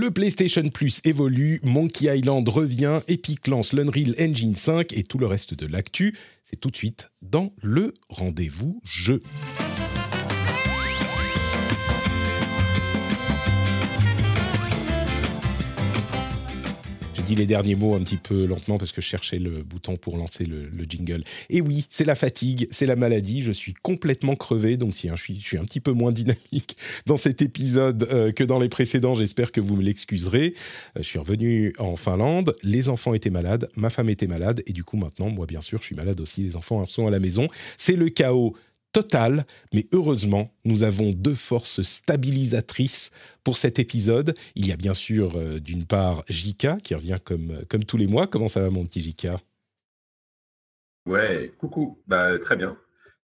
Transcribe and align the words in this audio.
Le 0.00 0.12
PlayStation 0.12 0.68
Plus 0.68 1.00
évolue, 1.02 1.58
Monkey 1.64 2.04
Island 2.16 2.48
revient, 2.48 3.00
Epic 3.08 3.48
lance 3.48 3.72
l'Unreal 3.72 4.14
Engine 4.20 4.54
5 4.54 4.92
et 4.92 5.02
tout 5.02 5.18
le 5.18 5.26
reste 5.26 5.54
de 5.54 5.66
l'actu, 5.66 6.16
c'est 6.44 6.54
tout 6.54 6.70
de 6.70 6.76
suite 6.76 7.10
dans 7.20 7.52
le 7.62 7.92
rendez-vous 8.08 8.80
jeu. 8.84 9.20
Dit 17.28 17.34
les 17.34 17.44
derniers 17.44 17.74
mots 17.74 17.94
un 17.94 18.00
petit 18.00 18.16
peu 18.16 18.46
lentement 18.46 18.78
parce 18.78 18.90
que 18.90 19.02
je 19.02 19.06
cherchais 19.06 19.38
le 19.38 19.50
bouton 19.50 19.98
pour 19.98 20.16
lancer 20.16 20.46
le, 20.46 20.62
le 20.70 20.84
jingle. 20.88 21.24
Et 21.50 21.60
oui, 21.60 21.84
c'est 21.90 22.06
la 22.06 22.14
fatigue, 22.14 22.66
c'est 22.70 22.86
la 22.86 22.96
maladie. 22.96 23.42
Je 23.42 23.52
suis 23.52 23.74
complètement 23.74 24.34
crevé, 24.34 24.78
donc 24.78 24.94
si 24.94 25.10
hein, 25.10 25.14
je, 25.14 25.24
suis, 25.24 25.38
je 25.38 25.44
suis 25.44 25.58
un 25.58 25.64
petit 25.64 25.80
peu 25.80 25.92
moins 25.92 26.10
dynamique 26.10 26.78
dans 27.04 27.18
cet 27.18 27.42
épisode 27.42 28.08
euh, 28.10 28.32
que 28.32 28.44
dans 28.44 28.58
les 28.58 28.70
précédents, 28.70 29.12
j'espère 29.12 29.52
que 29.52 29.60
vous 29.60 29.76
me 29.76 29.82
l'excuserez. 29.82 30.54
Euh, 30.96 31.02
je 31.02 31.06
suis 31.06 31.18
revenu 31.18 31.74
en 31.78 31.96
Finlande, 31.96 32.56
les 32.62 32.88
enfants 32.88 33.12
étaient 33.12 33.28
malades, 33.28 33.68
ma 33.76 33.90
femme 33.90 34.08
était 34.08 34.26
malade, 34.26 34.62
et 34.66 34.72
du 34.72 34.82
coup 34.82 34.96
maintenant, 34.96 35.28
moi 35.28 35.44
bien 35.44 35.60
sûr, 35.60 35.80
je 35.80 35.84
suis 35.84 35.96
malade 35.96 36.22
aussi, 36.22 36.42
les 36.42 36.56
enfants 36.56 36.86
sont 36.86 37.06
à 37.06 37.10
la 37.10 37.20
maison. 37.20 37.48
C'est 37.76 37.96
le 37.96 38.08
chaos 38.08 38.56
total, 38.92 39.46
mais 39.74 39.86
heureusement, 39.92 40.52
nous 40.64 40.82
avons 40.82 41.10
deux 41.10 41.34
forces 41.34 41.82
stabilisatrices 41.82 43.10
pour 43.44 43.56
cet 43.56 43.78
épisode. 43.78 44.34
Il 44.54 44.66
y 44.66 44.72
a 44.72 44.76
bien 44.76 44.94
sûr, 44.94 45.36
euh, 45.36 45.60
d'une 45.60 45.84
part, 45.84 46.24
Jika, 46.28 46.78
qui 46.82 46.94
revient 46.94 47.18
comme, 47.24 47.64
comme 47.68 47.84
tous 47.84 47.96
les 47.96 48.06
mois. 48.06 48.26
Comment 48.26 48.48
ça 48.48 48.60
va, 48.60 48.70
mon 48.70 48.84
petit 48.84 49.00
Jika 49.00 49.40
Ouais, 51.06 51.52
coucou. 51.58 51.98
Bah, 52.06 52.38
très 52.38 52.56
bien. 52.56 52.76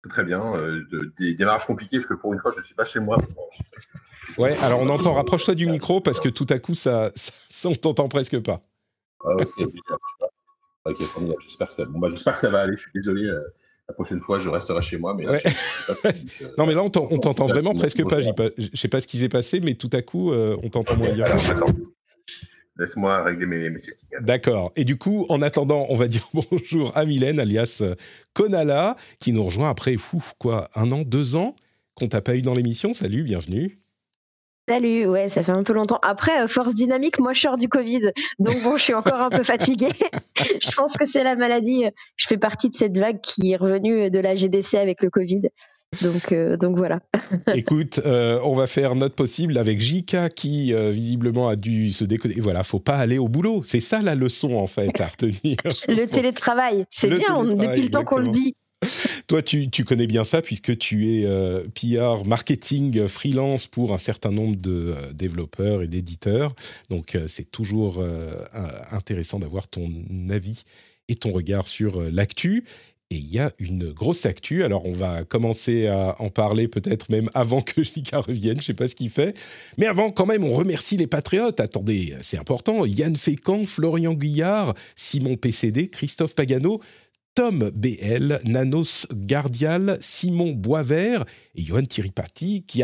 Très 0.10 0.24
bien. 0.24 0.56
Euh, 0.56 0.86
de- 0.92 1.14
des 1.20 1.36
démarrages 1.36 1.66
compliqués, 1.66 1.98
parce 2.00 2.10
que 2.10 2.14
pour 2.16 2.34
une 2.34 2.40
fois, 2.40 2.52
je 2.56 2.62
ne 2.62 2.66
suis 2.66 2.76
pas 2.76 2.86
chez 2.86 3.00
moi. 3.00 3.18
Ouais, 4.38 4.56
alors 4.58 4.80
on 4.82 4.90
entend, 4.90 5.14
rapproche-toi 5.14 5.56
du 5.56 5.66
micro, 5.68 6.02
parce 6.02 6.20
que 6.20 6.30
tout 6.30 6.46
à 6.50 6.60
coup, 6.60 6.74
ça, 6.74 7.12
ça, 7.16 7.32
ça, 7.50 7.70
on 7.70 7.76
t'entend 7.76 8.08
presque 8.08 8.40
pas. 8.42 8.62
Ah, 9.24 9.36
ok, 9.36 9.50
ok, 9.58 9.74
ok, 10.86 11.02
formidable. 11.04 11.42
J'espère 11.48 11.68
que 11.70 11.74
ça, 11.76 11.86
bon, 11.86 12.00
bah, 12.00 12.08
j'espère 12.10 12.34
que 12.34 12.40
ça 12.40 12.50
va 12.50 12.62
aller. 12.62 12.76
Je 12.78 12.82
suis 12.82 12.92
désolé. 12.94 13.26
euh, 13.26 13.42
la 13.90 13.94
prochaine 13.94 14.20
fois, 14.20 14.40
je 14.40 14.48
resterai 14.50 14.82
chez 14.82 14.98
moi. 14.98 15.14
Mais 15.18 15.24
là, 15.26 15.32
Ouais. 15.34 15.40
je- 15.44 15.50
je 15.50 15.54
sais 15.56 16.02
pas 16.02 16.12
si, 16.12 16.44
euh, 16.44 16.48
Non, 16.58 16.66
mais 16.68 16.74
là, 16.76 16.84
on 16.84 16.90
t'en- 16.90 17.08
on 17.12 17.18
t'entend 17.18 17.48
vraiment 17.48 17.74
presque 17.74 18.08
pas. 18.08 18.20
Je 18.22 18.30
sais 18.76 18.88
pas 18.88 19.02
ce 19.02 19.08
qui 19.08 19.18
s'est 19.18 19.30
passé, 19.30 19.60
mais 19.60 19.74
tout 19.74 19.90
à 19.94 20.02
coup, 20.02 20.32
euh, 20.32 20.56
on 20.64 20.70
t'entend 20.70 20.96
moins 20.98 21.14
bien. 21.14 21.26
Laisse-moi 22.78 23.24
régler 23.24 23.46
mes, 23.46 23.70
mes. 23.70 23.80
D'accord. 24.22 24.72
Et 24.78 24.86
du 24.86 24.98
coup, 24.98 25.26
en 25.30 25.42
attendant, 25.42 25.86
on 25.90 25.96
va 25.96 26.08
dire 26.08 26.30
bonjour 26.34 26.96
à 26.96 27.04
Mylène, 27.06 27.40
alias 27.40 27.80
euh, 27.82 27.96
Konala, 28.34 28.96
qui 29.20 29.34
nous 29.34 29.44
rejoint 29.44 29.70
après, 29.70 29.98
fou, 29.98 30.24
quoi, 30.38 30.70
un 30.76 30.90
an, 30.92 31.02
deux 31.02 31.36
ans 31.36 31.56
qu'on 31.96 32.08
t'a 32.08 32.22
pas 32.22 32.36
eu 32.36 32.42
dans 32.42 32.54
l'émission. 32.54 32.94
Salut, 32.94 33.24
bienvenue. 33.24 33.76
Salut, 34.70 35.08
ouais, 35.08 35.30
ça 35.30 35.44
fait 35.44 35.52
un 35.52 35.64
peu 35.64 35.74
longtemps. 35.74 35.98
Après, 36.04 36.44
euh, 36.44 36.48
force 36.48 36.76
dynamique, 36.76 37.20
moi 37.20 37.34
je 37.34 37.42
sors 37.42 37.58
du 37.58 37.68
Covid, 37.68 38.12
donc 38.38 38.62
bon, 38.62 38.78
je 38.78 38.84
suis 38.84 38.94
encore 38.94 39.20
un 39.20 39.32
peu 39.32 39.44
fatiguée. 39.44 39.90
je 40.62 40.72
pense 40.76 40.96
que 40.96 41.08
c'est 41.08 41.24
la 41.24 41.36
maladie. 41.36 41.86
Je 42.18 42.28
fais 42.28 42.38
partie 42.38 42.70
de 42.70 42.76
cette 42.76 42.96
vague 42.96 43.20
qui 43.20 43.52
est 43.52 43.56
revenue 43.56 44.12
de 44.12 44.20
la 44.20 44.36
GDC 44.36 44.76
avec 44.76 45.02
le 45.02 45.10
Covid. 45.10 45.42
Donc, 46.04 46.32
euh, 46.32 46.56
donc 46.56 46.78
voilà. 46.78 47.00
Écoute, 47.56 48.00
euh, 48.06 48.40
on 48.44 48.54
va 48.54 48.68
faire 48.68 48.94
notre 48.94 49.16
possible 49.16 49.58
avec 49.58 49.80
Jika 49.80 50.30
qui 50.30 50.72
euh, 50.72 50.92
visiblement 50.92 51.48
a 51.48 51.56
dû 51.56 51.92
se 51.92 52.04
décoder. 52.04 52.38
Et 52.38 52.42
voilà, 52.42 52.62
faut 52.62 52.80
pas 52.80 52.98
aller 52.98 53.18
au 53.18 53.28
boulot. 53.28 53.64
C'est 53.66 53.80
ça 53.80 54.04
la 54.04 54.14
leçon 54.14 54.54
en 54.54 54.68
fait 54.68 55.02
à 55.02 55.08
retenir. 55.08 55.58
Le 55.88 56.06
télétravail, 56.06 56.86
c'est 56.92 57.08
bien, 57.10 57.36
on- 57.36 57.44
depuis 57.44 57.82
le 57.82 57.90
temps 57.90 58.04
qu'on 58.04 58.20
le 58.20 58.28
dit. 58.28 58.56
Toi, 59.28 59.44
tu, 59.44 59.70
connais 59.86 60.08
bien 60.08 60.24
ça 60.24 60.42
puisque 60.42 60.78
tu 60.78 61.14
es 61.14 61.26
euh, 61.26 61.64
PR 61.76 62.26
marketing 62.26 62.98
euh, 62.98 63.08
freelance 63.08 63.68
pour 63.68 63.94
un 63.94 63.98
certain 63.98 64.32
nombre 64.32 64.56
de 64.56 64.96
euh, 64.98 65.14
développeurs 65.14 65.84
et 65.84 65.88
d'éditeurs. 65.88 66.56
Donc, 66.90 67.16
euh, 67.16 67.28
c'est 67.28 67.52
toujours 67.52 68.04
intéressant 68.92 69.40
d'avoir 69.40 69.68
ton 69.68 69.92
avis 70.30 70.64
et 71.10 71.16
ton 71.16 71.32
regard 71.32 71.68
sur 71.68 72.02
l'actu. 72.02 72.64
Et 73.12 73.16
il 73.16 73.32
y 73.32 73.40
a 73.40 73.52
une 73.58 73.92
grosse 73.92 74.28
actu. 74.28 74.64
Alors, 74.64 74.86
on 74.86 74.94
va 74.94 75.24
commencer 75.24 75.88
à 75.88 76.16
en 76.20 76.30
parler 76.30 76.68
peut-être 76.68 77.10
même 77.10 77.30
avant 77.34 77.62
que 77.62 77.84
Jika 77.84 78.20
revienne. 78.22 78.58
Je 78.58 78.66
sais 78.66 78.74
pas 78.74 78.88
ce 78.88 78.96
qu'il 78.96 79.10
fait. 79.10 79.38
Mais 79.78 79.88
avant, 79.88 80.12
quand 80.12 80.28
même, 80.28 80.44
on 80.44 80.54
remercie 80.54 80.96
les 80.96 81.08
patriotes. 81.08 81.60
Attendez, 81.60 82.16
c'est 82.22 82.38
important. 82.38 82.86
Yann 82.86 83.16
Fécamp, 83.16 83.66
Florian 83.66 84.14
Guyard, 84.14 84.76
Simon 84.96 85.38
PCD, 85.38 85.90
Christophe 85.90 86.36
Pagano, 86.36 86.82
Tom 87.40 87.72
BL, 87.74 88.42
Nanos 88.44 89.08
Gardial, 89.14 89.98
Simon 90.02 90.52
Boisvert 90.52 91.24
et 91.56 91.64
Johan 91.64 91.86
Tiripati, 91.86 92.66
qui 92.68 92.84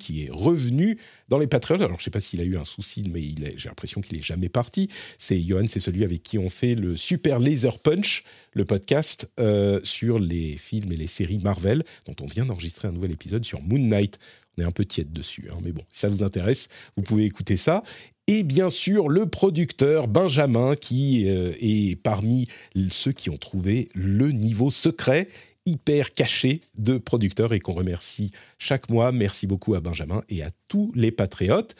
qui 0.00 0.24
est 0.24 0.30
revenu 0.32 0.98
dans 1.28 1.38
les 1.38 1.46
Patriotes. 1.46 1.82
Alors, 1.82 1.94
je 1.98 2.00
ne 2.00 2.04
sais 2.06 2.10
pas 2.10 2.20
s'il 2.20 2.40
a 2.40 2.44
eu 2.44 2.56
un 2.56 2.64
souci, 2.64 3.04
mais 3.08 3.22
j'ai 3.56 3.68
l'impression 3.68 4.00
qu'il 4.00 4.18
est 4.18 4.22
jamais 4.22 4.48
parti. 4.48 4.88
C'est 5.16 5.40
Johan, 5.40 5.68
c'est 5.68 5.78
celui 5.78 6.02
avec 6.02 6.24
qui 6.24 6.38
on 6.38 6.50
fait 6.50 6.74
le 6.74 6.96
Super 6.96 7.38
Laser 7.38 7.78
Punch, 7.78 8.24
le 8.52 8.64
podcast 8.64 9.30
euh, 9.38 9.78
sur 9.84 10.18
les 10.18 10.56
films 10.56 10.90
et 10.90 10.96
les 10.96 11.06
séries 11.06 11.38
Marvel, 11.38 11.84
dont 12.04 12.16
on 12.20 12.26
vient 12.26 12.46
d'enregistrer 12.46 12.88
un 12.88 12.92
nouvel 12.92 13.12
épisode 13.12 13.44
sur 13.44 13.62
Moon 13.62 13.78
Knight. 13.78 14.18
On 14.56 14.62
est 14.62 14.66
un 14.66 14.72
peu 14.72 14.86
tiède 14.86 15.12
dessus, 15.12 15.50
hein, 15.52 15.58
mais 15.62 15.70
bon, 15.70 15.82
si 15.92 16.00
ça 16.00 16.08
vous 16.08 16.24
intéresse, 16.24 16.66
vous 16.96 17.04
pouvez 17.04 17.26
écouter 17.26 17.56
ça. 17.56 17.84
Et 18.30 18.42
bien 18.42 18.68
sûr, 18.68 19.08
le 19.08 19.24
producteur 19.26 20.06
Benjamin, 20.06 20.76
qui 20.76 21.24
euh, 21.28 21.52
est 21.60 21.96
parmi 22.00 22.46
ceux 22.90 23.12
qui 23.12 23.30
ont 23.30 23.38
trouvé 23.38 23.88
le 23.94 24.30
niveau 24.30 24.70
secret 24.70 25.28
hyper 25.64 26.12
caché 26.12 26.60
de 26.76 26.98
producteurs 26.98 27.54
et 27.54 27.58
qu'on 27.58 27.72
remercie 27.72 28.30
chaque 28.58 28.90
mois. 28.90 29.12
Merci 29.12 29.46
beaucoup 29.46 29.74
à 29.74 29.80
Benjamin 29.80 30.22
et 30.28 30.42
à 30.42 30.50
tous 30.68 30.92
les 30.94 31.10
patriotes. 31.10 31.74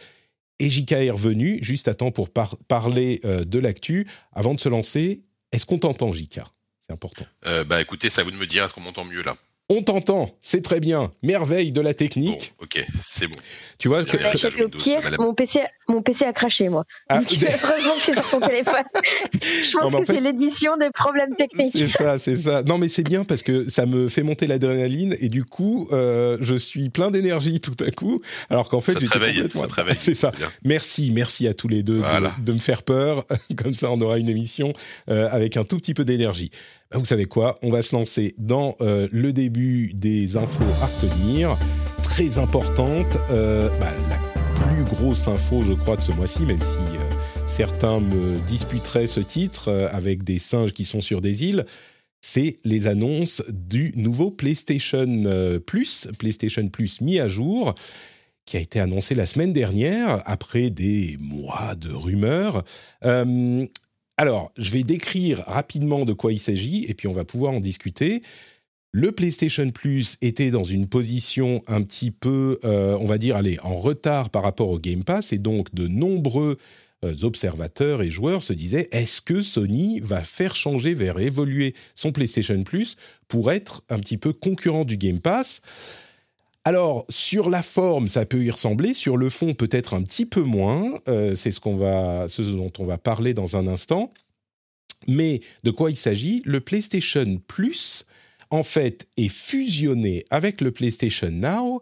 Et 0.58 0.70
JK 0.70 0.92
est 0.92 1.10
revenu 1.10 1.58
juste 1.62 1.86
à 1.86 1.94
temps 1.94 2.10
pour 2.10 2.30
par- 2.30 2.56
parler 2.66 3.20
euh, 3.26 3.44
de 3.44 3.58
l'actu. 3.58 4.06
Avant 4.32 4.54
de 4.54 4.60
se 4.60 4.70
lancer, 4.70 5.20
est-ce 5.52 5.66
qu'on 5.66 5.78
t'entend, 5.78 6.12
JK 6.12 6.40
C'est 6.86 6.92
important. 6.94 7.26
Euh, 7.46 7.62
bah 7.64 7.80
écoutez, 7.82 8.08
à 8.16 8.22
vous 8.24 8.30
de 8.30 8.36
me 8.36 8.46
dire, 8.46 8.64
est-ce 8.64 8.72
qu'on 8.74 8.80
m'entend 8.80 9.04
mieux 9.04 9.22
là? 9.22 9.36
On 9.70 9.82
t'entend, 9.82 10.30
c'est 10.40 10.62
très 10.62 10.80
bien. 10.80 11.10
Merveille 11.22 11.72
de 11.72 11.82
la 11.82 11.92
technique. 11.92 12.54
Bon, 12.58 12.64
ok, 12.64 12.86
c'est 13.04 13.26
bon. 13.26 13.38
Tu 13.78 13.88
vois, 13.88 14.02
que- 14.02 14.16
bien. 14.16 14.30
que- 14.32 14.46
Windows, 14.62 14.78
ça 14.78 14.98
pire, 15.00 15.16
mon 15.18 15.34
PC, 15.34 15.60
mon 15.88 16.00
PC 16.00 16.24
a 16.24 16.32
craché, 16.32 16.70
moi. 16.70 16.84
Ah, 17.10 17.18
Donc, 17.18 17.28
heureusement 17.42 17.92
que 17.94 17.98
je 17.98 18.04
suis 18.04 18.12
sur 18.14 18.30
ton 18.30 18.40
téléphone. 18.40 18.82
Je 19.42 19.76
Non, 19.76 19.82
pense 19.82 19.94
en 19.94 19.98
que 20.00 20.04
fait- 20.06 20.14
c'est 20.14 20.20
l'édition 20.22 20.78
des 20.78 20.88
problèmes 20.90 21.34
techniques. 21.36 21.72
C'est 21.76 21.88
ça, 21.88 22.18
c'est 22.18 22.36
ça. 22.36 22.62
Non, 22.62 22.78
mais 22.78 22.88
c'est 22.88 23.02
bien 23.02 23.24
parce 23.24 23.42
que 23.42 23.68
ça 23.68 23.84
me 23.84 24.08
fait 24.08 24.22
monter 24.22 24.46
l'adrénaline 24.46 25.14
et 25.20 25.28
du 25.28 25.44
coup, 25.44 25.86
euh, 25.92 26.38
je 26.40 26.54
suis 26.54 26.88
plein 26.88 27.10
d'énergie 27.10 27.60
tout 27.60 27.76
à 27.84 27.90
coup, 27.90 28.22
alors 28.48 28.70
qu'en 28.70 28.80
fait, 28.80 28.94
Ça 28.94 29.00
complètement- 29.00 29.62
réveille. 29.62 29.96
C'est 29.98 30.14
ça. 30.14 30.30
Bien. 30.30 30.50
Merci, 30.64 31.10
merci 31.14 31.46
à 31.46 31.52
tous 31.52 31.68
les 31.68 31.82
deux 31.82 32.00
de, 32.42 32.52
me 32.52 32.58
faire 32.58 32.82
peur. 32.82 33.26
Comme 33.56 33.74
ça, 33.74 33.90
on 33.92 34.00
aura 34.00 34.16
une 34.18 34.30
émission 34.30 34.72
euh, 35.10 35.28
avec 35.30 35.58
un 35.58 35.64
tout 35.64 35.76
petit 35.76 35.92
peu 35.92 36.06
d'énergie. 36.06 36.50
Ben, 36.90 36.98
vous 36.98 37.04
savez 37.04 37.26
quoi? 37.26 37.58
On 37.62 37.70
va 37.70 37.82
se 37.82 37.94
lancer 37.94 38.34
dans 38.38 38.74
euh, 38.80 39.08
le 39.12 39.34
début 39.34 39.92
des 39.92 40.38
infos 40.38 40.64
à 40.80 40.86
retenir. 40.86 41.58
Très 42.02 42.38
importante, 42.38 43.18
euh, 43.30 43.68
bah, 43.78 43.92
la 44.08 44.64
plus 44.64 44.84
grosse 44.84 45.28
info, 45.28 45.62
je 45.62 45.74
crois, 45.74 45.96
de 45.96 46.00
ce 46.00 46.12
mois-ci, 46.12 46.46
même 46.46 46.62
si 46.62 46.78
euh, 46.78 47.44
certains 47.46 48.00
me 48.00 48.40
disputeraient 48.40 49.06
ce 49.06 49.20
titre 49.20 49.70
avec 49.92 50.24
des 50.24 50.38
singes 50.38 50.72
qui 50.72 50.84
sont 50.84 51.02
sur 51.02 51.20
des 51.20 51.44
îles 51.44 51.66
c'est 52.20 52.58
les 52.64 52.88
annonces 52.88 53.44
du 53.48 53.92
nouveau 53.94 54.32
PlayStation 54.32 55.22
Plus, 55.64 56.08
PlayStation 56.18 56.66
Plus 56.68 57.00
mis 57.00 57.20
à 57.20 57.28
jour, 57.28 57.76
qui 58.44 58.56
a 58.56 58.60
été 58.60 58.80
annoncé 58.80 59.14
la 59.14 59.24
semaine 59.24 59.52
dernière 59.52 60.20
après 60.24 60.70
des 60.70 61.16
mois 61.20 61.76
de 61.76 61.92
rumeurs. 61.92 62.64
Alors, 64.18 64.52
je 64.58 64.72
vais 64.72 64.82
décrire 64.82 65.44
rapidement 65.46 66.04
de 66.04 66.12
quoi 66.12 66.32
il 66.32 66.40
s'agit 66.40 66.84
et 66.88 66.94
puis 66.94 67.06
on 67.06 67.12
va 67.12 67.24
pouvoir 67.24 67.52
en 67.52 67.60
discuter. 67.60 68.22
Le 68.90 69.12
PlayStation 69.12 69.70
Plus 69.70 70.16
était 70.22 70.50
dans 70.50 70.64
une 70.64 70.88
position 70.88 71.62
un 71.68 71.82
petit 71.82 72.10
peu, 72.10 72.58
euh, 72.64 72.98
on 73.00 73.06
va 73.06 73.16
dire, 73.16 73.36
allez, 73.36 73.58
en 73.62 73.78
retard 73.78 74.30
par 74.30 74.42
rapport 74.42 74.70
au 74.70 74.80
Game 74.80 75.04
Pass 75.04 75.32
et 75.32 75.38
donc 75.38 75.72
de 75.72 75.86
nombreux 75.86 76.56
euh, 77.04 77.14
observateurs 77.22 78.02
et 78.02 78.10
joueurs 78.10 78.42
se 78.42 78.52
disaient 78.52 78.88
est-ce 78.90 79.20
que 79.20 79.40
Sony 79.40 80.00
va 80.00 80.18
faire 80.20 80.56
changer 80.56 80.94
vers 80.94 81.20
évoluer 81.20 81.74
son 81.94 82.10
PlayStation 82.10 82.60
Plus 82.64 82.96
pour 83.28 83.52
être 83.52 83.84
un 83.88 84.00
petit 84.00 84.16
peu 84.16 84.32
concurrent 84.32 84.84
du 84.84 84.96
Game 84.96 85.20
Pass? 85.20 85.60
Alors, 86.68 87.06
sur 87.08 87.48
la 87.48 87.62
forme, 87.62 88.08
ça 88.08 88.26
peut 88.26 88.44
y 88.44 88.50
ressembler. 88.50 88.92
Sur 88.92 89.16
le 89.16 89.30
fond, 89.30 89.54
peut-être 89.54 89.94
un 89.94 90.02
petit 90.02 90.26
peu 90.26 90.42
moins. 90.42 90.92
Euh, 91.08 91.34
c'est 91.34 91.50
ce, 91.50 91.60
dont 92.52 92.72
on 92.78 92.84
va 92.84 92.98
parler 92.98 93.32
dans 93.32 93.56
un 93.56 93.66
instant. 93.66 94.12
Mais 95.06 95.40
de 95.64 95.70
quoi 95.70 95.90
il 95.90 95.96
s'agit? 95.96 96.42
Le 96.44 96.60
PlayStation 96.60 97.40
Plus, 97.46 98.04
en 98.50 98.62
fait, 98.62 99.08
est 99.16 99.30
fusionné 99.30 100.26
avec 100.28 100.60
le 100.60 100.70
PlayStation 100.70 101.30
Now, 101.30 101.80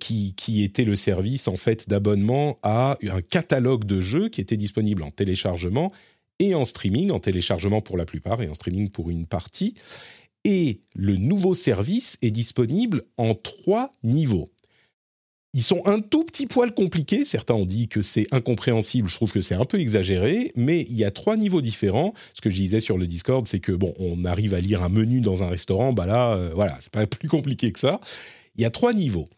qui, 0.00 0.34
qui, 0.34 0.64
était 0.64 0.84
le 0.84 0.96
service 0.96 1.46
en 1.46 1.56
fait 1.56 1.88
d'abonnement 1.88 2.58
à 2.64 2.98
un 3.08 3.20
catalogue 3.20 3.84
de 3.84 4.00
jeux 4.00 4.28
qui 4.30 4.40
était 4.40 4.56
disponible 4.56 5.04
en 5.04 5.12
téléchargement 5.12 5.92
et 6.40 6.56
en 6.56 6.64
streaming, 6.64 7.12
en 7.12 7.20
téléchargement 7.20 7.80
pour 7.80 7.96
la 7.96 8.04
plupart 8.04 8.42
et 8.42 8.48
en 8.48 8.54
streaming 8.54 8.90
pour 8.90 9.10
une 9.10 9.26
partie. 9.26 9.76
Et 10.44 10.80
le 10.94 11.16
nouveau 11.16 11.54
service 11.54 12.18
est 12.22 12.30
disponible 12.30 13.04
en 13.16 13.34
trois 13.34 13.94
niveaux. 14.02 14.50
Ils 15.54 15.62
sont 15.62 15.86
un 15.86 16.00
tout 16.00 16.24
petit 16.24 16.46
poil 16.46 16.72
compliqués. 16.72 17.26
Certains 17.26 17.54
ont 17.54 17.66
dit 17.66 17.86
que 17.86 18.00
c'est 18.00 18.26
incompréhensible. 18.32 19.08
Je 19.08 19.16
trouve 19.16 19.32
que 19.32 19.42
c'est 19.42 19.54
un 19.54 19.66
peu 19.66 19.78
exagéré, 19.78 20.50
mais 20.56 20.86
il 20.88 20.96
y 20.96 21.04
a 21.04 21.10
trois 21.10 21.36
niveaux 21.36 21.60
différents. 21.60 22.14
Ce 22.32 22.40
que 22.40 22.48
je 22.48 22.56
disais 22.56 22.80
sur 22.80 22.96
le 22.96 23.06
Discord, 23.06 23.46
c'est 23.46 23.60
que 23.60 23.72
bon, 23.72 23.92
on 23.98 24.24
arrive 24.24 24.54
à 24.54 24.60
lire 24.60 24.82
un 24.82 24.88
menu 24.88 25.20
dans 25.20 25.42
un 25.42 25.48
restaurant. 25.48 25.92
Bah 25.92 26.06
là, 26.06 26.34
euh, 26.34 26.52
voilà, 26.54 26.78
c'est 26.80 26.92
pas 26.92 27.06
plus 27.18 27.28
compliqué 27.28 27.70
que 27.70 27.78
ça. 27.78 28.00
Il 28.56 28.62
y 28.62 28.64
a 28.64 28.70
trois 28.70 28.94
niveaux. 28.94 29.28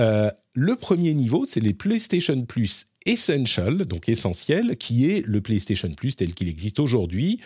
Euh, 0.00 0.30
le 0.52 0.76
premier 0.76 1.14
niveau, 1.14 1.46
c'est 1.46 1.60
les 1.60 1.74
PlayStation 1.74 2.40
Plus 2.42 2.86
Essential, 3.06 3.86
donc 3.86 4.10
essentiel, 4.10 4.76
qui 4.76 5.10
est 5.10 5.26
le 5.26 5.40
PlayStation 5.40 5.90
Plus 5.90 6.14
tel 6.14 6.34
qu'il 6.34 6.48
existe 6.48 6.78
aujourd'hui 6.78 7.40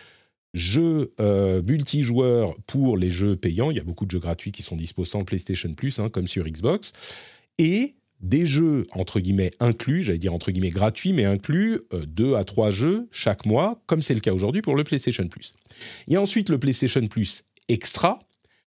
jeux 0.54 1.12
euh, 1.20 1.62
multijoueurs 1.62 2.54
pour 2.66 2.96
les 2.96 3.10
jeux 3.10 3.36
payants. 3.36 3.70
Il 3.70 3.76
y 3.76 3.80
a 3.80 3.84
beaucoup 3.84 4.06
de 4.06 4.10
jeux 4.10 4.18
gratuits 4.18 4.52
qui 4.52 4.62
sont 4.62 4.76
disponibles 4.76 5.06
sans 5.06 5.24
PlayStation 5.24 5.72
Plus, 5.74 5.98
hein, 5.98 6.08
comme 6.08 6.26
sur 6.26 6.44
Xbox. 6.44 6.92
Et 7.58 7.94
des 8.20 8.46
jeux, 8.46 8.86
entre 8.92 9.20
guillemets, 9.20 9.50
inclus, 9.58 10.04
j'allais 10.04 10.18
dire 10.18 10.32
entre 10.32 10.52
guillemets 10.52 10.70
gratuits, 10.70 11.12
mais 11.12 11.24
inclus, 11.24 11.80
euh, 11.92 12.06
deux 12.06 12.34
à 12.34 12.44
trois 12.44 12.70
jeux 12.70 13.08
chaque 13.10 13.46
mois, 13.46 13.82
comme 13.86 14.00
c'est 14.00 14.14
le 14.14 14.20
cas 14.20 14.32
aujourd'hui 14.32 14.62
pour 14.62 14.76
le 14.76 14.84
PlayStation 14.84 15.26
Plus. 15.26 15.54
Il 16.06 16.12
y 16.12 16.16
a 16.16 16.22
ensuite 16.22 16.48
le 16.48 16.58
PlayStation 16.58 17.06
Plus 17.08 17.44
Extra, 17.68 18.20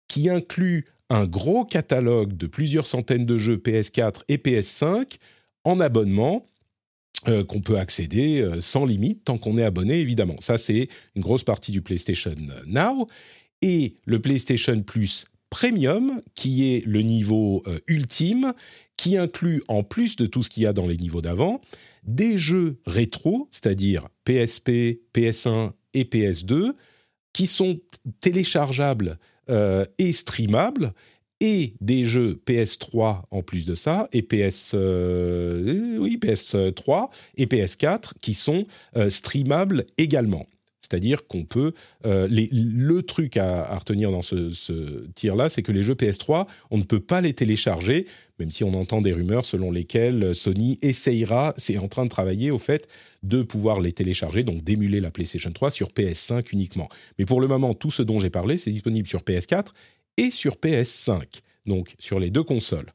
qui 0.09 0.29
inclut 0.29 0.87
un 1.11 1.27
gros 1.27 1.65
catalogue 1.65 2.37
de 2.37 2.47
plusieurs 2.47 2.87
centaines 2.87 3.27
de 3.27 3.39
jeux 3.39 3.57
PS4 3.57 4.23
et 4.29 4.39
PS5 4.39 5.19
en 5.65 5.79
abonnement 5.79 6.47
euh, 7.29 7.45
qu'on 7.45 7.61
peut 7.61 7.79
accéder 7.79 8.41
euh, 8.41 8.61
sans 8.61 8.85
limite 8.85 9.25
tant 9.25 9.39
qu'on 9.39 9.59
est 9.59 9.65
abonné, 9.65 10.01
évidemment. 10.01 10.37
Ça, 10.39 10.59
c'est 10.59 10.89
une 11.15 11.23
grosse 11.23 11.45
partie 11.45 11.73
du 11.73 11.83
PlayStation 11.83 12.35
Now. 12.67 13.07
Et 13.63 13.95
le 14.05 14.21
PlayStation 14.21 14.81
Plus 14.83 15.25
Premium, 15.51 16.21
qui 16.35 16.73
est 16.73 16.87
le 16.87 17.03
niveau 17.03 17.63
euh, 17.67 17.79
ultime, 17.87 18.53
qui 18.97 19.17
inclut, 19.17 19.63
en 19.69 19.83
plus 19.83 20.17
de 20.17 20.27
tout 20.27 20.43
ce 20.43 20.51
qu'il 20.51 20.65
y 20.65 20.67
a 20.67 20.73
dans 20.73 20.87
les 20.87 20.97
niveaux 20.97 21.23
d'avant, 21.23 21.61
des 22.05 22.39
jeux 22.39 22.79
rétro, 22.87 23.49
c'est-à-dire 23.51 24.09
PSP, 24.25 25.01
PS1 25.15 25.73
et 25.95 26.05
PS2, 26.05 26.73
qui 27.33 27.47
sont 27.47 27.81
téléchargeables 28.21 29.19
et 29.99 30.13
streamables 30.13 30.93
et 31.41 31.75
des 31.81 32.05
jeux 32.05 32.41
PS3 32.47 33.23
en 33.31 33.43
plus 33.43 33.67
de 33.67 33.75
ça, 33.75 34.09
et 34.13 34.23
PS, 34.23 34.73
euh, 34.75 35.99
oui, 35.99 36.19
PS3 36.21 37.09
et 37.37 37.47
PS4 37.47 38.13
qui 38.21 38.35
sont 38.35 38.67
euh, 38.97 39.11
streamables 39.11 39.85
également. 39.99 40.47
C'est-à-dire 40.81 41.27
qu'on 41.27 41.45
peut... 41.45 41.73
Euh, 42.05 42.29
le 42.31 43.03
truc 43.03 43.37
à, 43.37 43.77
retenir 43.77 44.13
dans 44.13 44.23
ce, 44.23 44.51
ce 44.51 45.07
tir-là, 45.15 45.49
c'est 45.49 45.63
que 45.63 45.73
les 45.73 45.83
jeux 45.83 45.95
PS3, 45.95 46.47
on 46.71 46.79
ne 46.79 46.85
peut 46.85 47.01
pas 47.01 47.21
les 47.21 47.33
télécharger, 47.33 48.07
même 48.39 48.53
si 48.53 48.63
on 48.63 48.73
entend 48.75 49.01
des 49.01 49.13
rumeurs 49.13 49.45
selon 49.45 49.73
lesquelles 49.73 50.35
Sony 50.35 50.79
essayera, 50.83 51.55
c'est 51.57 51.79
en 51.79 51.89
train 51.89 52.05
de 52.05 52.11
travailler 52.11 52.53
au 52.53 52.59
fait 52.59 52.87
de 53.25 53.43
pouvoir 53.43 53.81
les 53.81 53.93
télécharger, 53.93 54.45
donc 54.45 54.63
d'émuler 54.63 55.01
la 55.01 55.11
PlayStation 55.11 55.51
3 55.51 55.71
sur 55.71 55.89
PS5 55.89 56.47
uniquement. 56.53 56.89
Mais 57.19 57.25
pour 57.25 57.41
le 57.41 57.49
moment, 57.49 57.75
tout 57.75 57.91
ce 57.91 58.03
dont 58.03 58.21
j'ai 58.21 58.31
parlé, 58.31 58.57
c'est 58.57 58.71
disponible 58.71 59.09
sur 59.09 59.23
PS4 59.23 59.69
et 60.17 60.31
sur 60.31 60.57
PS5, 60.57 61.23
donc 61.67 61.95
sur 61.99 62.19
les 62.19 62.31
deux 62.31 62.43
consoles. 62.43 62.93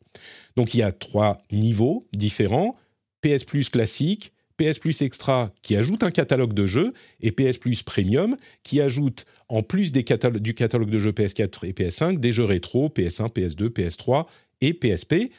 Donc 0.56 0.74
il 0.74 0.80
y 0.80 0.84
a 0.84 0.92
trois 0.92 1.44
niveaux 1.52 2.08
différents, 2.14 2.76
PS 3.22 3.44
Plus 3.44 3.70
classique, 3.70 4.34
PS 4.58 4.80
Plus 4.80 5.02
Extra 5.02 5.52
qui 5.62 5.76
ajoute 5.76 6.04
un 6.04 6.12
catalogue 6.12 6.54
de 6.54 6.66
jeux 6.66 6.94
et 7.20 7.32
PS 7.32 7.58
Plus 7.58 7.82
Premium 7.84 8.36
qui 8.64 8.80
ajoute 8.80 9.26
en 9.50 9.64
plus 9.64 9.92
du 9.92 10.04
catalogue 10.04 10.90
de 10.90 11.00
jeux 11.00 11.12
PS4 11.12 11.66
et 11.68 11.74
PS5 11.74 12.20
des 12.20 12.32
jeux 12.32 12.46
rétro 12.46 12.90
PS1, 12.90 13.32
PS2, 13.32 13.70
PS3 13.70 14.28
et 14.62 14.74
PSP 14.74 15.32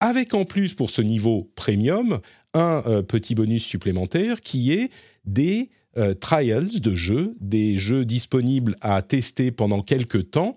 avec 0.00 0.32
en 0.32 0.46
plus 0.46 0.72
pour 0.74 0.88
ce 0.88 1.02
niveau 1.02 1.50
premium 1.56 2.20
un 2.54 2.82
euh, 2.86 3.02
petit 3.02 3.34
bonus 3.34 3.64
supplémentaire 3.64 4.40
qui 4.40 4.72
est 4.72 4.90
des 5.26 5.68
euh, 5.98 6.14
trials 6.14 6.80
de 6.80 6.96
jeux, 6.96 7.36
des 7.40 7.76
jeux 7.76 8.04
disponibles 8.04 8.76
à 8.80 9.02
tester 9.02 9.50
pendant 9.50 9.82
quelques 9.82 10.30
temps 10.30 10.56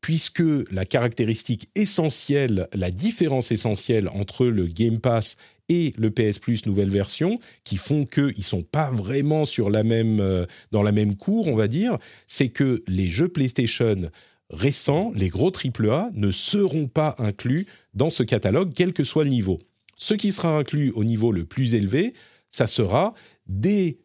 puisque 0.00 0.42
la 0.70 0.84
caractéristique 0.84 1.68
essentielle, 1.74 2.68
la 2.72 2.90
différence 2.90 3.52
essentielle 3.52 4.08
entre 4.08 4.46
le 4.46 4.66
Game 4.66 4.98
Pass 4.98 5.36
et 5.68 5.92
le 5.96 6.10
PS 6.10 6.38
Plus 6.38 6.66
nouvelle 6.66 6.90
version, 6.90 7.38
qui 7.64 7.76
font 7.76 8.04
qu'ils 8.04 8.34
ne 8.36 8.42
sont 8.42 8.62
pas 8.62 8.90
vraiment 8.90 9.44
euh, 9.58 10.46
dans 10.72 10.82
la 10.82 10.92
même 10.92 11.16
cour, 11.16 11.48
on 11.48 11.54
va 11.54 11.68
dire, 11.68 11.98
c'est 12.26 12.48
que 12.48 12.82
les 12.88 13.08
jeux 13.08 13.28
PlayStation 13.28 14.10
récents, 14.50 15.12
les 15.14 15.28
gros 15.28 15.52
AAA, 15.52 16.10
ne 16.12 16.30
seront 16.32 16.88
pas 16.88 17.14
inclus 17.18 17.66
dans 17.94 18.10
ce 18.10 18.24
catalogue, 18.24 18.72
quel 18.74 18.92
que 18.92 19.04
soit 19.04 19.24
le 19.24 19.30
niveau. 19.30 19.60
Ce 19.94 20.14
qui 20.14 20.32
sera 20.32 20.58
inclus 20.58 20.90
au 20.96 21.04
niveau 21.04 21.30
le 21.30 21.44
plus 21.44 21.74
élevé, 21.74 22.14
ça 22.50 22.66
sera 22.66 23.14
des 23.46 23.98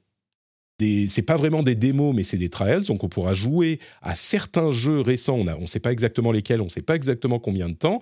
c'est 0.79 1.21
pas 1.21 1.37
vraiment 1.37 1.63
des 1.63 1.75
démos, 1.75 2.13
mais 2.15 2.23
c'est 2.23 2.37
des 2.37 2.49
trials. 2.49 2.83
Donc, 2.83 3.03
on 3.03 3.09
pourra 3.09 3.33
jouer 3.33 3.79
à 4.01 4.15
certains 4.15 4.71
jeux 4.71 4.99
récents. 4.99 5.39
On 5.39 5.61
ne 5.61 5.67
sait 5.67 5.79
pas 5.79 5.91
exactement 5.91 6.31
lesquels, 6.31 6.61
on 6.61 6.65
ne 6.65 6.69
sait 6.69 6.81
pas 6.81 6.95
exactement 6.95 7.39
combien 7.39 7.69
de 7.69 7.75
temps. 7.75 8.01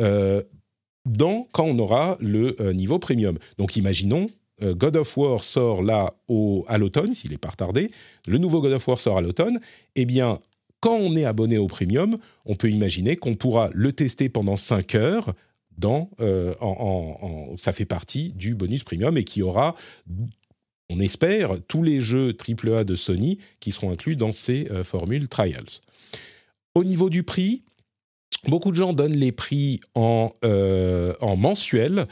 Euh, 0.00 0.42
dans, 1.04 1.46
quand 1.52 1.64
on 1.64 1.78
aura 1.78 2.16
le 2.20 2.60
euh, 2.60 2.72
niveau 2.72 2.98
premium. 2.98 3.38
Donc, 3.58 3.76
imaginons, 3.76 4.28
euh, 4.62 4.74
God 4.74 4.96
of 4.96 5.16
War 5.16 5.42
sort 5.44 5.82
là 5.82 6.10
à 6.66 6.78
l'automne, 6.78 7.14
s'il 7.14 7.30
n'est 7.30 7.38
pas 7.38 7.50
retardé. 7.50 7.90
Le 8.26 8.38
nouveau 8.38 8.60
God 8.60 8.72
of 8.72 8.86
War 8.88 9.00
sort 9.00 9.18
à 9.18 9.20
l'automne. 9.20 9.60
Eh 9.94 10.04
bien, 10.04 10.40
quand 10.80 10.96
on 10.96 11.16
est 11.16 11.24
abonné 11.24 11.58
au 11.58 11.66
premium, 11.66 12.16
on 12.44 12.54
peut 12.54 12.70
imaginer 12.70 13.16
qu'on 13.16 13.34
pourra 13.34 13.70
le 13.72 13.92
tester 13.92 14.28
pendant 14.28 14.56
5 14.56 14.94
heures 14.94 15.34
dans, 15.78 16.10
ça 17.58 17.72
fait 17.72 17.84
partie 17.84 18.32
du 18.32 18.54
bonus 18.54 18.82
premium 18.82 19.16
et 19.16 19.24
qui 19.24 19.42
aura 19.42 19.74
on 20.90 21.00
espère, 21.00 21.52
tous 21.66 21.82
les 21.82 22.00
jeux 22.00 22.34
AAA 22.36 22.84
de 22.84 22.96
Sony 22.96 23.38
qui 23.60 23.72
seront 23.72 23.90
inclus 23.90 24.16
dans 24.16 24.32
ces 24.32 24.68
euh, 24.70 24.84
formules 24.84 25.28
Trials. 25.28 25.80
Au 26.74 26.84
niveau 26.84 27.10
du 27.10 27.22
prix, 27.22 27.62
beaucoup 28.46 28.70
de 28.70 28.76
gens 28.76 28.92
donnent 28.92 29.16
les 29.16 29.32
prix 29.32 29.80
en, 29.94 30.32
euh, 30.44 31.14
en 31.20 31.36
mensuel. 31.36 32.06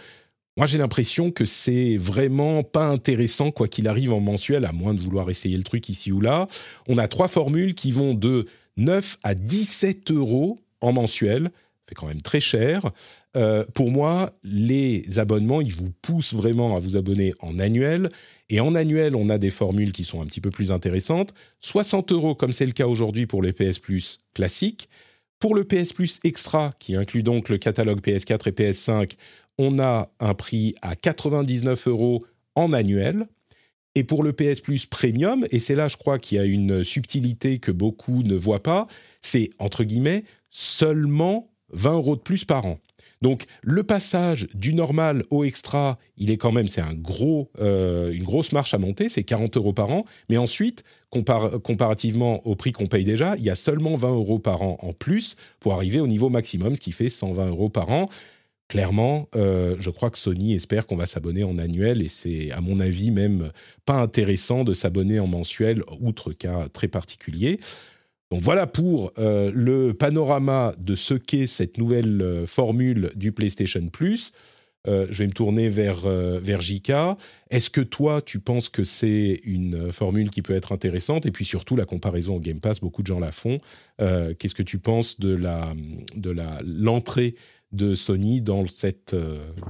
Moi, 0.56 0.66
j'ai 0.66 0.78
l'impression 0.78 1.30
que 1.30 1.44
c'est 1.44 1.96
vraiment 1.96 2.62
pas 2.62 2.86
intéressant, 2.86 3.50
quoi 3.50 3.68
qu'il 3.68 3.88
arrive 3.88 4.12
en 4.12 4.20
mensuel, 4.20 4.64
à 4.64 4.72
moins 4.72 4.94
de 4.94 5.00
vouloir 5.00 5.28
essayer 5.28 5.56
le 5.56 5.64
truc 5.64 5.88
ici 5.88 6.12
ou 6.12 6.20
là. 6.20 6.48
On 6.86 6.96
a 6.98 7.08
trois 7.08 7.28
formules 7.28 7.74
qui 7.74 7.90
vont 7.90 8.14
de 8.14 8.46
9 8.76 9.18
à 9.22 9.34
17 9.34 10.12
euros 10.12 10.58
en 10.80 10.92
mensuel. 10.92 11.50
C'est 11.88 11.94
quand 11.94 12.06
même 12.06 12.22
très 12.22 12.40
cher. 12.40 12.92
Euh, 13.36 13.64
pour 13.74 13.90
moi, 13.90 14.32
les 14.44 15.18
abonnements, 15.18 15.60
ils 15.60 15.74
vous 15.74 15.90
poussent 16.02 16.34
vraiment 16.34 16.76
à 16.76 16.78
vous 16.78 16.96
abonner 16.96 17.34
en 17.40 17.58
annuel. 17.58 18.10
Et 18.48 18.60
en 18.60 18.74
annuel, 18.74 19.16
on 19.16 19.28
a 19.28 19.38
des 19.38 19.50
formules 19.50 19.92
qui 19.92 20.04
sont 20.04 20.22
un 20.22 20.26
petit 20.26 20.40
peu 20.40 20.50
plus 20.50 20.70
intéressantes. 20.70 21.34
60 21.60 22.12
euros, 22.12 22.34
comme 22.34 22.52
c'est 22.52 22.66
le 22.66 22.72
cas 22.72 22.86
aujourd'hui 22.86 23.26
pour 23.26 23.42
les 23.42 23.52
PS 23.52 23.78
Plus 23.78 24.20
classiques. 24.34 24.88
Pour 25.40 25.54
le 25.54 25.64
PS 25.64 25.92
Plus 25.92 26.20
Extra, 26.24 26.72
qui 26.78 26.94
inclut 26.94 27.22
donc 27.22 27.48
le 27.48 27.58
catalogue 27.58 28.00
PS4 28.00 28.48
et 28.48 28.52
PS5, 28.52 29.12
on 29.58 29.78
a 29.78 30.10
un 30.20 30.34
prix 30.34 30.74
à 30.82 30.96
99 30.96 31.88
euros 31.88 32.24
en 32.54 32.72
annuel. 32.72 33.26
Et 33.96 34.04
pour 34.04 34.22
le 34.22 34.32
PS 34.32 34.60
Plus 34.60 34.86
Premium, 34.86 35.44
et 35.50 35.58
c'est 35.58 35.74
là, 35.74 35.88
je 35.88 35.96
crois, 35.96 36.18
qu'il 36.18 36.36
y 36.36 36.40
a 36.40 36.44
une 36.44 36.82
subtilité 36.82 37.58
que 37.58 37.70
beaucoup 37.70 38.22
ne 38.22 38.34
voient 38.34 38.62
pas, 38.62 38.86
c'est, 39.22 39.50
entre 39.58 39.84
guillemets, 39.84 40.24
seulement 40.50 41.48
20 41.72 41.94
euros 41.94 42.16
de 42.16 42.20
plus 42.20 42.44
par 42.44 42.66
an. 42.66 42.80
Donc 43.24 43.44
le 43.62 43.82
passage 43.84 44.48
du 44.52 44.74
normal 44.74 45.22
au 45.30 45.44
extra, 45.44 45.96
il 46.18 46.30
est 46.30 46.36
quand 46.36 46.52
même, 46.52 46.68
c'est 46.68 46.82
un 46.82 46.92
gros, 46.92 47.50
euh, 47.58 48.12
une 48.12 48.22
grosse 48.22 48.52
marche 48.52 48.74
à 48.74 48.78
monter, 48.78 49.08
c'est 49.08 49.22
40 49.22 49.56
euros 49.56 49.72
par 49.72 49.90
an. 49.90 50.04
Mais 50.28 50.36
ensuite, 50.36 50.84
comparativement 51.08 52.46
au 52.46 52.54
prix 52.54 52.72
qu'on 52.72 52.86
paye 52.86 53.04
déjà, 53.04 53.34
il 53.38 53.42
y 53.42 53.48
a 53.48 53.54
seulement 53.54 53.96
20 53.96 54.10
euros 54.10 54.38
par 54.38 54.60
an 54.60 54.76
en 54.82 54.92
plus 54.92 55.36
pour 55.58 55.72
arriver 55.72 56.00
au 56.00 56.06
niveau 56.06 56.28
maximum, 56.28 56.76
ce 56.76 56.82
qui 56.82 56.92
fait 56.92 57.08
120 57.08 57.46
euros 57.46 57.70
par 57.70 57.88
an. 57.88 58.10
Clairement, 58.68 59.26
euh, 59.36 59.74
je 59.78 59.88
crois 59.88 60.10
que 60.10 60.18
Sony 60.18 60.52
espère 60.54 60.86
qu'on 60.86 60.96
va 60.96 61.06
s'abonner 61.06 61.44
en 61.44 61.56
annuel 61.56 62.02
et 62.02 62.08
c'est, 62.08 62.50
à 62.50 62.60
mon 62.60 62.78
avis, 62.78 63.10
même 63.10 63.52
pas 63.86 64.02
intéressant 64.02 64.64
de 64.64 64.74
s'abonner 64.74 65.18
en 65.18 65.26
mensuel, 65.26 65.82
outre 66.02 66.34
cas 66.34 66.68
très 66.68 66.88
particulier. 66.88 67.58
Donc 68.34 68.42
voilà 68.42 68.66
pour 68.66 69.12
euh, 69.16 69.52
le 69.54 69.94
panorama 69.94 70.74
de 70.76 70.96
ce 70.96 71.14
qu'est 71.14 71.46
cette 71.46 71.78
nouvelle 71.78 72.20
euh, 72.20 72.46
formule 72.46 73.12
du 73.14 73.30
PlayStation 73.30 73.86
Plus. 73.90 74.32
Euh, 74.88 75.06
je 75.08 75.18
vais 75.18 75.28
me 75.28 75.32
tourner 75.32 75.68
vers, 75.68 76.00
vers 76.08 76.60
JK. 76.60 76.90
Est-ce 77.50 77.70
que 77.70 77.80
toi, 77.80 78.20
tu 78.20 78.40
penses 78.40 78.68
que 78.68 78.82
c'est 78.82 79.40
une 79.44 79.92
formule 79.92 80.30
qui 80.30 80.42
peut 80.42 80.52
être 80.52 80.72
intéressante? 80.72 81.26
Et 81.26 81.30
puis 81.30 81.44
surtout, 81.44 81.76
la 81.76 81.84
comparaison 81.84 82.34
au 82.34 82.40
Game 82.40 82.58
Pass, 82.58 82.80
beaucoup 82.80 83.02
de 83.02 83.06
gens 83.06 83.20
la 83.20 83.30
font. 83.30 83.60
Qu'est-ce 83.98 84.54
que 84.56 84.64
tu 84.64 84.80
penses 84.80 85.20
de 85.20 85.32
la, 85.32 85.72
de 86.16 86.30
la, 86.30 86.60
l'entrée 86.64 87.36
de 87.70 87.94
Sony 87.94 88.40
dans 88.40 88.66
cette, 88.66 89.14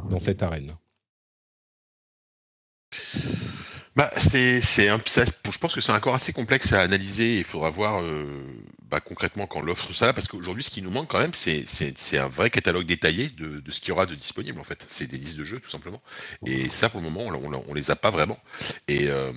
dans 0.09 0.19
cette 0.19 0.43
arène? 0.43 0.73
Bah, 3.97 4.11
c'est, 4.17 4.61
c'est 4.61 4.89
un, 4.89 5.01
ça, 5.07 5.25
je 5.25 5.59
pense 5.59 5.75
que 5.75 5.81
c'est 5.81 5.93
encore 5.93 6.15
assez 6.15 6.33
complexe 6.33 6.73
à 6.73 6.81
analyser. 6.81 7.39
Il 7.39 7.45
faudra 7.45 7.71
voir 7.71 8.03
euh, 8.03 8.25
bah, 8.91 9.01
concrètement 9.01 9.47
quand 9.47 9.61
l'offre 9.61 9.93
ça 9.95 10.07
là, 10.07 10.13
parce 10.13 10.29
qu'aujourd'hui, 10.29 10.63
ce 10.65 10.71
qui 10.71 10.83
nous 10.83 10.91
manque 10.91 11.09
quand 11.09 11.21
même, 11.21 11.35
c'est, 11.35 11.65
c'est, 11.67 11.95
c'est 11.97 12.19
un 12.19 12.29
vrai 12.29 12.51
catalogue 12.51 12.87
détaillé 12.87 13.29
de, 13.29 13.61
de 13.61 13.71
ce 13.71 13.81
qu'il 13.81 13.91
y 13.91 13.93
aura 13.93 14.07
de 14.07 14.15
disponible 14.15 14.61
en 14.61 14.65
fait. 14.65 14.85
C'est 14.89 15.07
des 15.07 15.17
listes 15.17 15.37
de 15.37 15.45
jeux 15.45 15.61
tout 15.61 15.71
simplement. 15.71 16.03
Et 16.47 16.69
ça, 16.69 16.89
pour 16.89 17.01
le 17.01 17.09
moment, 17.09 17.25
on, 17.27 17.63
on, 17.69 17.75
les 17.75 17.91
a 17.91 17.97
pas 17.97 18.11
vraiment. 18.11 18.39
Et 18.89 19.09
euh, 19.09 19.33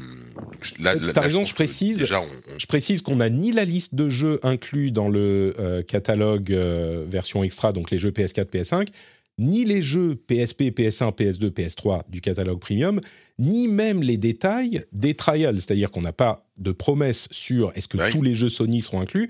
là, 0.79 0.95
t'as 1.13 1.21
raison, 1.21 1.45
je, 1.45 1.53
précise. 1.53 1.97
Déjà, 1.97 2.23
Je 2.57 2.65
précise 2.65 3.01
qu'on 3.01 3.17
n'a 3.17 3.29
ni 3.29 3.51
la 3.51 3.65
liste 3.65 3.95
de 3.95 4.09
jeux 4.09 4.39
inclus 4.43 4.91
dans 4.91 5.07
le 5.07 5.55
euh, 5.59 5.83
catalogue 5.83 6.51
euh, 6.51 7.05
version 7.07 7.43
extra, 7.43 7.73
donc 7.73 7.91
les 7.91 7.97
jeux 7.97 8.11
PS4, 8.11 8.45
PS5 8.45 8.87
ni 9.37 9.65
les 9.65 9.81
jeux 9.81 10.15
PSP, 10.15 10.71
PS1, 10.71 11.15
PS2, 11.15 11.49
PS3 11.49 12.01
du 12.09 12.21
catalogue 12.21 12.59
premium, 12.59 12.99
ni 13.39 13.67
même 13.67 14.01
les 14.01 14.17
détails 14.17 14.83
des 14.91 15.13
trials, 15.13 15.55
c'est-à-dire 15.57 15.91
qu'on 15.91 16.01
n'a 16.01 16.13
pas 16.13 16.47
de 16.57 16.71
promesse 16.71 17.27
sur 17.31 17.71
est-ce 17.75 17.87
que 17.87 18.11
tous 18.11 18.21
les 18.21 18.33
jeux 18.33 18.49
Sony 18.49 18.81
seront 18.81 19.01
inclus, 19.01 19.29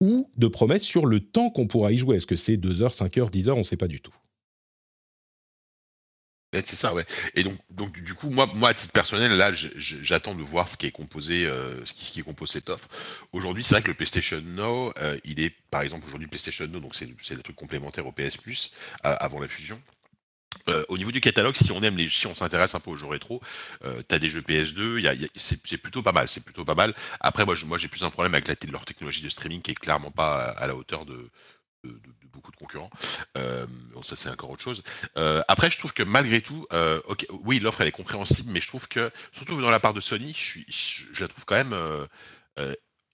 ou 0.00 0.28
de 0.36 0.48
promesse 0.48 0.82
sur 0.82 1.06
le 1.06 1.20
temps 1.20 1.50
qu'on 1.50 1.66
pourra 1.66 1.92
y 1.92 1.98
jouer. 1.98 2.16
Est-ce 2.16 2.26
que 2.26 2.36
c'est 2.36 2.56
2 2.56 2.82
heures, 2.82 2.94
5 2.94 3.16
heures, 3.18 3.30
10 3.30 3.48
heures, 3.48 3.56
on 3.56 3.60
ne 3.60 3.64
sait 3.64 3.76
pas 3.76 3.88
du 3.88 4.00
tout. 4.00 4.14
C'est 6.66 6.76
ça, 6.76 6.94
ouais. 6.94 7.04
Et 7.34 7.42
donc, 7.42 7.58
donc 7.70 7.92
du 8.00 8.14
coup, 8.14 8.30
moi, 8.30 8.48
moi, 8.54 8.70
à 8.70 8.74
titre 8.74 8.92
personnel, 8.92 9.36
là, 9.36 9.52
j'attends 9.52 10.34
de 10.34 10.42
voir 10.42 10.68
ce 10.68 10.76
qui 10.76 10.86
est 10.86 10.90
composé, 10.90 11.46
euh, 11.46 11.84
ce, 11.84 11.92
qui, 11.92 12.04
ce 12.04 12.12
qui 12.12 12.20
est 12.20 12.22
composé 12.22 12.54
cette 12.54 12.70
offre. 12.70 12.88
Aujourd'hui, 13.32 13.64
c'est 13.64 13.74
vrai 13.74 13.82
que 13.82 13.88
le 13.88 13.94
PlayStation 13.94 14.40
Now, 14.40 14.92
euh, 14.98 15.18
il 15.24 15.40
est, 15.40 15.50
par 15.70 15.82
exemple, 15.82 16.06
aujourd'hui, 16.06 16.28
PlayStation 16.28 16.66
Now, 16.66 16.80
donc 16.80 16.94
c'est 16.94 17.34
le 17.34 17.42
truc 17.42 17.56
complémentaire 17.56 18.06
au 18.06 18.12
PS 18.12 18.36
Plus 18.36 18.72
avant 19.02 19.40
la 19.40 19.48
fusion. 19.48 19.80
Euh, 20.68 20.84
au 20.88 20.96
niveau 20.96 21.10
du 21.10 21.20
catalogue, 21.20 21.56
si 21.56 21.70
on 21.72 21.82
aime 21.82 21.96
les, 21.96 22.08
si 22.08 22.26
on 22.26 22.34
s'intéresse 22.34 22.74
un 22.74 22.80
peu 22.80 22.90
aux 22.90 22.96
jeux 22.96 23.06
rétro, 23.06 23.40
euh, 23.84 24.00
tu 24.08 24.14
as 24.14 24.18
des 24.18 24.30
jeux 24.30 24.40
PS2, 24.40 25.00
y 25.00 25.08
a, 25.08 25.14
c'est 25.34 25.76
plutôt 25.76 26.02
pas 26.02 26.12
mal, 26.12 26.28
c'est 26.28 26.44
plutôt 26.44 26.64
pas 26.64 26.74
mal. 26.74 26.94
Après, 27.20 27.44
moi, 27.44 27.54
moi, 27.66 27.78
j'ai 27.78 27.88
plus 27.88 28.02
un 28.02 28.10
problème 28.10 28.34
avec 28.34 28.48
leur 28.70 28.84
technologie 28.84 29.22
de 29.22 29.28
streaming 29.28 29.62
qui 29.62 29.72
est 29.72 29.74
clairement 29.74 30.10
pas 30.10 30.42
à 30.42 30.66
la 30.66 30.74
hauteur 30.74 31.04
de, 31.04 31.30
de, 31.84 32.00
beaucoup 32.32 32.50
de 32.50 32.56
concurrents. 32.56 32.90
Euh, 33.36 33.66
bon, 33.92 34.02
ça, 34.02 34.16
c'est 34.16 34.28
encore 34.28 34.50
autre 34.50 34.62
chose. 34.62 34.82
Euh, 35.16 35.42
après, 35.48 35.70
je 35.70 35.78
trouve 35.78 35.92
que 35.92 36.02
malgré 36.02 36.40
tout, 36.40 36.66
euh, 36.72 37.00
oui, 37.44 37.60
l'offre, 37.60 37.80
elle 37.80 37.88
est 37.88 37.92
compréhensible, 37.92 38.50
mais 38.52 38.60
je 38.60 38.68
trouve 38.68 38.88
que, 38.88 39.10
surtout 39.32 39.60
dans 39.60 39.70
la 39.70 39.80
part 39.80 39.94
de 39.94 40.00
Sony, 40.00 40.32
je, 40.36 40.42
suis, 40.42 40.66
je, 40.68 41.20
la 41.20 41.28
trouve 41.28 41.44
quand 41.44 41.56
même 41.56 41.76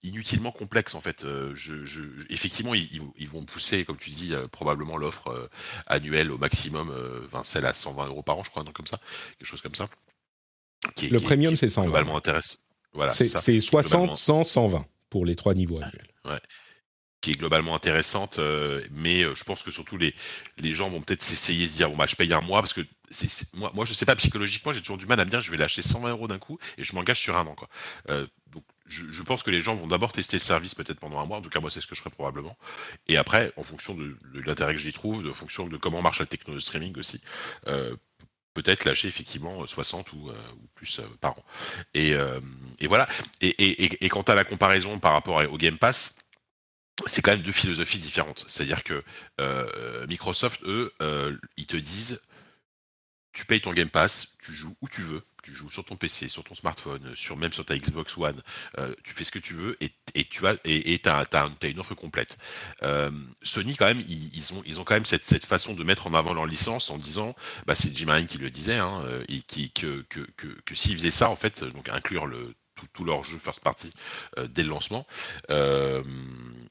inutilement 0.03 0.51
complexe 0.51 0.95
en 0.95 1.01
fait. 1.03 1.27
Je, 1.55 1.85
je, 1.85 2.03
effectivement, 2.31 2.75
ils, 2.75 2.89
ils, 3.17 3.29
vont 3.29 3.45
pousser, 3.45 3.85
comme 3.85 3.99
tu 3.99 4.11
dis, 4.11 4.33
probablement 4.51 4.97
l'offre 4.97 5.51
annuelle 5.87 6.33
au 6.33 6.39
maximum, 6.39 6.95
celle 7.45 7.67
à 7.67 7.75
120 7.75 8.07
euros 8.07 8.23
par 8.23 8.39
an, 8.39 8.43
je 8.43 8.51
crois, 8.51 8.65
donc 8.65 8.75
comme 8.75 8.87
ça, 8.87 8.99
quelque 9.39 9.49
chose 9.49 9.63
comme 9.63 9.75
ça. 9.75 9.89
le 11.03 11.19
premium, 11.19 11.57
c'est 11.57 11.69
120. 11.69 11.87
Globalement 11.87 12.17
intéressant. 12.17 12.57
Voilà, 12.93 13.11
c'est 13.11 13.61
60, 13.61 14.17
100, 14.17 14.45
120 14.45 14.87
pour 15.11 15.25
les 15.27 15.37
trois 15.37 15.55
niveaux 15.55 15.77
annuels. 15.77 16.09
Ouais 16.25 16.41
qui 17.21 17.33
est 17.33 17.35
globalement 17.35 17.75
intéressante, 17.75 18.39
euh, 18.39 18.83
mais 18.91 19.23
euh, 19.23 19.35
je 19.35 19.45
pense 19.45 19.63
que 19.63 19.71
surtout 19.71 19.99
les, 19.99 20.15
les 20.59 20.75
gens 20.75 20.89
vont 20.89 21.01
peut-être 21.01 21.23
s'essayer, 21.23 21.69
se 21.69 21.77
dire 21.77 21.91
bon 21.91 21.97
bah 21.97 22.07
je 22.09 22.17
paye 22.17 22.33
un 22.33 22.41
mois 22.41 22.61
parce 22.61 22.73
que 22.73 22.81
c'est, 23.11 23.53
moi, 23.55 23.71
moi 23.75 23.85
je 23.85 23.93
sais 23.93 24.07
pas 24.07 24.17
psychologiquement 24.17 24.73
j'ai 24.73 24.81
toujours 24.81 24.99
du 24.99 25.07
mal 25.07 25.21
à 25.21 25.25
me 25.25 25.31
dire 25.31 25.41
je 25.41 25.51
vais 25.51 25.57
lâcher 25.57 25.83
120 25.83 26.11
euros 26.11 26.29
d'un 26.29 26.39
coup 26.39 26.59
et 26.79 26.85
je 26.85 26.95
m'engage 26.95 27.21
sur 27.21 27.37
un 27.37 27.47
an 27.47 27.55
quoi. 27.55 27.69
Euh, 28.09 28.27
donc 28.49 28.65
je, 28.87 29.05
je, 29.11 29.23
pense 29.23 29.43
que 29.43 29.51
les 29.51 29.63
gens 29.63 29.75
vont 29.75 29.87
d'abord 29.87 30.13
tester 30.13 30.37
le 30.37 30.43
service 30.43 30.75
peut-être 30.75 31.01
pendant 31.01 31.21
un 31.21 31.27
mois, 31.27 31.39
en 31.39 31.43
tout 31.43 31.51
cas 31.51 31.61
moi 31.61 31.71
c'est 31.71 31.81
ce 31.81 31.87
que 31.87 31.95
je 31.95 32.01
ferai 32.01 32.11
probablement, 32.11 32.57
et 33.09 33.17
après 33.17 33.53
en 33.57 33.63
fonction 33.63 33.95
de, 33.95 34.17
de 34.35 34.41
l'intérêt 34.41 34.75
que 34.75 34.81
j'y 34.81 34.93
trouve, 34.93 35.23
de 35.23 35.31
fonction 35.31 35.67
de 35.67 35.77
comment 35.77 36.03
marche 36.03 36.21
la 36.21 36.27
technologie 36.27 36.65
streaming 36.65 36.99
aussi, 36.99 37.21
euh, 37.69 37.95
peut-être 38.55 38.85
lâcher 38.85 39.09
effectivement 39.09 39.67
60 39.67 40.13
ou, 40.13 40.29
euh, 40.29 40.35
ou 40.57 40.67
plus 40.75 40.99
euh, 40.99 41.03
par 41.21 41.33
an. 41.33 41.45
Et, 41.95 42.15
euh, 42.15 42.41
et 42.79 42.87
voilà. 42.87 43.09
Et, 43.41 43.49
et, 43.49 44.05
et, 44.05 44.09
quant 44.09 44.23
à 44.23 44.35
la 44.35 44.45
comparaison 44.45 44.99
par 44.99 45.13
rapport 45.13 45.43
au 45.51 45.59
Game 45.59 45.79
Pass, 45.79 46.17
c'est 47.07 47.23
quand 47.23 47.33
même 47.33 47.43
deux 47.43 47.53
philosophies 47.53 47.99
différentes. 47.99 48.45
C'est-à-dire 48.47 48.83
que 48.83 49.03
euh, 49.41 50.07
Microsoft, 50.07 50.63
eux, 50.65 50.93
euh, 51.03 51.37
ils 51.57 51.67
te 51.67 51.77
disent 51.77 52.21
tu 53.33 53.47
payes 53.47 53.61
ton 53.61 53.73
Game 53.73 53.89
Pass, 53.89 54.37
tu 54.43 54.53
joues 54.53 54.77
où 54.81 54.89
tu 54.89 55.03
veux, 55.03 55.23
tu 55.45 55.55
joues 55.55 55.71
sur 55.71 55.85
ton 55.85 55.95
PC, 55.95 56.29
sur 56.29 56.43
ton 56.43 56.57
smartphone, 56.57 57.15
sur 57.15 57.37
même 57.37 57.53
sur 57.53 57.65
ta 57.65 57.79
Xbox 57.79 58.19
One, 58.19 58.43
euh, 58.79 58.93
tu 59.05 59.15
fais 59.15 59.23
ce 59.23 59.31
que 59.31 59.39
tu 59.39 59.55
veux 59.55 59.79
et, 59.81 59.93
tu 60.25 60.47
as 60.47 60.57
une 61.63 61.79
offre 61.79 61.95
complète. 61.95 62.39
Sony 63.43 63.77
quand 63.77 63.87
même, 63.87 64.03
ils, 64.09 64.53
ont 64.53 64.85
quand 64.85 64.95
même 64.95 65.07
cette, 65.07 65.47
façon 65.47 65.75
de 65.75 65.85
mettre 65.85 66.09
en 66.09 66.15
avant 66.15 66.35
leur 66.35 66.47
licence 66.47 66.91
en 66.91 66.99
disant, 66.99 67.37
bah 67.67 67.77
c'est 67.77 67.97
Jim 67.97 68.11
Ryan 68.11 68.27
qui 68.27 68.39
le 68.39 68.51
disait, 68.51 68.79
hein, 68.79 69.05
que, 69.77 70.05
que 70.09 70.75
s'ils 70.75 70.95
faisaient 70.95 71.13
ça 71.13 71.31
en 71.31 71.37
fait, 71.37 71.63
donc 71.63 71.89
inclure 71.89 72.27
le 72.27 72.53
tout, 72.93 73.05
leur 73.05 73.25
jeu 73.25 73.39
first 73.43 73.61
party 73.61 73.93
euh, 74.39 74.47
dès 74.49 74.63
le 74.63 74.69
lancement, 74.69 75.07
euh, 75.51 76.03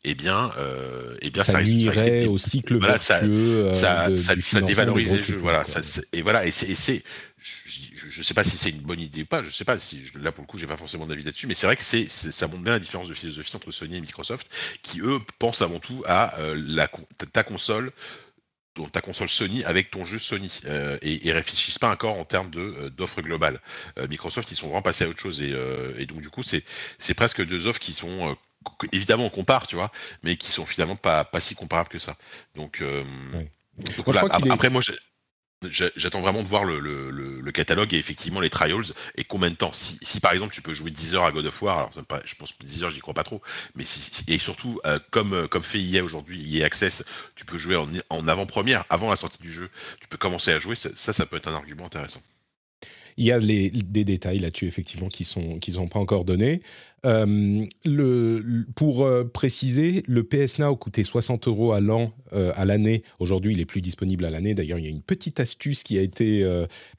eh 0.04 0.16
bien, 0.16 0.52
euh, 0.58 1.18
eh 1.22 1.30
bien, 1.30 1.44
ça, 1.44 1.54
ça 1.54 1.62
nuirait 1.62 2.26
au 2.26 2.38
cycle 2.38 2.78
voilà, 2.78 3.00
ça, 3.00 3.20
euh, 3.24 3.74
ça, 3.74 4.08
ça, 4.18 4.62
dévalorise 4.62 5.12
les 5.12 5.22
jeux. 5.22 5.38
Voilà, 5.38 5.64
ça, 5.64 5.82
et 6.14 6.22
voilà, 6.22 6.46
et 6.46 6.52
c'est, 6.52 7.04
je 7.40 8.20
ne 8.20 8.24
sais 8.24 8.34
pas 8.34 8.44
si 8.44 8.58
c'est 8.58 8.70
une 8.70 8.82
bonne 8.82 9.00
idée 9.00 9.24
ou 9.24 9.26
pas. 9.26 9.44
Je 9.44 9.50
sais 9.50 9.66
pas 9.66 9.78
si 9.78 10.04
là 10.16 10.32
pour 10.32 10.44
le 10.44 10.48
coup, 10.48 10.58
j'ai 10.58 10.68
pas 10.68 10.78
forcément 10.78 11.06
d'avis 11.06 11.24
là-dessus, 11.24 11.48
mais 11.48 11.54
c'est 11.54 11.68
vrai 11.68 11.76
que 11.76 11.84
c'est, 11.84 12.10
ça 12.10 12.48
montre 12.48 12.64
bien 12.64 12.74
la 12.74 12.80
différence 12.80 13.10
de 13.10 13.14
philosophie 13.14 13.56
entre 13.56 13.72
Sony 13.72 13.98
et 13.98 14.02
Microsoft, 14.02 14.48
qui 14.82 15.02
eux 15.02 15.20
pensent 15.38 15.62
avant 15.62 15.80
tout 15.80 16.04
à 16.06 16.34
la, 16.56 16.90
ta 17.34 17.44
console 17.44 17.92
ta 18.88 19.02
console 19.02 19.30
Sony 19.30 19.64
avec 19.64 19.92
ton 19.92 20.06
jeu 20.06 20.20
Sony 20.20 20.62
euh, 20.66 20.98
et, 21.02 21.28
et, 21.28 21.32
réfléchissent 21.32 21.80
pas 21.80 21.92
encore 21.92 22.18
en 22.18 22.26
termes 22.26 22.50
de 22.50 22.60
euh, 22.60 22.90
d'offres 22.90 23.22
globales. 23.22 23.60
Euh, 23.98 24.08
Microsoft 24.08 24.52
ils 24.52 24.56
sont 24.56 24.68
vraiment 24.68 24.82
passés 24.82 25.04
à 25.04 25.10
autre 25.10 25.20
chose 25.20 25.42
et, 25.42 25.52
euh, 25.52 25.94
et 25.98 26.06
donc 26.06 26.22
du 26.22 26.30
coup 26.30 26.44
c'est 26.44 27.14
presque 27.14 27.46
deux 27.46 27.68
offres 27.68 27.80
qui 27.80 27.94
sont 27.94 28.36
évidemment 28.92 29.26
on 29.26 29.30
compare 29.30 29.68
tu 29.68 29.76
vois 29.76 29.92
mais 30.24 30.36
qui 30.36 30.52
sont 30.52 30.66
finalement 30.66 30.96
pas 30.96 31.24
pas 31.24 31.42
si 31.42 31.56
comparables 31.56 31.90
que 31.90 32.00
ça. 32.00 32.16
Donc, 32.56 32.84
oui. 33.34 33.50
donc 33.78 34.50
après, 34.50 34.70
moi 34.70 34.82
J'attends 35.68 36.22
vraiment 36.22 36.42
de 36.42 36.48
voir 36.48 36.64
le, 36.64 36.80
le, 36.80 37.12
le, 37.12 37.52
catalogue 37.52 37.94
et 37.94 37.98
effectivement 37.98 38.40
les 38.40 38.50
trials 38.50 38.94
et 39.16 39.26
combien 39.26 39.50
de 39.50 39.56
temps. 39.56 39.74
Si, 39.74 40.00
si, 40.02 40.22
par 40.22 40.32
exemple 40.32 40.54
tu 40.54 40.62
peux 40.62 40.74
jouer 40.74 40.90
10 40.90 41.16
heures 41.16 41.26
à 41.26 41.34
God 41.34 41.46
of 41.46 41.62
War, 41.62 41.78
alors 41.80 41.92
pas, 42.06 42.22
je 42.24 42.36
pense 42.36 42.54
que 42.54 42.64
10 42.64 42.86
heures 42.86 42.92
j'y 42.92 43.02
crois 43.02 43.14
pas 43.14 43.26
trop, 43.26 43.42
mais 43.76 43.84
si, 43.84 44.24
et 44.30 44.40
surtout 44.40 44.80
euh, 44.86 45.00
comme 45.12 45.50
comme 45.50 45.64
fait 45.64 45.82
EA 45.82 46.02
aujourd'hui, 46.02 46.58
EA 46.58 46.66
Access, 46.66 47.04
tu 47.36 47.44
peux 47.44 47.58
jouer 47.58 47.76
en, 47.76 47.90
en 48.10 48.28
avant-première, 48.30 48.86
avant 48.90 49.10
la 49.10 49.18
sortie 49.18 49.42
du 49.42 49.52
jeu, 49.52 49.70
tu 50.00 50.08
peux 50.08 50.18
commencer 50.18 50.52
à 50.54 50.60
jouer, 50.60 50.78
ça, 50.78 50.90
ça, 50.96 51.12
ça 51.12 51.26
peut 51.26 51.36
être 51.36 51.50
un 51.50 51.56
argument 51.56 51.88
intéressant 51.88 52.22
il 53.20 53.26
y 53.26 53.32
a 53.34 53.40
des 53.40 54.06
détails 54.06 54.40
là-dessus 54.40 54.66
effectivement 54.66 55.10
qui 55.10 55.26
sont 55.26 55.60
qui 55.60 55.74
sont 55.74 55.90
pas 55.90 56.00
encore 56.00 56.24
donnés. 56.24 56.62
Euh, 57.06 57.66
pour 58.76 59.06
euh, 59.06 59.26
préciser, 59.26 60.04
le 60.08 60.24
PS 60.24 60.60
Now 60.60 60.76
coûtait 60.78 61.04
60 61.04 61.48
euros 61.48 61.74
à 61.74 61.82
l'an 61.82 62.14
euh, 62.32 62.54
à 62.56 62.64
l'année. 62.64 63.04
Aujourd'hui, 63.20 63.54
il 63.54 63.60
est 63.60 63.66
plus 63.66 63.82
disponible 63.82 64.24
à 64.24 64.30
l'année. 64.30 64.54
D'ailleurs, 64.54 64.80
il 64.80 64.86
y 64.86 64.88
a 64.88 64.92
une 64.92 65.02
petite 65.02 65.42
astuce 65.42 65.84
qui 65.84 65.98
a 65.98 66.02
été 66.02 66.46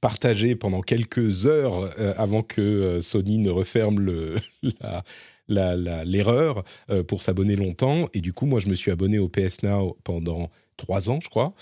partagée 0.03 0.55
pendant 0.55 0.83
quelques 0.83 1.47
heures 1.47 1.91
avant 2.19 2.43
que 2.43 3.01
Sony 3.01 3.39
ne 3.39 3.51
referme 3.51 3.99
le, 4.01 4.35
la, 5.49 6.05
l'erreur 6.05 6.65
pour 7.09 7.23
s'abonner 7.23 7.57
longtemps. 7.57 8.07
Et 8.13 8.21
du 8.21 8.35
coup, 8.35 8.45
moi, 8.45 8.61
je 8.61 8.69
me 8.69 8.75
suis 8.75 8.91
abonné 8.91 9.19
au 9.19 9.29
PS 9.29 9.63
Now 9.63 9.97
pendant 10.05 10.51
trois 10.77 11.11
ans, 11.11 11.19
je 11.23 11.29
crois, 11.29 11.55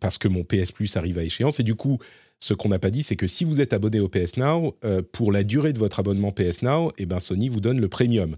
parce 0.00 0.18
que 0.18 0.28
mon 0.28 0.44
PS 0.44 0.72
Plus 0.72 0.94
arrive 0.96 1.18
à 1.18 1.24
échéance. 1.24 1.58
Et 1.58 1.62
du 1.62 1.74
coup, 1.74 1.98
ce 2.42 2.54
qu'on 2.54 2.70
n'a 2.70 2.80
pas 2.80 2.90
dit, 2.90 3.04
c'est 3.04 3.14
que 3.14 3.28
si 3.28 3.44
vous 3.44 3.60
êtes 3.60 3.72
abonné 3.72 4.00
au 4.00 4.08
PS 4.08 4.36
Now, 4.36 4.76
euh, 4.84 5.00
pour 5.12 5.30
la 5.30 5.44
durée 5.44 5.72
de 5.72 5.78
votre 5.78 6.00
abonnement 6.00 6.32
PS 6.32 6.62
Now, 6.62 6.90
eh 6.98 7.06
ben 7.06 7.20
Sony 7.20 7.48
vous 7.48 7.60
donne 7.60 7.80
le 7.80 7.88
premium. 7.88 8.36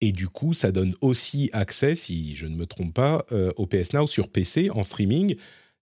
Et 0.00 0.12
du 0.12 0.28
coup, 0.28 0.54
ça 0.54 0.72
donne 0.72 0.94
aussi 1.02 1.50
accès, 1.52 1.94
si 1.94 2.34
je 2.36 2.46
ne 2.46 2.56
me 2.56 2.64
trompe 2.64 2.94
pas, 2.94 3.26
euh, 3.32 3.50
au 3.56 3.66
PS 3.66 3.92
Now 3.92 4.06
sur 4.06 4.28
PC 4.30 4.70
en 4.70 4.82
streaming. 4.82 5.36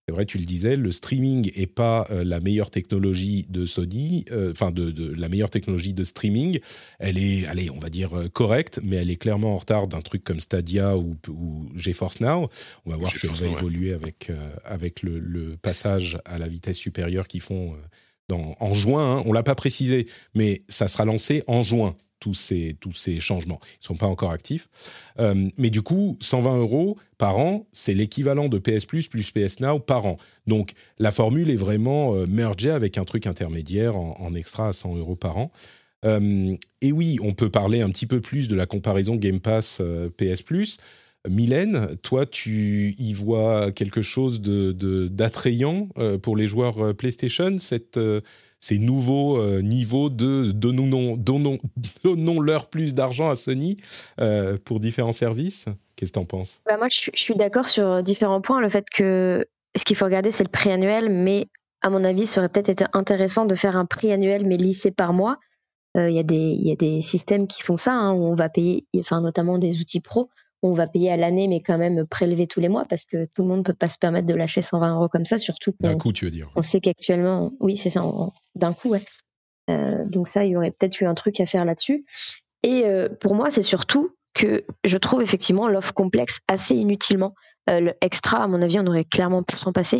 C'est 0.09 0.13
vrai, 0.13 0.27
tu 0.27 0.39
le 0.39 0.45
disais, 0.45 0.75
le 0.75 0.91
streaming 0.91 1.53
est 1.55 1.69
pas 1.69 2.09
euh, 2.11 2.25
la 2.25 2.41
meilleure 2.41 2.71
technologie 2.71 3.47
de 3.49 3.67
Sony, 3.67 4.25
euh, 4.33 4.51
enfin 4.51 4.73
de, 4.73 4.91
de, 4.91 5.15
la 5.15 5.29
meilleure 5.29 5.51
technologie 5.51 5.95
de 5.95 6.03
streaming. 6.03 6.59
Elle 6.99 7.19
est, 7.19 7.47
allez, 7.47 7.71
on 7.71 7.79
va 7.79 7.89
dire 7.89 8.19
euh, 8.19 8.29
correcte, 8.29 8.81
mais 8.83 8.97
elle 8.97 9.13
est 9.13 9.17
clairement 9.17 9.55
en 9.55 9.59
retard 9.59 9.87
d'un 9.87 10.01
truc 10.01 10.25
comme 10.25 10.41
Stadia 10.41 10.99
ou, 10.99 11.17
ou 11.29 11.69
GeForce 11.77 12.19
Now. 12.19 12.49
On 12.85 12.91
va 12.91 12.97
voir 12.97 13.15
si 13.15 13.27
elle 13.27 13.35
va 13.35 13.47
évoluer 13.47 13.93
avec 13.93 14.33
avec 14.65 15.03
le, 15.03 15.21
le, 15.21 15.57
passage 15.57 16.19
à 16.25 16.39
la 16.39 16.49
vitesse 16.49 16.79
supérieure 16.79 17.29
qu'ils 17.29 17.41
font 17.41 17.77
dans, 18.29 18.57
en 18.59 18.75
juin. 18.75 19.19
Hein. 19.19 19.23
On 19.27 19.33
l'a 19.33 19.45
pas 19.45 19.55
précisé, 19.55 20.09
mais 20.35 20.63
ça 20.69 20.89
sera 20.89 21.05
lancé 21.05 21.45
en 21.47 21.63
juin 21.63 21.95
tous 22.23 22.35
ces, 22.35 22.77
tous 22.79 22.93
ces 22.93 23.19
changements. 23.19 23.59
Ils 23.65 23.83
ne 23.83 23.87
sont 23.87 23.97
pas 23.97 24.07
encore 24.07 24.31
actifs. 24.31 24.69
Euh, 25.19 25.49
mais 25.59 25.71
du 25.71 25.83
coup, 25.83 26.17
120 26.21 26.59
euros 26.59 26.97
par 27.19 27.37
an, 27.37 27.67
c'est 27.73 27.95
l'équivalent 27.95 28.49
de 28.49 28.59
PS 28.59 28.87
Plus 28.87 29.09
plus 29.09 29.33
PS 29.33 29.59
Now 29.59 29.81
par 29.81 30.07
an. 30.07 30.19
Donc 30.47 30.75
la 31.01 31.11
formule 31.11 31.51
est 31.51 31.57
vraiment 31.57 32.15
euh, 32.15 32.27
mergée 32.29 32.71
avec 32.71 32.97
un 32.97 33.05
truc 33.05 33.27
intermédiaire 33.27 33.97
en, 33.97 34.35
extra 34.37 34.69
à 34.69 34.73
100 34.73 34.99
euros 34.99 35.17
par 35.17 35.37
an. 35.37 35.51
Euh, 36.05 36.57
et 36.81 36.93
oui, 36.93 37.19
on 37.23 37.33
peut 37.33 37.51
parler 37.51 37.81
un 37.81 37.91
petit 37.91 38.07
peu 38.07 38.21
plus 38.21 38.47
de 38.47 38.55
la 38.55 38.67
comparaison 38.67 39.17
Game 39.17 39.41
Pass 39.41 39.83
PS 40.17 40.43
Plus. 40.43 40.79
Mylène, 41.29 41.97
toi, 42.03 42.25
tu 42.25 42.95
y 42.99 43.13
vois 43.15 43.73
quelque 43.73 44.03
chose 44.03 44.41
de, 44.41 45.09
d'attrayant 45.09 45.89
pour 46.23 46.37
les 46.37 46.47
joueurs 46.47 46.97
PlayStation, 46.97 47.59
cette, 47.59 47.99
ces 48.63 48.79
nouveaux 48.79 49.39
euh, 49.39 49.61
niveaux 49.61 50.09
de 50.09 50.53
donnons, 50.53 51.17
donnons, 51.17 51.59
donnons-leur 52.05 52.69
plus 52.69 52.95
d'argent 52.95 53.29
à 53.29 53.35
Sony 53.35 53.77
euh, 54.21 54.57
pour 54.65 54.79
différents 54.79 55.13
services 55.13 55.67
Qu'est-ce 55.97 56.13
que 56.13 56.19
tu 56.19 56.23
en 56.23 56.25
penses? 56.25 56.61
Bah 56.67 56.77
Moi, 56.79 56.89
je, 56.89 57.11
suis 57.15 57.35
d'accord 57.35 57.69
sur 57.69 58.03
différents 58.03 58.41
points. 58.41 58.61
Le 58.61 58.69
fait 58.69 58.89
que 58.89 59.47
ce 59.77 59.85
qu'il 59.85 59.97
faut 59.97 60.05
regarder, 60.05 60.31
c'est 60.31 60.45
le 60.45 60.49
prix 60.49 60.71
annuel, 60.71 61.11
mais 61.11 61.49
à 61.81 61.91
mon 61.91 62.05
avis, 62.05 62.27
ça 62.27 62.41
aurait 62.41 62.49
peut-être 62.49 62.71
été 62.71 62.85
intéressant 62.93 63.45
de 63.45 63.55
faire 63.55 63.77
un 63.77 63.85
prix 63.85 64.13
annuel, 64.13 64.47
mais 64.47 64.57
lissé 64.57 64.91
par 64.91 65.13
mois. 65.13 65.39
Euh, 65.97 66.09
il 66.09 66.15
y, 66.15 66.69
y, 66.69 66.73
a 66.73 66.77
des 66.77 67.01
systèmes 67.03 67.47
qui 67.47 67.63
font 67.63 67.77
ça, 67.77 67.93
hein, 67.93 68.13
où 68.15 68.25
on 68.25 68.35
va 68.35 68.49
payer, 68.49 68.87
enfin, 68.99 69.21
notamment 69.21 69.59
des 69.59 69.81
outils 69.81 70.01
pro, 70.01 70.31
on 70.63 70.75
va 70.75 70.87
payer 70.87 71.11
à 71.11 71.17
l'année, 71.17 71.49
mais 71.49 71.61
quand 71.61 71.79
même 71.79 72.07
prélever 72.07 72.47
tous 72.47 72.61
les 72.61 72.69
mois 72.69 72.85
parce 72.85 73.05
que 73.05 73.27
tout 73.27 73.43
le 73.43 73.49
monde 73.49 73.59
ne 73.59 73.65
peut 73.65 73.75
pas 73.75 73.89
se 73.89 73.99
permettre 73.99 74.27
de 74.27 74.35
lâcher 74.35 74.63
120 74.63 74.95
euros 74.95 75.09
comme 75.09 75.25
ça, 75.25 75.39
surtout 75.39 75.75
d'un 75.81 75.99
coup, 75.99 76.13
tu 76.13 76.25
veux 76.25 76.31
dire. 76.31 76.51
On 76.55 76.63
sait 76.63 76.81
qu'actuellement, 76.81 77.53
oui, 77.61 77.77
c'est 77.77 77.91
ça, 77.91 78.05
d'un 78.55 78.73
coup, 78.73 78.91
ouais. 78.91 79.03
Euh, 79.71 80.05
donc 80.07 80.29
ça, 80.29 80.45
il 80.45 80.53
y 80.53 80.57
aurait 80.57 80.71
peut-être 80.71 81.01
eu 81.01 81.07
un 81.07 81.15
truc 81.15 81.41
à 81.41 81.47
faire 81.47 81.65
là-dessus. 81.65 82.05
Et 82.63 82.85
euh, 82.85 83.09
pour 83.09 83.35
moi, 83.35 83.51
c'est 83.51 83.63
surtout 83.63 84.11
que 84.35 84.65
je 84.85 84.97
trouve 84.99 85.21
effectivement 85.21 85.69
l'offre 85.69 85.93
complexe 85.93 86.39
assez 86.49 86.77
inutilement. 86.77 87.35
Euh, 87.69 87.81
le 87.81 87.95
extra, 88.01 88.43
à 88.43 88.47
mon 88.47 88.63
avis, 88.63 88.79
on 88.79 88.87
aurait 88.87 89.05
clairement 89.05 89.43
pu 89.43 89.57
s'en 89.57 89.73
passer. 89.73 89.99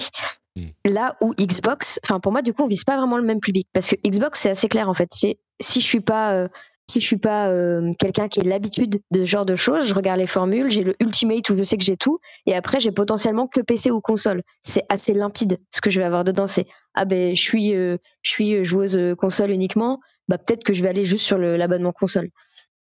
Hmm. 0.57 0.69
Là 0.85 1.17
où 1.21 1.35
Xbox, 1.35 1.99
enfin 2.05 2.21
pour 2.21 2.33
moi, 2.33 2.43
du 2.43 2.53
coup, 2.53 2.63
on 2.63 2.69
vise 2.69 2.85
pas 2.85 2.97
vraiment 2.97 3.17
le 3.17 3.25
même 3.25 3.41
public 3.41 3.69
parce 3.73 3.89
que 3.89 3.97
Xbox, 4.07 4.41
c'est 4.41 4.51
assez 4.51 4.69
clair 4.69 4.89
en 4.89 4.95
fait. 4.95 5.09
C'est 5.13 5.39
si 5.61 5.81
je 5.81 5.87
suis 5.87 6.01
pas 6.01 6.49
si 6.91 7.01
je 7.01 7.07
suis 7.07 7.17
pas 7.17 7.49
euh, 7.49 7.93
quelqu'un 7.99 8.29
qui 8.29 8.41
a 8.41 8.45
l'habitude 8.45 9.01
de 9.11 9.21
ce 9.21 9.25
genre 9.25 9.47
de 9.47 9.57
choses, 9.57 9.87
je 9.87 9.95
regarde 9.95 10.19
les 10.19 10.27
formules, 10.27 10.71
j'ai 10.71 10.85
le 10.85 10.95
ultimate 11.01 11.49
où 11.51 11.57
je 11.57 11.65
sais 11.65 11.79
que 11.79 11.85
j'ai 11.85 11.97
tout, 11.97 12.19
et 12.47 12.55
après 12.55 12.81
j'ai 12.81 12.91
potentiellement 12.91 13.47
que 13.47 13.61
PC 13.61 13.91
ou 13.91 14.01
console. 14.01 14.43
C'est 14.65 14.85
assez 14.89 15.15
limpide 15.15 15.59
ce 15.71 15.81
que 15.81 15.91
je 15.91 16.01
vais 16.01 16.07
avoir 16.07 16.25
dedans. 16.25 16.47
C'est 16.47 16.67
ah 16.95 17.05
ben 17.05 17.35
je 17.35 17.41
suis 17.41 17.75
euh, 17.75 17.97
je 18.23 18.31
suis 18.31 18.65
joueuse 18.65 18.99
console 19.19 19.51
uniquement, 19.51 20.01
bah 20.29 20.39
peut-être 20.39 20.65
que 20.65 20.75
je 20.75 20.83
vais 20.83 20.89
aller 20.89 21.05
juste 21.05 21.25
sur 21.25 21.39
l'abonnement 21.39 21.93
console. 21.93 22.29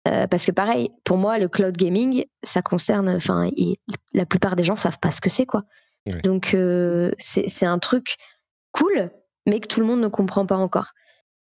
Euh, 0.09 0.26
parce 0.26 0.44
que 0.44 0.50
pareil, 0.50 0.90
pour 1.04 1.16
moi, 1.16 1.38
le 1.38 1.49
cloud 1.49 1.76
gaming, 1.76 2.25
ça 2.42 2.61
concerne, 2.61 3.09
enfin, 3.11 3.49
la 4.12 4.26
plupart 4.26 4.56
des 4.56 4.64
gens 4.64 4.75
savent 4.75 4.99
pas 4.99 5.12
ce 5.12 5.21
que 5.21 5.30
c'est 5.30 5.47
quoi. 5.47 5.62
Donc 6.25 6.56
c'est 7.18 7.66
un 7.66 7.78
truc 7.78 8.16
cool, 8.73 9.11
mais 9.47 9.61
que 9.61 9.68
tout 9.68 9.78
le 9.78 9.87
monde 9.87 10.00
ne 10.00 10.09
comprend 10.09 10.44
pas 10.44 10.56
encore. 10.56 10.92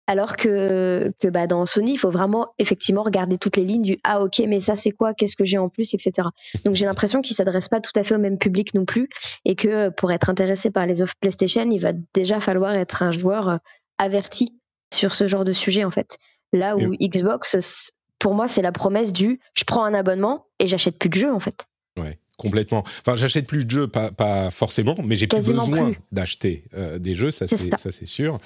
Alors 0.06 0.36
que, 0.36 1.12
que 1.20 1.28
bah, 1.28 1.46
dans 1.46 1.66
Sony, 1.66 1.94
il 1.94 1.98
faut 1.98 2.10
vraiment 2.10 2.54
effectivement 2.58 3.02
regarder 3.02 3.38
toutes 3.38 3.56
les 3.56 3.64
lignes 3.64 3.82
du 3.82 3.98
ah 4.04 4.22
ok 4.22 4.42
mais 4.46 4.60
ça 4.60 4.76
c'est 4.76 4.92
quoi, 4.92 5.14
qu'est-ce 5.14 5.34
que 5.34 5.44
j'ai 5.44 5.58
en 5.58 5.68
plus, 5.68 5.94
etc. 5.94 6.28
Donc 6.64 6.74
j'ai 6.74 6.86
l'impression 6.86 7.22
qu'ils 7.22 7.34
s'adressent 7.34 7.68
pas 7.68 7.80
tout 7.80 7.92
à 7.96 8.04
fait 8.04 8.14
au 8.14 8.18
même 8.18 8.38
public 8.38 8.74
non 8.74 8.84
plus 8.84 9.08
et 9.44 9.56
que 9.56 9.88
pour 9.90 10.12
être 10.12 10.30
intéressé 10.30 10.70
par 10.70 10.86
les 10.86 11.02
offres 11.02 11.14
PlayStation, 11.20 11.68
il 11.70 11.80
va 11.80 11.92
déjà 12.14 12.40
falloir 12.40 12.74
être 12.74 13.02
un 13.02 13.10
joueur 13.10 13.48
euh, 13.48 13.56
averti 13.98 14.54
sur 14.94 15.14
ce 15.14 15.26
genre 15.26 15.44
de 15.44 15.52
sujet 15.52 15.84
en 15.84 15.90
fait. 15.90 16.18
Là 16.52 16.76
où 16.76 16.94
Xbox, 17.00 17.92
pour 18.20 18.34
moi, 18.34 18.46
c'est 18.46 18.62
la 18.62 18.72
promesse 18.72 19.12
du 19.12 19.40
je 19.54 19.64
prends 19.64 19.84
un 19.84 19.94
abonnement 19.94 20.46
et 20.60 20.68
j'achète 20.68 20.98
plus 20.98 21.08
de 21.08 21.14
jeux 21.14 21.32
en 21.32 21.40
fait. 21.40 21.66
Ouais 21.98 22.18
complètement. 22.36 22.84
Enfin, 23.00 23.16
j'achète 23.16 23.46
plus 23.46 23.64
de 23.64 23.70
jeux, 23.70 23.88
pas, 23.88 24.50
forcément, 24.50 24.96
mais 25.04 25.16
j'ai 25.16 25.26
plus 25.26 25.42
besoin 25.42 25.92
d'acheter 26.12 26.64
euh, 26.74 26.98
des 26.98 27.14
jeux, 27.14 27.30
ça 27.30 27.46
c'est 27.46 27.76
ça 27.76 27.90
c'est 27.90 28.06
sûr. 28.06 28.38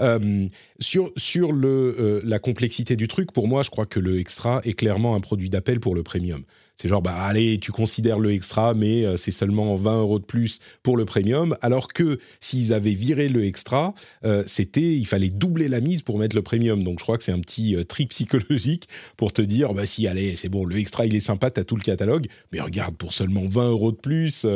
Euh, 0.00 0.46
sur 0.80 1.10
sur 1.16 1.52
le 1.52 1.96
euh, 1.98 2.20
la 2.24 2.38
complexité 2.38 2.96
du 2.96 3.08
truc, 3.08 3.32
pour 3.32 3.48
moi, 3.48 3.62
je 3.62 3.70
crois 3.70 3.86
que 3.86 4.00
le 4.00 4.18
extra 4.18 4.60
est 4.64 4.74
clairement 4.74 5.14
un 5.14 5.20
produit 5.20 5.48
d'appel 5.48 5.80
pour 5.80 5.94
le 5.94 6.02
premium. 6.02 6.42
C'est 6.76 6.88
genre, 6.88 7.00
bah 7.00 7.14
allez, 7.14 7.58
tu 7.58 7.72
considères 7.72 8.18
le 8.18 8.32
extra, 8.32 8.74
mais 8.74 9.04
euh, 9.04 9.16
c'est 9.16 9.30
seulement 9.30 9.76
20 9.76 10.00
euros 10.00 10.18
de 10.18 10.24
plus 10.24 10.58
pour 10.82 10.98
le 10.98 11.06
premium. 11.06 11.56
Alors 11.62 11.88
que 11.88 12.18
s'ils 12.38 12.74
avaient 12.74 12.94
viré 12.94 13.28
le 13.28 13.44
extra, 13.44 13.94
euh, 14.24 14.44
c'était, 14.46 14.94
il 14.94 15.06
fallait 15.06 15.30
doubler 15.30 15.68
la 15.68 15.80
mise 15.80 16.02
pour 16.02 16.18
mettre 16.18 16.36
le 16.36 16.42
premium. 16.42 16.84
Donc 16.84 16.98
je 16.98 17.04
crois 17.04 17.16
que 17.16 17.24
c'est 17.24 17.32
un 17.32 17.40
petit 17.40 17.76
euh, 17.76 17.84
psychologique 18.08 18.88
pour 19.16 19.32
te 19.32 19.40
dire, 19.40 19.72
bah 19.72 19.86
si, 19.86 20.06
allez, 20.06 20.36
c'est 20.36 20.50
bon, 20.50 20.66
le 20.66 20.76
extra 20.76 21.06
il 21.06 21.16
est 21.16 21.20
sympa, 21.20 21.50
t'as 21.50 21.64
tout 21.64 21.76
le 21.76 21.82
catalogue, 21.82 22.26
mais 22.52 22.60
regarde, 22.60 22.94
pour 22.96 23.14
seulement 23.14 23.44
20 23.48 23.70
euros 23.70 23.90
de 23.90 23.96
plus, 23.96 24.46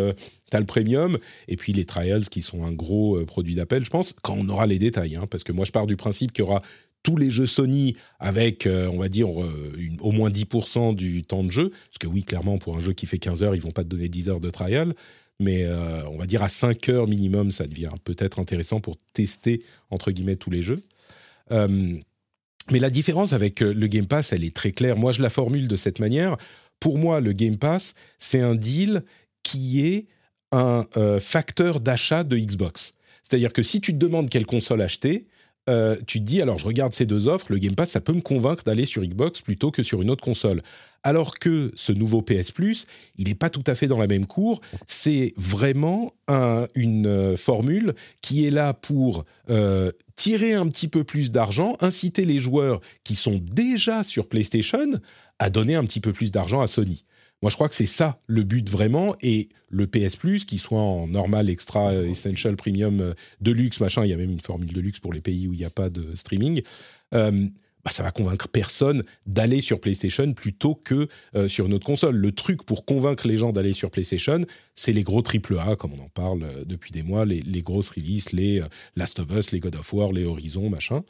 t'as 0.50 0.60
le 0.60 0.66
premium. 0.66 1.16
Et 1.48 1.56
puis 1.56 1.72
les 1.72 1.86
trials 1.86 2.28
qui 2.28 2.42
sont 2.42 2.64
un 2.64 2.72
gros 2.72 3.24
produit 3.24 3.54
d'appel, 3.54 3.82
je 3.84 3.90
pense, 3.90 4.14
quand 4.22 4.36
on 4.38 4.48
aura 4.50 4.66
les 4.66 4.78
détails. 4.78 5.16
Hein, 5.16 5.26
parce 5.30 5.42
que 5.42 5.52
moi 5.52 5.64
je 5.64 5.72
pars 5.72 5.86
du 5.86 5.96
principe 5.96 6.32
qu'il 6.32 6.44
y 6.44 6.46
aura 6.48 6.60
tous 7.02 7.16
les 7.16 7.30
jeux 7.30 7.46
Sony 7.46 7.96
avec, 8.18 8.66
euh, 8.66 8.88
on 8.88 8.98
va 8.98 9.08
dire, 9.08 9.28
euh, 9.28 9.72
au 10.00 10.12
moins 10.12 10.30
10% 10.30 10.94
du 10.94 11.22
temps 11.22 11.44
de 11.44 11.50
jeu. 11.50 11.70
Parce 11.70 11.98
que 11.98 12.06
oui, 12.06 12.24
clairement, 12.24 12.58
pour 12.58 12.76
un 12.76 12.80
jeu 12.80 12.92
qui 12.92 13.06
fait 13.06 13.18
15 13.18 13.42
heures, 13.42 13.54
ils 13.54 13.62
vont 13.62 13.70
pas 13.70 13.84
te 13.84 13.88
donner 13.88 14.08
10 14.08 14.28
heures 14.28 14.40
de 14.40 14.50
trial. 14.50 14.94
Mais 15.38 15.64
euh, 15.64 16.06
on 16.08 16.18
va 16.18 16.26
dire 16.26 16.42
à 16.42 16.48
5 16.48 16.88
heures 16.90 17.06
minimum, 17.06 17.50
ça 17.50 17.66
devient 17.66 17.92
peut-être 18.04 18.38
intéressant 18.38 18.80
pour 18.80 18.96
tester, 19.14 19.62
entre 19.90 20.10
guillemets, 20.10 20.36
tous 20.36 20.50
les 20.50 20.62
jeux. 20.62 20.82
mais 21.50 22.78
la 22.78 22.90
différence 22.90 23.32
avec 23.32 23.60
le 23.60 23.86
Game 23.86 24.06
Pass, 24.06 24.32
elle 24.32 24.44
est 24.44 24.54
très 24.54 24.72
claire. 24.72 24.96
Moi, 24.96 25.12
je 25.12 25.22
la 25.22 25.30
formule 25.30 25.66
de 25.66 25.76
cette 25.76 25.98
manière. 25.98 26.36
Pour 26.78 26.98
moi, 26.98 27.20
le 27.20 27.32
Game 27.32 27.56
Pass, 27.56 27.94
c'est 28.18 28.40
un 28.40 28.54
deal 28.54 29.02
qui 29.42 29.84
est 29.86 30.06
un 30.52 30.84
facteur 31.20 31.80
d'achat 31.80 32.22
de 32.22 32.36
Xbox. 32.36 32.94
C'est-à-dire 33.22 33.52
que 33.52 33.62
si 33.62 33.80
tu 33.80 33.92
te 33.92 33.98
demandes 33.98 34.28
quelle 34.28 34.46
console 34.46 34.82
acheter, 34.82 35.26
euh, 35.68 35.96
tu 36.06 36.20
te 36.20 36.24
dis, 36.24 36.40
alors 36.40 36.58
je 36.58 36.66
regarde 36.66 36.92
ces 36.92 37.06
deux 37.06 37.28
offres, 37.28 37.46
le 37.50 37.58
Game 37.58 37.74
Pass, 37.74 37.90
ça 37.90 38.00
peut 38.00 38.12
me 38.12 38.20
convaincre 38.20 38.64
d'aller 38.64 38.86
sur 38.86 39.02
Xbox 39.02 39.42
plutôt 39.42 39.70
que 39.70 39.82
sur 39.82 40.02
une 40.02 40.10
autre 40.10 40.24
console. 40.24 40.62
Alors 41.02 41.38
que 41.38 41.70
ce 41.76 41.92
nouveau 41.92 42.22
PS 42.22 42.50
Plus, 42.50 42.86
il 43.16 43.28
n'est 43.28 43.34
pas 43.34 43.50
tout 43.50 43.64
à 43.66 43.74
fait 43.74 43.86
dans 43.86 43.98
la 43.98 44.06
même 44.06 44.26
cour. 44.26 44.60
C'est 44.86 45.32
vraiment 45.36 46.12
une 46.74 47.06
euh, 47.06 47.36
formule 47.36 47.94
qui 48.22 48.46
est 48.46 48.50
là 48.50 48.74
pour 48.74 49.24
euh, 49.48 49.90
tirer 50.16 50.54
un 50.54 50.68
petit 50.68 50.88
peu 50.88 51.04
plus 51.04 51.30
d'argent, 51.30 51.76
inciter 51.80 52.24
les 52.24 52.38
joueurs 52.38 52.80
qui 53.04 53.14
sont 53.14 53.38
déjà 53.42 54.04
sur 54.04 54.28
PlayStation 54.28 55.00
à 55.38 55.50
donner 55.50 55.74
un 55.74 55.84
petit 55.84 56.00
peu 56.00 56.12
plus 56.12 56.30
d'argent 56.30 56.60
à 56.60 56.66
Sony. 56.66 57.04
Moi, 57.42 57.48
je 57.48 57.54
crois 57.54 57.68
que 57.68 57.74
c'est 57.74 57.86
ça 57.86 58.20
le 58.26 58.42
but 58.42 58.68
vraiment. 58.68 59.14
Et 59.22 59.48
le 59.68 59.86
PS 59.86 60.16
Plus, 60.16 60.44
qu'il 60.44 60.58
soit 60.58 60.80
en 60.80 61.08
normal, 61.08 61.48
extra, 61.48 61.90
euh, 61.90 62.06
essential, 62.06 62.56
premium, 62.56 63.00
euh, 63.00 63.14
deluxe, 63.40 63.80
machin, 63.80 64.04
il 64.04 64.10
y 64.10 64.12
a 64.12 64.16
même 64.16 64.30
une 64.30 64.40
formule 64.40 64.72
de 64.72 64.80
luxe 64.80 64.98
pour 65.00 65.12
les 65.12 65.20
pays 65.20 65.48
où 65.48 65.54
il 65.54 65.58
n'y 65.58 65.64
a 65.64 65.70
pas 65.70 65.88
de 65.88 66.14
streaming. 66.14 66.62
Euh, 67.14 67.48
bah, 67.82 67.90
ça 67.90 68.02
va 68.02 68.10
convaincre 68.10 68.46
personne 68.48 69.04
d'aller 69.24 69.62
sur 69.62 69.80
PlayStation 69.80 70.30
plutôt 70.34 70.74
que 70.74 71.08
sur 71.48 71.64
une 71.64 71.72
autre 71.72 71.86
console. 71.86 72.14
Le 72.14 72.30
truc 72.30 72.62
pour 72.62 72.84
convaincre 72.84 73.26
les 73.26 73.38
gens 73.38 73.52
d'aller 73.52 73.72
sur 73.72 73.90
PlayStation, 73.90 74.42
c'est 74.74 74.92
les 74.92 75.02
gros 75.02 75.22
AAA, 75.22 75.76
comme 75.76 75.94
on 75.94 76.04
en 76.04 76.10
parle 76.10 76.46
depuis 76.66 76.92
des 76.92 77.02
mois, 77.02 77.24
les, 77.24 77.40
les 77.40 77.62
grosses 77.62 77.88
releases, 77.88 78.32
les 78.32 78.62
Last 78.96 79.18
of 79.18 79.34
Us, 79.34 79.52
les 79.52 79.60
God 79.60 79.76
of 79.76 79.90
War, 79.94 80.12
les 80.12 80.26
Horizon, 80.26 80.68
machin. 80.68 81.02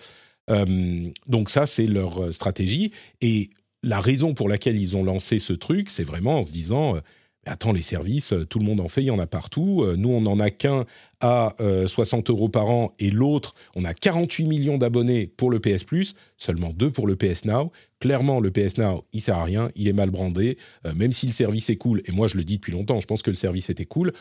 donc 1.26 1.50
ça, 1.50 1.66
c'est 1.66 1.88
leur 1.88 2.32
stratégie. 2.32 2.92
Et 3.20 3.50
la 3.82 4.00
raison 4.00 4.34
pour 4.34 4.48
laquelle 4.48 4.78
ils 4.78 4.96
ont 4.96 5.04
lancé 5.04 5.38
ce 5.38 5.52
truc, 5.52 5.90
c'est 5.90 6.04
vraiment 6.04 6.38
en 6.38 6.42
se 6.42 6.52
disant 6.52 6.96
euh, 6.96 7.00
attends, 7.46 7.72
les 7.72 7.82
services, 7.82 8.32
euh, 8.32 8.44
tout 8.44 8.58
le 8.58 8.64
monde 8.64 8.80
en 8.80 8.88
fait, 8.88 9.02
il 9.02 9.06
y 9.06 9.10
en 9.10 9.18
a 9.18 9.26
partout. 9.26 9.82
Euh, 9.82 9.96
nous, 9.96 10.10
on 10.10 10.20
n'en 10.20 10.38
a 10.38 10.50
qu'un 10.50 10.84
à 11.20 11.54
60 11.86 12.30
euros 12.30 12.48
par 12.48 12.70
an 12.70 12.94
et 12.98 13.10
l'autre, 13.10 13.54
on 13.76 13.84
a 13.84 13.92
48 13.92 14.46
millions 14.46 14.78
d'abonnés 14.78 15.26
pour 15.26 15.50
le 15.50 15.60
PS 15.60 15.84
Plus, 15.84 16.14
seulement 16.38 16.70
deux 16.70 16.90
pour 16.90 17.06
le 17.06 17.14
PS 17.16 17.44
Now. 17.44 17.72
Clairement, 17.98 18.40
le 18.40 18.50
PS 18.50 18.78
Now, 18.78 19.04
il 19.12 19.20
sert 19.20 19.36
à 19.36 19.44
rien, 19.44 19.70
il 19.76 19.86
est 19.86 19.92
mal 19.92 20.08
brandé, 20.08 20.56
même 20.94 21.12
si 21.12 21.26
le 21.26 21.34
service 21.34 21.68
est 21.68 21.76
cool. 21.76 22.00
Et 22.06 22.12
moi, 22.12 22.26
je 22.26 22.38
le 22.38 22.44
dis 22.44 22.56
depuis 22.56 22.72
longtemps, 22.72 23.00
je 23.00 23.06
pense 23.06 23.20
que 23.20 23.28
le 23.28 23.36
service 23.36 23.68
était 23.68 23.84
cool. 23.84 24.14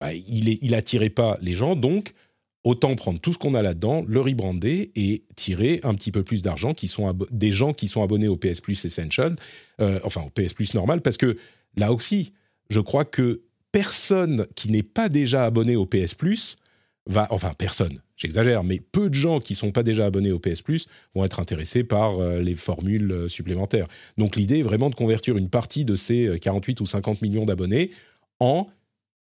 Bah, 0.00 0.12
il, 0.12 0.48
est, 0.48 0.62
il 0.62 1.10
pas 1.10 1.36
les 1.40 1.56
gens, 1.56 1.74
donc 1.74 2.12
autant 2.66 2.96
prendre 2.96 3.20
tout 3.20 3.32
ce 3.32 3.38
qu'on 3.38 3.54
a 3.54 3.62
là-dedans, 3.62 4.04
le 4.08 4.20
rebrander 4.20 4.90
et 4.96 5.22
tirer 5.36 5.78
un 5.84 5.94
petit 5.94 6.10
peu 6.10 6.24
plus 6.24 6.42
d'argent 6.42 6.74
qui 6.74 6.88
sont 6.88 7.16
des 7.30 7.52
gens 7.52 7.72
qui 7.72 7.86
sont 7.86 8.02
abonnés 8.02 8.26
au 8.26 8.36
PS 8.36 8.60
Plus 8.60 8.84
Essential, 8.84 9.36
euh, 9.80 10.00
enfin 10.02 10.22
au 10.22 10.30
PS 10.30 10.52
Plus 10.52 10.74
normal, 10.74 11.00
parce 11.00 11.16
que 11.16 11.36
là 11.76 11.92
aussi, 11.92 12.32
je 12.68 12.80
crois 12.80 13.04
que 13.04 13.42
personne 13.70 14.48
qui 14.56 14.68
n'est 14.68 14.82
pas 14.82 15.08
déjà 15.08 15.44
abonné 15.44 15.76
au 15.76 15.86
PS 15.86 16.14
Plus 16.14 16.56
va, 17.06 17.28
enfin 17.30 17.52
personne, 17.56 18.00
j'exagère, 18.16 18.64
mais 18.64 18.80
peu 18.80 19.10
de 19.10 19.14
gens 19.14 19.38
qui 19.38 19.54
sont 19.54 19.70
pas 19.70 19.84
déjà 19.84 20.06
abonnés 20.06 20.32
au 20.32 20.40
PS 20.40 20.62
Plus 20.62 20.88
vont 21.14 21.24
être 21.24 21.38
intéressés 21.38 21.84
par 21.84 22.18
euh, 22.18 22.40
les 22.40 22.54
formules 22.54 23.12
euh, 23.12 23.28
supplémentaires. 23.28 23.86
Donc 24.18 24.34
l'idée 24.34 24.58
est 24.58 24.64
vraiment 24.64 24.90
de 24.90 24.96
convertir 24.96 25.36
une 25.36 25.50
partie 25.50 25.84
de 25.84 25.94
ces 25.94 26.36
48 26.40 26.80
ou 26.80 26.86
50 26.86 27.22
millions 27.22 27.44
d'abonnés 27.44 27.92
en 28.40 28.66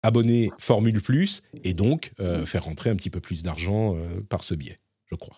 abonner 0.04 0.50
Formule 0.58 1.02
Plus 1.02 1.44
et 1.64 1.74
donc 1.74 2.12
euh, 2.20 2.46
faire 2.46 2.64
rentrer 2.64 2.90
un 2.90 2.96
petit 2.96 3.10
peu 3.10 3.20
plus 3.20 3.44
d'argent 3.44 3.96
euh, 3.96 4.22
par 4.30 4.44
ce 4.44 4.56
biais, 4.56 4.80
je 5.08 5.16
crois. 5.16 5.38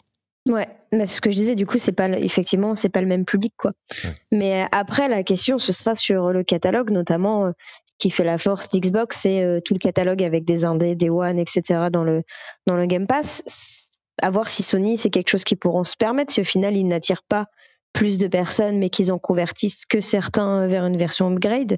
Ouais, 0.50 0.68
mais 0.92 1.06
ce 1.06 1.22
que 1.22 1.32
je 1.32 1.36
disais, 1.38 1.56
du 1.56 1.66
coup, 1.66 1.78
c'est 1.78 1.94
pas 1.94 2.08
le- 2.10 2.22
effectivement, 2.22 2.76
c'est 2.76 2.90
pas 2.90 3.00
le 3.02 3.08
même 3.08 3.24
public, 3.26 3.54
quoi. 3.58 3.72
Ouais. 4.04 4.16
Mais 4.32 4.64
euh, 4.64 4.68
après, 4.72 5.08
la 5.08 5.24
question, 5.24 5.58
ce 5.60 5.72
sera 5.72 5.96
sur 5.96 6.32
le 6.32 6.44
catalogue, 6.44 6.92
notamment, 6.92 7.46
euh, 7.46 7.52
ce 7.86 7.94
qui 7.98 8.10
fait 8.10 8.24
la 8.26 8.38
force 8.38 8.70
d'Xbox, 8.70 9.22
c'est 9.22 9.62
tout 9.64 9.74
le 9.74 9.80
catalogue 9.80 10.22
avec 10.24 10.44
des 10.46 10.66
indés, 10.66 10.96
des 10.96 11.10
One, 11.10 11.40
etc. 11.40 11.90
dans 11.92 12.04
le 12.04 12.24
dans 12.68 12.76
le 12.76 12.86
Game 12.88 13.08
Pass. 13.08 13.92
À 14.22 14.30
voir 14.32 14.50
si 14.50 14.64
Sony, 14.64 14.98
c'est 14.98 15.10
quelque 15.10 15.30
chose 15.30 15.44
qu'ils 15.44 15.58
pourront 15.58 15.84
se 15.84 15.96
permettre, 15.96 16.34
si 16.34 16.42
au 16.42 16.44
final, 16.44 16.76
ils 16.76 16.88
n'attirent 16.88 17.24
pas 17.24 17.48
plus 17.94 18.18
de 18.18 18.28
personnes, 18.28 18.80
mais 18.80 18.90
qu'ils 18.90 19.12
en 19.12 19.20
convertissent 19.20 19.86
que 19.86 20.02
certains 20.02 20.68
vers 20.68 20.86
une 20.86 20.98
version 20.98 21.32
upgrade. 21.32 21.78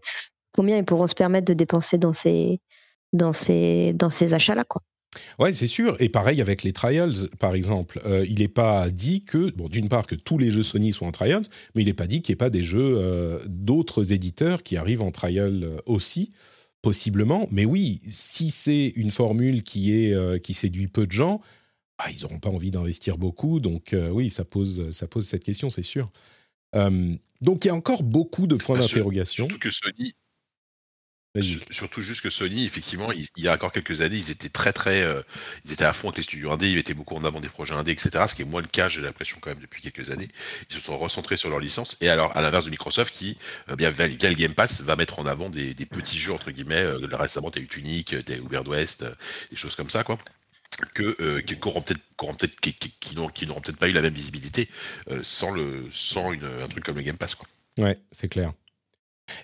Combien 0.54 0.78
ils 0.78 0.86
pourront 0.86 1.08
se 1.08 1.14
permettre 1.16 1.46
de 1.46 1.54
dépenser 1.54 1.98
dans 1.98 2.14
ces 2.14 2.62
dans 3.14 3.34
ces 3.34 3.94
dans 3.94 4.10
ces 4.10 4.34
achats-là, 4.34 4.64
quoi. 4.64 4.82
Ouais, 5.40 5.54
c'est 5.54 5.68
sûr. 5.68 5.96
Et 6.02 6.10
pareil 6.10 6.42
avec 6.42 6.64
les 6.64 6.74
trials, 6.74 7.30
par 7.40 7.56
exemple. 7.56 8.02
Euh, 8.06 8.26
il 8.28 8.40
n'est 8.40 8.50
pas 8.50 8.90
dit 8.90 9.22
que, 9.22 9.50
bon, 9.52 9.70
d'une 9.70 9.88
part, 9.88 10.08
que 10.08 10.16
tous 10.16 10.38
les 10.38 10.52
jeux 10.52 10.64
Sony 10.64 10.92
sont 10.92 11.06
en 11.06 11.12
trials, 11.14 11.44
mais 11.74 11.84
il 11.84 11.86
n'est 11.86 11.94
pas 11.94 12.08
dit 12.08 12.22
qu'il 12.22 12.34
n'y 12.34 12.36
ait 12.36 12.38
pas 12.38 12.50
des 12.50 12.64
jeux 12.64 12.98
euh, 12.98 13.40
d'autres 13.48 14.12
éditeurs 14.12 14.62
qui 14.62 14.76
arrivent 14.76 15.02
en 15.02 15.12
trial 15.12 15.64
euh, 15.64 15.78
aussi, 15.86 16.34
possiblement. 16.82 17.48
Mais 17.50 17.64
oui, 17.64 18.02
si 18.04 18.52
c'est 18.52 18.88
une 18.98 19.10
formule 19.12 19.64
qui, 19.64 19.94
est, 19.96 20.14
euh, 20.14 20.38
qui 20.38 20.54
séduit 20.54 20.88
peu 20.88 21.08
de 21.08 21.14
gens, 21.14 21.40
bah, 21.98 22.06
ils 22.14 22.24
n'auront 22.24 22.40
pas 22.40 22.50
envie 22.50 22.72
d'investir 22.72 23.18
beaucoup. 23.18 23.62
Donc 23.62 23.94
euh, 23.94 24.10
oui, 24.10 24.30
ça 24.30 24.44
pose, 24.44 24.92
ça 24.92 25.08
pose 25.08 25.26
cette 25.26 25.46
question, 25.46 25.70
c'est 25.70 25.82
sûr. 25.82 26.12
Euh, 26.76 27.16
donc 27.40 27.64
il 27.64 27.70
y 27.70 27.72
a 27.72 27.76
encore 27.76 28.04
beaucoup 28.04 28.48
de 28.48 28.56
points 28.58 28.82
sur- 28.82 28.90
d'interrogation. 28.90 29.48
Surtout 29.48 29.60
que 29.60 29.70
Sony, 29.70 30.14
Surtout 31.70 32.02
juste 32.02 32.22
que 32.22 32.30
Sony, 32.30 32.66
effectivement, 32.66 33.12
il, 33.12 33.28
il 33.36 33.44
y 33.44 33.48
a 33.48 33.54
encore 33.54 33.72
quelques 33.72 34.02
années, 34.02 34.16
ils 34.16 34.32
étaient 34.32 34.50
très 34.50 34.72
très, 34.72 35.04
euh, 35.04 35.22
ils 35.66 35.74
étaient 35.74 35.84
à 35.84 35.94
fond 35.94 36.08
avec 36.08 36.18
les 36.18 36.24
studios 36.24 36.52
indés, 36.52 36.70
ils 36.70 36.76
mettaient 36.76 36.94
beaucoup 36.94 37.16
en 37.16 37.24
avant 37.26 37.42
des 37.42 37.50
projets 37.50 37.74
indés, 37.74 37.92
etc. 37.92 38.26
Ce 38.28 38.36
qui 38.36 38.44
est 38.44 38.46
moins 38.46 38.62
le 38.62 38.68
cas, 38.68 38.88
j'ai 38.88 39.02
l'impression 39.02 39.38
quand 39.42 39.50
même 39.50 39.60
depuis 39.60 39.82
quelques 39.82 40.12
années. 40.12 40.30
Ils 40.70 40.76
se 40.76 40.82
sont 40.82 40.98
recentrés 40.98 41.38
sur 41.38 41.50
leur 41.50 41.60
licence. 41.60 41.98
Et 42.02 42.10
alors, 42.10 42.36
à 42.38 42.42
l'inverse 42.42 42.66
de 42.66 42.70
Microsoft, 42.70 43.14
qui 43.14 43.38
euh, 43.70 43.76
bien 43.76 43.90
via 43.92 44.08
le 44.08 44.36
Game 44.36 44.54
Pass 44.54 44.82
va 44.82 44.96
mettre 44.96 45.20
en 45.20 45.26
avant 45.26 45.50
des, 45.50 45.74
des 45.74 45.86
petits 45.86 46.18
jeux 46.18 46.34
entre 46.34 46.52
guillemets. 46.52 46.84
Euh, 46.84 47.00
récemment, 47.12 47.52
t'as 47.52 47.62
eu 47.62 47.68
Tunic, 47.68 48.16
t'as 48.24 48.36
eu 48.36 48.40
Uber 48.40 48.62
West, 48.68 49.04
euh, 49.04 49.14
des 49.52 49.58
choses 49.58 49.76
comme 49.76 49.90
ça, 49.90 50.04
quoi. 50.04 50.18
Que 50.94 51.16
euh, 51.22 51.42
qui 51.42 51.58
qui 51.58 51.68
auront 51.68 51.82
peut-être, 51.82 52.60
qui 52.60 52.74
qui, 52.74 53.16
n'auront 53.16 53.30
qui 53.30 53.48
n'auront 53.48 53.62
peut-être 53.62 53.78
pas 53.78 53.88
eu 53.88 53.94
la 53.94 54.02
même 54.02 54.14
visibilité 54.14 54.68
euh, 55.10 55.22
sans 55.24 55.52
le, 55.52 55.88
sans 55.92 56.34
une, 56.34 56.44
un 56.44 56.68
truc 56.68 56.84
comme 56.84 56.98
le 56.98 57.02
Game 57.02 57.18
Pass, 57.18 57.36
quoi. 57.36 57.48
Ouais, 57.78 57.98
c'est 58.12 58.28
clair. 58.28 58.52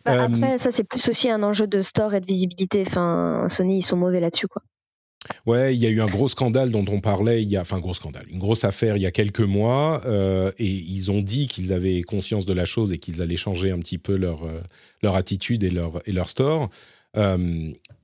Bah, 0.06 0.14
Euh, 0.14 0.26
Après, 0.26 0.58
ça, 0.58 0.72
c'est 0.72 0.84
plus 0.84 1.08
aussi 1.10 1.30
un 1.30 1.44
enjeu 1.44 1.68
de 1.68 1.82
store 1.82 2.14
et 2.14 2.22
de 2.22 2.26
visibilité. 2.26 2.84
Enfin, 2.88 3.46
Sony, 3.50 3.80
ils 3.80 3.82
sont 3.84 3.98
mauvais 3.98 4.20
là-dessus, 4.20 4.48
quoi. 4.48 4.62
Ouais, 5.46 5.76
il 5.76 5.80
y 5.80 5.86
a 5.86 5.90
eu 5.90 6.02
un 6.02 6.08
gros 6.08 6.28
scandale 6.28 6.72
dont 6.72 6.84
on 6.90 7.00
parlait 7.00 7.44
il 7.44 7.50
y 7.50 7.56
a, 7.56 7.62
enfin 7.62 7.78
gros 7.80 7.94
scandale, 7.94 8.26
une 8.28 8.40
grosse 8.40 8.64
affaire 8.64 8.98
il 8.98 9.04
y 9.04 9.06
a 9.06 9.12
quelques 9.12 9.40
mois, 9.42 10.02
euh, 10.08 10.52
et 10.58 10.66
ils 10.66 11.12
ont 11.12 11.22
dit 11.22 11.46
qu'ils 11.48 11.74
avaient 11.74 12.02
conscience 12.02 12.48
de 12.48 12.54
la 12.54 12.66
chose 12.66 12.92
et 12.92 12.98
qu'ils 12.98 13.22
allaient 13.22 13.36
changer 13.38 13.70
un 13.70 13.78
petit 13.78 14.00
peu 14.00 14.16
leur 14.16 14.44
euh, 14.46 14.62
leur 15.04 15.16
attitude 15.16 15.64
et 15.64 15.70
leur 15.70 16.02
et 16.08 16.12
leur 16.12 16.28
store. 16.28 16.72
Euh, 17.18 17.38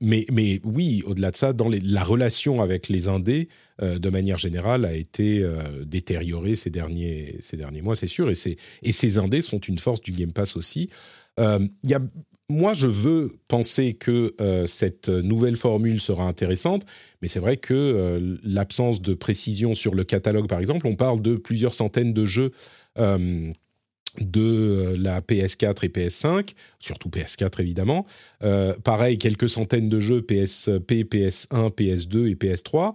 mais 0.00 0.26
mais 0.30 0.60
oui, 0.62 1.02
au-delà 1.06 1.32
de 1.32 1.36
ça, 1.36 1.52
dans 1.52 1.68
les- 1.68 1.80
la 1.80 2.04
relation 2.04 2.62
avec 2.62 2.88
les 2.88 3.08
indés, 3.08 3.48
euh, 3.82 3.98
de 3.98 4.10
manière 4.10 4.38
générale, 4.38 4.84
a 4.84 4.92
été 4.94 5.44
détériorée 5.86 6.54
ces 6.54 6.70
derniers 6.70 7.36
ces 7.40 7.56
derniers 7.56 7.82
mois, 7.82 7.96
c'est 7.96 8.06
sûr, 8.06 8.30
et 8.30 8.92
ces 8.92 9.18
indés 9.18 9.42
sont 9.42 9.58
une 9.58 9.78
force 9.80 10.00
du 10.00 10.12
Game 10.12 10.32
Pass 10.32 10.56
aussi. 10.56 10.88
Euh, 11.38 11.58
moi, 12.50 12.72
je 12.72 12.86
veux 12.86 13.30
penser 13.46 13.94
que 13.94 14.34
euh, 14.40 14.66
cette 14.66 15.08
nouvelle 15.08 15.56
formule 15.56 16.00
sera 16.00 16.24
intéressante, 16.24 16.86
mais 17.20 17.28
c'est 17.28 17.40
vrai 17.40 17.58
que 17.58 17.74
euh, 17.74 18.36
l'absence 18.42 19.02
de 19.02 19.12
précision 19.14 19.74
sur 19.74 19.94
le 19.94 20.04
catalogue, 20.04 20.48
par 20.48 20.58
exemple, 20.58 20.86
on 20.86 20.96
parle 20.96 21.20
de 21.20 21.36
plusieurs 21.36 21.74
centaines 21.74 22.12
de 22.14 22.24
jeux 22.26 22.52
de 24.18 24.96
la 24.98 25.20
PS4 25.20 25.84
et 25.84 25.88
PS5, 25.88 26.54
surtout 26.80 27.10
PS4 27.10 27.60
évidemment. 27.60 28.06
Pareil, 28.82 29.18
quelques 29.18 29.48
centaines 29.48 29.88
de 29.88 30.00
jeux 30.00 30.22
PSP, 30.22 31.04
PS1, 31.04 31.70
PS2 31.70 32.28
et 32.28 32.34
PS3. 32.34 32.94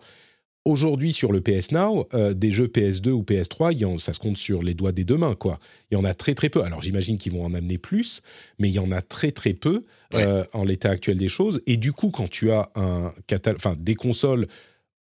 Aujourd'hui, 0.65 1.11
sur 1.11 1.33
le 1.33 1.41
PS 1.41 1.71
Now, 1.71 2.07
euh, 2.13 2.33
des 2.33 2.49
jeux 2.51 2.67
PS2 2.67 3.09
ou 3.11 3.23
PS3, 3.23 3.73
il 3.73 3.79
y 3.79 3.85
en- 3.85 3.97
ça 3.97 4.13
se 4.13 4.19
compte 4.19 4.37
sur 4.37 4.63
les 4.63 4.73
doigts 4.73 4.93
des 4.93 5.03
deux 5.03 5.17
mains, 5.17 5.35
quoi. 5.35 5.59
Il 5.91 5.95
y 5.95 5.97
en 5.97 6.05
a 6.05 6.13
très 6.13 6.35
très 6.35 6.47
peu. 6.49 6.63
Alors 6.63 6.81
j'imagine 6.81 7.17
qu'ils 7.17 7.33
vont 7.33 7.43
en 7.43 7.53
amener 7.53 7.77
plus, 7.77 8.21
mais 8.59 8.69
il 8.69 8.73
y 8.73 8.79
en 8.79 8.89
a 8.91 9.01
très 9.01 9.31
très 9.31 9.53
peu 9.53 9.81
euh, 10.13 10.45
en 10.53 10.63
l'état 10.63 10.89
actuel 10.91 11.17
des 11.17 11.27
choses. 11.27 11.61
Et 11.67 11.75
du 11.75 11.91
coup, 11.91 12.11
quand 12.11 12.29
tu 12.29 12.51
as 12.51 12.69
un 12.75 13.11
cata- 13.27 13.53
enfin 13.55 13.75
des 13.77 13.95
consoles 13.95 14.47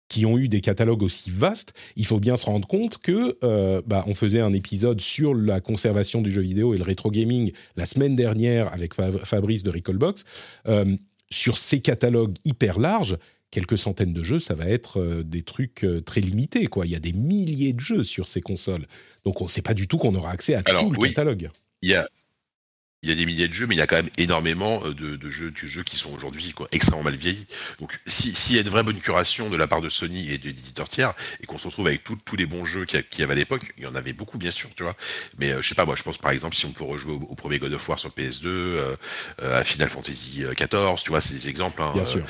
qui 0.09 0.25
ont 0.25 0.39
eu 0.39 0.49
des 0.49 0.61
catalogues 0.63 1.03
aussi 1.03 1.31
vastes, 1.31 1.73
il 1.97 2.07
faut 2.07 2.21
bien 2.21 2.37
se 2.37 2.47
rendre 2.47 2.67
compte 2.69 2.99
que 2.99 3.37
euh, 3.45 3.83
bah, 3.87 4.05
on 4.07 4.15
faisait 4.15 4.41
un 4.41 4.53
épisode 4.53 5.01
sur 5.01 5.35
la 5.35 5.61
conservation 5.61 6.23
du 6.23 6.31
jeu 6.31 6.41
vidéo 6.43 6.73
et 6.73 6.79
le 6.79 6.85
rétro 6.85 7.11
gaming 7.11 7.53
la 7.77 7.85
semaine 7.85 8.15
dernière 8.17 8.73
avec 8.73 8.95
Fa- 8.95 9.11
Fabrice 9.13 9.63
de 9.63 9.71
Recallbox. 9.71 10.25
Euh, 10.69 10.97
sur 11.31 11.59
ces 11.59 11.81
catalogues 11.81 12.37
hyper 12.45 12.79
larges, 12.79 13.17
quelques 13.55 13.79
centaines 13.79 14.13
de 14.13 14.23
jeux, 14.25 14.41
ça 14.41 14.55
va 14.55 14.67
être 14.67 15.01
euh, 15.01 15.23
des 15.23 15.43
trucs 15.43 15.85
euh, 15.85 16.01
très 16.01 16.21
limités. 16.21 16.67
Quoi. 16.67 16.87
Il 16.87 16.93
y 16.93 16.97
a 16.97 17.01
des 17.01 17.13
milliers 17.13 17.73
de 17.73 17.79
jeux 17.79 18.03
sur 18.03 18.27
ces 18.27 18.41
consoles. 18.41 18.85
Donc 19.25 19.41
on 19.41 19.45
ne 19.45 19.49
sait 19.49 19.63
pas 19.63 19.75
du 19.75 19.87
tout 19.87 19.97
qu'on 19.97 20.15
aura 20.17 20.33
accès 20.33 20.57
à 20.57 20.63
Alors, 20.65 20.83
tout 20.83 20.91
le 20.91 20.99
oui. 20.99 21.11
catalogue. 21.11 21.51
il 21.81 21.91
y 21.91 21.95
a 21.95 22.09
il 23.05 23.11
y 23.11 23.13
a 23.13 23.15
des 23.15 23.27
milliers 23.27 23.47
de 23.49 23.53
jeux, 23.53 23.67
mais 23.67 23.75
il 23.75 23.79
y 23.79 23.83
a 23.83 23.87
quand 23.87 23.97
même 23.97 24.09
énormément 24.19 24.81
euh, 24.85 24.95
de, 24.95 25.17
de 25.17 25.31
jeux, 25.31 25.51
de 25.51 25.67
jeux 25.69 25.83
qui 25.83 25.97
sont 25.97 26.11
aujourd'hui 26.13 26.55
extrêmement 26.73 27.05
mal 27.05 27.17
vieillis. 27.17 27.47
Donc, 27.81 27.99
si- 28.07 28.35
s'il 28.35 28.57
y 28.57 28.59
a 28.59 28.63
une 28.63 28.69
vraie 28.71 28.83
bonne 28.83 28.99
curation 28.99 29.51
de 29.51 29.57
la 29.57 29.67
part 29.67 29.81
de 29.83 29.89
Sony 29.89 30.31
et 30.33 30.39
de 30.39 30.47
l'éditeur 30.47 30.89
tiers, 30.89 31.13
et 31.43 31.47
qu'on 31.47 31.59
se 31.59 31.67
retrouve 31.69 31.87
avec 31.87 32.03
tous 32.05 32.37
les 32.37 32.47
bons 32.47 32.65
jeux 32.65 32.85
qu'il 32.87 33.03
y, 33.19 33.23
avait 33.23 33.33
à 33.33 33.37
l'époque, 33.37 33.63
il 33.79 33.85
y 33.85 33.87
en 33.87 33.95
avait 33.95 34.13
beaucoup, 34.15 34.39
bien 34.39 34.51
sûr, 34.51 34.71
tu 34.77 34.83
vois. 34.83 34.97
Mais 35.39 35.53
euh, 35.53 35.61
je 35.63 35.69
sais 35.69 35.75
pas, 35.75 35.85
moi, 35.85 35.95
je 35.97 36.03
pense 36.03 36.19
par 36.19 36.31
exemple, 36.33 36.57
si 36.57 36.65
on 36.67 36.73
peut 36.73 36.85
rejouer 36.85 37.13
au, 37.13 37.21
au 37.29 37.35
premier 37.35 37.59
God 37.59 37.73
of 37.75 37.89
War 37.89 37.99
sur 37.99 38.09
PS2, 38.11 38.47
euh, 38.47 38.97
euh, 39.43 39.61
à 39.61 39.65
Final 39.65 39.89
Fantasy 39.91 40.43
XIV, 40.59 41.03
tu 41.05 41.11
vois, 41.11 41.21
c'est 41.21 41.35
des 41.35 41.49
exemples. 41.49 41.83
hein, 41.83 41.91
Bien 41.95 42.05
sûr. 42.05 42.25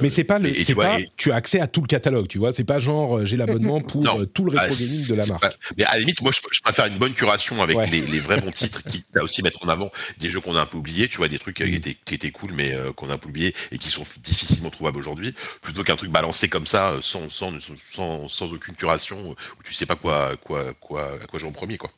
Mais 0.00 0.10
c'est 0.10 0.24
pas, 0.24 0.38
le, 0.38 0.48
et- 0.50 0.54
tu 0.54 0.64
c'est 0.64 0.72
vois, 0.74 0.86
pas 0.86 1.00
et- 1.00 1.10
tu 1.16 1.32
as 1.32 1.34
accès 1.36 1.60
à 1.60 1.66
tout 1.66 1.80
le 1.80 1.86
catalogue, 1.88 2.28
tu 2.28 2.38
vois. 2.38 2.52
C'est 2.52 2.64
pas 2.64 2.78
genre 2.78 3.24
j'ai 3.24 3.36
l'abonnement 3.36 3.80
pour 3.80 4.02
Non. 4.02 4.24
tout 4.26 4.44
le 4.48 4.56
Ah, 4.58 4.62
rétro 4.62 4.76
gaming 4.76 5.06
de 5.08 5.14
la 5.14 5.26
marque. 5.26 5.40
pas- 5.42 5.52
Mais 5.76 5.84
à 5.84 5.92
la 5.94 5.98
limite, 6.00 6.20
moi, 6.22 6.30
je, 6.32 6.40
je 6.52 6.60
préfère 6.60 6.86
une 6.86 6.98
bonne 6.98 7.12
curation 7.14 7.60
avec 7.62 7.76
Ouais. 7.76 7.86
les, 7.88 8.00
les 8.02 8.20
vrais 8.20 8.40
bons 8.40 8.50
titres, 8.52 8.82
qui 8.84 9.04
à 9.18 9.22
aussi 9.22 9.42
mettre 9.42 9.64
en 9.64 9.68
avant 9.68 9.90
des 10.18 10.28
jeux 10.30 10.40
qu'on 10.40 10.56
a 10.56 10.62
un 10.62 10.66
peu 10.66 10.76
oubliés, 10.78 11.08
tu 11.08 11.18
vois, 11.18 11.28
des 11.28 11.38
trucs 11.38 11.56
qui, 11.56 11.64
Mm. 11.64 11.74
étaient, 11.74 11.96
qui 12.04 12.14
étaient 12.14 12.30
cool, 12.30 12.52
mais 12.52 12.74
euh, 12.74 12.92
qu'on 12.92 13.10
a 13.10 13.14
un 13.14 13.18
peu 13.18 13.28
oubliés 13.28 13.54
et 13.70 13.78
qui 13.78 13.90
sont 13.90 14.04
difficilement 14.22 14.70
trouvables 14.70 14.98
aujourd'hui, 14.98 15.34
plutôt 15.62 15.84
qu'un 15.84 15.96
truc 15.96 16.10
balancé 16.10 16.48
comme 16.48 16.66
ça, 16.66 16.92
euh, 16.92 17.00
sans, 17.02 17.28
sans, 17.28 17.52
sans, 17.92 18.28
sans 18.28 18.52
aucune 18.52 18.74
curation, 18.74 19.32
euh, 19.32 19.34
où 19.58 19.62
tu 19.64 19.74
sais 19.74 19.86
pas 19.86 19.96
quoi, 19.96 20.36
quoi, 20.36 20.72
quoi, 20.74 21.14
à 21.22 21.26
quoi 21.26 21.38
jouer 21.38 21.48
en 21.48 21.52
premier, 21.52 21.78
quoi. 21.78 21.90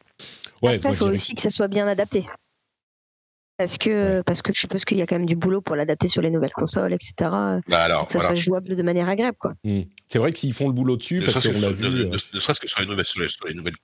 Ouais, 0.63 0.77
Après, 0.77 0.91
il 0.91 0.97
faut 0.97 1.07
aussi 1.09 1.35
que 1.35 1.43
ça 1.43 1.51
soit 1.51 1.69
bien 1.69 1.87
adapté. 1.87 2.27
Parce 3.57 3.79
que, 3.79 4.21
parce 4.23 4.43
que 4.43 4.53
je 4.53 4.59
suppose 4.59 4.85
qu'il 4.85 4.99
y 4.99 5.03
a 5.03 5.07
quand 5.07 5.15
même 5.17 5.27
du 5.27 5.37
boulot 5.37 5.61
pour 5.61 5.77
l'adapter 5.77 6.09
sur 6.09 6.21
les 6.23 6.31
nouvelles 6.31 6.51
consoles, 6.53 6.93
etc. 6.93 7.13
Bah 7.21 7.61
alors, 7.83 8.07
que 8.09 8.13
ça 8.15 8.19
voilà. 8.19 8.31
soit 8.35 8.35
jouable 8.35 8.75
de 8.75 8.83
manière 8.83 9.09
agréable, 9.09 9.37
quoi. 9.39 9.55
Mm. 9.63 9.83
C'est 10.09 10.19
vrai 10.19 10.33
que 10.33 10.39
s'ils 10.41 10.53
font 10.53 10.67
le 10.67 10.73
boulot 10.73 10.97
dessus, 10.97 11.21
Ne 11.21 11.27
parce 11.27 11.35
serait-ce 11.41 11.55
qu'on 11.55 11.61
sur- 11.61 11.73
vu. 11.73 11.85
ne- 11.85 12.05
ne- 12.05 12.07
ne 12.35 12.41
serait-ce 12.41 12.59
que 12.59 12.67
sur 12.69 12.81
les 12.81 12.87
nouvelles, 12.89 13.07
sur 13.07 13.21
les, 13.23 13.29
sur 13.29 13.47
les 13.47 13.55
nouvelles 13.55 13.77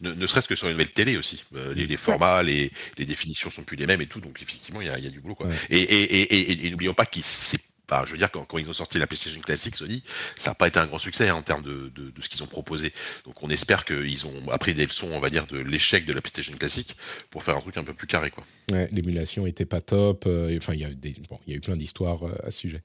ne, 0.00 0.12
ne 0.12 0.26
serait-ce 0.26 0.48
que 0.48 0.54
sur 0.54 0.66
les 0.66 0.72
nouvelles 0.72 0.92
télé 0.92 1.16
aussi. 1.16 1.44
Euh, 1.56 1.74
les, 1.74 1.86
les 1.86 1.96
formats, 1.96 2.42
les, 2.42 2.70
les 2.98 3.06
définitions 3.06 3.50
sont 3.50 3.62
plus 3.62 3.76
les 3.76 3.86
mêmes 3.86 4.00
et 4.00 4.06
tout, 4.06 4.20
donc 4.20 4.40
effectivement, 4.42 4.80
il 4.80 4.88
y 4.88 4.90
a, 4.90 4.98
il 4.98 5.04
y 5.04 5.06
a 5.06 5.10
du 5.10 5.20
boulot. 5.20 5.34
Quoi. 5.34 5.46
Ouais. 5.46 5.56
Et, 5.70 5.78
et, 5.78 6.02
et, 6.20 6.52
et, 6.52 6.66
et 6.66 6.70
n'oublions 6.70 6.94
pas 6.94 7.06
qu'ils 7.06 7.24
c'est 7.24 7.60
pas, 7.88 8.04
je 8.06 8.12
veux 8.12 8.18
dire, 8.18 8.30
quand, 8.30 8.44
quand 8.44 8.58
ils 8.58 8.68
ont 8.70 8.72
sorti 8.74 8.98
la 8.98 9.06
PlayStation 9.08 9.40
classique 9.40 9.74
Sony, 9.74 10.02
ça 10.36 10.50
n'a 10.50 10.54
pas 10.54 10.68
été 10.68 10.78
un 10.78 10.86
grand 10.86 10.98
succès 10.98 11.28
hein, 11.28 11.34
en 11.34 11.42
termes 11.42 11.62
de, 11.62 11.90
de, 11.96 12.10
de 12.10 12.22
ce 12.22 12.28
qu'ils 12.28 12.42
ont 12.42 12.46
proposé. 12.46 12.92
Donc 13.24 13.42
on 13.42 13.50
espère 13.50 13.84
qu'ils 13.84 14.26
ont 14.26 14.50
appris 14.50 14.74
des 14.74 14.84
leçons, 14.86 15.08
on 15.12 15.20
va 15.20 15.30
dire, 15.30 15.46
de 15.46 15.58
l'échec 15.58 16.06
de 16.06 16.12
la 16.12 16.20
PlayStation 16.20 16.56
classique 16.56 16.94
pour 17.30 17.42
faire 17.42 17.56
un 17.56 17.60
truc 17.60 17.76
un 17.76 17.84
peu 17.84 17.94
plus 17.94 18.06
carré. 18.06 18.30
Quoi. 18.30 18.44
Ouais, 18.70 18.88
l'émulation 18.92 19.46
était 19.46 19.64
pas 19.64 19.80
top. 19.80 20.24
euh, 20.26 20.56
Enfin, 20.58 20.74
il 20.74 20.80
y 20.80 20.84
a 20.84 20.90
des, 20.90 21.14
bon, 21.28 21.38
y 21.46 21.52
a 21.52 21.56
eu 21.56 21.60
plein 21.60 21.76
d'histoires 21.76 22.26
euh, 22.26 22.34
à 22.46 22.50
ce 22.50 22.58
sujet. 22.58 22.82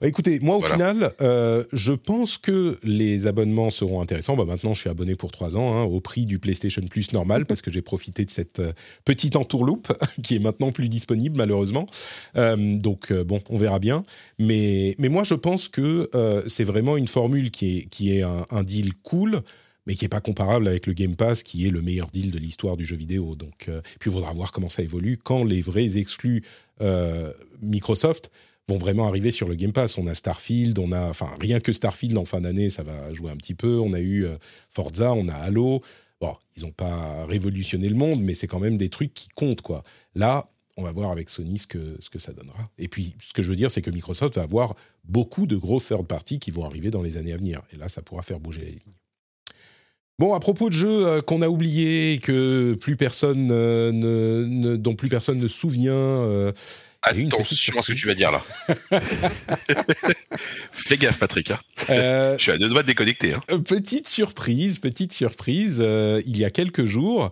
Bah, 0.00 0.08
écoutez, 0.08 0.40
moi 0.40 0.56
au 0.56 0.60
Voilà. 0.60 0.74
final, 0.74 1.12
euh, 1.20 1.64
je 1.72 1.92
pense 1.92 2.38
que 2.38 2.78
les 2.82 3.26
abonnements 3.26 3.70
seront 3.70 4.00
intéressants. 4.00 4.36
Bah, 4.36 4.44
maintenant, 4.46 4.72
je 4.74 4.80
suis 4.80 4.90
abonné 4.90 5.14
pour 5.16 5.30
trois 5.32 5.56
ans 5.56 5.74
hein, 5.76 5.82
au 5.82 6.00
prix 6.00 6.24
du 6.26 6.38
PlayStation 6.38 6.82
Plus 6.88 7.12
normal 7.12 7.46
parce 7.46 7.60
que 7.62 7.70
j'ai 7.70 7.82
profité 7.82 8.24
de 8.24 8.30
cette 8.30 8.60
euh, 8.60 8.72
petite 9.04 9.36
entourloupe 9.36 9.92
qui 10.22 10.36
est 10.36 10.38
maintenant 10.40 10.72
plus 10.72 10.88
disponible 10.88 11.36
malheureusement. 11.36 11.86
Euh, 12.36 12.56
donc 12.78 13.12
bon, 13.12 13.42
on 13.50 13.56
verra 13.58 13.78
bien. 13.78 14.02
Mais 14.42 14.96
moi, 14.98 15.22
je 15.22 15.34
pense 15.34 15.68
que 15.68 16.08
euh, 16.14 16.42
c'est 16.46 16.64
vraiment 16.64 16.96
une 16.96 17.08
formule 17.08 17.50
qui 17.50 17.86
est 18.10 18.22
un, 18.22 18.62
deal 18.62 18.94
cool 19.02 19.42
mais 19.86 19.94
qui 19.94 20.04
n'est 20.04 20.10
pas 20.10 20.20
comparable 20.20 20.68
avec 20.68 20.86
le 20.86 20.92
Game 20.92 21.16
Pass, 21.16 21.42
qui 21.42 21.66
est 21.66 21.70
le 21.70 21.82
meilleur 21.82 22.10
deal 22.10 22.30
de 22.30 22.38
l'histoire 22.38 22.76
du 22.76 22.84
jeu 22.84 22.96
vidéo. 22.96 23.34
Donc, 23.34 23.68
euh, 23.68 23.80
puis 23.98 24.10
il 24.10 24.12
faudra 24.12 24.32
voir 24.32 24.52
comment 24.52 24.68
ça 24.68 24.82
évolue 24.82 25.18
quand 25.18 25.42
les 25.42 25.62
vrais 25.62 25.98
exclus 25.98 26.44
euh, 26.80 27.32
Microsoft 27.60 28.30
vont 28.68 28.76
vraiment 28.76 29.08
arriver 29.08 29.30
sur 29.30 29.48
le 29.48 29.56
Game 29.56 29.72
Pass. 29.72 29.98
On 29.98 30.06
a 30.06 30.14
Starfield, 30.14 30.78
on 30.78 30.92
a, 30.92 31.08
enfin, 31.08 31.30
rien 31.40 31.60
que 31.60 31.72
Starfield 31.72 32.16
en 32.16 32.24
fin 32.24 32.40
d'année, 32.40 32.70
ça 32.70 32.82
va 32.82 33.12
jouer 33.12 33.30
un 33.30 33.36
petit 33.36 33.54
peu. 33.54 33.78
On 33.78 33.92
a 33.92 34.00
eu 34.00 34.26
Forza, 34.70 35.12
on 35.12 35.28
a 35.28 35.34
Halo. 35.34 35.82
Bon, 36.20 36.34
ils 36.56 36.62
n'ont 36.62 36.72
pas 36.72 37.26
révolutionné 37.26 37.88
le 37.88 37.96
monde, 37.96 38.22
mais 38.22 38.34
c'est 38.34 38.46
quand 38.46 38.60
même 38.60 38.78
des 38.78 38.90
trucs 38.90 39.12
qui 39.12 39.28
comptent, 39.34 39.62
quoi. 39.62 39.82
Là, 40.14 40.50
on 40.80 40.84
va 40.84 40.92
voir 40.92 41.10
avec 41.10 41.28
Sony 41.28 41.58
ce 41.58 41.66
que, 41.66 41.96
ce 42.00 42.10
que 42.10 42.18
ça 42.18 42.32
donnera. 42.32 42.68
Et 42.78 42.88
puis, 42.88 43.14
ce 43.22 43.32
que 43.32 43.42
je 43.42 43.48
veux 43.50 43.56
dire, 43.56 43.70
c'est 43.70 43.82
que 43.82 43.90
Microsoft 43.90 44.36
va 44.36 44.42
avoir 44.42 44.74
beaucoup 45.04 45.46
de 45.46 45.56
gros 45.56 45.80
third 45.80 46.06
parties 46.06 46.38
qui 46.38 46.50
vont 46.50 46.64
arriver 46.64 46.90
dans 46.90 47.02
les 47.02 47.16
années 47.16 47.32
à 47.32 47.36
venir. 47.36 47.60
Et 47.72 47.76
là, 47.76 47.88
ça 47.88 48.02
pourra 48.02 48.22
faire 48.22 48.40
bouger 48.40 48.60
les 48.62 48.70
lignes. 48.72 48.94
Bon, 50.18 50.34
à 50.34 50.40
propos 50.40 50.68
de 50.68 50.74
jeux 50.74 51.06
euh, 51.06 51.20
qu'on 51.22 51.40
a 51.40 51.48
oubliés 51.48 52.12
et 52.14 52.18
que 52.18 52.74
plus 52.80 52.96
personne 52.96 53.48
euh, 53.52 53.90
ne, 53.92 54.44
ne- 54.46 54.76
dont 54.76 54.94
plus 54.94 55.08
personne 55.08 55.38
ne 55.38 55.48
se 55.48 55.56
souvient. 55.56 55.92
euh, 55.94 56.52
Attention 57.02 57.78
à 57.78 57.82
ce 57.82 57.92
que 57.92 57.96
tu 57.96 58.06
vas 58.06 58.14
dire 58.14 58.30
là. 58.30 58.42
Fais 60.72 60.96
gaffe, 60.98 61.18
Patrick. 61.18 61.50
hein. 61.50 61.58
euh, 61.90 62.34
Je 62.38 62.42
suis 62.42 62.52
à 62.52 62.58
deux 62.58 62.68
doigts 62.68 62.82
de 62.82 62.86
déconnecter. 62.88 63.34
hein. 63.34 63.40
petite 63.66 64.08
surprise, 64.08 64.78
petite 64.78 65.12
surprise. 65.12 65.78
euh, 65.80 66.20
il 66.26 66.36
y 66.36 66.44
a 66.44 66.50
quelques 66.50 66.86
jours, 66.86 67.30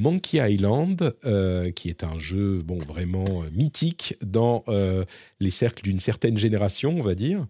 Monkey 0.00 0.38
Island, 0.38 1.14
euh, 1.26 1.70
qui 1.70 1.90
est 1.90 2.04
un 2.04 2.16
jeu 2.16 2.62
bon 2.62 2.78
vraiment 2.78 3.42
euh, 3.42 3.50
mythique 3.52 4.16
dans 4.24 4.64
euh, 4.68 5.04
les 5.40 5.50
cercles 5.50 5.82
d'une 5.82 6.00
certaine 6.00 6.38
génération, 6.38 6.96
on 6.98 7.02
va 7.02 7.14
dire, 7.14 7.46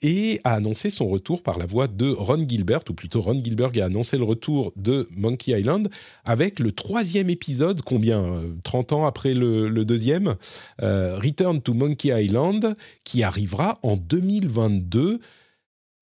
et 0.00 0.40
a 0.44 0.54
annoncé 0.54 0.88
son 0.88 1.06
retour 1.08 1.42
par 1.42 1.58
la 1.58 1.66
voix 1.66 1.86
de 1.86 2.10
Ron 2.10 2.48
Gilbert, 2.48 2.80
ou 2.88 2.94
plutôt 2.94 3.20
Ron 3.20 3.42
Gilbert 3.42 3.70
a 3.80 3.84
annoncé 3.84 4.16
le 4.16 4.24
retour 4.24 4.72
de 4.76 5.06
Monkey 5.14 5.58
Island 5.58 5.90
avec 6.24 6.60
le 6.60 6.72
troisième 6.72 7.28
épisode, 7.28 7.82
combien 7.82 8.22
euh, 8.22 8.54
30 8.64 8.92
ans 8.92 9.06
après 9.06 9.34
le, 9.34 9.68
le 9.68 9.84
deuxième, 9.84 10.36
Return 10.78 11.60
to 11.60 11.74
Monkey 11.74 12.08
Island, 12.24 12.74
qui 13.04 13.22
arrivera 13.22 13.78
en 13.82 13.96
2022. 13.96 15.20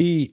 Et 0.00 0.32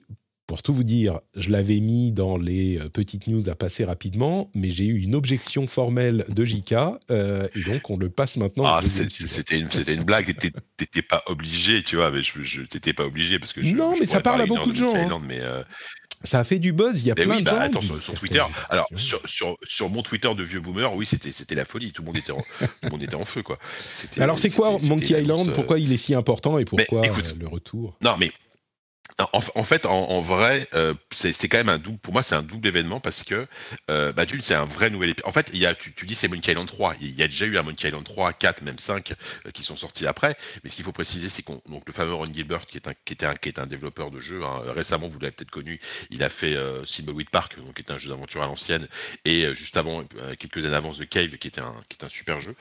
pour 0.52 0.62
tout 0.62 0.74
vous 0.74 0.84
dire, 0.84 1.20
je 1.34 1.48
l'avais 1.48 1.80
mis 1.80 2.12
dans 2.12 2.36
les 2.36 2.76
euh, 2.78 2.90
petites 2.90 3.26
news 3.26 3.48
à 3.48 3.54
passer 3.54 3.86
rapidement, 3.86 4.50
mais 4.54 4.70
j'ai 4.70 4.84
eu 4.84 4.98
une 5.00 5.14
objection 5.14 5.66
formelle 5.66 6.26
de 6.28 6.44
JK, 6.44 6.74
euh, 7.10 7.48
et 7.56 7.62
donc 7.62 7.88
on 7.88 7.96
le 7.96 8.10
passe 8.10 8.36
maintenant. 8.36 8.64
Ah, 8.66 8.82
c'était 8.82 9.58
une, 9.58 10.04
blague. 10.04 10.36
T'étais- 10.76 11.00
pas 11.00 11.22
obligé, 11.24 11.82
tu 11.82 11.96
vois. 11.96 12.10
Mais 12.10 12.22
je, 12.22 12.42
je 12.42 12.60
t'étais 12.60 12.92
pas 12.92 13.06
obligé 13.06 13.38
parce 13.38 13.54
que. 13.54 13.62
Je, 13.62 13.74
Non, 13.74 13.94
je 13.94 14.00
mais 14.00 14.06
ça 14.06 14.20
parle 14.20 14.42
à 14.42 14.46
beaucoup 14.46 14.72
de 14.72 14.76
gens, 14.76 14.94
hein. 14.94 15.22
Mais 15.26 15.40
euh, 15.40 15.62
Ça 16.22 16.40
a 16.40 16.44
fait 16.44 16.58
du 16.58 16.74
buzz, 16.74 17.00
il 17.00 17.06
y 17.06 17.10
a 17.10 17.14
mais 17.16 17.24
plein 17.24 17.36
oui, 17.36 17.40
de 17.40 17.46
bah, 17.46 17.52
gens. 17.52 17.78
attends, 17.80 18.00
sur, 18.00 18.14
Twitter. 18.14 18.44
Alors, 18.68 18.88
sur, 18.98 19.26
sur, 19.26 19.56
sur 19.66 19.88
mon 19.88 20.02
Twitter 20.02 20.34
de 20.34 20.42
vieux 20.42 20.60
boomer, 20.60 20.94
oui, 20.94 21.06
c'était, 21.06 21.54
la 21.54 21.64
folie. 21.64 21.92
Tout 21.92 22.02
le 22.02 22.06
monde 22.08 22.18
était 22.18 22.32
en, 22.32 22.42
tout 22.42 22.66
le 22.82 22.90
monde 22.90 23.02
était 23.02 23.14
en 23.14 23.24
feu, 23.24 23.42
quoi. 23.42 23.58
Alors 24.18 24.38
c'est 24.38 24.50
quoi 24.50 24.78
Monkey 24.82 25.18
Island? 25.18 25.50
Pourquoi 25.54 25.78
il 25.78 25.90
est 25.94 25.96
si 25.96 26.14
important 26.14 26.58
et 26.58 26.66
pourquoi 26.66 27.06
écoute, 27.06 27.32
euh, 27.36 27.40
le 27.40 27.48
retour? 27.48 27.96
Non, 28.02 28.16
mais 28.20 28.30
en, 29.32 29.64
fait, 29.64 29.86
en, 29.86 30.20
vrai, 30.20 30.66
euh, 30.74 30.94
c'est 31.12 31.48
quand 31.48 31.58
même 31.58 31.68
un 31.68 31.78
double. 31.78 31.98
Pour 31.98 32.12
moi, 32.12 32.22
c'est 32.22 32.34
un 32.34 32.42
double 32.42 32.68
événement 32.68 33.00
parce 33.00 33.24
que, 33.24 33.46
euh, 33.90 34.12
bah, 34.12 34.24
c'est 34.40 34.54
un 34.54 34.64
vrai 34.64 34.90
nouvel 34.90 35.10
épisode. 35.10 35.28
En 35.28 35.32
fait, 35.32 35.50
y 35.54 35.66
a, 35.66 35.74
tu, 35.74 36.06
dis 36.06 36.14
c'est 36.14 36.28
Monkey 36.28 36.52
Island 36.52 36.66
3. 36.66 36.94
Il 37.00 37.14
y 37.14 37.22
a 37.22 37.28
déjà 37.28 37.44
eu 37.44 37.56
un 37.58 37.62
Monkey 37.62 37.88
Island 37.88 38.04
3, 38.04 38.32
4, 38.32 38.62
même 38.62 38.78
5 38.78 39.12
euh, 39.46 39.50
qui 39.50 39.62
sont 39.62 39.76
sortis 39.76 40.06
après. 40.06 40.36
Mais 40.64 40.70
ce 40.70 40.76
qu'il 40.76 40.84
faut 40.84 40.92
préciser, 40.92 41.28
c'est 41.28 41.42
qu'on 41.42 41.60
donc 41.68 41.84
le 41.86 41.92
fameux 41.92 42.14
Ron 42.14 42.32
Gilbert, 42.32 42.66
qui 42.66 42.76
est 42.76 42.88
un, 42.88 42.94
qui 43.04 43.12
était 43.12 43.26
un, 43.26 43.34
qui 43.34 43.48
est 43.48 43.58
un 43.58 43.66
développeur 43.66 44.10
de 44.10 44.20
jeux. 44.20 44.42
hein, 44.42 44.62
récemment, 44.74 45.08
vous 45.08 45.18
l'avez 45.18 45.32
peut-être 45.32 45.50
connu. 45.50 45.80
Il 46.10 46.22
a 46.22 46.28
fait 46.28 46.54
euh, 46.54 46.82
Thimbleweed 46.84 47.30
Park, 47.30 47.56
donc 47.58 47.74
qui 47.74 47.82
est 47.82 47.92
un 47.92 47.98
jeu 47.98 48.08
d'aventure 48.10 48.42
à 48.42 48.46
l'ancienne, 48.46 48.88
et 49.24 49.54
juste 49.54 49.76
avant, 49.76 50.04
quelques 50.38 50.64
années 50.64 50.74
avant 50.74 50.92
The 50.92 51.08
Cave, 51.08 51.36
qui 51.38 51.48
était 51.48 51.60
un, 51.60 51.74
qui 51.88 51.96
est 52.00 52.04
un 52.04 52.08
super 52.08 52.40
jeu. 52.40 52.54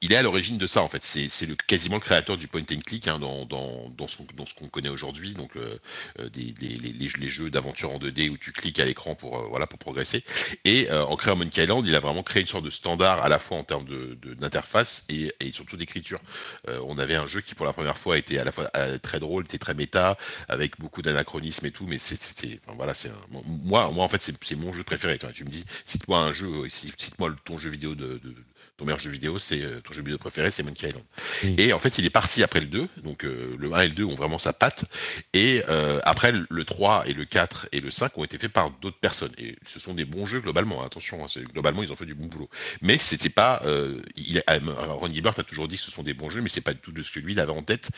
Il 0.00 0.12
est 0.12 0.16
à 0.16 0.22
l'origine 0.22 0.58
de 0.58 0.66
ça 0.66 0.82
en 0.82 0.88
fait. 0.88 1.02
C'est 1.04 1.28
quasiment 1.66 1.96
le 1.96 2.00
créateur 2.00 2.36
du 2.36 2.48
point 2.48 2.62
and 2.70 2.80
click 2.84 3.08
hein, 3.08 3.18
dans, 3.18 3.44
dans, 3.44 3.88
dans 3.96 4.06
ce 4.08 4.16
qu'on 4.54 4.68
connaît 4.68 4.88
aujourd'hui. 4.88 5.27
Donc 5.34 5.56
euh, 5.56 5.78
euh, 6.20 6.28
les, 6.34 7.28
jeux 7.28 7.50
d'aventure 7.50 7.92
en 7.92 7.98
2D 7.98 8.30
où 8.30 8.36
tu 8.36 8.52
cliques 8.52 8.80
à 8.80 8.84
l'écran 8.84 9.14
pour 9.14 9.38
euh, 9.38 9.46
voilà 9.48 9.66
pour 9.66 9.78
progresser. 9.78 10.24
Et 10.64 10.90
en 10.90 11.16
créant 11.16 11.36
Monkey 11.36 11.62
Island, 11.62 11.86
il 11.86 11.94
a 11.94 12.00
vraiment 12.00 12.22
créé 12.22 12.40
une 12.40 12.46
sorte 12.46 12.64
de 12.64 12.70
standard 12.70 13.22
à 13.22 13.28
la 13.28 13.38
fois 13.38 13.58
en 13.58 13.64
termes 13.64 13.86
d'interface 14.38 15.06
et, 15.08 15.32
surtout 15.52 15.76
d'écriture. 15.76 16.20
On 16.66 16.98
avait 16.98 17.16
un 17.16 17.26
jeu 17.26 17.40
qui 17.40 17.54
pour 17.54 17.66
la 17.66 17.72
première 17.72 17.98
fois 17.98 18.18
était 18.18 18.38
à 18.38 18.44
la 18.44 18.52
fois 18.52 18.70
très 19.02 19.20
drôle, 19.20 19.44
était 19.44 19.58
très 19.58 19.74
méta, 19.74 20.16
avec 20.48 20.78
beaucoup 20.78 21.02
d'anachronismes 21.02 21.66
et 21.66 21.70
tout. 21.70 21.86
Mais 21.86 21.98
c'était 21.98 22.60
c'est 22.94 23.12
moi 23.64 23.86
en 23.86 24.08
fait 24.08 24.20
c'est 24.20 24.56
mon 24.56 24.72
jeu 24.72 24.82
préféré. 24.82 25.18
Tu 25.34 25.44
me 25.44 25.50
dis 25.50 25.64
cite-moi 25.84 26.18
un 26.18 26.32
jeu, 26.32 26.48
cite-moi 26.68 27.34
ton 27.44 27.58
jeu 27.58 27.70
vidéo 27.70 27.94
de 27.94 28.20
ton 28.78 28.84
meilleur 28.84 29.00
jeu 29.00 29.10
vidéo, 29.10 29.38
c'est 29.40 29.60
euh, 29.60 29.80
ton 29.80 29.92
jeu 29.92 30.02
vidéo 30.02 30.18
préféré, 30.18 30.50
c'est 30.52 30.62
Monkey 30.62 30.88
Island. 30.88 31.04
Et 31.58 31.72
en 31.72 31.80
fait, 31.80 31.98
il 31.98 32.06
est 32.06 32.10
parti 32.10 32.42
après 32.44 32.60
le 32.60 32.66
2, 32.66 32.86
donc 33.02 33.24
euh, 33.24 33.54
le 33.58 33.72
1 33.72 33.80
et 33.80 33.88
le 33.88 33.94
2 33.94 34.04
ont 34.04 34.14
vraiment 34.14 34.38
sa 34.38 34.52
patte. 34.52 34.84
Et 35.34 35.62
euh, 35.68 36.00
après, 36.04 36.30
le- 36.30 36.46
le 36.48 36.64
3 36.64 37.06
et 37.08 37.12
le 37.12 37.24
4 37.24 37.68
et 37.72 37.80
le 37.80 37.90
5 37.90 38.16
ont 38.16 38.24
été 38.24 38.38
faits 38.38 38.52
par 38.52 38.70
d'autres 38.70 38.98
personnes. 39.00 39.32
Et 39.36 39.56
ce 39.66 39.80
sont 39.80 39.94
des 39.94 40.04
bons 40.04 40.26
jeux 40.26 40.40
globalement, 40.40 40.82
attention, 40.84 41.24
hein, 41.24 41.40
globalement, 41.52 41.82
ils 41.82 41.92
ont 41.92 41.96
fait 41.96 42.06
du 42.06 42.14
bon 42.14 42.26
boulot. 42.26 42.48
Mais 42.80 42.98
c'était 42.98 43.28
pas. 43.30 43.60
Euh, 43.66 44.00
il, 44.16 44.42
Ron 44.48 45.08
Gilbert 45.12 45.34
a 45.38 45.42
toujours 45.42 45.66
dit 45.66 45.76
que 45.76 45.82
ce 45.82 45.90
sont 45.90 46.04
des 46.04 46.14
bons 46.14 46.30
jeux, 46.30 46.40
mais 46.40 46.48
c'est 46.48 46.60
pas 46.60 46.72
du 46.72 46.78
tout 46.80 46.92
de 46.92 47.02
ce 47.02 47.10
que 47.10 47.18
lui 47.18 47.32
il 47.32 47.40
avait 47.40 47.50
en 47.52 47.62
tête 47.62 47.90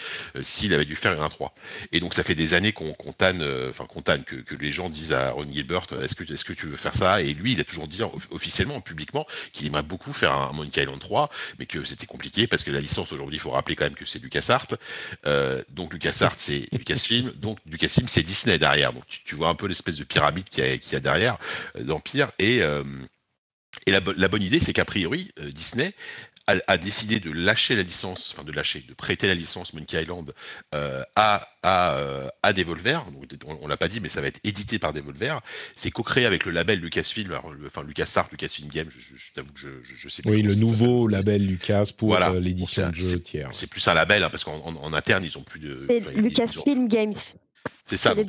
s'il 0.43 0.73
avait 0.73 0.87
dû 0.87 0.97
faire 0.97 1.23
un 1.23 1.29
3. 1.29 1.55
Et 1.93 2.01
donc, 2.01 2.15
ça 2.15 2.23
fait 2.25 2.35
des 2.35 2.55
années 2.55 2.73
qu'on 2.73 2.95
qu'on 2.95 3.13
tanne, 3.13 3.45
enfin, 3.69 3.85
qu'on 3.85 4.01
tanne, 4.01 4.25
que, 4.25 4.37
que 4.37 4.55
les 4.55 4.73
gens 4.73 4.89
disent 4.89 5.13
à 5.13 5.31
Ron 5.33 5.47
Gilbert 5.53 5.87
est-ce 6.03 6.15
que, 6.17 6.25
est 6.25 6.43
que 6.43 6.53
tu 6.55 6.67
veux 6.67 6.77
faire 6.77 6.95
ça? 6.95 7.21
Et 7.23 7.35
lui, 7.35 7.53
il 7.53 7.61
a 7.61 7.65
toujours 7.65 7.87
dit 7.87 8.03
off- 8.03 8.29
officiellement, 8.31 8.81
publiquement, 8.81 9.27
qu'il 9.53 9.67
aimerait 9.67 9.83
beaucoup 9.83 10.13
faire 10.15 10.33
un 10.33 10.51
Monkey 10.71 10.83
Island 10.83 11.01
3 11.01 11.31
mais 11.59 11.67
que 11.67 11.85
c'était 11.85 12.07
compliqué 12.07 12.47
parce 12.47 12.63
que 12.63 12.71
la 12.71 12.81
licence 12.81 13.13
aujourd'hui, 13.13 13.37
il 13.37 13.41
faut 13.41 13.51
rappeler 13.51 13.77
quand 13.77 13.85
même 13.85 13.95
que 13.95 14.05
c'est 14.05 14.23
LucasArts. 14.23 14.67
Euh, 15.27 15.63
donc 15.71 15.93
LucasArts, 15.93 16.35
c'est 16.39 16.69
Lucasfilm. 16.73 17.33
Donc 17.33 17.59
Lucasfilm, 17.67 18.09
c'est 18.09 18.23
Disney 18.23 18.59
derrière. 18.59 18.93
Donc 18.93 19.07
tu, 19.09 19.23
tu 19.25 19.35
vois 19.35 19.49
un 19.49 19.55
peu 19.55 19.67
l'espèce 19.67 19.97
de 19.97 20.05
pyramide 20.05 20.49
qu'il 20.49 20.65
y 20.65 20.69
a, 20.69 20.79
qu'il 20.79 20.93
y 20.93 20.97
a 20.97 21.01
derrière 21.01 21.39
euh, 21.77 21.85
d'Empire. 21.85 22.31
Et, 22.39 22.63
euh, 22.63 22.85
et 23.87 23.93
la, 23.93 24.01
bo- 24.01 24.13
la 24.17 24.29
bonne 24.29 24.43
idée, 24.43 24.61
c'est 24.61 24.73
qu'a 24.73 24.85
priori, 24.85 25.31
euh, 25.41 25.51
Disney 25.53 25.95
a, 26.51 26.61
a 26.67 26.79
décidé 26.79 27.21
de 27.21 27.31
lâcher 27.31 27.77
la 27.77 27.83
licence, 27.83 28.33
enfin 28.33 28.45
de 28.45 28.53
lâcher, 28.53 28.85
de 28.89 28.95
prêter 28.95 29.27
la 29.29 29.35
licence 29.35 29.73
Monkey 29.75 30.01
Island 30.03 30.33
euh, 30.75 31.03
à, 31.17 31.49
à, 31.63 31.97
euh, 31.97 32.29
à 32.43 32.53
Devolver. 32.53 33.05
Donc, 33.11 33.25
on, 33.47 33.59
on 33.63 33.69
l'a 33.69 33.77
pas 33.77 33.89
dit, 33.89 34.01
mais 34.01 34.09
ça 34.09 34.21
va 34.21 34.27
être 34.29 34.41
édité 34.45 34.79
par 34.79 34.93
Devolver. 34.93 35.41
C'est 35.77 35.91
co-créé 35.91 36.27
avec 36.27 36.45
le 36.45 36.53
label 36.53 36.81
Lucasfilm, 36.81 37.31
alors, 37.33 37.51
le- 37.51 37.67
enfin 37.67 37.83
LucasArts, 37.83 38.29
Lucasfilm 38.31 38.69
Games. 38.69 38.89
Je, 38.91 38.99
je, 38.99 39.17
je 39.17 39.33
t'avoue 39.35 39.53
que 39.53 39.61
je, 39.61 39.69
je, 39.83 39.95
je 39.97 40.09
sais 40.09 40.23
plus 40.23 40.31
Oui, 40.31 40.43
le 40.43 40.55
nouveau 40.55 41.09
label 41.09 41.47
Lucas 41.47 41.91
pour 41.97 42.09
Voilà. 42.09 42.31
euh, 42.31 42.41
l'édition 42.41 42.89
de 42.91 42.95
jeux 42.95 43.21
tiers. 43.21 43.51
C'est 43.53 43.69
plus 43.69 43.87
un 43.89 43.95
label, 43.95 44.23
hein, 44.25 44.31
parce 44.31 44.45
qu'en 44.45 44.59
en, 44.65 44.75
en 44.77 44.93
interne, 44.93 45.25
ils 45.25 45.37
ont 45.39 45.43
plus 45.43 45.61
de. 45.61 45.77
C'est 45.77 46.07
ont- 46.07 46.11
Lucasfilm 46.21 46.89
Games. 46.89 47.13
C'est 47.91 47.97
ça, 47.97 48.11
c'est 48.11 48.15
donc 48.17 48.29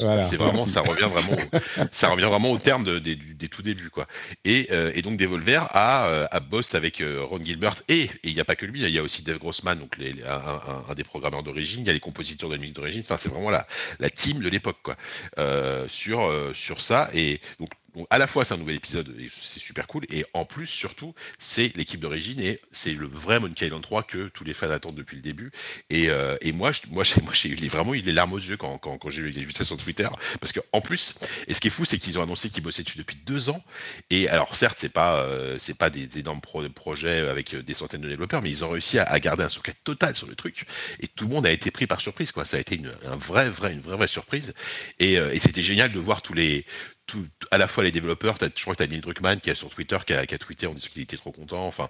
Voilà. 0.00 0.22
vraiment, 0.36 0.68
ça 0.68 0.80
revient 0.80 1.08
vraiment, 1.12 1.32
au- 1.32 1.58
ça 1.92 2.08
revient 2.08 2.24
vraiment 2.24 2.50
au 2.52 2.58
terme 2.58 2.84
de- 2.84 2.98
des, 2.98 3.16
tout 3.48 3.62
débuts, 3.62 3.90
quoi. 3.90 4.06
Et, 4.44 4.68
euh, 4.70 4.92
et 4.94 5.02
donc 5.02 5.16
Devolver 5.18 5.66
a, 5.72 6.06
euh, 6.06 6.26
a 6.30 6.40
bossé 6.40 6.76
avec 6.76 7.00
euh, 7.00 7.22
Ron 7.24 7.44
Gilbert 7.44 7.76
et 7.88 8.02
et 8.04 8.10
il 8.24 8.34
n'y 8.34 8.40
a 8.40 8.44
pas 8.44 8.56
que 8.56 8.66
lui, 8.66 8.80
il 8.82 8.90
y 8.90 8.98
a 8.98 9.02
aussi 9.02 9.22
Dave 9.22 9.38
Grossman, 9.38 9.78
donc 9.78 9.96
les, 9.98 10.12
les- 10.12 10.22
un, 10.24 10.36
un- 10.36 10.84
un 10.88 10.94
des 10.94 11.04
programmeurs 11.04 11.42
d'origine, 11.42 11.80
il 11.82 11.86
y 11.86 11.90
a 11.90 11.92
les 11.92 12.00
compositeurs 12.00 12.48
de 12.48 12.54
la 12.54 12.60
musique 12.60 12.76
d'origine. 12.76 13.02
Enfin, 13.04 13.16
c'est 13.18 13.28
vraiment 13.28 13.50
la, 13.50 13.66
la 13.98 14.10
team 14.10 14.40
de 14.40 14.48
l'époque, 14.48 14.78
quoi, 14.82 14.96
euh, 15.38 15.86
sur 15.88 16.20
euh, 16.22 16.52
sur 16.54 16.80
ça. 16.82 17.10
Et 17.14 17.40
donc 17.60 17.70
donc, 17.94 18.06
à 18.10 18.18
la 18.18 18.26
fois 18.26 18.44
c'est 18.44 18.54
un 18.54 18.58
nouvel 18.58 18.76
épisode 18.76 19.14
et 19.18 19.28
c'est 19.30 19.60
super 19.60 19.86
cool. 19.86 20.04
Et 20.10 20.24
en 20.32 20.44
plus 20.44 20.66
surtout 20.66 21.14
c'est 21.38 21.76
l'équipe 21.76 22.00
d'origine 22.00 22.40
et 22.40 22.60
c'est 22.70 22.92
le 22.92 23.06
vrai 23.06 23.38
Monkey 23.38 23.66
Island 23.66 23.82
3 23.82 24.02
que 24.04 24.28
tous 24.28 24.44
les 24.44 24.54
fans 24.54 24.70
attendent 24.70 24.94
depuis 24.94 25.16
le 25.16 25.22
début. 25.22 25.52
Et, 25.90 26.08
euh, 26.08 26.36
et 26.40 26.52
moi 26.52 26.72
moi 26.90 27.04
j'ai 27.04 27.68
vraiment 27.68 27.94
eu 27.94 28.00
les 28.00 28.12
larmes 28.12 28.32
aux 28.32 28.38
yeux 28.38 28.56
quand, 28.56 28.78
quand, 28.78 28.96
quand 28.98 29.10
j'ai 29.10 29.22
vu 29.22 29.52
ça 29.52 29.64
sur 29.64 29.76
Twitter. 29.76 30.08
Parce 30.40 30.52
que 30.52 30.60
en 30.72 30.80
plus 30.80 31.14
et 31.48 31.54
ce 31.54 31.60
qui 31.60 31.68
est 31.68 31.70
fou 31.70 31.84
c'est 31.84 31.98
qu'ils 31.98 32.18
ont 32.18 32.22
annoncé 32.22 32.48
qu'ils 32.48 32.62
bossaient 32.62 32.82
dessus 32.82 32.98
depuis 32.98 33.16
deux 33.26 33.50
ans. 33.50 33.62
Et 34.10 34.28
alors 34.28 34.56
certes 34.56 34.78
c'est 34.80 34.92
pas 34.92 35.20
euh, 35.20 35.56
c'est 35.58 35.76
pas 35.76 35.90
des 35.90 36.18
énormes 36.18 36.40
pro- 36.40 36.68
projets 36.70 37.18
avec 37.28 37.54
euh, 37.54 37.62
des 37.62 37.74
centaines 37.74 38.00
de 38.02 38.08
développeurs 38.08 38.40
mais 38.42 38.50
ils 38.50 38.64
ont 38.64 38.70
réussi 38.70 38.98
à, 38.98 39.20
garder 39.20 39.44
un 39.44 39.48
socket 39.48 39.76
total 39.84 40.14
sur 40.14 40.26
le 40.26 40.34
truc. 40.34 40.64
Et 41.00 41.08
tout 41.08 41.26
le 41.26 41.34
monde 41.34 41.46
a 41.46 41.50
été 41.52 41.70
pris 41.70 41.86
par 41.86 42.00
surprise 42.00 42.32
quoi. 42.32 42.44
Ça 42.46 42.56
a 42.56 42.60
été 42.60 42.76
une 42.76 42.90
un 43.06 43.16
vrai 43.16 43.46
une 43.46 43.80
vraie 43.80 43.96
vraie 43.96 44.08
surprise. 44.08 44.54
Et 44.98 45.18
c'était 45.38 45.62
génial 45.62 45.92
de 45.92 45.98
voir 45.98 46.22
tous 46.22 46.34
les 46.34 46.64
à 47.50 47.58
la 47.58 47.68
fois 47.68 47.84
les 47.84 47.92
développeurs, 47.92 48.38
t'as- 48.38 48.48
je 48.54 48.62
crois 48.62 48.74
que 48.74 48.82
tu 48.82 48.84
as 48.84 48.86
Neil 48.86 49.00
Druckmann 49.00 49.40
qui 49.40 49.50
a 49.50 49.54
sur 49.54 49.68
Twitter, 49.70 49.98
qui 50.06 50.14
a, 50.14 50.26
tweeté 50.38 50.66
en 50.66 50.74
disant 50.74 50.88
qu'il 50.92 51.02
était 51.02 51.16
trop 51.16 51.32
content. 51.32 51.66
Enfin, 51.66 51.88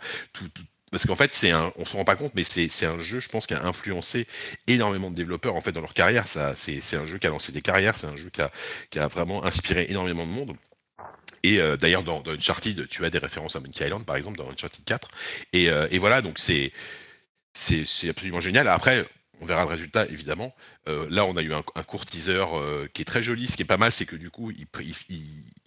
parce 0.90 1.06
qu'en 1.06 1.16
fait, 1.16 1.32
c'est 1.32 1.50
un, 1.50 1.72
on 1.76 1.86
se 1.86 1.96
rend 1.96 2.04
pas 2.04 2.16
compte, 2.16 2.34
mais 2.34 2.44
c'est 2.44 2.86
un 2.86 3.00
jeu, 3.00 3.18
je 3.20 3.28
pense, 3.28 3.46
qui 3.46 3.54
a 3.54 3.64
influencé 3.64 4.26
énormément 4.66 5.10
de 5.10 5.16
développeurs 5.16 5.56
en 5.56 5.60
fait 5.60 5.72
dans 5.72 5.80
leur 5.80 5.94
carrière. 5.94 6.26
C'est 6.28 6.96
un 6.96 7.06
jeu 7.06 7.18
qui 7.18 7.26
a 7.26 7.30
lancé 7.30 7.52
des 7.52 7.62
carrières, 7.62 7.96
c'est 7.96 8.06
un 8.06 8.16
jeu 8.16 8.30
qui 8.30 8.42
a, 8.42 8.50
qui 8.90 8.98
a 8.98 9.08
vraiment 9.08 9.44
inspiré 9.44 9.86
énormément 9.88 10.26
de 10.26 10.32
monde. 10.32 10.56
Et 11.42 11.60
euh, 11.60 11.76
d'ailleurs, 11.76 12.02
dans, 12.04 12.22
Uncharted, 12.26 12.88
tu 12.88 13.04
as 13.04 13.10
des 13.10 13.18
références 13.18 13.56
à 13.56 13.60
Monkey 13.60 13.84
Island, 13.84 14.04
par 14.04 14.16
exemple, 14.16 14.38
dans 14.38 14.48
Uncharted 14.50 14.84
4. 14.84 15.08
Et, 15.52 15.70
euh, 15.70 15.88
et 15.90 15.98
voilà, 15.98 16.22
donc 16.22 16.38
c'est 16.38 16.72
c'est 17.54 18.08
absolument 18.08 18.40
génial. 18.40 18.68
Après, 18.68 19.06
on 19.42 19.44
verra 19.44 19.62
le 19.62 19.68
résultat, 19.68 20.06
évidemment. 20.06 20.54
Euh, 20.88 21.06
là, 21.10 21.26
on 21.26 21.36
a 21.36 21.42
eu 21.42 21.52
un, 21.52 21.62
court 21.82 22.06
teaser 22.06 22.44
euh, 22.54 22.86
qui 22.94 23.02
est 23.02 23.04
très 23.04 23.22
joli. 23.22 23.48
Ce 23.48 23.56
qui 23.56 23.62
est 23.62 23.66
pas 23.66 23.76
mal, 23.76 23.92
c'est 23.92 24.06
que 24.06 24.16
du 24.16 24.30
coup, 24.30 24.52
il- 24.52 24.66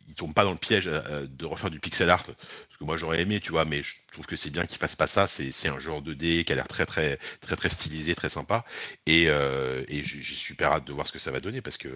il- 0.08 0.16
tombe 0.16 0.34
pas 0.34 0.44
dans 0.44 0.52
le 0.52 0.58
piège 0.58 0.88
euh, 0.88 1.28
de 1.30 1.46
refaire 1.46 1.70
du 1.70 1.80
pixel 1.80 2.10
art, 2.10 2.26
ce 2.70 2.78
que 2.78 2.84
moi 2.84 2.98
j'aurais 2.98 3.22
aimé, 3.22 3.40
tu 3.40 3.52
vois, 3.52 3.66
mais 3.66 3.84
je 3.84 3.96
trouve 4.12 4.26
que 4.26 4.36
c'est 4.36 4.50
bien 4.50 4.66
qu'il 4.66 4.78
fasse 4.78 4.96
pas 4.96 5.08
ça. 5.08 5.28
C'est 5.28 5.68
un 5.68 5.80
genre 5.80 6.02
2D 6.02 6.44
qui 6.46 6.54
a 6.54 6.56
l'air 6.56 6.68
très 6.68 6.86
très 6.86 7.18
très 7.42 7.56
très 7.56 7.70
stylisé, 7.70 8.16
très 8.16 8.30
sympa, 8.30 8.66
et, 9.06 9.26
euh, 9.28 9.84
et 9.88 10.04
j'ai 10.04 10.36
super 10.36 10.72
hâte 10.72 10.86
de 10.86 10.94
voir 10.94 11.08
ce 11.08 11.12
que 11.12 11.20
ça 11.20 11.32
va 11.32 11.40
donner 11.40 11.62
parce 11.62 11.78
que 11.78 11.90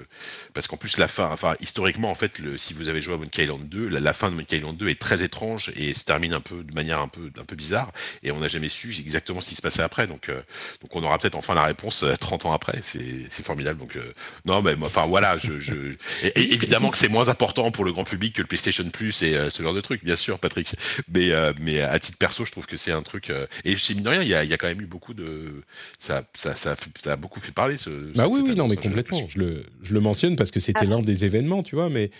parce 0.53 0.67
qu'en 0.67 0.77
plus 0.77 0.97
la 0.97 1.07
fin, 1.07 1.29
enfin 1.31 1.55
historiquement 1.59 2.09
en 2.09 2.15
fait, 2.15 2.39
le, 2.39 2.57
si 2.57 2.73
vous 2.73 2.89
avez 2.89 3.01
joué 3.01 3.13
à 3.13 3.17
Monkey 3.17 3.43
Island 3.43 3.67
2, 3.67 3.87
la, 3.89 4.13
fin 4.13 4.29
de 4.29 4.35
Monkey 4.35 4.57
Island 4.57 4.77
2 4.77 4.89
est 4.89 4.99
très 4.99 5.23
étrange 5.23 5.71
et 5.75 5.93
se 5.93 6.03
termine 6.03 6.33
un 6.33 6.41
peu 6.41 6.63
de 6.63 6.73
manière 6.73 6.99
un 6.99 7.07
peu 7.07 7.31
un 7.39 7.45
peu 7.45 7.55
bizarre, 7.55 7.91
et 8.23 8.31
on 8.31 8.39
n'a 8.39 8.47
jamais 8.47 8.69
su 8.69 8.93
exactement 8.99 9.41
ce 9.41 9.49
qui 9.49 9.55
se 9.55 9.61
passait 9.61 9.81
après, 9.81 10.07
donc 10.07 10.29
euh, 10.29 10.41
donc 10.81 10.95
on 10.95 11.03
aura 11.03 11.17
peut-être 11.19 11.35
enfin 11.35 11.53
la 11.53 11.63
réponse 11.63 12.05
30 12.19 12.45
ans 12.45 12.53
après. 12.53 12.81
C'est 12.83 13.43
formidable. 13.43 13.79
Donc 13.79 13.97
non, 14.45 14.61
mais 14.61 14.75
enfin 14.81 15.05
voilà, 15.05 15.37
je, 15.37 15.59
je... 15.59 15.95
évidemment 16.35 16.89
que 16.89 16.97
c'est 16.97 17.07
moins 17.07 17.29
important 17.29 17.71
pour 17.71 17.85
le 17.85 17.91
grand 17.91 17.98
public 18.03 18.35
que 18.35 18.41
le 18.41 18.47
PlayStation 18.47 18.87
Plus 18.89 19.21
et 19.21 19.35
euh, 19.35 19.49
ce 19.49 19.63
genre 19.63 19.73
de 19.73 19.81
truc, 19.81 20.03
bien 20.03 20.15
sûr, 20.15 20.39
Patrick. 20.39 20.75
Mais, 21.07 21.31
euh, 21.31 21.53
mais 21.59 21.81
à 21.81 21.99
titre 21.99 22.17
perso, 22.17 22.45
je 22.45 22.51
trouve 22.51 22.65
que 22.65 22.77
c'est 22.77 22.91
un 22.91 23.01
truc. 23.01 23.29
Euh, 23.29 23.47
et 23.63 23.75
c'est 23.75 23.93
mine 23.93 24.03
de 24.03 24.09
rien, 24.09 24.21
il 24.21 24.27
y, 24.27 24.33
a, 24.33 24.43
il 24.43 24.49
y, 24.49 24.53
a, 24.53 24.57
quand 24.57 24.67
même 24.67 24.81
eu 24.81 24.85
beaucoup 24.85 25.13
de. 25.13 25.63
Ça, 25.97 26.23
ça, 26.33 26.55
ça, 26.55 26.75
a 27.05 27.15
beaucoup 27.15 27.39
fait 27.39 27.51
parler. 27.51 27.77
Ce, 27.77 27.89
bah 28.15 28.27
oui, 28.27 28.41
oui, 28.43 28.55
non, 28.55 28.67
mais 28.67 28.75
complètement. 28.75 29.25
Je 29.27 29.39
le, 29.39 29.65
je 29.81 29.93
le 29.93 29.99
mentionne 29.99 30.35
parce 30.35 30.51
que 30.51 30.59
c'était 30.59 30.81
ah. 30.81 30.85
l'un 30.85 30.99
des 30.99 31.25
événements, 31.25 31.63
tu 31.63 31.75
vois. 31.75 31.89
Mais 31.89 32.11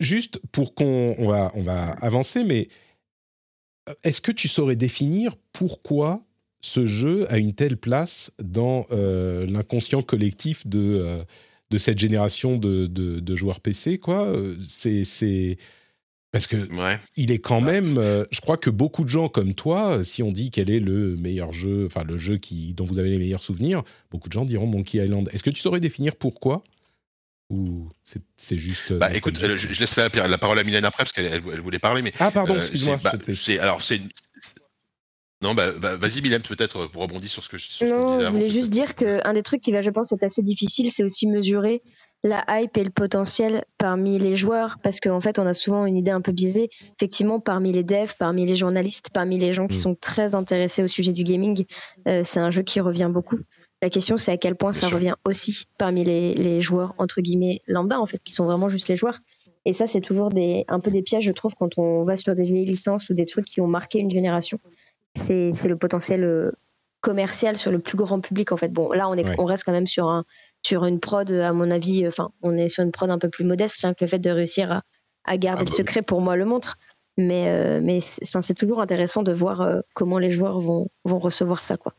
juste 0.00 0.40
pour 0.52 0.74
qu'on 0.74 1.14
on 1.18 1.28
va, 1.28 1.52
on 1.54 1.62
va 1.62 1.90
avancer, 2.00 2.44
mais 2.44 2.68
est-ce 4.02 4.20
que 4.20 4.32
tu 4.32 4.48
saurais 4.48 4.76
définir 4.76 5.36
pourquoi 5.52 6.22
ce 6.60 6.86
jeu 6.86 7.30
a 7.30 7.36
une 7.36 7.52
telle 7.52 7.76
place 7.76 8.32
dans 8.42 8.86
l'inconscient 8.90 10.02
collectif 10.02 10.66
de 10.66 11.24
de 11.70 11.78
cette 11.78 11.98
génération 11.98 12.56
de, 12.56 12.86
de, 12.86 13.36
joueurs 13.36 13.60
PC, 13.60 13.98
quoi. 13.98 14.26
Euh, 14.26 14.54
c'est 14.68 15.56
parce 16.30 16.46
que 16.48 16.68
il 17.16 17.30
est 17.30 17.38
quand 17.38 17.60
même. 17.60 17.96
Euh, 17.98 18.24
je 18.30 18.40
crois 18.40 18.56
que 18.56 18.70
beaucoup 18.70 19.04
de 19.04 19.08
gens 19.08 19.28
comme 19.28 19.54
toi, 19.54 20.02
si 20.02 20.22
on 20.22 20.32
dit 20.32 20.50
quel 20.50 20.68
est 20.68 20.80
le 20.80 21.16
meilleur 21.16 21.52
jeu, 21.52 21.86
enfin 21.86 22.02
le 22.02 22.16
jeu 22.16 22.38
qui 22.38 22.74
dont 22.74 22.84
vous 22.84 22.98
avez 22.98 23.10
les 23.10 23.18
meilleurs 23.18 23.42
souvenirs, 23.42 23.84
beaucoup 24.10 24.28
de 24.28 24.32
gens 24.32 24.44
diront 24.44 24.66
Monkey 24.66 24.98
Island. 24.98 25.28
Est-ce 25.32 25.44
que 25.44 25.50
tu 25.50 25.60
saurais 25.60 25.80
définir 25.80 26.16
pourquoi? 26.16 26.64
Ou 27.50 27.88
c'est 28.02 28.58
juste 28.58 28.94
bah, 28.94 29.14
écoute, 29.14 29.38
je, 29.38 29.80
laisse 29.80 29.96
la, 29.96 30.08
la, 30.08 30.38
parole 30.38 30.58
à 30.58 30.64
Mylène 30.64 30.84
après 30.86 31.04
parce 31.04 31.12
qu'elle 31.12 31.26
elle, 31.26 31.60
voulait 31.60 31.78
parler 31.78 32.00
mais 32.00 32.12
ah 32.18 32.30
pardon 32.30 32.56
excuse-moi 32.56 32.98
bah, 33.02 33.12
alors 33.60 33.82
c'est 33.82 34.00
non, 35.44 35.52
bah, 35.52 35.72
bah, 35.78 35.96
vas-y, 35.96 36.22
Mylène, 36.22 36.40
peut-être 36.40 36.86
pour 36.86 37.02
rebondir 37.02 37.28
sur 37.28 37.44
ce 37.44 37.50
que 37.50 37.58
je, 37.58 37.68
sur 37.68 37.86
non, 37.86 38.18
je 38.18 38.26
voulais 38.28 38.50
juste 38.50 38.70
dire 38.70 38.94
qu'un 38.94 39.34
des 39.34 39.42
trucs 39.42 39.60
qui 39.60 39.72
va, 39.72 39.82
je 39.82 39.90
pense, 39.90 40.10
être 40.10 40.22
assez 40.22 40.42
difficile, 40.42 40.90
c'est 40.90 41.04
aussi 41.04 41.26
mesurer 41.26 41.82
la 42.22 42.42
hype 42.48 42.74
et 42.78 42.84
le 42.84 42.90
potentiel 42.90 43.66
parmi 43.76 44.18
les 44.18 44.38
joueurs, 44.38 44.78
parce 44.82 45.00
qu'en 45.00 45.20
fait, 45.20 45.38
on 45.38 45.46
a 45.46 45.52
souvent 45.52 45.84
une 45.84 45.98
idée 45.98 46.10
un 46.10 46.22
peu 46.22 46.32
biaisée. 46.32 46.70
Effectivement, 46.98 47.40
parmi 47.40 47.72
les 47.72 47.84
devs, 47.84 48.14
parmi 48.18 48.46
les 48.46 48.56
journalistes, 48.56 49.10
parmi 49.12 49.38
les 49.38 49.52
gens 49.52 49.66
qui 49.66 49.76
mm. 49.76 49.80
sont 49.80 49.94
très 49.94 50.34
intéressés 50.34 50.82
au 50.82 50.86
sujet 50.86 51.12
du 51.12 51.24
gaming, 51.24 51.66
euh, 52.08 52.22
c'est 52.24 52.40
un 52.40 52.50
jeu 52.50 52.62
qui 52.62 52.80
revient 52.80 53.10
beaucoup. 53.12 53.38
La 53.82 53.90
question, 53.90 54.16
c'est 54.16 54.32
à 54.32 54.38
quel 54.38 54.54
point 54.54 54.72
ça 54.72 54.88
revient 54.88 55.12
aussi 55.26 55.66
parmi 55.76 56.04
les, 56.04 56.32
les, 56.32 56.62
joueurs, 56.62 56.94
entre 56.96 57.20
guillemets, 57.20 57.60
lambda, 57.66 58.00
en 58.00 58.06
fait, 58.06 58.22
qui 58.24 58.32
sont 58.32 58.46
vraiment 58.46 58.70
juste 58.70 58.88
les 58.88 58.96
joueurs. 58.96 59.18
Et 59.66 59.74
ça, 59.74 59.86
c'est 59.86 60.00
toujours 60.00 60.30
des, 60.30 60.64
un 60.68 60.80
peu 60.80 60.90
des 60.90 61.02
pièges, 61.02 61.24
je 61.24 61.32
trouve, 61.32 61.54
quand 61.54 61.76
on 61.76 62.02
va 62.02 62.16
sur 62.16 62.34
des 62.34 62.44
vieilles 62.44 62.64
licences 62.64 63.10
ou 63.10 63.14
des 63.14 63.26
trucs 63.26 63.44
qui 63.44 63.60
ont 63.60 63.66
marqué 63.66 63.98
une 63.98 64.10
génération 64.10 64.58
c'est 65.14 65.68
le 65.68 65.76
potentiel 65.76 66.24
euh, 66.24 66.52
commercial 67.00 67.56
sur 67.56 67.70
le 67.70 67.78
plus 67.78 67.96
grand 67.96 68.20
public 68.20 68.52
en 68.52 68.56
fait. 68.56 68.72
Bon, 68.72 68.92
là 68.92 69.08
on 69.08 69.14
est 69.14 69.26
on 69.38 69.44
reste 69.44 69.64
quand 69.64 69.72
même 69.72 69.86
sur 69.86 70.08
un 70.08 70.24
sur 70.62 70.84
une 70.84 71.00
prod 71.00 71.30
à 71.30 71.52
mon 71.52 71.70
avis, 71.70 72.04
euh, 72.04 72.08
enfin 72.08 72.30
on 72.42 72.56
est 72.56 72.68
sur 72.68 72.82
une 72.82 72.92
prod 72.92 73.10
un 73.10 73.18
peu 73.18 73.28
plus 73.28 73.44
modeste, 73.44 73.76
enfin 73.78 73.94
que 73.94 74.04
le 74.04 74.08
fait 74.08 74.18
de 74.18 74.30
réussir 74.30 74.72
à, 74.72 74.82
à 75.24 75.36
garder 75.36 75.62
ah 75.62 75.64
le 75.64 75.70
bah 75.70 75.76
secret 75.76 76.02
pour 76.02 76.20
moi 76.20 76.36
le 76.36 76.44
montre. 76.44 76.76
Mais 77.16 77.48
euh, 77.48 77.80
mais 77.82 78.00
c'est 78.00 78.54
toujours 78.54 78.80
intéressant 78.80 79.22
de 79.22 79.32
voir 79.32 79.82
comment 79.94 80.18
les 80.18 80.32
joueurs 80.32 80.60
vont 80.60 80.88
vont 81.04 81.20
recevoir 81.20 81.60
ça 81.60 81.76
quoi. 81.76 81.94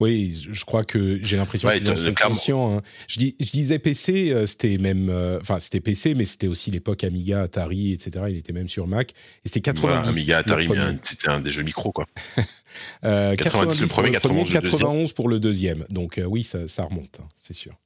Oui, 0.00 0.46
je 0.52 0.64
crois 0.64 0.84
que 0.84 1.18
j'ai 1.22 1.36
l'impression 1.36 1.68
qu'ils 1.70 1.90
en 1.90 1.96
sont 1.96 2.14
conscients. 2.14 2.76
Hein. 2.76 2.82
Je, 3.08 3.18
dis, 3.18 3.36
je, 3.40 3.50
disais 3.50 3.80
PC, 3.80 4.30
euh, 4.30 4.46
c'était 4.46 4.78
même, 4.78 5.08
euh, 5.10 5.40
enfin 5.40 5.58
c'était 5.58 5.80
PC, 5.80 6.14
mais 6.14 6.24
c'était 6.24 6.46
aussi 6.46 6.70
l'époque 6.70 7.02
Amiga, 7.02 7.42
Atari, 7.42 7.92
etc. 7.92 8.26
Il 8.28 8.36
était 8.36 8.52
même 8.52 8.68
sur 8.68 8.86
Mac. 8.86 9.10
Et 9.44 9.48
c'était 9.48 9.60
90. 9.60 10.08
Amiga, 10.08 10.38
Atari, 10.38 10.68
c'était 11.02 11.28
un 11.30 11.40
des 11.40 11.50
jeux 11.50 11.64
micro, 11.64 11.90
quoi. 11.90 12.06
euh, 13.04 13.34
90, 13.34 13.80
le 13.80 13.86
premier, 13.88 14.12
91, 14.12 14.50
91 14.50 15.12
pour 15.14 15.28
le 15.28 15.40
deuxième. 15.40 15.84
Donc 15.90 16.18
euh, 16.18 16.24
oui, 16.24 16.44
ça, 16.44 16.68
ça 16.68 16.84
remonte, 16.84 17.18
hein, 17.20 17.28
c'est 17.38 17.54
sûr. 17.54 17.76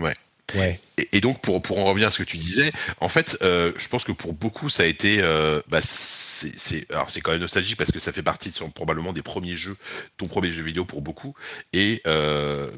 Ouais. 0.00 0.14
Et, 1.12 1.20
donc, 1.20 1.40
pour, 1.40 1.62
pour 1.62 1.78
en 1.78 1.84
revenir 1.84 2.08
à 2.08 2.10
ce 2.10 2.18
que 2.18 2.24
tu 2.24 2.36
disais, 2.36 2.72
en 3.00 3.08
fait, 3.08 3.36
euh, 3.42 3.72
je 3.76 3.88
pense 3.88 4.04
que 4.04 4.12
pour 4.12 4.32
beaucoup, 4.32 4.68
ça 4.68 4.82
a 4.82 4.86
été. 4.86 5.18
Euh, 5.20 5.60
bah, 5.68 5.80
c'est, 5.82 6.90
alors, 6.90 7.10
c'est 7.10 7.20
quand 7.20 7.32
même 7.32 7.40
nostalgique 7.40 7.76
parce 7.76 7.92
que 7.92 7.98
ça 7.98 8.12
fait 8.12 8.22
partie 8.22 8.50
de 8.50 8.56
probablement 8.70 9.12
des 9.12 9.22
premiers 9.22 9.56
jeux, 9.56 9.76
ton 10.16 10.26
premier 10.26 10.52
jeu 10.52 10.62
vidéo 10.62 10.84
pour 10.84 11.02
beaucoup. 11.02 11.34
Et. 11.72 12.02
Euh, 12.06 12.70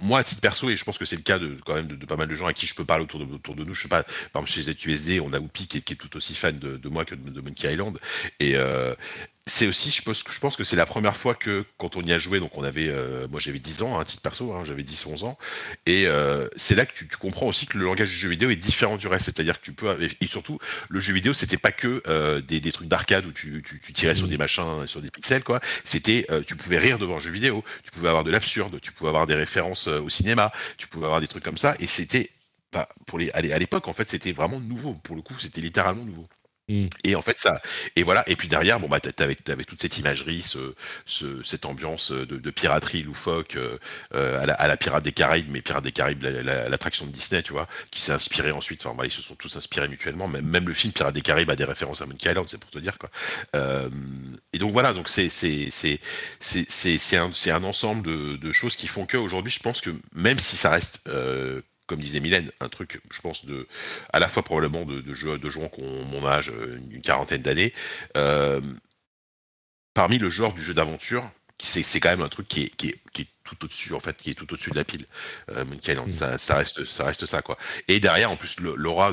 moi, 0.00 0.20
à 0.20 0.24
titre 0.24 0.40
perso, 0.40 0.68
et 0.70 0.76
je 0.76 0.84
pense 0.84 0.98
que 0.98 1.04
c'est 1.04 1.16
le 1.16 1.22
cas 1.22 1.38
de 1.38 1.58
quand 1.64 1.74
même 1.74 1.86
de, 1.86 2.06
pas 2.06 2.16
mal 2.16 2.26
de 2.26 2.34
gens 2.34 2.46
à 2.46 2.54
qui 2.54 2.66
je 2.66 2.74
peux 2.74 2.84
parler 2.84 3.04
autour 3.04 3.24
de, 3.24 3.32
autour 3.32 3.54
de 3.54 3.62
nous. 3.62 3.74
Je 3.74 3.82
sais 3.82 3.88
pas, 3.88 4.02
par 4.32 4.42
exemple 4.42 4.48
chez 4.48 4.62
ZUSD, 4.62 5.20
on 5.20 5.32
a 5.32 5.38
Oupi 5.38 5.68
qui 5.68 5.78
est 5.78 5.96
tout 5.96 6.16
aussi 6.16 6.34
fan 6.34 6.58
de, 6.58 6.76
de 6.78 6.88
moi 6.88 7.04
que 7.04 7.14
de, 7.14 7.40
Monkey 7.40 7.72
Island. 7.72 7.96
Et, 8.40 8.56
c'est 9.48 9.68
aussi, 9.68 9.90
je 9.92 10.02
pense, 10.02 10.24
je 10.28 10.40
pense 10.40 10.56
que 10.56 10.64
c'est 10.64 10.74
la 10.74 10.86
première 10.86 11.16
fois 11.16 11.34
que 11.36 11.64
quand 11.78 11.94
on 11.96 12.02
y 12.02 12.12
a 12.12 12.18
joué, 12.18 12.40
donc 12.40 12.58
on 12.58 12.64
avait, 12.64 12.88
euh, 12.88 13.28
moi 13.28 13.38
j'avais 13.38 13.60
10 13.60 13.82
ans, 13.82 13.96
un 13.96 14.00
hein, 14.00 14.04
titre 14.04 14.20
perso, 14.20 14.52
hein, 14.52 14.64
j'avais 14.64 14.82
10-11 14.82 15.24
ans, 15.24 15.38
et 15.86 16.08
euh, 16.08 16.48
c'est 16.56 16.74
là 16.74 16.84
que 16.84 16.92
tu, 16.92 17.06
comprends 17.16 17.46
aussi 17.46 17.66
que 17.66 17.78
le 17.78 17.84
langage 17.84 18.10
du 18.10 18.16
jeu 18.16 18.28
vidéo 18.28 18.50
est 18.50 18.56
différent 18.56 18.96
du 18.96 19.06
reste, 19.06 19.26
c'est-à-dire 19.26 19.60
que 19.60 19.64
tu 19.64 19.72
peux, 19.72 19.96
et 20.20 20.26
surtout, 20.26 20.58
le 20.88 20.98
jeu 20.98 21.12
vidéo 21.12 21.32
c'était 21.32 21.58
pas 21.58 21.70
que 21.70 22.02
euh, 22.08 22.40
des, 22.40 22.58
des, 22.58 22.72
trucs 22.72 22.88
d'arcade 22.88 23.24
où 23.24 23.32
tu, 23.32 23.62
tu, 23.62 23.80
tu 23.80 23.92
tirais 23.92 24.16
sur 24.16 24.26
mmh. 24.26 24.30
des 24.30 24.38
machins, 24.38 24.86
sur 24.86 25.00
des 25.00 25.12
pixels, 25.12 25.44
quoi, 25.44 25.60
c'était, 25.84 26.26
tu 26.44 26.56
pouvais 26.56 26.78
rire 26.78 26.98
devant 26.98 27.16
un 27.16 27.20
jeu 27.20 27.30
vidéo, 27.30 27.62
tu 27.84 27.92
pouvais 27.92 28.08
avoir 28.08 28.24
de 28.24 28.32
l'absurde, 28.32 28.80
tu 28.80 28.90
pouvais 28.90 29.10
avoir 29.10 29.28
des 29.28 29.36
références 29.36 29.86
au 29.86 30.08
cinéma, 30.08 30.50
tu 30.76 30.88
pouvais 30.88 31.04
avoir 31.04 31.20
des 31.20 31.28
trucs 31.28 31.44
comme 31.44 31.58
ça, 31.58 31.76
et 31.78 31.86
c'était, 31.86 32.30
bah, 32.72 32.88
pour 33.06 33.20
les, 33.20 33.30
à 33.30 33.58
l'époque 33.58 33.86
en 33.86 33.94
fait 33.94 34.10
c'était 34.10 34.32
vraiment 34.32 34.58
nouveau, 34.58 34.94
pour 34.94 35.14
le 35.14 35.22
coup 35.22 35.34
c'était 35.38 35.60
littéralement 35.60 36.04
nouveau. 36.04 36.28
Mmh. 36.68 36.86
Et 37.04 37.14
en 37.14 37.22
fait, 37.22 37.38
ça. 37.38 37.60
Et 37.94 38.02
voilà. 38.02 38.28
Et 38.28 38.34
puis 38.34 38.48
derrière, 38.48 38.80
bon, 38.80 38.88
bah, 38.88 38.98
t'avais, 38.98 39.36
avais 39.48 39.64
toute 39.64 39.80
cette 39.80 39.98
imagerie, 39.98 40.42
ce, 40.42 40.74
ce, 41.04 41.42
cette 41.44 41.64
ambiance 41.64 42.10
de, 42.10 42.24
de 42.24 42.50
piraterie 42.50 43.04
loufoque 43.04 43.54
euh, 43.54 43.78
euh 44.14 44.40
à, 44.40 44.46
la, 44.46 44.54
à, 44.54 44.66
la, 44.66 44.76
Pirate 44.76 45.04
des 45.04 45.12
Caraïbes, 45.12 45.46
mais 45.48 45.62
Pirate 45.62 45.84
des 45.84 45.92
Caraïbes, 45.92 46.24
l'attraction 46.24 47.06
de 47.06 47.12
Disney, 47.12 47.42
tu 47.42 47.52
vois, 47.52 47.68
qui 47.92 48.00
s'est 48.00 48.12
inspiré 48.12 48.50
ensuite. 48.50 48.84
Enfin, 48.84 49.04
ils 49.04 49.12
se 49.12 49.22
sont 49.22 49.36
tous 49.36 49.54
inspirés 49.56 49.86
mutuellement. 49.86 50.26
Même, 50.26 50.44
même 50.44 50.66
le 50.66 50.74
film 50.74 50.92
Pirate 50.92 51.14
des 51.14 51.22
Caraïbes 51.22 51.50
a 51.50 51.56
des 51.56 51.64
références 51.64 52.02
à 52.02 52.06
Monkey 52.06 52.28
Island, 52.28 52.48
c'est 52.48 52.58
pour 52.58 52.70
te 52.70 52.80
dire, 52.80 52.98
quoi. 52.98 53.10
Euh, 53.54 53.88
et 54.52 54.58
donc 54.58 54.72
voilà. 54.72 54.92
Donc 54.92 55.08
c'est, 55.08 55.28
c'est, 55.28 55.68
c'est, 55.70 56.00
c'est, 56.40 56.98
c'est, 56.98 57.16
un, 57.16 57.30
un 57.46 57.64
ensemble 57.64 58.02
de, 58.06 58.36
de 58.36 58.52
choses 58.52 58.74
qui 58.74 58.88
font 58.88 59.06
que 59.06 59.16
aujourd'hui, 59.16 59.52
je 59.52 59.60
pense 59.60 59.80
que 59.80 59.90
même 60.14 60.40
si 60.40 60.56
ça 60.56 60.70
reste 60.70 61.00
euh, 61.06 61.60
comme 61.86 62.00
disait 62.00 62.20
Mylène, 62.20 62.50
un 62.60 62.68
truc, 62.68 63.00
je 63.10 63.20
pense, 63.20 63.46
de, 63.46 63.66
à 64.12 64.18
la 64.18 64.28
fois 64.28 64.42
probablement 64.42 64.84
de, 64.84 65.00
de, 65.00 65.14
jeux, 65.14 65.38
de 65.38 65.50
joueurs 65.50 65.70
qui 65.70 65.82
ont 65.82 66.04
mon 66.06 66.26
âge, 66.26 66.50
euh, 66.50 66.78
une 66.90 67.02
quarantaine 67.02 67.42
d'années. 67.42 67.72
Euh, 68.16 68.60
parmi 69.94 70.18
le 70.18 70.30
genre 70.30 70.52
du 70.52 70.62
jeu 70.62 70.74
d'aventure, 70.74 71.30
c'est 71.58 72.00
quand 72.00 72.10
même 72.10 72.22
un 72.22 72.28
truc 72.28 72.48
qui 72.48 72.64
est, 72.64 72.76
qui 72.76 72.88
est, 72.88 73.00
qui 73.12 73.22
est 73.22 73.28
tout 73.44 73.64
au-dessus, 73.64 73.94
en 73.94 74.00
fait, 74.00 74.16
qui 74.16 74.30
est 74.30 74.34
tout 74.34 74.52
au-dessus 74.52 74.70
de 74.70 74.76
la 74.76 74.84
pile. 74.84 75.06
Euh, 75.50 75.64
mmh. 75.64 76.10
ça, 76.10 76.38
ça, 76.38 76.56
reste, 76.56 76.84
ça 76.84 77.04
reste 77.04 77.24
ça, 77.24 77.40
quoi. 77.40 77.56
Et 77.88 78.00
derrière, 78.00 78.30
en 78.30 78.36
plus, 78.36 78.60
l'aura 78.60 79.12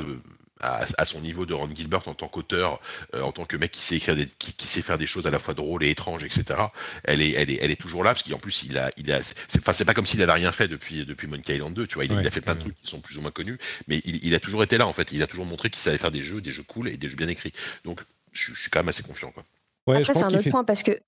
à, 0.63 1.05
son 1.05 1.19
niveau 1.19 1.45
de 1.45 1.53
Ron 1.53 1.69
Gilbert 1.73 2.07
en 2.07 2.13
tant 2.13 2.27
qu'auteur, 2.27 2.79
euh, 3.13 3.21
en 3.21 3.31
tant 3.31 3.45
que 3.45 3.57
mec 3.57 3.71
qui 3.71 3.81
sait 3.81 3.97
écrire, 3.97 4.15
des, 4.15 4.25
qui, 4.25 4.67
sait 4.67 4.81
faire 4.81 4.97
des 4.97 5.05
choses 5.05 5.27
à 5.27 5.31
la 5.31 5.39
fois 5.39 5.53
drôles 5.53 5.83
et 5.83 5.89
étranges, 5.89 6.23
etc. 6.23 6.59
Elle 7.03 7.21
est, 7.21 7.31
elle 7.31 7.51
est, 7.51 7.59
elle 7.61 7.71
est 7.71 7.79
toujours 7.79 8.03
là 8.03 8.11
parce 8.13 8.23
qu'en 8.23 8.37
plus 8.37 8.63
il 8.63 8.77
a, 8.77 8.91
il 8.97 9.11
a, 9.11 9.19
c'est 9.23 9.85
pas 9.85 9.93
comme 9.93 10.05
s'il 10.05 10.21
avait 10.21 10.31
rien 10.31 10.51
fait 10.51 10.67
depuis 10.67 11.05
depuis 11.05 11.27
Monkey 11.27 11.55
Island 11.55 11.73
2, 11.73 11.87
tu 11.87 11.95
vois. 11.95 12.05
Il, 12.05 12.13
a 12.13 12.31
fait 12.31 12.41
plein 12.41 12.55
de 12.55 12.61
trucs 12.61 12.79
qui 12.79 12.87
sont 12.87 12.99
plus 12.99 13.17
ou 13.17 13.21
moins 13.21 13.31
connus, 13.31 13.57
mais 13.87 14.01
il, 14.05 14.33
a 14.35 14.39
toujours 14.39 14.63
été 14.63 14.77
là 14.77 14.87
en 14.87 14.93
fait. 14.93 15.11
Il 15.11 15.21
a 15.21 15.27
toujours 15.27 15.45
montré 15.45 15.69
qu'il 15.69 15.79
savait 15.79 15.97
faire 15.97 16.11
des 16.11 16.23
jeux, 16.23 16.41
des 16.41 16.51
jeux 16.51 16.63
cool 16.63 16.87
et 16.87 16.97
des 16.97 17.09
jeux 17.09 17.17
bien 17.17 17.27
écrits. 17.27 17.53
Donc 17.83 18.01
je, 18.31 18.53
suis 18.53 18.69
quand 18.69 18.79
même 18.79 18.89
assez 18.89 19.03
confiant, 19.03 19.31
quoi. 19.31 19.43
Ouais, 19.87 20.03
c'est 20.03 20.17
un 20.17 20.27
autre 20.27 20.49
point 20.49 20.63
parce 20.63 20.83
que. 20.83 20.99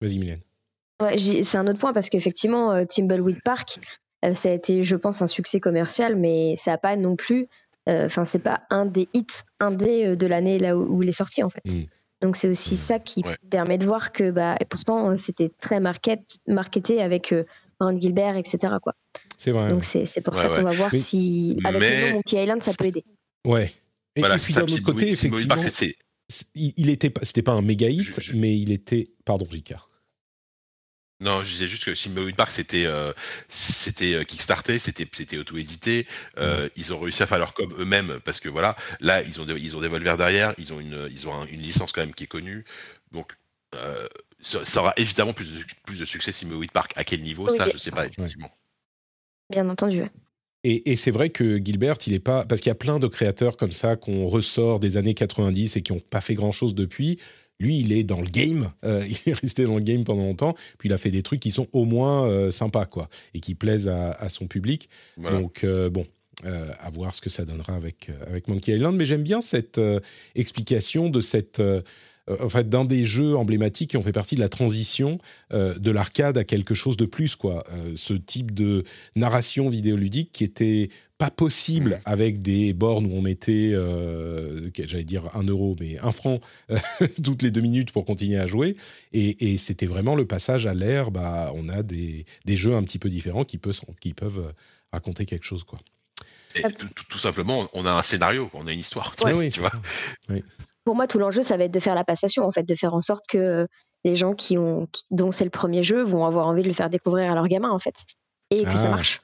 Vas-y, 0.00 0.18
Mylène. 0.18 0.40
Ouais, 1.00 1.16
c'est 1.18 1.56
un 1.56 1.66
autre 1.66 1.78
point 1.78 1.92
parce 1.92 2.10
qu'effectivement, 2.10 2.72
euh, 2.72 2.84
Timbleweed 2.84 3.42
Park, 3.42 3.78
euh, 4.24 4.34
ça 4.34 4.50
a 4.50 4.52
été, 4.52 4.82
je 4.82 4.96
pense, 4.96 5.22
un 5.22 5.26
succès 5.26 5.60
commercial, 5.60 6.16
mais 6.16 6.54
ça 6.56 6.72
n'a 6.72 6.78
pas 6.78 6.96
non 6.96 7.16
plus 7.16 7.48
enfin, 8.06 8.24
c'est 8.24 8.38
pas 8.38 8.62
un 8.70 8.86
des 8.86 9.08
hits, 9.14 9.26
un 9.60 9.70
des 9.70 10.06
euh, 10.06 10.16
de 10.16 10.26
l'année 10.26 10.58
là 10.58 10.76
où, 10.76 11.02
il 11.02 11.08
est 11.08 11.12
sorti 11.12 11.42
en 11.42 11.50
fait. 11.50 11.64
Mm. 11.64 11.84
Donc 12.22 12.36
c'est 12.36 12.48
aussi 12.48 12.76
ça 12.76 12.98
qui 12.98 13.24
permet 13.50 13.78
de 13.78 13.86
voir 13.86 14.12
que, 14.12 14.30
bah, 14.30 14.56
et 14.60 14.64
pourtant 14.64 15.10
euh, 15.10 15.16
c'était 15.16 15.50
très 15.60 15.80
market, 15.80 16.38
marketé 16.46 17.00
avec 17.00 17.34
Ron 17.80 17.98
Gilbert, 17.98 18.36
etc. 18.36 18.74
Quoi. 18.82 18.94
C'est 19.38 19.52
vrai. 19.52 19.70
Donc 19.70 19.84
c'est 19.84 20.20
pour 20.20 20.38
ça 20.38 20.48
qu'on 20.48 20.62
va 20.62 20.72
voir 20.72 20.94
si 20.94 21.58
avec 21.64 21.80
le 21.80 22.08
nom 22.08 22.14
Monkey 22.16 22.42
Island 22.42 22.62
ça 22.62 22.72
peut 22.78 22.86
aider. 22.86 23.04
Ouais. 23.46 23.72
Et, 24.16 24.22
puis 24.22 24.54
d'un 24.54 24.62
autre 24.62 24.82
côté, 24.82 25.08
effectivement, 25.08 25.54
il 26.54 26.90
était, 26.90 27.12
c'était 27.22 27.42
pas 27.42 27.52
un 27.52 27.62
méga 27.62 27.88
hit, 27.88 28.34
mais 28.34 28.58
il 28.58 28.72
était, 28.72 29.08
pardon, 29.24 29.46
Ricard. 29.50 29.89
Non, 31.20 31.42
je 31.42 31.50
disais 31.50 31.66
juste 31.66 31.84
que 31.84 31.94
Simba 31.94 32.22
Park, 32.34 32.50
c'était 32.50 32.86
euh, 32.86 33.12
c'était 33.48 34.14
euh, 34.14 34.24
kickstarté, 34.24 34.78
c'était 34.78 35.06
c'était 35.12 35.36
auto-édité. 35.36 36.06
Euh, 36.38 36.68
ils 36.76 36.94
ont 36.94 36.98
réussi 36.98 37.22
à 37.22 37.26
faire 37.26 37.38
leur 37.38 37.52
com 37.52 37.72
eux-mêmes 37.78 38.20
parce 38.24 38.40
que 38.40 38.48
voilà, 38.48 38.74
là 39.00 39.22
ils 39.22 39.40
ont 39.40 39.44
des, 39.44 39.52
ils 39.60 39.76
ont 39.76 39.80
des 39.80 39.88
Volver 39.88 40.16
derrière, 40.16 40.54
ils 40.56 40.72
ont 40.72 40.80
une 40.80 41.08
ils 41.10 41.28
ont 41.28 41.44
une 41.44 41.60
licence 41.60 41.92
quand 41.92 42.00
même 42.00 42.14
qui 42.14 42.24
est 42.24 42.28
connue. 42.28 42.64
Donc 43.12 43.32
ça, 44.40 44.80
aura 44.80 44.94
évidemment 44.96 45.32
plus 45.32 45.52
de, 45.52 45.64
plus 45.84 46.00
de 46.00 46.04
succès 46.04 46.32
Simba 46.32 46.56
Park. 46.72 46.92
À 46.96 47.04
quel 47.04 47.22
niveau 47.22 47.48
Ça, 47.50 47.68
je 47.68 47.76
sais 47.76 47.90
pas 47.90 48.06
effectivement. 48.06 48.50
Bien 49.50 49.68
entendu. 49.68 50.04
Et, 50.62 50.96
c'est 50.96 51.10
vrai 51.10 51.30
que 51.30 51.56
Gilbert, 51.56 51.96
il 52.06 52.12
est 52.12 52.18
pas 52.18 52.44
parce 52.44 52.60
qu'il 52.60 52.68
y 52.68 52.72
a 52.72 52.76
plein 52.76 52.98
de 52.98 53.06
créateurs 53.06 53.56
comme 53.56 53.72
ça 53.72 53.96
qu'on 53.96 54.26
ressort 54.26 54.78
des 54.78 54.98
années 54.98 55.14
90 55.14 55.76
et 55.76 55.82
qui 55.82 55.92
n'ont 55.92 56.00
pas 56.00 56.20
fait 56.20 56.34
grand 56.34 56.52
chose 56.52 56.74
depuis. 56.74 57.18
Lui, 57.60 57.78
il 57.78 57.92
est 57.92 58.02
dans 58.02 58.20
le 58.20 58.28
game, 58.28 58.72
euh, 58.84 59.04
il 59.08 59.30
est 59.30 59.34
resté 59.34 59.64
dans 59.64 59.76
le 59.76 59.82
game 59.82 60.02
pendant 60.04 60.22
longtemps, 60.22 60.54
puis 60.78 60.88
il 60.88 60.92
a 60.92 60.98
fait 60.98 61.10
des 61.10 61.22
trucs 61.22 61.40
qui 61.40 61.52
sont 61.52 61.68
au 61.72 61.84
moins 61.84 62.26
euh, 62.26 62.50
sympas, 62.50 62.86
quoi, 62.86 63.08
et 63.34 63.40
qui 63.40 63.54
plaisent 63.54 63.88
à, 63.88 64.28
son 64.28 64.46
public. 64.46 64.88
Donc, 65.18 65.64
euh, 65.64 65.90
bon, 65.90 66.06
à 66.44 66.88
voir 66.90 67.14
ce 67.14 67.20
que 67.20 67.28
ça 67.28 67.44
donnera 67.44 67.74
avec, 67.74 68.10
avec 68.26 68.48
Monkey 68.48 68.72
Island. 68.72 68.96
Mais 68.96 69.04
j'aime 69.04 69.22
bien 69.22 69.40
cette 69.40 69.80
explication 70.34 71.10
de 71.10 71.20
cette 71.20 71.60
en 72.28 72.48
fait, 72.48 72.68
d'un 72.68 72.84
des 72.84 73.06
jeux 73.06 73.36
emblématiques 73.36 73.90
qui 73.90 73.96
ont 73.96 74.02
fait 74.02 74.12
partie 74.12 74.34
de 74.34 74.40
la 74.40 74.48
transition 74.48 75.18
de 75.52 75.90
l'arcade 75.90 76.38
à 76.38 76.44
quelque 76.44 76.74
chose 76.74 76.96
de 76.96 77.06
plus, 77.06 77.36
quoi. 77.36 77.64
ce 77.96 78.14
type 78.14 78.54
de 78.54 78.84
narration 79.16 79.68
vidéoludique 79.68 80.30
qui 80.32 80.44
était 80.44 80.90
pas 81.20 81.30
possible 81.30 81.90
mmh. 81.90 82.00
avec 82.06 82.40
des 82.40 82.72
bornes 82.72 83.04
où 83.04 83.12
on 83.12 83.20
mettait, 83.20 83.72
euh, 83.74 84.70
j'allais 84.74 85.04
dire 85.04 85.24
un 85.36 85.42
euro, 85.42 85.76
mais 85.78 85.98
un 85.98 86.12
franc 86.12 86.40
euh, 86.70 86.78
toutes 87.22 87.42
les 87.42 87.50
deux 87.50 87.60
minutes 87.60 87.92
pour 87.92 88.06
continuer 88.06 88.38
à 88.38 88.46
jouer. 88.46 88.74
Et, 89.12 89.58
c'était 89.58 89.84
vraiment 89.84 90.14
le 90.14 90.26
passage 90.26 90.66
à 90.66 90.72
l'ère. 90.72 91.10
Bah, 91.10 91.52
on 91.54 91.68
a 91.68 91.82
des, 91.82 92.24
des, 92.46 92.56
jeux 92.56 92.74
un 92.74 92.82
petit 92.82 92.98
peu 92.98 93.10
différents 93.10 93.44
qui, 93.44 93.58
peuvent 93.58 93.78
qui 94.00 94.14
peuvent 94.14 94.46
euh, 94.46 94.52
raconter 94.92 95.26
quelque 95.26 95.44
chose, 95.44 95.62
quoi. 95.62 95.78
tout, 97.10 97.18
simplement, 97.18 97.68
on 97.74 97.84
a 97.84 97.92
un 97.92 98.02
scénario, 98.02 98.48
on 98.54 98.66
a 98.66 98.72
une 98.72 98.80
histoire. 98.80 99.14
oui, 99.34 99.50
tu 99.50 99.60
vois. 99.60 99.72
Pour 100.84 100.94
moi, 100.94 101.06
tout 101.06 101.18
l'enjeu, 101.18 101.42
ça 101.42 101.56
va 101.56 101.64
être 101.64 101.74
de 101.74 101.80
faire 101.80 101.94
la 101.94 102.04
passation, 102.04 102.44
en 102.44 102.52
fait, 102.52 102.62
de 102.62 102.74
faire 102.74 102.94
en 102.94 103.00
sorte 103.00 103.24
que 103.28 103.66
les 104.04 104.16
gens 104.16 104.34
qui 104.34 104.56
ont, 104.56 104.88
dont 105.10 105.30
c'est 105.30 105.44
le 105.44 105.50
premier 105.50 105.82
jeu 105.82 106.02
vont 106.02 106.24
avoir 106.24 106.46
envie 106.46 106.62
de 106.62 106.68
le 106.68 106.74
faire 106.74 106.90
découvrir 106.90 107.30
à 107.30 107.34
leurs 107.34 107.48
gamins, 107.48 107.70
en 107.70 107.78
fait, 107.78 107.94
et 108.50 108.64
que 108.64 108.76
ça 108.76 108.88
ah. 108.88 108.96
marche. 108.96 109.20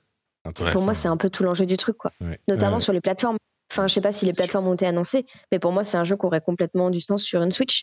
Pour 0.72 0.82
moi, 0.82 0.94
c'est 0.94 1.08
un 1.08 1.16
peu 1.16 1.30
tout 1.30 1.42
l'enjeu 1.42 1.66
du 1.66 1.76
truc, 1.76 1.96
quoi. 1.96 2.12
Notamment 2.48 2.80
sur 2.80 2.92
les 2.92 3.00
plateformes. 3.00 3.36
Enfin, 3.72 3.88
je 3.88 3.94
sais 3.94 4.00
pas 4.00 4.12
si 4.12 4.24
les 4.24 4.32
plateformes 4.32 4.68
ont 4.68 4.74
été 4.74 4.86
annoncées, 4.86 5.26
mais 5.50 5.58
pour 5.58 5.72
moi, 5.72 5.82
c'est 5.82 5.96
un 5.96 6.04
jeu 6.04 6.16
qui 6.16 6.24
aurait 6.24 6.40
complètement 6.40 6.90
du 6.90 7.00
sens 7.00 7.22
sur 7.22 7.42
une 7.42 7.50
Switch. 7.50 7.82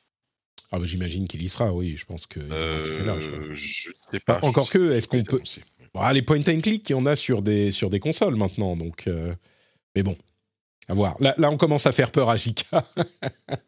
Ah 0.71 0.79
bah, 0.79 0.85
j'imagine 0.85 1.27
qu'il 1.27 1.43
y 1.43 1.49
sera, 1.49 1.73
oui. 1.73 1.95
Je 1.97 2.05
pense 2.05 2.25
que. 2.25 2.39
Euh, 2.39 2.83
je 3.55 3.91
sais 4.11 4.19
pas. 4.21 4.39
Encore 4.41 4.69
que, 4.69 4.91
est-ce 4.91 5.07
qu'on 5.07 5.23
peut. 5.23 5.41
les 6.13 6.21
point 6.21 6.39
and 6.39 6.61
click, 6.61 6.89
il 6.89 6.93
y 6.93 6.95
en 6.95 7.05
a 7.05 7.15
sur 7.15 7.41
des, 7.41 7.71
sur 7.71 7.89
des 7.89 7.99
consoles 7.99 8.35
maintenant, 8.35 8.75
donc. 8.75 9.07
Euh, 9.07 9.35
mais 9.95 10.03
bon, 10.03 10.17
à 10.89 10.93
voir. 10.93 11.15
Là, 11.19 11.33
là, 11.37 11.49
on 11.49 11.57
commence 11.57 11.85
à 11.85 11.91
faire 11.91 12.11
peur 12.11 12.29
à 12.29 12.35
Jika. 12.35 12.85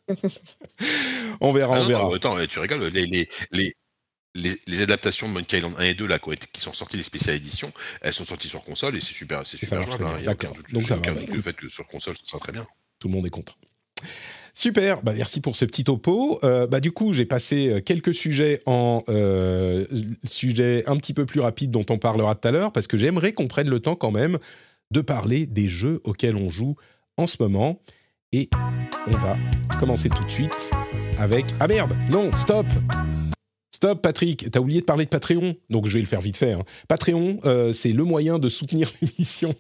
on 1.40 1.52
verra, 1.52 1.78
ah 1.78 1.82
on 1.82 1.86
verra. 1.88 2.16
attends, 2.16 2.38
tu 2.48 2.60
rigoles. 2.60 2.84
Les, 2.88 3.06
les, 3.06 3.28
les, 3.52 4.60
les, 4.68 4.82
adaptations 4.82 5.30
de 5.30 5.34
Monkey 5.34 5.58
Island 5.58 5.76
1 5.78 5.84
et 5.84 5.94
2 5.94 6.08
là, 6.08 6.20
qui, 6.20 6.62
sont 6.62 6.74
sorties 6.74 6.98
les 6.98 7.04
spéciales 7.04 7.38
éditions, 7.38 7.72
elles 8.02 8.14
sont 8.14 8.26
sorties 8.26 8.50
sur 8.50 8.64
console 8.64 8.98
et 8.98 9.02
c'est 9.02 9.14
super, 9.14 9.46
c'est 9.46 9.58
super 9.58 9.84
jouable. 9.84 10.06
Hein. 10.06 10.22
D'accord. 10.26 10.56
Donc 10.72 10.88
ça 10.88 10.98
va. 10.98 11.12
Le 11.12 11.42
fait 11.42 11.54
que 11.54 11.70
sur 11.70 11.88
console, 11.88 12.16
ça 12.18 12.24
sera 12.26 12.40
très 12.40 12.52
bien. 12.52 12.68
Tout 13.00 13.08
le 13.08 13.14
monde 13.14 13.26
est 13.26 13.30
content. 13.32 13.54
Super, 14.54 15.04
bah 15.04 15.14
merci 15.14 15.42
pour 15.42 15.56
ce 15.56 15.66
petit 15.66 15.84
topo. 15.84 16.40
Euh, 16.44 16.66
bah 16.66 16.80
du 16.80 16.92
coup, 16.92 17.12
j'ai 17.12 17.26
passé 17.26 17.70
euh, 17.70 17.82
quelques 17.82 18.14
sujets 18.14 18.62
en 18.66 19.04
euh, 19.10 19.86
sujets 20.24 20.84
un 20.88 20.96
petit 20.96 21.14
peu 21.14 21.26
plus 21.26 21.42
rapides 21.42 21.72
dont 21.72 21.86
on 21.90 21.98
parlera 21.98 22.36
tout 22.36 22.48
à 22.48 22.52
l'heure, 22.52 22.72
parce 22.72 22.88
que 22.88 22.98
j'aimerais 22.98 23.34
qu'on 23.34 23.48
prenne 23.48 23.70
le 23.70 23.80
temps 23.82 23.96
quand 23.96 24.12
même 24.12 24.38
de 24.92 25.02
parler 25.02 25.46
des 25.46 25.68
jeux 25.68 26.00
auxquels 26.06 26.38
on 26.38 26.50
joue 26.50 26.76
en 27.18 27.28
ce 27.28 27.38
moment. 27.40 27.80
Et 28.32 28.50
on 29.08 29.12
va 29.12 29.38
commencer 29.80 30.10
tout 30.10 30.24
de 30.24 30.32
suite 30.32 30.72
avec... 31.18 31.46
Ah 31.60 31.68
merde, 31.68 31.96
non, 32.10 32.32
stop 32.36 32.66
Stop, 33.76 34.02
Patrick, 34.02 34.50
t'as 34.52 34.62
oublié 34.62 34.80
de 34.80 34.86
parler 34.86 35.04
de 35.04 35.10
Patreon, 35.10 35.54
donc 35.70 35.86
je 35.86 35.96
vais 35.96 36.00
le 36.00 36.06
faire 36.06 36.22
vite 36.22 36.38
fait. 36.38 36.54
Hein. 36.54 36.64
Patreon, 36.88 37.42
euh, 37.44 37.74
c'est 37.74 37.92
le 37.92 38.06
moyen 38.06 38.40
de 38.40 38.48
soutenir 38.48 38.90
l'émission. 39.02 39.54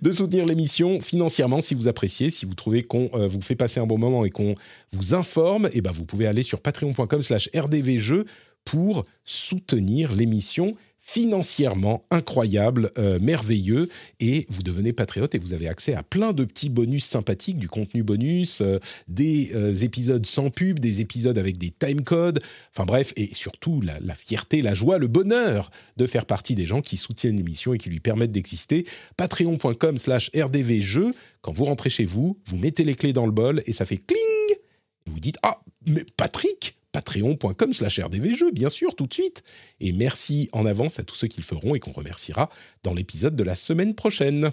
de 0.00 0.10
soutenir 0.10 0.46
l'émission 0.46 1.00
financièrement 1.02 1.60
si 1.60 1.74
vous 1.74 1.86
appréciez, 1.86 2.30
si 2.30 2.46
vous 2.46 2.54
trouvez 2.54 2.82
qu'on 2.82 3.10
euh, 3.14 3.26
vous 3.26 3.42
fait 3.42 3.56
passer 3.56 3.78
un 3.78 3.86
bon 3.86 3.98
moment 3.98 4.24
et 4.24 4.30
qu'on 4.30 4.54
vous 4.92 5.14
informe, 5.14 5.66
et 5.66 5.74
eh 5.74 5.80
ben 5.82 5.90
vous 5.90 6.06
pouvez 6.06 6.26
aller 6.26 6.42
sur 6.42 6.60
patreon.com 6.60 7.20
slash 7.20 7.50
rdvjeux 7.54 8.24
pour 8.64 9.04
soutenir 9.24 10.14
l'émission 10.14 10.74
financièrement 11.06 12.06
incroyable, 12.10 12.90
euh, 12.96 13.18
merveilleux, 13.20 13.88
et 14.20 14.46
vous 14.48 14.62
devenez 14.62 14.94
patriote 14.94 15.34
et 15.34 15.38
vous 15.38 15.52
avez 15.52 15.68
accès 15.68 15.92
à 15.92 16.02
plein 16.02 16.32
de 16.32 16.44
petits 16.44 16.70
bonus 16.70 17.04
sympathiques, 17.04 17.58
du 17.58 17.68
contenu 17.68 18.02
bonus, 18.02 18.62
euh, 18.62 18.78
des 19.06 19.50
euh, 19.54 19.74
épisodes 19.74 20.24
sans 20.24 20.48
pub, 20.48 20.78
des 20.78 21.02
épisodes 21.02 21.36
avec 21.36 21.58
des 21.58 21.70
timecodes, 21.70 22.42
enfin 22.72 22.86
bref, 22.86 23.12
et 23.16 23.28
surtout 23.34 23.82
la, 23.82 24.14
fierté, 24.14 24.62
la 24.62 24.72
joie, 24.72 24.96
le 24.96 25.06
bonheur 25.06 25.70
de 25.98 26.06
faire 26.06 26.24
partie 26.24 26.54
des 26.54 26.64
gens 26.64 26.80
qui 26.80 26.96
soutiennent 26.96 27.36
l'émission 27.36 27.74
et 27.74 27.78
qui 27.78 27.90
lui 27.90 28.00
permettent 28.00 28.32
d'exister. 28.32 28.86
Patreon.com 29.18 29.98
slash 29.98 30.30
rdvjeux, 30.34 31.14
quand 31.42 31.52
vous 31.52 31.66
rentrez 31.66 31.90
chez 31.90 32.06
vous, 32.06 32.38
vous 32.46 32.56
mettez 32.56 32.82
les 32.82 32.94
clés 32.94 33.12
dans 33.12 33.26
le 33.26 33.32
bol 33.32 33.62
et 33.66 33.72
ça 33.72 33.84
fait 33.84 33.98
cling, 33.98 34.58
et 35.06 35.10
vous 35.10 35.20
dites, 35.20 35.36
ah, 35.42 35.60
mais 35.86 36.06
Patrick 36.16 36.76
patreon.com 36.94 37.72
slash 37.72 37.98
rdvjeux, 37.98 38.52
bien 38.52 38.70
sûr, 38.70 38.94
tout 38.94 39.06
de 39.06 39.12
suite. 39.12 39.42
Et 39.80 39.92
merci 39.92 40.48
en 40.52 40.64
avance 40.64 41.00
à 41.00 41.02
tous 41.02 41.16
ceux 41.16 41.26
qui 41.26 41.40
le 41.40 41.44
feront 41.44 41.74
et 41.74 41.80
qu'on 41.80 41.92
remerciera 41.92 42.48
dans 42.84 42.94
l'épisode 42.94 43.34
de 43.34 43.42
la 43.42 43.56
semaine 43.56 43.94
prochaine. 43.94 44.52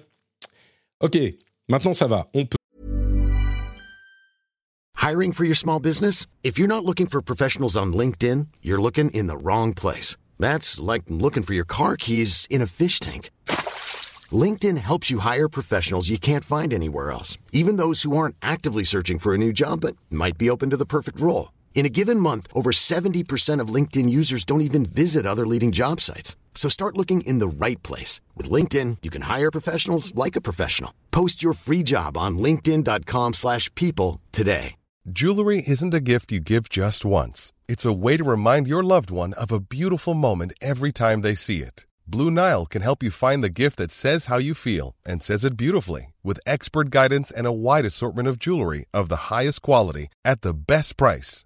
Ok, 1.02 1.18
maintenant 1.70 1.94
ça 1.94 2.08
va, 2.08 2.30
on 2.34 2.46
peut. 2.46 2.58
Hiring 4.98 5.34
for 5.34 5.46
your 5.46 5.56
small 5.56 5.80
business? 5.80 6.26
If 6.44 6.58
you're 6.58 6.68
not 6.68 6.84
looking 6.86 7.08
for 7.08 7.22
professionals 7.22 7.76
on 7.76 7.94
LinkedIn, 7.94 8.48
you're 8.62 8.82
looking 8.82 9.10
in 9.12 9.28
the 9.28 9.38
wrong 9.38 9.74
place. 9.74 10.18
That's 10.40 10.80
like 10.80 11.04
looking 11.10 11.44
for 11.44 11.54
your 11.54 11.66
car 11.66 11.96
keys 11.98 12.48
in 12.50 12.62
a 12.62 12.68
fish 12.68 13.00
tank. 13.00 13.30
LinkedIn 14.32 14.78
helps 14.78 15.10
you 15.10 15.20
hire 15.20 15.50
professionals 15.50 16.10
you 16.10 16.18
can't 16.18 16.44
find 16.44 16.74
anywhere 16.74 17.12
else, 17.12 17.38
even 17.52 17.78
those 17.78 18.04
who 18.04 18.16
aren't 18.16 18.36
actively 18.42 18.84
searching 18.84 19.20
for 19.20 19.34
a 19.34 19.38
new 19.38 19.52
job 19.52 19.82
but 19.82 19.96
might 20.10 20.38
be 20.38 20.50
open 20.50 20.70
to 20.70 20.78
the 20.78 20.86
perfect 20.86 21.20
role. 21.20 21.50
In 21.74 21.86
a 21.86 21.90
given 21.90 22.20
month, 22.20 22.48
over 22.54 22.72
70% 22.72 23.60
of 23.60 23.74
LinkedIn 23.74 24.08
users 24.08 24.46
don't 24.46 24.62
even 24.62 24.86
visit 24.86 25.26
other 25.26 25.48
leading 25.48 25.72
job 25.72 26.00
sites. 26.00 26.36
So 26.54 26.70
start 26.70 26.96
looking 26.96 27.22
in 27.22 27.40
the 27.40 27.66
right 27.66 27.82
place. 27.82 28.22
With 28.36 28.52
LinkedIn, 28.52 28.98
you 29.02 29.10
can 29.10 29.24
hire 29.24 29.50
professionals 29.50 30.14
like 30.14 30.36
a 30.36 30.42
professional. 30.42 30.94
Post 31.10 31.42
your 31.42 31.54
free 31.54 31.82
job 31.82 32.18
on 32.18 32.38
linkedin.com 32.38 33.34
slash 33.34 33.74
people 33.74 34.22
today. 34.32 34.76
Jewelry 35.12 35.64
isn't 35.66 35.96
a 35.96 36.00
gift 36.00 36.32
you 36.32 36.40
give 36.40 36.70
just 36.70 37.04
once. 37.04 37.52
It's 37.68 37.86
a 37.86 37.94
way 37.94 38.18
to 38.18 38.24
remind 38.24 38.68
your 38.68 38.84
loved 38.84 39.10
one 39.10 39.34
of 39.34 39.52
a 39.52 39.60
beautiful 39.60 40.14
moment 40.14 40.54
every 40.62 40.92
time 40.92 41.22
they 41.22 41.34
see 41.34 41.64
it. 41.64 41.88
Blue 42.06 42.30
Nile 42.30 42.68
can 42.68 42.84
help 42.84 43.02
you 43.02 43.10
find 43.10 43.44
the 43.44 43.50
gift 43.50 43.78
that 43.78 43.92
says 43.92 44.26
how 44.26 44.38
you 44.38 44.54
feel 44.54 44.94
and 45.04 45.24
says 45.24 45.44
it 45.44 45.58
beautifully 45.58 46.14
with 46.22 46.40
expert 46.46 46.92
guidance 46.92 47.32
and 47.32 47.48
a 47.48 47.52
wide 47.52 47.86
assortment 47.86 48.28
of 48.28 48.38
jewelry 48.38 48.86
of 48.94 49.10
the 49.10 49.32
highest 49.34 49.64
quality 49.64 50.10
at 50.24 50.42
the 50.42 50.54
best 50.54 50.98
price. 50.98 51.46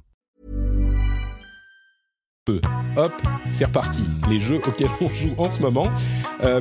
Hop, 2.49 3.11
c'est 3.51 3.65
reparti. 3.65 4.01
Les 4.27 4.39
jeux 4.39 4.57
auxquels 4.67 4.89
on 4.99 5.09
joue 5.09 5.35
en 5.37 5.47
ce 5.47 5.59
moment. 5.61 5.89
Euh, 6.41 6.59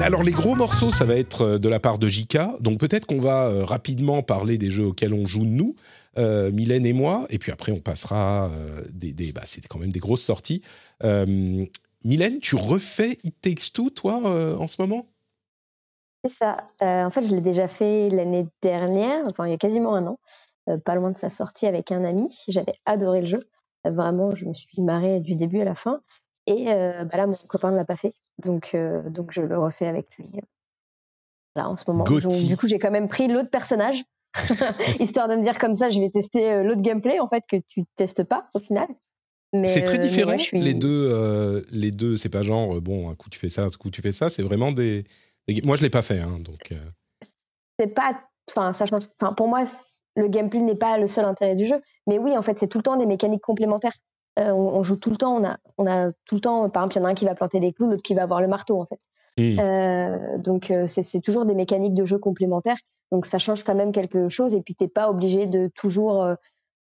alors, 0.00 0.24
les 0.24 0.32
gros 0.32 0.56
morceaux, 0.56 0.90
ça 0.90 1.04
va 1.04 1.14
être 1.14 1.42
euh, 1.42 1.58
de 1.58 1.68
la 1.68 1.78
part 1.78 1.98
de 1.98 2.08
JK. 2.08 2.60
Donc, 2.60 2.80
peut-être 2.80 3.06
qu'on 3.06 3.20
va 3.20 3.46
euh, 3.46 3.64
rapidement 3.64 4.24
parler 4.24 4.58
des 4.58 4.72
jeux 4.72 4.86
auxquels 4.86 5.14
on 5.14 5.26
joue 5.26 5.44
nous. 5.44 5.76
Euh, 6.18 6.50
Mylène 6.50 6.84
et 6.84 6.92
moi, 6.92 7.26
et 7.30 7.38
puis 7.38 7.52
après 7.52 7.70
on 7.70 7.78
passera 7.78 8.50
des, 8.92 9.12
des 9.12 9.30
bah, 9.30 9.42
quand 9.68 9.78
même 9.78 9.92
des 9.92 10.00
grosses 10.00 10.24
sorties. 10.24 10.62
Mylène, 11.00 12.40
tu 12.40 12.56
refais 12.56 13.18
It 13.22 13.36
Takes 13.40 13.72
Two, 13.72 13.90
toi, 13.90 14.16
en 14.58 14.66
ce 14.66 14.82
moment? 14.82 15.06
C'est 16.24 16.32
ça. 16.32 16.66
en 16.80 17.10
fait, 17.10 17.22
je 17.22 17.32
l'ai 17.32 17.40
déjà 17.40 17.68
fait 17.68 18.10
l'année 18.10 18.46
dernière, 18.62 19.24
enfin 19.26 19.46
il 19.46 19.52
y 19.52 19.54
a 19.54 19.58
quasiment 19.58 19.94
un 19.94 20.08
an, 20.08 20.18
pas 20.84 20.96
loin 20.96 21.12
de 21.12 21.16
sa 21.16 21.30
sortie 21.30 21.66
avec 21.66 21.92
un 21.92 22.02
ami. 22.02 22.36
J'avais 22.48 22.74
adoré 22.86 23.20
le 23.20 23.26
jeu. 23.28 23.48
Vraiment, 23.84 24.34
je 24.34 24.44
me 24.44 24.54
suis 24.54 24.82
marrée 24.82 25.20
du 25.20 25.34
début 25.36 25.60
à 25.60 25.64
la 25.64 25.74
fin. 25.74 26.00
Et 26.46 26.64
bah 26.66 27.16
là, 27.16 27.26
mon 27.26 27.36
copain 27.48 27.70
ne 27.70 27.76
l'a 27.76 27.84
pas 27.84 27.96
fait, 27.96 28.12
donc, 28.38 28.74
donc 29.06 29.30
je 29.32 29.40
le 29.40 29.58
refais 29.58 29.86
avec 29.86 30.08
lui. 30.18 30.26
Là, 31.56 31.68
en 31.68 31.76
ce 31.76 31.84
moment. 31.86 32.04
du 32.04 32.56
coup, 32.56 32.66
j'ai 32.66 32.78
quand 32.78 32.90
même 32.90 33.08
pris 33.08 33.28
l'autre 33.28 33.50
personnage 33.50 34.04
histoire 35.00 35.28
de 35.28 35.34
me 35.34 35.42
dire 35.42 35.58
comme 35.58 35.74
ça, 35.74 35.90
je 35.90 35.98
vais 36.00 36.10
tester 36.10 36.50
euh, 36.52 36.62
l'autre 36.62 36.82
gameplay 36.82 37.18
en 37.18 37.28
fait 37.28 37.42
que 37.48 37.56
tu 37.68 37.84
testes 37.96 38.22
pas 38.22 38.48
au 38.54 38.60
final. 38.60 38.86
C'est 39.64 39.82
très 39.82 39.98
euh, 39.98 40.02
différent 40.02 40.30
ouais, 40.32 40.38
je 40.38 40.44
suis- 40.44 40.60
les 40.60 40.74
deux. 40.74 41.08
euh, 41.12 41.62
les 41.72 41.90
deux, 41.90 42.14
c'est 42.16 42.28
pas 42.28 42.44
genre 42.44 42.76
euh, 42.76 42.80
bon 42.80 43.10
un 43.10 43.16
coup 43.16 43.28
tu 43.28 43.38
fais 43.40 43.48
ça, 43.48 43.64
un 43.64 43.70
coup 43.70 43.90
tu 43.90 44.00
fais 44.00 44.12
ça. 44.12 44.30
C'est 44.30 44.44
vraiment 44.44 44.70
des. 44.70 45.04
des- 45.48 45.60
Moi 45.62 45.74
je 45.76 45.82
l'ai 45.82 45.90
pas 45.90 46.02
fait, 46.02 46.20
hein, 46.20 46.38
donc. 46.38 46.70
euh, 46.70 46.78
c'est 47.78 47.88
pas 47.88 48.20
enfin 48.50 48.72
ça 48.72 48.84
pour 49.36 49.48
moi 49.48 49.64
le 50.16 50.28
gameplay 50.28 50.60
n'est 50.60 50.74
pas 50.74 50.98
le 50.98 51.08
seul 51.08 51.24
intérêt 51.24 51.56
du 51.56 51.66
jeu. 51.66 51.80
Mais 52.06 52.18
oui 52.18 52.36
en 52.36 52.42
fait 52.42 52.58
c'est 52.58 52.66
tout 52.68 52.78
le 52.78 52.82
temps 52.82 52.96
des 52.96 53.06
mécaniques 53.06 53.42
complémentaires. 53.42 53.94
Euh, 54.38 54.50
on, 54.50 54.76
on 54.76 54.82
joue 54.82 54.96
tout 54.96 55.10
le 55.10 55.16
temps 55.16 55.36
on 55.36 55.44
a 55.44 55.58
on 55.78 55.86
a 55.86 56.12
tout 56.24 56.36
le 56.36 56.40
temps 56.40 56.68
par 56.70 56.84
exemple 56.84 56.96
il 56.96 57.00
y 57.00 57.04
en 57.04 57.08
a 57.08 57.10
un 57.10 57.14
qui 57.14 57.24
va 57.24 57.34
planter 57.34 57.60
des 57.60 57.72
clous 57.72 57.88
l'autre 57.88 58.02
qui 58.02 58.14
va 58.14 58.22
avoir 58.22 58.40
le 58.40 58.48
marteau 58.48 58.80
en 58.80 58.86
fait. 58.86 59.00
Euh, 59.38 60.38
donc 60.38 60.70
euh, 60.70 60.86
c'est 60.86 61.20
toujours 61.20 61.46
des 61.46 61.54
mécaniques 61.54 61.94
de 61.94 62.04
jeu 62.04 62.18
complémentaires. 62.18 62.76
Donc 63.10 63.26
ça 63.26 63.38
change 63.38 63.64
quand 63.64 63.74
même 63.74 63.92
quelque 63.92 64.28
chose 64.28 64.54
et 64.54 64.60
puis 64.60 64.74
t'es 64.74 64.88
pas 64.88 65.10
obligé 65.10 65.46
de 65.46 65.70
toujours 65.74 66.34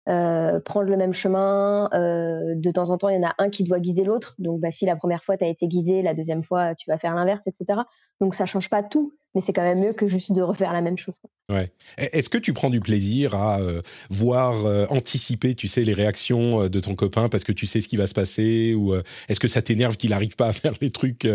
euh, 0.09 0.59
prendre 0.61 0.89
le 0.89 0.97
même 0.97 1.13
chemin 1.13 1.89
Euh, 1.93 2.55
de 2.57 2.71
temps 2.71 2.91
en 2.91 2.99
temps 2.99 3.09
il 3.09 3.17
y 3.21 3.25
en 3.25 3.29
a 3.29 3.35
un 3.39 3.51
qui 3.51 3.63
doit 3.65 3.79
guider 3.81 4.05
l'autre 4.05 4.35
donc 4.39 4.61
bah, 4.61 4.71
si 4.73 4.85
la 4.87 4.97
première 4.97 5.23
fois 5.25 5.37
tu 5.37 5.45
as 5.45 5.49
été 5.49 5.67
guidé 5.69 6.03
la 6.03 6.15
deuxième 6.15 6.43
fois 6.43 6.75
tu 6.75 6.91
vas 6.91 6.99
faire 6.99 7.15
l'inverse 7.15 7.47
etc 7.47 7.81
donc 8.21 8.35
ça 8.35 8.47
change 8.47 8.69
pas 8.71 8.83
tout 8.83 9.15
mais 9.35 9.43
c'est 9.43 9.53
quand 9.53 9.63
même 9.63 9.81
mieux 9.81 9.93
que 9.93 10.07
juste 10.07 10.33
de 10.33 10.41
refaire 10.41 10.73
la 10.73 10.81
même 10.81 10.97
chose. 10.97 11.21
Ouais. 11.51 11.71
E- 12.01 12.09
Est-ce 12.13 12.31
que 12.31 12.39
tu 12.39 12.55
prends 12.55 12.71
du 12.71 12.81
plaisir 12.81 13.35
à 13.35 13.61
euh, 13.61 13.83
voir, 14.09 14.65
euh, 14.65 14.87
anticiper, 14.89 15.55
tu 15.55 15.69
sais, 15.69 15.85
les 15.85 15.93
réactions 15.93 16.67
de 16.67 16.81
ton 16.81 16.95
copain 16.95 17.29
parce 17.29 17.45
que 17.45 17.53
tu 17.53 17.67
sais 17.67 17.83
ce 17.83 17.89
qui 17.89 17.99
va 17.99 18.07
se 18.07 18.15
passer 18.15 18.75
Ou 18.75 18.95
est-ce 19.29 19.39
que 19.39 19.47
ça 19.47 19.61
t'énerve 19.61 19.97
qu'il 19.97 20.11
n'arrive 20.11 20.35
pas 20.35 20.47
à 20.49 20.53
faire 20.55 20.73
les 20.81 20.91
trucs 20.91 21.29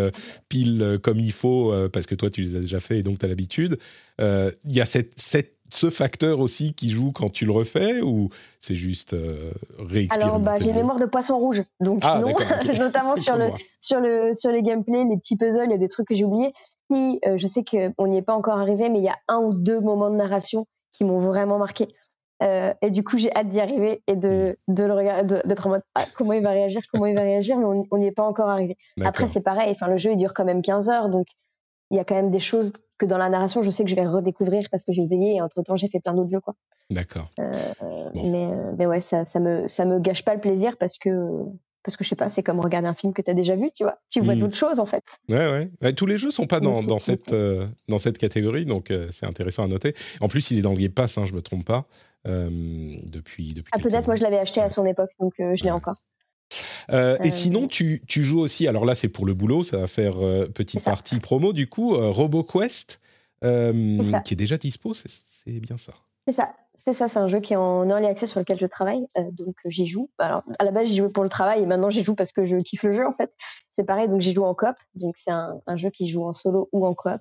pile 0.50 0.98
comme 1.04 1.20
il 1.20 1.32
faut 1.32 1.72
parce 1.94 2.06
que 2.08 2.16
toi 2.16 2.30
tu 2.32 2.42
les 2.42 2.56
as 2.56 2.60
déjà 2.62 2.80
fait 2.80 2.98
et 2.98 3.04
donc 3.04 3.20
tu 3.20 3.26
as 3.26 3.30
l'habitude 3.30 3.78
Il 4.20 4.52
y 4.66 4.82
a 4.82 4.86
cette- 4.86 5.14
ce 5.76 5.90
facteur 5.90 6.40
aussi 6.40 6.74
qui 6.74 6.90
joue 6.90 7.12
quand 7.12 7.30
tu 7.32 7.46
le 7.46 7.52
refais 7.52 8.02
ou 8.02 8.30
c'est 8.60 8.76
juste 8.76 9.14
euh, 9.14 9.52
Alors, 10.12 10.40
bah, 10.40 10.56
j'ai 10.62 10.72
mémoire 10.74 11.00
de 11.00 11.06
poisson 11.06 11.38
rouge, 11.38 11.64
donc 11.80 12.00
Ah, 12.04 12.22
non, 12.22 12.34
notamment 12.80 13.16
sur 13.16 13.36
le, 13.38 13.50
sur, 13.80 14.00
le, 14.00 14.34
sur 14.36 14.52
les 14.52 14.62
gameplays, 14.64 15.04
les 15.06 15.18
petits 15.18 15.36
puzzles, 15.36 15.66
il 15.66 15.72
y 15.72 15.76
a 15.76 15.78
des 15.78 15.88
trucs 15.88 16.08
que 16.08 16.16
j'ai 16.16 16.24
oubliés. 16.26 16.54
Si, 16.92 17.20
euh, 17.26 17.38
je 17.38 17.48
sais 17.48 17.64
qu'on 17.64 18.08
n'y 18.08 18.18
est 18.18 18.22
pas 18.24 18.36
encore 18.36 18.60
arrivé, 18.60 18.90
mais 18.90 19.00
il 19.00 19.04
y 19.06 19.10
a 19.10 19.18
un 19.28 19.38
ou 19.40 19.54
deux 19.54 19.80
moments 19.80 20.10
de 20.10 20.16
narration 20.16 20.66
qui 20.92 21.06
m'ont 21.06 21.20
vraiment 21.20 21.58
marqué. 21.58 21.88
Euh, 22.44 22.74
et 22.82 22.90
du 22.92 23.04
coup, 23.04 23.18
j'ai 23.18 23.34
hâte 23.36 23.48
d'y 23.48 23.60
arriver 23.62 24.02
et 24.08 24.16
de, 24.16 24.58
Hmm. 24.68 24.74
de 24.74 24.84
le 24.84 24.94
regarder, 24.94 25.36
de- 25.36 25.42
d'être 25.48 25.66
en 25.68 25.70
mode 25.70 25.82
ah, 25.96 26.04
comment 26.16 26.34
il 26.34 26.44
va 26.44 26.50
réagir, 26.52 26.82
comment 26.92 27.06
il 27.06 27.16
va 27.16 27.22
réagir, 27.22 27.58
mais 27.58 27.66
on 27.90 27.98
n'y 27.98 28.08
est 28.08 28.12
pas 28.12 28.24
encore 28.24 28.50
arrivé. 28.50 28.76
Après, 29.04 29.28
c'est 29.28 29.42
pareil, 29.42 29.72
enfin, 29.72 29.88
le 29.88 29.98
jeu 29.98 30.12
il 30.12 30.18
dure 30.18 30.34
quand 30.34 30.44
même 30.46 30.62
15 30.62 30.90
heures, 30.90 31.10
donc 31.10 31.28
il 31.90 31.98
y 31.98 32.00
a 32.00 32.04
quand 32.04 32.16
même 32.16 32.32
des 32.32 32.40
choses 32.42 32.74
que 33.04 33.10
dans 33.10 33.18
la 33.18 33.30
narration, 33.30 33.62
je 33.64 33.72
sais 33.72 33.84
que 33.84 33.90
je 33.90 33.96
vais 33.96 34.06
redécouvrir 34.06 34.68
parce 34.72 34.84
que 34.84 34.94
j'ai 34.94 35.02
oublié 35.02 35.36
et 35.36 35.42
entre 35.42 35.62
temps, 35.62 35.76
j'ai 35.76 35.90
fait 35.90 36.00
plein 36.00 36.14
d'autres 36.14 36.30
jeux. 36.32 36.40
Quoi. 36.40 36.56
D'accord. 36.90 37.30
Euh, 37.40 37.52
Bon. 38.14 38.32
mais, 38.32 38.46
euh, 38.46 38.72
mais 38.78 38.86
ouais, 38.86 39.02
ça, 39.02 39.26
ça, 39.26 39.40
me, 39.40 39.68
ça 39.68 39.86
me 39.86 40.00
gâche 40.00 40.24
pas 40.24 40.34
le 40.36 40.40
plaisir 40.42 40.78
parce 40.78 40.98
que, 40.98 41.10
parce 41.84 41.98
que 41.98 42.04
je 42.04 42.10
sais 42.10 42.16
pas, 42.16 42.30
c'est 42.30 42.44
comme 42.44 42.60
regarder 42.60 42.88
un 42.88 42.94
film 42.94 43.12
que 43.14 43.22
tu 43.22 43.30
as 43.30 43.34
déjà 43.34 43.56
vu, 43.56 43.70
tu 43.76 43.84
vois. 43.84 43.98
Tu 44.10 44.22
vois 44.22 44.36
Mm. 44.36 44.40
d'autres 44.40 44.56
choses 44.56 44.80
en 44.80 44.86
fait. 44.86 45.04
Ouais, 45.30 45.50
ouais. 45.52 45.70
Ouais, 45.82 45.94
tous 45.94 46.06
les 46.06 46.18
jeux 46.18 46.32
sont 46.32 46.48
pas 46.48 46.60
dans, 46.60 46.82
dans 46.84 47.00
cette, 47.00 47.32
euh, 47.34 47.66
dans 47.90 47.98
cette 47.98 48.18
catégorie, 48.18 48.66
donc 48.66 48.90
euh, 48.92 49.08
c'est 49.12 49.26
intéressant 49.26 49.64
à 49.64 49.68
noter. 49.68 49.94
En 50.22 50.28
plus, 50.28 50.52
il 50.52 50.60
est 50.60 50.62
dans 50.62 50.72
le 50.72 50.78
Game 50.78 50.92
Pass, 50.92 51.18
hein, 51.18 51.26
je 51.26 51.34
me 51.34 51.42
trompe 51.42 51.66
pas, 51.66 51.86
depuis, 52.26 53.54
depuis 53.54 53.70
Ah, 53.74 53.80
peut-être, 53.80 54.08
moi 54.08 54.16
je 54.16 54.24
l'avais 54.24 54.40
acheté 54.40 54.62
à 54.62 54.70
son 54.70 54.86
époque, 54.86 55.10
donc 55.20 55.34
je 55.38 55.44
l'ai 55.64 55.64
Ouais. 55.66 55.72
encore. 55.72 55.96
Euh, 56.92 57.18
et 57.24 57.28
Euh, 57.28 57.32
sinon, 57.32 57.68
tu, 57.68 58.02
tu 58.08 58.24
joues 58.24 58.40
aussi, 58.40 58.68
alors 58.68 58.86
là 58.86 58.96
c'est 58.96 59.10
pour 59.10 59.26
le 59.26 59.34
boulot, 59.34 59.64
ça 59.64 59.78
va 59.78 59.88
faire 59.88 60.16
euh, 60.24 60.46
petite 60.46 60.82
partie 60.84 61.20
promo 61.20 61.54
du 61.54 61.68
coup, 61.68 61.94
RoboQuest, 61.96 63.00
qui 63.42 64.34
est 64.34 64.38
déjà 64.38 64.58
dispo, 64.58 64.94
c'est- 64.94 65.10
bien 65.60 65.78
ça. 65.78 65.94
C'est 66.28 66.34
ça, 66.34 66.54
c'est 66.76 66.94
ça, 66.94 67.10
c'est 67.10 67.20
un 67.20 67.28
jeu 67.28 67.42
qui 67.42 67.52
est 67.54 67.58
en 67.58 67.88
early 67.90 68.06
access 68.06 68.30
sur 68.32 68.40
lequel 68.40 68.58
je 68.58 68.66
travaille, 68.66 69.06
euh, 69.18 69.30
donc 69.32 69.56
j'y 69.66 69.88
joue. 69.88 70.10
Alors, 70.18 70.44
à 70.58 70.64
la 70.64 70.72
base, 70.72 70.88
j'y 70.88 70.96
jouais 70.98 71.10
pour 71.10 71.24
le 71.24 71.30
travail 71.30 71.62
et 71.62 71.66
maintenant 71.66 71.90
j'y 71.90 72.04
joue 72.04 72.16
parce 72.16 72.32
que 72.32 72.46
je 72.46 72.56
kiffe 72.58 72.84
le 72.84 72.94
jeu 72.94 73.06
en 73.06 73.14
fait. 73.14 73.34
C'est 73.72 73.84
pareil, 73.86 74.08
donc 74.08 74.22
j'y 74.22 74.32
joue 74.34 74.46
en 74.46 74.54
coop, 74.56 74.76
donc 74.96 75.16
c'est 75.18 75.32
un, 75.32 75.60
un 75.68 75.76
jeu 75.76 75.90
qui 75.90 76.08
joue 76.10 76.24
en 76.24 76.32
solo 76.34 76.70
ou 76.72 76.86
en 76.86 76.94
coop 76.94 77.20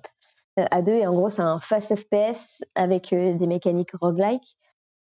euh, 0.59 0.65
à 0.71 0.81
deux, 0.81 0.93
et 0.93 1.05
en 1.07 1.13
gros, 1.13 1.27
c'est 1.29 1.41
un 1.41 1.59
fast 1.59 1.93
FPS 1.95 2.63
avec 2.75 3.11
euh, 3.11 3.33
des 3.35 3.47
mécaniques 3.47 3.91
roguelike 3.99 4.55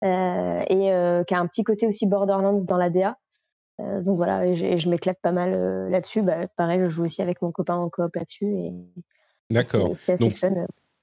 et 0.04 1.24
qui 1.28 1.34
a 1.36 1.40
un 1.40 1.46
petit 1.48 1.64
côté 1.64 1.86
aussi 1.86 2.08
Borderlands 2.08 2.64
dans 2.64 2.78
la 2.78 2.90
DA. 2.90 3.18
Euh, 3.80 4.02
donc 4.02 4.18
voilà, 4.18 4.46
et 4.46 4.56
je, 4.56 4.64
et 4.66 4.80
je 4.80 4.90
m'éclate 4.90 5.20
pas 5.22 5.32
mal 5.32 5.54
euh, 5.54 5.90
là-dessus. 5.90 6.22
Bah, 6.22 6.48
pareil, 6.48 6.80
je 6.84 6.90
joue 6.90 7.06
aussi 7.06 7.22
avec 7.22 7.42
mon 7.42 7.52
copain 7.52 7.76
en 7.76 7.90
coop 7.90 8.16
là-dessus 8.16 8.46
et 8.46 8.74
D'accord. 9.50 9.96
c'est- 10.06 10.18
Donc, 10.20 10.38
fun. 10.38 10.54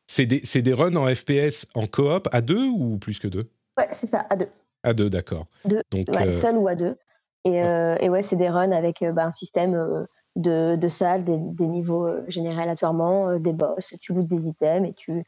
C'est 0.07 0.27
des, 0.27 0.41
c'est 0.45 0.63
des 0.63 0.73
runs 0.73 0.97
en 0.97 1.07
FPS 1.15 1.67
en 1.75 1.87
coop 1.87 2.29
à 2.33 2.41
deux 2.41 2.67
ou 2.69 2.99
plus 2.99 3.19
que 3.19 3.29
deux? 3.29 3.51
Ouais, 3.77 3.89
c'est 3.93 4.07
ça, 4.07 4.27
à 4.31 4.37
deux. 4.37 4.49
À 4.83 4.95
deux, 4.95 5.11
d'accord. 5.11 5.47
Deux, 5.65 5.83
Donc, 5.91 6.09
Ouais, 6.09 6.29
euh, 6.29 6.33
seul 6.33 6.57
ou 6.57 6.69
à 6.69 6.75
deux. 6.75 6.97
Et, 7.45 7.63
euh, 7.63 7.97
et 8.01 8.09
ouais, 8.09 8.23
c'est 8.23 8.37
des 8.37 8.49
runs 8.49 8.73
avec 8.73 9.05
bah, 9.13 9.27
un 9.27 9.33
système 9.33 10.07
de, 10.37 10.77
de 10.77 10.89
salles, 10.89 11.25
des, 11.25 11.37
des 11.37 11.67
niveaux 11.67 12.09
générés 12.29 12.63
aléatoirement, 12.63 13.39
des 13.39 13.53
boss, 13.53 13.95
tu 14.01 14.13
lootes 14.15 14.29
des 14.29 14.47
items 14.47 14.89
et 14.89 14.95
tu, 14.95 15.25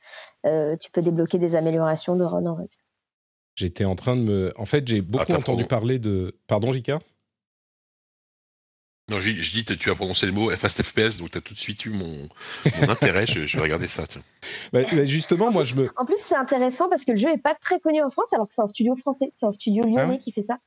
euh, 0.47 0.77
tu 0.77 0.91
peux 0.91 1.03
débloquer 1.03 1.39
des 1.39 1.57
améliorations 1.57 2.17
de 2.17 2.25
run 2.25 2.47
en 2.47 2.55
run. 2.55 2.67
j'étais 3.55 3.85
en 3.85 3.95
train 3.97 4.17
de 4.17 4.23
me. 4.23 4.53
En 4.57 4.65
fait, 4.67 4.87
j'ai 4.89 5.03
beaucoup 5.03 5.27
t'as 5.27 5.37
entendu 5.39 5.65
parler 5.65 5.99
de. 5.99 6.37
Pardon, 6.47 6.73
Jika 6.73 7.01
Non, 9.11 9.21
je, 9.21 9.31
je 9.33 9.51
dis, 9.53 9.65
tu 9.65 9.91
as 9.91 9.95
prononcé 9.95 10.25
le 10.27 10.33
mot 10.33 10.49
Fast 10.51 10.83
FPS, 10.83 11.19
donc 11.19 11.31
tu 11.33 11.39
as 11.39 11.41
tout 11.41 11.53
de 11.55 11.59
suite 11.59 11.85
eu 11.85 11.91
mon, 11.91 12.29
mon 12.81 12.89
intérêt. 12.89 13.27
Je, 13.27 13.45
je 13.47 13.57
vais 13.57 13.63
regarder 13.65 13.89
ça. 13.89 14.07
tiens. 14.07 14.23
Bah, 14.73 14.81
bah, 14.93 15.05
Justement, 15.05 15.51
moi 15.51 15.65
je 15.65 15.75
me. 15.75 15.91
En 15.97 16.05
plus, 16.05 16.19
c'est 16.19 16.37
intéressant 16.37 16.89
parce 16.89 17.05
que 17.05 17.13
le 17.13 17.19
jeu 17.19 17.29
est 17.29 17.43
pas 17.43 17.55
très 17.55 17.81
connu 17.81 18.03
en 18.03 18.11
France, 18.11 18.33
alors 18.33 18.47
que 18.49 18.55
c'est 18.55 18.63
un 18.63 18.67
studio 18.69 18.95
français, 18.97 19.33
c'est 19.35 19.47
un 19.47 19.53
studio 19.53 19.83
lyonnais 19.83 19.97
Ah 20.01 20.09
ouais 20.09 20.19
qui 20.19 20.33
fait 20.33 20.43
ça. 20.43 20.59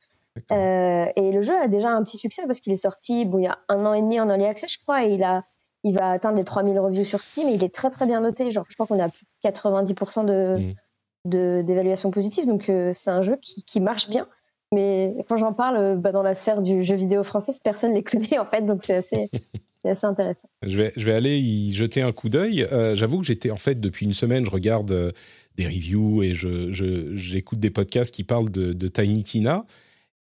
Euh, 0.51 1.05
et 1.15 1.31
le 1.31 1.41
jeu 1.43 1.53
a 1.55 1.67
déjà 1.67 1.89
un 1.91 2.03
petit 2.03 2.17
succès 2.17 2.41
parce 2.47 2.59
qu'il 2.59 2.73
est 2.73 2.77
sorti 2.77 3.23
bon, 3.25 3.37
il 3.37 3.43
y 3.43 3.47
a 3.47 3.59
un 3.69 3.85
an 3.85 3.93
et 3.93 4.01
demi 4.01 4.19
en 4.19 4.27
early 4.29 4.45
access, 4.45 4.71
je 4.73 4.79
crois, 4.79 5.05
et 5.05 5.13
il, 5.13 5.23
a, 5.23 5.43
il 5.83 5.95
va 5.95 6.09
atteindre 6.09 6.37
les 6.37 6.43
3000 6.43 6.79
reviews 6.79 7.05
sur 7.05 7.21
Steam 7.21 7.47
et 7.49 7.53
il 7.53 7.63
est 7.63 7.73
très 7.73 7.91
très 7.91 8.05
bien 8.07 8.19
noté. 8.19 8.51
Genre, 8.51 8.65
je 8.67 8.73
crois 8.73 8.87
qu'on 8.87 8.99
a 8.99 9.09
plus 9.09 9.25
de 9.43 9.49
90% 9.49 10.25
de, 10.25 10.57
Mm. 10.57 10.73
de- 11.25 11.63
d'évaluation 11.65 12.09
positive, 12.11 12.47
donc 12.47 12.67
euh, 12.69 12.93
c'est 12.95 13.11
un 13.11 13.21
jeu 13.21 13.37
qui, 13.41 13.63
qui 13.63 13.79
marche 13.79 14.09
bien. 14.09 14.27
Mais 14.73 15.13
quand 15.29 15.37
j'en 15.37 15.53
parle 15.53 15.77
euh, 15.77 15.95
bah, 15.95 16.11
dans 16.11 16.23
la 16.23 16.35
sphère 16.35 16.61
du 16.61 16.83
jeu 16.83 16.95
vidéo 16.95 17.23
français, 17.23 17.51
personne 17.63 17.93
les 17.93 18.03
connaît 18.03 18.37
en 18.39 18.45
fait, 18.45 18.65
donc 18.65 18.83
c'est 18.83 18.95
assez, 18.95 19.29
c'est 19.81 19.89
assez 19.89 20.05
intéressant. 20.05 20.49
Je 20.65 20.77
vais, 20.77 20.91
je 20.95 21.05
vais 21.05 21.13
aller 21.13 21.37
y 21.37 21.73
jeter 21.73 22.01
un 22.01 22.11
coup 22.11 22.29
d'œil. 22.29 22.63
Euh, 22.71 22.95
J'avoue 22.95 23.19
que 23.19 23.25
j'étais, 23.25 23.51
en 23.51 23.57
fait, 23.57 23.79
depuis 23.79 24.05
une 24.05 24.13
semaine, 24.13 24.45
je 24.45 24.49
regarde 24.51 24.91
euh, 24.91 25.11
des 25.55 25.65
reviews 25.67 26.23
et 26.23 26.33
je, 26.33 26.71
je- 26.71 27.15
j'écoute 27.15 27.59
des 27.59 27.69
podcasts 27.69 28.13
qui 28.13 28.23
parlent 28.23 28.49
de, 28.49 28.73
de 28.73 28.87
Tiny 28.87 29.23
Tina. 29.23 29.65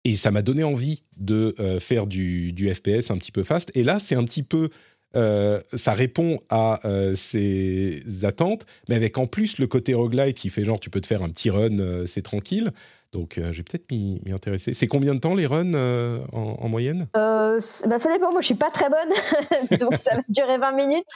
Et 0.05 0.15
ça 0.15 0.31
m'a 0.31 0.41
donné 0.41 0.63
envie 0.63 1.03
de 1.17 1.53
euh, 1.59 1.79
faire 1.79 2.07
du, 2.07 2.53
du 2.53 2.73
FPS 2.73 3.11
un 3.11 3.17
petit 3.17 3.31
peu 3.33 3.43
fast. 3.43 3.69
Et 3.75 3.83
là, 3.83 3.99
c'est 3.99 4.15
un 4.15 4.23
petit 4.23 4.43
peu. 4.43 4.69
ça 5.13 5.93
répond 5.93 6.39
à 6.49 6.79
ces 7.15 7.99
attentes, 8.23 8.65
mais 8.87 8.95
avec 8.95 9.17
en 9.17 9.27
plus 9.27 9.57
le 9.57 9.67
côté 9.67 9.93
roguelite 9.93 10.37
qui 10.37 10.49
fait 10.49 10.63
genre 10.63 10.79
tu 10.79 10.89
peux 10.89 11.01
te 11.01 11.07
faire 11.07 11.21
un 11.23 11.29
petit 11.29 11.49
run, 11.49 12.05
c'est 12.05 12.21
tranquille. 12.21 12.71
Donc 13.11 13.37
euh, 13.37 13.51
je 13.51 13.57
vais 13.57 13.63
peut-être 13.63 13.89
m'y 13.91 14.21
m'y 14.25 14.31
intéresser. 14.31 14.73
C'est 14.73 14.87
combien 14.87 15.15
de 15.15 15.19
temps 15.19 15.33
les 15.35 15.47
runs 15.47 15.73
euh, 15.73 16.19
en, 16.31 16.57
en 16.59 16.69
moyenne? 16.69 17.07
Euh, 17.17 17.59
bah, 17.87 17.97
ça 17.97 18.11
dépend, 18.13 18.31
moi 18.31 18.41
je 18.41 18.45
suis 18.47 18.55
pas 18.55 18.69
très 18.69 18.87
bonne, 18.89 19.79
donc 19.79 19.97
ça 19.97 20.15
va 20.15 20.21
durer 20.29 20.57
20 20.57 20.71
minutes, 20.73 21.07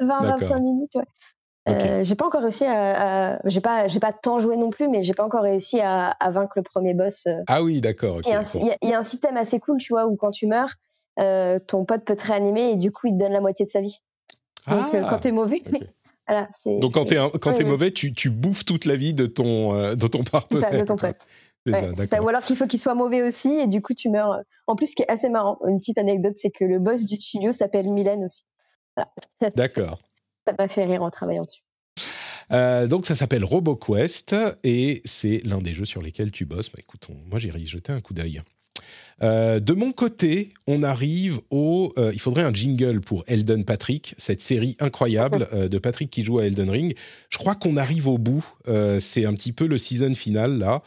20-25 0.00 0.22
D'accord. 0.38 0.60
minutes. 0.60 0.94
Ouais. 0.96 1.02
Euh, 1.68 2.04
j'ai 2.04 2.14
pas 2.14 2.26
encore 2.26 2.42
réussi 2.42 2.64
à, 2.64 3.34
à- 3.34 3.38
j'ai 3.44 3.60
pas 3.60 3.88
j'ai 3.88 3.98
pas 4.00 4.12
tant 4.12 4.38
joué 4.38 4.56
non 4.56 4.70
plus 4.70 4.88
mais 4.88 5.02
j'ai 5.02 5.14
pas 5.14 5.24
encore 5.24 5.42
réussi 5.42 5.80
à, 5.80 6.10
à 6.10 6.30
vaincre 6.30 6.52
le 6.56 6.62
premier 6.62 6.94
boss. 6.94 7.26
Ah 7.48 7.62
oui, 7.62 7.80
d'accord. 7.80 8.20
il 8.24 8.28
y, 8.30 8.32
a 8.32 8.38
un, 8.40 8.42
y 8.82 8.88
y 8.88 8.94
a 8.94 9.02
système 9.02 9.36
assez 9.36 9.58
cool 9.58 9.78
tu 9.78 9.92
vois 9.92 10.06
où 10.06 10.16
quand 10.16 10.30
tu 10.30 10.46
meurs 10.46 10.74
ton 11.16 11.84
pote 11.84 12.04
peut 12.04 12.14
te 12.14 12.26
réanimer 12.26 12.70
et 12.72 12.76
du 12.76 12.92
coup 12.92 13.06
il 13.08 13.14
te 13.14 13.18
donne 13.18 13.32
la 13.32 13.40
moitié 13.40 13.64
de 13.66 13.70
sa 13.70 13.80
vie 13.80 14.00
donc 14.68 14.84
Ah, 14.94 15.06
quand 15.10 15.18
t'es 15.18 15.32
mauvais 15.32 15.62
ok. 15.66 15.82
Voilà 16.28 16.48
Donc 16.80 16.94
quand 16.94 17.04
t'es 17.06 17.16
quand 17.40 17.52
Ouais, 17.52 17.58
ouais. 17.58 17.64
mauvais, 17.64 17.90
tu, 17.92 18.12
tu 18.12 18.30
bouffes 18.30 18.64
toute 18.64 18.84
la 18.84 18.96
vie 18.96 19.14
de 19.14 19.26
ton 19.26 19.74
euh, 19.74 19.94
de 19.94 20.06
ton 20.06 20.24
partenaire. 20.24 20.70
ça 20.70 20.78
de 20.78 20.84
ton 20.84 20.96
pote 20.96 21.16
Ouais, 21.66 21.72
ça, 21.80 22.06
ça. 22.06 22.22
ou 22.22 22.28
alors 22.28 22.42
qu'il 22.42 22.56
faut 22.56 22.66
qu'il 22.68 22.78
soit 22.78 22.94
mauvais 22.94 23.22
aussi 23.22 23.50
et 23.50 23.66
du 23.66 23.82
coup 23.82 23.92
tu 23.94 24.08
meurs 24.08 24.30
euh. 24.32 24.42
en 24.68 24.76
plus 24.76 24.86
ce 24.86 24.94
qui 24.94 25.02
est 25.02 25.08
assez 25.10 25.28
marrant 25.28 25.58
une 25.66 25.80
petite 25.80 25.98
anecdote 25.98 26.34
c'est 26.36 26.50
que 26.50 26.64
le 26.64 26.78
boss 26.78 27.04
du 27.04 27.16
studio 27.16 27.52
s'appelle 27.52 27.88
Mylène 27.88 28.24
aussi 28.24 28.44
voilà. 28.96 29.10
D'accord. 29.56 29.98
ça 30.46 30.54
m'a 30.58 30.68
fait 30.68 30.84
rire 30.84 31.02
en 31.02 31.10
travaillant 31.10 31.42
dessus 31.44 31.62
Euh, 32.52 32.86
donc 32.86 33.04
ça 33.06 33.16
s'appelle 33.16 33.44
RoboQuest 33.44 34.36
et 34.62 35.02
c'est 35.04 35.40
l'un 35.44 35.58
des 35.58 35.74
jeux 35.74 35.84
sur 35.84 36.00
lesquels 36.00 36.30
tu 36.30 36.44
bosses. 36.44 36.70
Bah, 36.70 36.78
écoute, 36.78 37.08
on- 37.10 37.28
moi 37.28 37.40
j'irai 37.40 37.58
y 37.58 37.66
jeter 37.66 37.90
un 37.92 38.00
coup 38.00 38.14
d'œil. 38.14 38.40
Euh, 39.22 39.60
de 39.60 39.72
mon 39.72 39.92
côté, 39.92 40.50
on 40.66 40.82
arrive 40.82 41.40
au. 41.50 41.92
euh, 41.98 42.10
il 42.12 42.20
faudrait 42.20 42.42
un 42.42 42.52
jingle 42.52 43.00
pour 43.00 43.24
Elden 43.26 43.64
Patrick, 43.64 44.14
cette 44.18 44.40
série 44.42 44.76
incroyable 44.80 45.48
euh, 45.54 45.68
de 45.68 45.78
Patrick 45.78 46.10
qui 46.10 46.24
joue 46.24 46.38
à 46.38 46.46
Elden 46.46 46.68
Ring. 46.70 46.94
Je 47.30 47.38
crois 47.38 47.54
qu'on 47.54 47.76
arrive 47.76 48.08
au 48.08 48.18
bout. 48.18 48.44
C'est 49.00 49.24
un 49.24 49.34
petit 49.34 49.52
peu 49.52 49.66
le 49.66 49.78
season 49.78 50.14
final 50.14 50.58
là. 50.58 50.82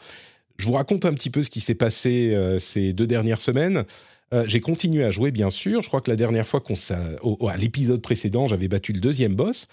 Je 0.58 0.66
vous 0.66 0.72
raconte 0.74 1.04
un 1.06 1.14
petit 1.14 1.30
peu 1.30 1.42
ce 1.42 1.50
qui 1.50 1.60
s'est 1.60 1.74
passé 1.74 2.36
ces 2.58 2.92
deux 2.92 3.06
dernières 3.06 3.40
semaines. 3.40 3.84
J'ai 4.46 4.60
continué 4.60 5.02
à 5.04 5.10
jouer, 5.10 5.30
bien 5.32 5.50
sûr. 5.50 5.82
Je 5.82 5.88
crois 5.88 6.00
que 6.02 6.10
la 6.10 6.16
dernière 6.16 6.46
fois 6.46 6.60
qu'on 6.60 6.74
au- 7.22 7.36
au- 7.40 7.48
à 7.48 7.56
l'épisode 7.56 8.00
précédent, 8.02 8.46
j'avais 8.46 8.68
battu 8.68 8.92
le 8.92 9.00
deuxième 9.00 9.34
boss 9.34 9.66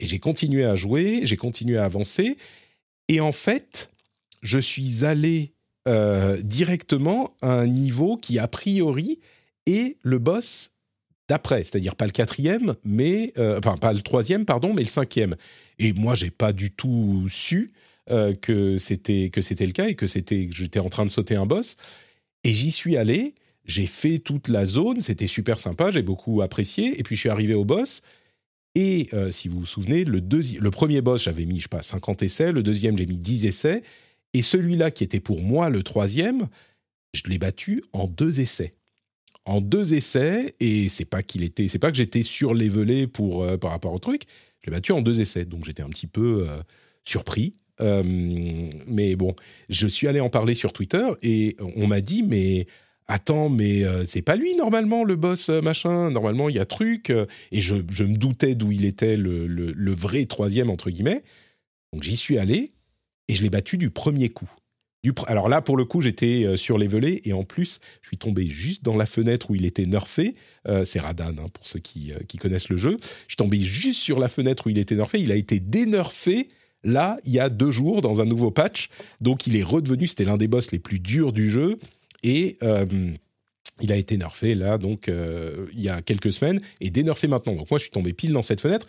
et 0.00 0.06
j'ai 0.06 0.18
continué 0.18 0.64
à 0.64 0.74
jouer, 0.76 1.20
j'ai 1.24 1.36
continué 1.36 1.76
à 1.76 1.84
avancer. 1.84 2.36
Et 3.08 3.20
en 3.20 3.32
fait, 3.32 3.90
je 4.42 4.58
suis 4.58 5.04
allé 5.04 5.52
euh, 5.88 6.36
directement 6.42 7.34
à 7.40 7.52
un 7.52 7.66
niveau 7.66 8.18
qui, 8.18 8.38
a 8.38 8.46
priori, 8.48 9.18
est 9.64 9.96
le 10.02 10.18
boss 10.18 10.72
d'après, 11.26 11.64
c'est-à-dire 11.64 11.96
pas 11.96 12.04
le 12.04 12.12
quatrième, 12.12 12.74
mais 12.84 13.32
euh, 13.38 13.58
enfin 13.58 13.78
pas 13.78 13.94
le 13.94 14.02
troisième, 14.02 14.44
pardon, 14.44 14.74
mais 14.74 14.82
le 14.82 14.88
cinquième. 14.88 15.36
Et 15.78 15.94
moi, 15.94 16.14
j'ai 16.14 16.30
pas 16.30 16.52
du 16.52 16.70
tout 16.70 17.26
su 17.30 17.72
euh, 18.10 18.34
que 18.34 18.76
c'était 18.76 19.30
que 19.30 19.40
c'était 19.40 19.64
le 19.64 19.72
cas 19.72 19.88
et 19.88 19.94
que 19.94 20.06
c'était 20.06 20.48
que 20.48 20.54
j'étais 20.54 20.80
en 20.80 20.90
train 20.90 21.06
de 21.06 21.10
sauter 21.10 21.36
un 21.36 21.46
boss. 21.46 21.76
Et 22.44 22.52
j'y 22.52 22.72
suis 22.72 22.98
allé, 22.98 23.34
j'ai 23.64 23.86
fait 23.86 24.18
toute 24.18 24.48
la 24.48 24.66
zone, 24.66 25.00
c'était 25.00 25.26
super 25.26 25.58
sympa, 25.58 25.90
j'ai 25.90 26.02
beaucoup 26.02 26.42
apprécié. 26.42 26.98
Et 27.00 27.02
puis 27.02 27.16
je 27.16 27.20
suis 27.20 27.30
arrivé 27.30 27.54
au 27.54 27.64
boss. 27.64 28.02
Et 28.74 29.08
si 29.30 29.48
vous 29.48 29.60
vous 29.60 29.66
souvenez, 29.66 30.04
le, 30.04 30.20
le 30.20 30.70
premier 30.70 31.00
boss, 31.00 31.24
j'avais 31.24 31.44
mis, 31.44 31.58
je 31.58 31.62
sais 31.64 31.68
pas, 31.68 31.82
50 31.82 32.22
essais. 32.22 32.52
Le 32.52 32.62
deuxième, 32.62 32.96
j'ai 32.96 33.06
mis 33.06 33.18
10 33.18 33.46
essais. 33.46 33.82
Et 34.34 34.42
celui-là, 34.42 34.90
qui 34.90 35.04
était 35.04 35.20
pour 35.20 35.40
moi 35.42 35.70
le 35.70 35.82
troisième, 35.82 36.48
je 37.14 37.22
l'ai 37.26 37.38
battu 37.38 37.82
en 37.92 38.06
deux 38.06 38.40
essais 38.40 38.74
en 39.44 39.60
deux 39.60 39.94
essais 39.94 40.54
et 40.60 40.88
c'est 40.88 41.04
pas 41.04 41.22
qu'il 41.22 41.42
était, 41.42 41.68
c'est 41.68 41.78
pas 41.78 41.90
que 41.90 41.96
j'étais 41.96 42.22
surlevelé 42.22 43.06
pour 43.06 43.42
euh, 43.42 43.56
par 43.56 43.70
rapport 43.70 43.92
au 43.92 43.98
truc. 43.98 44.24
Je 44.60 44.70
l'ai 44.70 44.76
battu 44.76 44.92
en 44.92 45.02
deux 45.02 45.20
essais, 45.20 45.44
donc 45.44 45.64
j'étais 45.64 45.82
un 45.82 45.88
petit 45.88 46.06
peu 46.06 46.46
euh, 46.48 46.58
surpris. 47.04 47.54
Euh, 47.80 48.02
mais 48.86 49.16
bon, 49.16 49.34
je 49.68 49.86
suis 49.86 50.06
allé 50.06 50.20
en 50.20 50.28
parler 50.28 50.54
sur 50.54 50.72
Twitter 50.72 51.04
et 51.22 51.56
on 51.76 51.86
m'a 51.86 52.00
dit 52.00 52.22
mais 52.22 52.66
attends 53.06 53.48
mais 53.48 53.82
c'est 54.04 54.22
pas 54.22 54.36
lui 54.36 54.54
normalement 54.54 55.02
le 55.02 55.16
boss 55.16 55.48
machin? 55.48 56.10
Normalement 56.10 56.48
il 56.48 56.56
y 56.56 56.58
a 56.58 56.66
truc 56.66 57.10
et 57.10 57.60
je, 57.60 57.74
me 57.74 58.16
doutais 58.16 58.54
d'où 58.54 58.70
il 58.70 58.84
était 58.84 59.16
le, 59.16 59.46
le 59.46 59.94
vrai 59.94 60.26
troisième 60.26 60.68
entre 60.68 60.90
guillemets. 60.90 61.24
Donc 61.92 62.02
j'y 62.02 62.16
suis 62.16 62.38
allé 62.38 62.72
et 63.30 63.34
je 63.34 63.42
l'ai 63.42 63.50
battu 63.50 63.78
du 63.78 63.90
premier 63.90 64.28
coup 64.28 64.50
alors 65.26 65.48
là, 65.48 65.62
pour 65.62 65.76
le 65.76 65.84
coup, 65.84 66.00
j'étais 66.00 66.44
euh, 66.44 66.56
sur 66.56 66.76
les 66.76 66.86
volets 66.86 67.20
et 67.24 67.32
en 67.32 67.44
plus, 67.44 67.80
je 68.02 68.08
suis 68.08 68.18
tombé 68.18 68.46
juste 68.50 68.84
dans 68.84 68.96
la 68.96 69.06
fenêtre 69.06 69.50
où 69.50 69.54
il 69.54 69.64
était 69.64 69.86
nerfé. 69.86 70.34
Euh, 70.68 70.84
c'est 70.84 71.00
Radan, 71.00 71.30
hein, 71.38 71.46
pour 71.52 71.66
ceux 71.66 71.78
euh, 71.78 72.18
qui, 72.28 72.38
connaissent 72.38 72.68
le 72.68 72.76
jeu. 72.76 72.96
Je 73.00 73.32
suis 73.32 73.36
tombé 73.36 73.58
juste 73.58 74.00
sur 74.00 74.18
la 74.18 74.28
fenêtre 74.28 74.66
où 74.66 74.70
il 74.70 74.78
était 74.78 74.94
nerfé. 74.94 75.18
Il 75.20 75.32
a 75.32 75.36
été 75.36 75.58
dénerfé 75.58 76.48
là, 76.84 77.18
il 77.24 77.32
y 77.32 77.40
a 77.40 77.48
deux 77.48 77.70
jours, 77.70 78.02
dans 78.02 78.20
un 78.20 78.26
nouveau 78.26 78.50
patch. 78.50 78.90
Donc, 79.20 79.46
il 79.46 79.56
est 79.56 79.62
redevenu, 79.62 80.06
c'était 80.06 80.24
l'un 80.24 80.36
des 80.36 80.48
boss 80.48 80.70
les 80.70 80.78
plus 80.78 81.00
durs 81.00 81.32
du 81.32 81.50
jeu. 81.50 81.78
Et 82.22 82.58
il 83.80 83.92
a 83.92 83.96
été 83.96 84.18
nerfé 84.18 84.54
là, 84.54 84.76
donc, 84.76 85.08
il 85.08 85.80
y 85.80 85.88
a 85.88 86.00
quelques 86.00 86.32
semaines, 86.32 86.60
et 86.80 86.90
dénerfé 86.90 87.28
maintenant. 87.28 87.54
Donc, 87.54 87.70
moi, 87.70 87.78
je 87.78 87.84
suis 87.84 87.90
tombé 87.90 88.14
pile 88.14 88.32
dans 88.32 88.42
cette 88.42 88.62
fenêtre. 88.62 88.86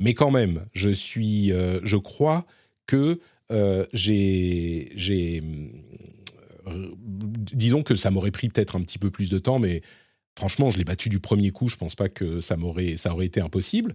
Mais 0.00 0.12
quand 0.12 0.30
même, 0.30 0.66
je 0.74 0.90
suis, 0.90 1.48
je 1.82 1.96
crois 1.96 2.46
que 2.86 3.20
euh, 3.50 3.84
j'ai, 3.92 5.42
euh, 6.66 6.88
disons 6.96 7.82
que 7.82 7.94
ça 7.94 8.10
m'aurait 8.10 8.30
pris 8.30 8.48
peut-être 8.48 8.76
un 8.76 8.82
petit 8.82 8.98
peu 8.98 9.10
plus 9.10 9.28
de 9.30 9.38
temps, 9.38 9.58
mais 9.58 9.82
franchement, 10.36 10.70
je 10.70 10.78
l'ai 10.78 10.84
battu 10.84 11.08
du 11.08 11.20
premier 11.20 11.50
coup. 11.50 11.68
Je 11.68 11.76
pense 11.76 11.94
pas 11.94 12.08
que 12.08 12.40
ça 12.40 12.56
ça 12.96 13.12
aurait 13.12 13.26
été 13.26 13.40
impossible. 13.40 13.94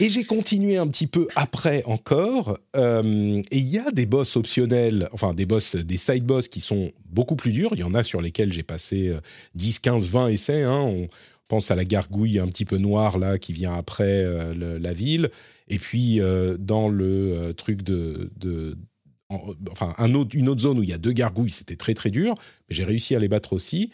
Et 0.00 0.08
j'ai 0.08 0.24
continué 0.24 0.76
un 0.76 0.88
petit 0.88 1.06
peu 1.06 1.28
après 1.36 1.84
encore. 1.84 2.58
Euh, 2.74 3.40
et 3.50 3.58
il 3.58 3.66
y 3.66 3.78
a 3.78 3.92
des 3.92 4.06
boss 4.06 4.36
optionnels, 4.36 5.08
enfin 5.12 5.34
des 5.34 5.46
boss, 5.46 5.76
des 5.76 5.96
side 5.96 6.24
boss 6.24 6.48
qui 6.48 6.60
sont 6.60 6.90
beaucoup 7.06 7.36
plus 7.36 7.52
durs. 7.52 7.70
Il 7.74 7.78
y 7.78 7.84
en 7.84 7.94
a 7.94 8.02
sur 8.02 8.20
lesquels 8.20 8.52
j'ai 8.52 8.64
passé 8.64 9.14
10, 9.54 9.78
15, 9.78 10.08
20 10.08 10.28
essais. 10.28 10.62
Hein. 10.64 10.80
On 10.80 11.08
pense 11.46 11.70
à 11.70 11.76
la 11.76 11.84
gargouille 11.84 12.40
un 12.40 12.48
petit 12.48 12.64
peu 12.64 12.76
noire 12.76 13.18
là 13.18 13.38
qui 13.38 13.52
vient 13.52 13.72
après 13.72 14.26
la 14.54 14.92
ville. 14.92 15.30
Et 15.68 15.78
puis, 15.78 16.20
euh, 16.20 16.56
dans 16.58 16.88
le 16.88 17.32
euh, 17.38 17.52
truc 17.52 17.82
de. 17.82 18.30
enfin, 19.70 19.94
une 19.98 20.48
autre 20.48 20.60
zone 20.60 20.78
où 20.78 20.82
il 20.82 20.88
y 20.88 20.92
a 20.92 20.98
deux 20.98 21.12
gargouilles, 21.12 21.50
c'était 21.50 21.76
très 21.76 21.94
très 21.94 22.10
dur, 22.10 22.34
mais 22.68 22.74
j'ai 22.74 22.84
réussi 22.84 23.14
à 23.14 23.18
les 23.18 23.28
battre 23.28 23.52
aussi. 23.52 23.90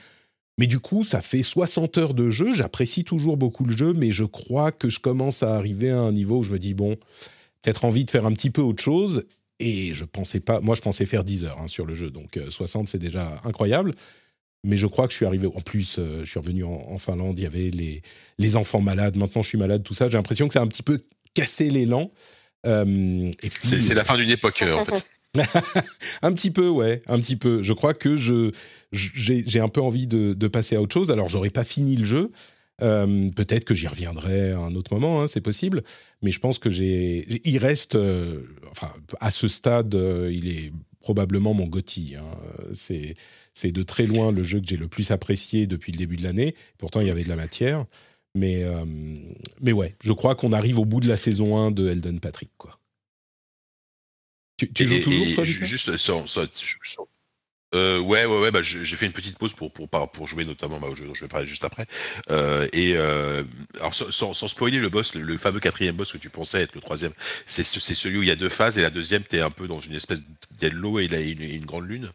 Mais 0.58 0.66
du 0.66 0.78
coup, 0.78 1.04
ça 1.04 1.22
fait 1.22 1.42
60 1.42 1.96
heures 1.98 2.14
de 2.14 2.28
jeu. 2.28 2.52
J'apprécie 2.52 3.04
toujours 3.04 3.36
beaucoup 3.36 3.64
le 3.64 3.74
jeu, 3.74 3.94
mais 3.94 4.12
je 4.12 4.24
crois 4.24 4.72
que 4.72 4.90
je 4.90 5.00
commence 5.00 5.42
à 5.42 5.56
arriver 5.56 5.90
à 5.90 6.00
un 6.00 6.12
niveau 6.12 6.38
où 6.38 6.42
je 6.42 6.52
me 6.52 6.58
dis, 6.58 6.74
bon, 6.74 6.96
peut-être 7.62 7.84
envie 7.84 8.04
de 8.04 8.10
faire 8.10 8.26
un 8.26 8.32
petit 8.32 8.50
peu 8.50 8.60
autre 8.60 8.82
chose. 8.82 9.24
Et 9.58 9.94
je 9.94 10.04
pensais 10.04 10.40
pas, 10.40 10.60
moi 10.60 10.74
je 10.74 10.80
pensais 10.80 11.04
faire 11.04 11.22
10 11.22 11.44
heures 11.44 11.58
hein, 11.60 11.66
sur 11.66 11.84
le 11.84 11.92
jeu, 11.92 12.10
donc 12.10 12.38
60 12.48 12.82
euh, 12.82 12.86
c'est 12.90 12.98
déjà 12.98 13.40
incroyable. 13.44 13.94
Mais 14.64 14.76
je 14.76 14.86
crois 14.86 15.06
que 15.06 15.12
je 15.12 15.16
suis 15.16 15.26
arrivé, 15.26 15.46
en 15.46 15.60
plus 15.60 15.98
je 15.98 16.24
suis 16.24 16.38
revenu 16.38 16.64
en, 16.64 16.98
Finlande, 16.98 17.38
il 17.38 17.42
y 17.42 17.46
avait 17.46 17.70
les, 17.70 18.02
les 18.38 18.56
enfants 18.56 18.80
malades, 18.80 19.16
maintenant 19.16 19.42
je 19.42 19.48
suis 19.48 19.58
malade, 19.58 19.82
tout 19.82 19.94
ça. 19.94 20.08
J'ai 20.08 20.16
l'impression 20.16 20.48
que 20.48 20.52
c'est 20.54 20.58
un 20.58 20.66
petit 20.66 20.82
peu 20.82 21.00
casser 21.34 21.70
l'élan. 21.70 22.10
Euh, 22.66 23.30
c'est 23.62 23.94
la 23.94 24.04
fin 24.04 24.16
d'une 24.16 24.30
époque, 24.30 24.62
euh, 24.62 24.74
en 24.74 24.84
fait. 24.84 25.04
un 26.22 26.32
petit 26.32 26.50
peu, 26.50 26.68
ouais, 26.68 27.02
un 27.06 27.20
petit 27.20 27.36
peu. 27.36 27.62
Je 27.62 27.72
crois 27.72 27.94
que 27.94 28.16
je 28.16 28.50
j'ai 28.92 29.60
un 29.60 29.68
peu 29.68 29.80
envie 29.80 30.06
de, 30.08 30.48
passer 30.48 30.76
à 30.76 30.82
autre 30.82 30.92
chose. 30.92 31.10
Alors, 31.10 31.28
j'aurais 31.28 31.50
pas 31.50 31.64
fini 31.64 31.96
le 31.96 32.04
jeu. 32.04 32.32
Euh, 32.82 33.30
peut-être 33.30 33.64
que 33.64 33.74
j'y 33.74 33.86
reviendrai 33.86 34.52
à 34.52 34.58
un 34.58 34.74
autre 34.74 34.94
moment, 34.94 35.22
hein, 35.22 35.28
c'est 35.28 35.42
possible. 35.42 35.82
Mais 36.22 36.32
je 36.32 36.40
pense 36.40 36.58
que 36.58 36.70
j'ai. 36.70 37.24
Il 37.44 37.58
reste, 37.58 37.96
enfin, 38.70 38.92
à 39.20 39.30
ce 39.30 39.48
stade, 39.48 39.94
il 40.30 40.48
est 40.48 40.72
probablement 41.00 41.54
mon 41.54 41.66
Gotti. 41.66 42.16
Hein. 42.18 42.24
C'est 42.74 43.14
c'est 43.54 43.72
de 43.72 43.82
très 43.82 44.06
loin 44.06 44.32
le 44.32 44.42
jeu 44.42 44.60
que 44.60 44.66
j'ai 44.66 44.76
le 44.76 44.88
plus 44.88 45.10
apprécié 45.10 45.66
depuis 45.66 45.92
le 45.92 45.98
début 45.98 46.16
de 46.16 46.22
l'année. 46.22 46.54
Pourtant, 46.78 47.00
il 47.00 47.06
y 47.06 47.10
avait 47.10 47.24
de 47.24 47.28
la 47.28 47.36
matière. 47.36 47.84
Mais, 48.34 48.62
euh, 48.62 48.84
mais 49.60 49.72
ouais, 49.72 49.96
je 50.02 50.12
crois 50.12 50.34
qu'on 50.34 50.52
arrive 50.52 50.78
au 50.78 50.84
bout 50.84 51.00
de 51.00 51.08
la 51.08 51.16
saison 51.16 51.56
1 51.58 51.72
de 51.72 51.88
Elden 51.88 52.20
Patrick. 52.20 52.50
Quoi. 52.56 52.78
Tu, 54.56 54.86
joues 54.86 55.00
toujours, 55.00 55.34
toi 55.34 55.44
Juste 55.44 55.90
euh, 57.72 58.00
ouais, 58.00 58.24
ouais, 58.24 58.40
ouais. 58.40 58.50
Bah, 58.50 58.62
j'ai 58.62 58.96
fait 58.96 59.06
une 59.06 59.12
petite 59.12 59.38
pause 59.38 59.52
pour 59.52 59.72
pour 59.72 59.88
pour 59.88 60.26
jouer 60.26 60.44
notamment 60.44 60.80
bah, 60.80 60.88
au 60.88 60.96
jeu 60.96 61.06
dont 61.06 61.14
je 61.14 61.20
vais 61.20 61.28
parler 61.28 61.46
juste 61.46 61.64
après. 61.64 61.86
Euh, 62.28 62.68
et 62.72 62.96
alors 62.96 63.94
sans, 63.94 64.34
sans, 64.34 64.48
spoiler 64.48 64.78
le 64.78 64.88
boss, 64.88 65.14
le, 65.14 65.38
fameux 65.38 65.60
quatrième 65.60 65.94
boss 65.94 66.10
que 66.10 66.18
tu 66.18 66.30
pensais 66.30 66.62
être 66.62 66.74
le 66.74 66.80
troisième, 66.80 67.12
c'est 67.46 67.62
celui 67.64 68.18
où 68.18 68.22
il 68.22 68.28
y 68.28 68.32
a 68.32 68.36
deux 68.36 68.48
phases 68.48 68.76
et 68.76 68.82
la 68.82 68.90
deuxième 68.90 69.22
t'es 69.22 69.40
un 69.40 69.52
peu 69.52 69.68
dans 69.68 69.78
une 69.80 69.94
espèce 69.94 70.20
d'eau 70.60 70.98
et 70.98 71.04
il 71.04 71.14
a 71.14 71.20
une, 71.20 71.42
une, 71.42 71.64
grande 71.64 71.88
lune. 71.88 72.10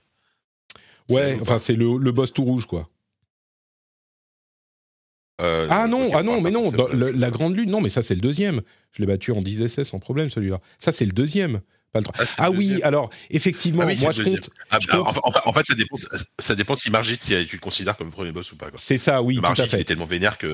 Ouais, 1.10 1.38
enfin 1.42 1.58
c'est 1.58 1.74
le, 1.74 1.98
le 1.98 2.12
boss 2.12 2.34
tout 2.34 2.44
rouge 2.44 2.66
quoi. 2.66 2.90
Euh, 5.42 5.68
ah 5.70 5.88
non, 5.88 6.12
ah 6.14 6.24
non, 6.24 6.40
mais 6.40 6.52
non, 6.52 6.72
la 6.94 7.30
Grande 7.30 7.56
Lune, 7.56 7.70
non, 7.70 7.82
mais 7.82 7.90
ça 7.90 8.02
c'est 8.02 8.16
le 8.16 8.22
deuxième. 8.22 8.62
Je 8.92 9.02
l'ai 9.02 9.08
battu 9.08 9.32
en 9.32 9.42
10 9.42 9.64
essais 9.64 9.84
sans 9.84 10.00
problème 10.00 10.30
celui-là. 10.30 10.60
Ça 10.78 10.92
c'est 10.92 11.06
le 11.06 11.12
deuxième. 11.12 11.62
Pas 11.92 12.00
le 12.00 12.06
ah, 12.18 12.24
ah 12.38 12.52
oui, 12.52 12.82
alors 12.84 13.10
effectivement, 13.30 13.84
ah 13.84 13.94
moi 14.00 14.12
je 14.12 14.24
compte, 14.24 14.50
ah, 14.70 14.80
En, 15.46 15.54
fait, 15.54 15.66
ça 15.66 15.76
dépend, 15.76 15.96
ça 16.40 16.56
dépend 16.56 16.76
si 16.76 16.90
Margit, 16.90 17.18
si 17.20 17.46
tu 17.48 17.56
le 17.56 17.62
considères 17.62 17.96
comme 17.96 18.08
le 18.08 18.14
premier 18.14 18.32
boss 18.32 18.52
ou 18.52 18.58
pas. 18.58 18.68
C'est 18.76 18.98
ça, 18.98 19.22
oui, 19.22 19.40
Margit, 19.40 19.62
tout 19.62 19.68
à 19.68 19.70
fait. 19.70 19.78
il 19.78 19.82
est 19.82 19.86
tellement 19.86 20.06
vénère 20.06 20.38
que 20.38 20.54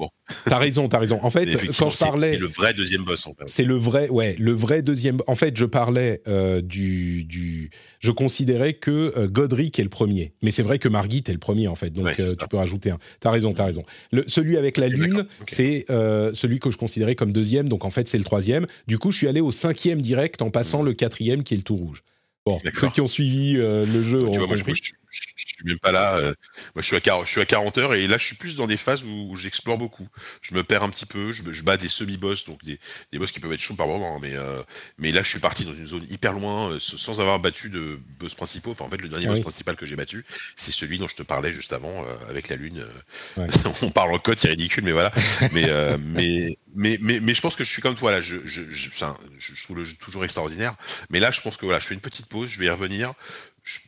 bon. 0.00 0.10
T'as 0.46 0.58
raison, 0.58 0.88
t'as 0.88 0.98
raison. 0.98 1.20
En 1.22 1.30
fait, 1.30 1.46
quand 1.78 1.90
je 1.90 1.98
parlais, 1.98 2.32
c'est 2.32 2.38
le 2.38 2.46
vrai 2.46 2.74
deuxième 2.74 3.04
boss. 3.04 3.28
C'est 3.46 3.64
le 3.64 3.76
vrai, 3.76 4.08
ouais, 4.08 4.34
le 4.38 4.52
vrai 4.52 4.82
deuxième. 4.82 5.18
En 5.26 5.34
fait, 5.34 5.56
je 5.56 5.66
parlais 5.66 6.22
euh, 6.26 6.62
du, 6.62 7.24
du, 7.24 7.70
je 8.00 8.10
considérais 8.10 8.72
que 8.72 9.12
euh, 9.16 9.28
Godric 9.28 9.78
est 9.78 9.82
le 9.82 9.90
premier, 9.90 10.32
mais 10.42 10.50
c'est 10.50 10.62
vrai 10.62 10.78
que 10.78 10.88
Margit 10.88 11.22
est 11.28 11.32
le 11.32 11.38
premier 11.38 11.68
en 11.68 11.74
fait. 11.74 11.90
Donc 11.90 12.18
euh, 12.18 12.30
tu 12.38 12.48
peux 12.48 12.56
rajouter 12.56 12.90
un. 12.90 12.98
T'as 13.20 13.30
raison, 13.30 13.52
t'as 13.52 13.66
raison. 13.66 13.84
Le, 14.10 14.24
celui 14.26 14.56
avec 14.56 14.78
la 14.78 14.88
lune, 14.88 15.26
c'est 15.46 15.84
celui 15.88 16.58
que 16.58 16.70
je 16.70 16.78
considérais 16.78 17.14
comme 17.14 17.32
deuxième. 17.32 17.68
Donc 17.68 17.84
en 17.84 17.90
fait, 17.90 18.08
c'est 18.08 18.18
le 18.18 18.24
troisième. 18.24 18.66
Du 18.86 18.98
coup, 18.98 19.12
je 19.12 19.18
suis 19.18 19.28
allé 19.28 19.40
au 19.40 19.50
cinquième 19.50 20.00
direct 20.00 20.42
en 20.42 20.50
passant 20.50 20.82
le 20.82 20.94
quatrième 20.94 21.42
qui 21.42 21.54
est 21.54 21.58
le 21.58 21.62
tout 21.62 21.76
rouge. 21.76 22.02
Bon, 22.46 22.58
ceux 22.74 22.88
qui 22.88 23.02
ont 23.02 23.06
suivi 23.06 23.52
le 23.52 24.02
jeu 24.02 24.24
ont 24.24 24.32
compris 24.32 24.74
je, 25.10 25.49
suis 25.60 25.68
même 25.68 25.78
pas 25.78 25.92
là. 25.92 26.16
Euh, 26.16 26.34
moi, 26.74 26.82
je 26.82 26.86
suis, 26.86 26.96
à 26.96 27.00
40, 27.00 27.26
je 27.26 27.30
suis 27.30 27.40
à 27.40 27.44
40 27.44 27.78
heures 27.78 27.94
et 27.94 28.06
là, 28.06 28.18
je 28.18 28.24
suis 28.24 28.36
plus 28.36 28.56
dans 28.56 28.66
des 28.66 28.76
phases 28.76 29.04
où, 29.04 29.36
j'explore 29.36 29.78
beaucoup. 29.78 30.08
Je 30.42 30.54
me 30.54 30.64
perds 30.64 30.82
un 30.82 30.90
petit 30.90 31.06
peu, 31.06 31.32
je, 31.32 31.62
bats 31.62 31.76
des 31.76 31.88
semi-boss, 31.88 32.46
donc 32.46 32.64
des, 32.64 32.78
des, 33.12 33.18
boss 33.18 33.32
qui 33.32 33.40
peuvent 33.40 33.52
être 33.52 33.60
chauds 33.60 33.74
par 33.74 33.86
moment. 33.86 34.18
Mais, 34.20 34.34
euh, 34.34 34.62
mais 34.98 35.12
là, 35.12 35.22
je 35.22 35.28
suis 35.28 35.38
parti 35.38 35.64
dans 35.64 35.72
une 35.72 35.86
zone 35.86 36.06
hyper 36.10 36.32
loin, 36.32 36.70
euh, 36.70 36.78
sans 36.80 37.20
avoir 37.20 37.38
battu 37.38 37.70
de 37.70 37.98
boss 38.18 38.34
principaux. 38.34 38.72
Enfin, 38.72 38.84
en 38.84 38.90
fait, 38.90 38.98
le 38.98 39.08
dernier 39.08 39.26
boss 39.26 39.40
principal 39.40 39.76
que 39.76 39.86
j'ai 39.86 39.96
battu, 39.96 40.24
c'est 40.56 40.72
celui 40.72 40.98
dont 40.98 41.08
je 41.08 41.16
te 41.16 41.22
parlais 41.22 41.52
juste 41.52 41.72
avant, 41.72 42.04
avec 42.28 42.48
la 42.48 42.56
lune. 42.56 42.84
On 43.82 43.90
parle 43.90 44.14
en 44.14 44.18
code, 44.18 44.38
c'est 44.38 44.48
ridicule, 44.48 44.84
mais 44.84 44.92
voilà. 44.92 45.12
mais, 45.52 45.68
mais, 45.98 46.56
mais, 46.74 46.98
mais, 47.00 47.20
mais, 47.20 47.34
je 47.34 47.40
pense 47.40 47.56
que 47.56 47.64
je 47.64 47.70
suis 47.70 47.82
comme 47.82 47.96
toi 47.96 48.12
là. 48.12 48.20
Je, 48.20 48.36
je, 48.46 48.62
je, 48.70 48.90
je 49.38 49.64
trouve 49.64 49.76
le 49.76 49.84
jeu 49.84 49.94
toujours 50.00 50.24
extraordinaire. 50.24 50.74
Mais 51.10 51.20
là, 51.20 51.30
je 51.30 51.40
pense 51.40 51.56
que 51.56 51.64
voilà, 51.64 51.80
je 51.80 51.86
fais 51.86 51.94
une 51.94 52.00
petite 52.00 52.26
pause, 52.26 52.48
je 52.48 52.58
vais 52.58 52.66
y 52.66 52.70
revenir 52.70 53.14
je 53.62 53.78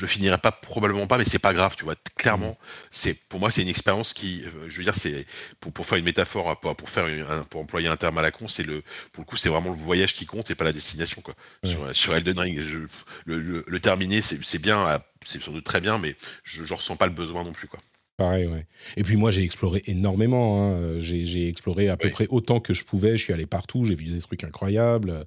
le 0.00 0.06
finirai 0.06 0.38
pas 0.38 0.52
probablement 0.52 1.06
pas 1.06 1.18
mais 1.18 1.24
c'est 1.24 1.38
pas 1.38 1.54
grave 1.54 1.74
tu 1.76 1.84
vois 1.84 1.94
clairement 2.16 2.52
mm. 2.52 2.56
c'est 2.90 3.14
pour 3.28 3.40
moi 3.40 3.50
c'est 3.50 3.62
une 3.62 3.68
expérience 3.68 4.12
qui 4.12 4.44
euh, 4.44 4.68
je 4.68 4.78
veux 4.78 4.84
dire 4.84 4.94
c'est 4.94 5.26
pour, 5.60 5.72
pour 5.72 5.86
faire 5.86 5.98
une 5.98 6.04
métaphore 6.04 6.58
pour, 6.60 6.74
pour 6.76 6.90
faire 6.90 7.04
un, 7.04 7.44
pour 7.44 7.60
employer 7.60 7.88
un 7.88 7.96
terme 7.96 8.18
à 8.18 8.22
la 8.22 8.30
con 8.30 8.48
c'est 8.48 8.62
le 8.62 8.82
pour 9.12 9.22
le 9.22 9.26
coup 9.26 9.36
c'est 9.36 9.48
vraiment 9.48 9.70
le 9.70 9.76
voyage 9.76 10.14
qui 10.14 10.26
compte 10.26 10.50
et 10.50 10.54
pas 10.54 10.64
la 10.64 10.72
destination 10.72 11.22
quoi 11.22 11.34
sur, 11.64 11.94
sur, 11.94 12.14
Elden 12.14 12.38
Ring 12.38 12.58
le, 12.58 13.40
le, 13.40 13.64
le, 13.66 13.80
terminer 13.80 14.22
c'est 14.22 14.60
bien 14.60 15.00
c'est 15.24 15.42
sans 15.42 15.52
doute 15.52 15.64
très 15.64 15.80
bien 15.80 15.98
mais 15.98 16.16
je, 16.44 16.64
je 16.64 16.74
ressens 16.74 16.96
pas 16.96 17.06
le 17.06 17.12
besoin 17.12 17.44
non 17.44 17.52
plus 17.52 17.68
quoi 17.68 17.80
Pareil, 18.18 18.46
ouais. 18.46 18.66
Et 18.96 19.02
puis 19.02 19.16
moi, 19.16 19.30
j'ai 19.30 19.42
exploré 19.42 19.82
énormément. 19.86 20.62
Hein. 20.62 21.00
J'ai 21.00 21.48
exploré 21.48 21.88
à 21.88 21.96
peu 21.96 22.10
près 22.10 22.26
autant 22.28 22.60
que 22.60 22.74
je 22.74 22.84
pouvais. 22.84 23.16
Je 23.16 23.24
suis 23.24 23.32
allé 23.32 23.46
partout, 23.46 23.84
j'ai 23.84 23.94
vu 23.94 24.04
des 24.04 24.20
trucs 24.20 24.44
incroyables. 24.44 25.24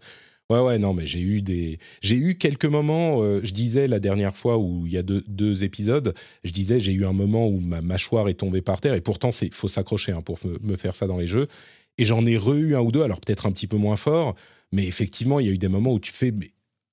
Ouais, 0.52 0.60
ouais, 0.60 0.78
non, 0.78 0.94
mais 0.94 1.08
j'ai 1.08 1.22
eu 1.22 1.42
des, 1.42 1.80
j'ai 2.02 2.18
eu 2.18 2.36
quelques 2.38 2.66
moments. 2.66 3.24
euh, 3.24 3.40
je 3.44 3.52
disais 3.52 3.88
la 3.88 4.00
dernière 4.00 4.36
fois 4.38 4.58
où 4.60 4.86
il 4.86 4.92
y 4.94 4.98
a 4.98 5.02
deux, 5.04 5.64
épisodes, 5.64 6.14
je 6.44 6.52
disais 6.52 6.80
j'ai 6.80 6.92
eu 6.92 7.04
un 7.06 7.14
moment 7.14 7.48
où 7.48 7.60
ma 7.60 7.82
mâchoire 7.82 8.30
est 8.30 8.36
tombée 8.36 8.62
par 8.62 8.80
terre 8.80 8.94
et 8.94 9.02
pourtant 9.02 9.32
c'est, 9.32 9.52
faut 9.54 9.68
s'accrocher 9.68 10.12
hein, 10.12 10.22
pour 10.22 10.38
me, 10.62 10.76
faire 10.76 10.94
ça 10.94 11.08
dans 11.08 11.18
les 11.18 11.26
jeux. 11.26 11.48
Et 11.98 12.06
j'en 12.06 12.26
ai 12.28 12.38
re-eu 12.38 12.76
un 12.76 12.82
ou 12.82 12.92
deux, 12.92 13.02
alors 13.02 13.20
peut-être 13.22 13.48
un 13.48 13.52
petit 13.52 13.66
peu 13.68 13.78
moins 13.78 13.96
fort, 13.96 14.36
mais 14.72 14.86
effectivement 14.86 15.40
il 15.40 15.48
y 15.48 15.50
a 15.50 15.54
eu 15.54 15.58
des 15.58 15.68
moments 15.70 15.94
où 15.94 16.00
tu 16.00 16.12
fais 16.12 16.30
mais, 16.32 16.50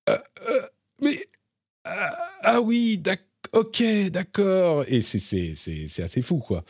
euh, 0.08 0.16
euh, 0.48 0.66
mais 1.02 1.26
ah, 1.84 2.16
ah 2.42 2.60
oui, 2.62 2.98
d'ac- 2.98 3.20
ok, 3.52 3.82
d'accord, 4.10 4.84
et 4.88 5.02
c'est 5.02 5.18
c'est 5.18 5.54
c'est 5.54 6.02
assez 6.02 6.22
fou 6.22 6.38
quoi. 6.38 6.64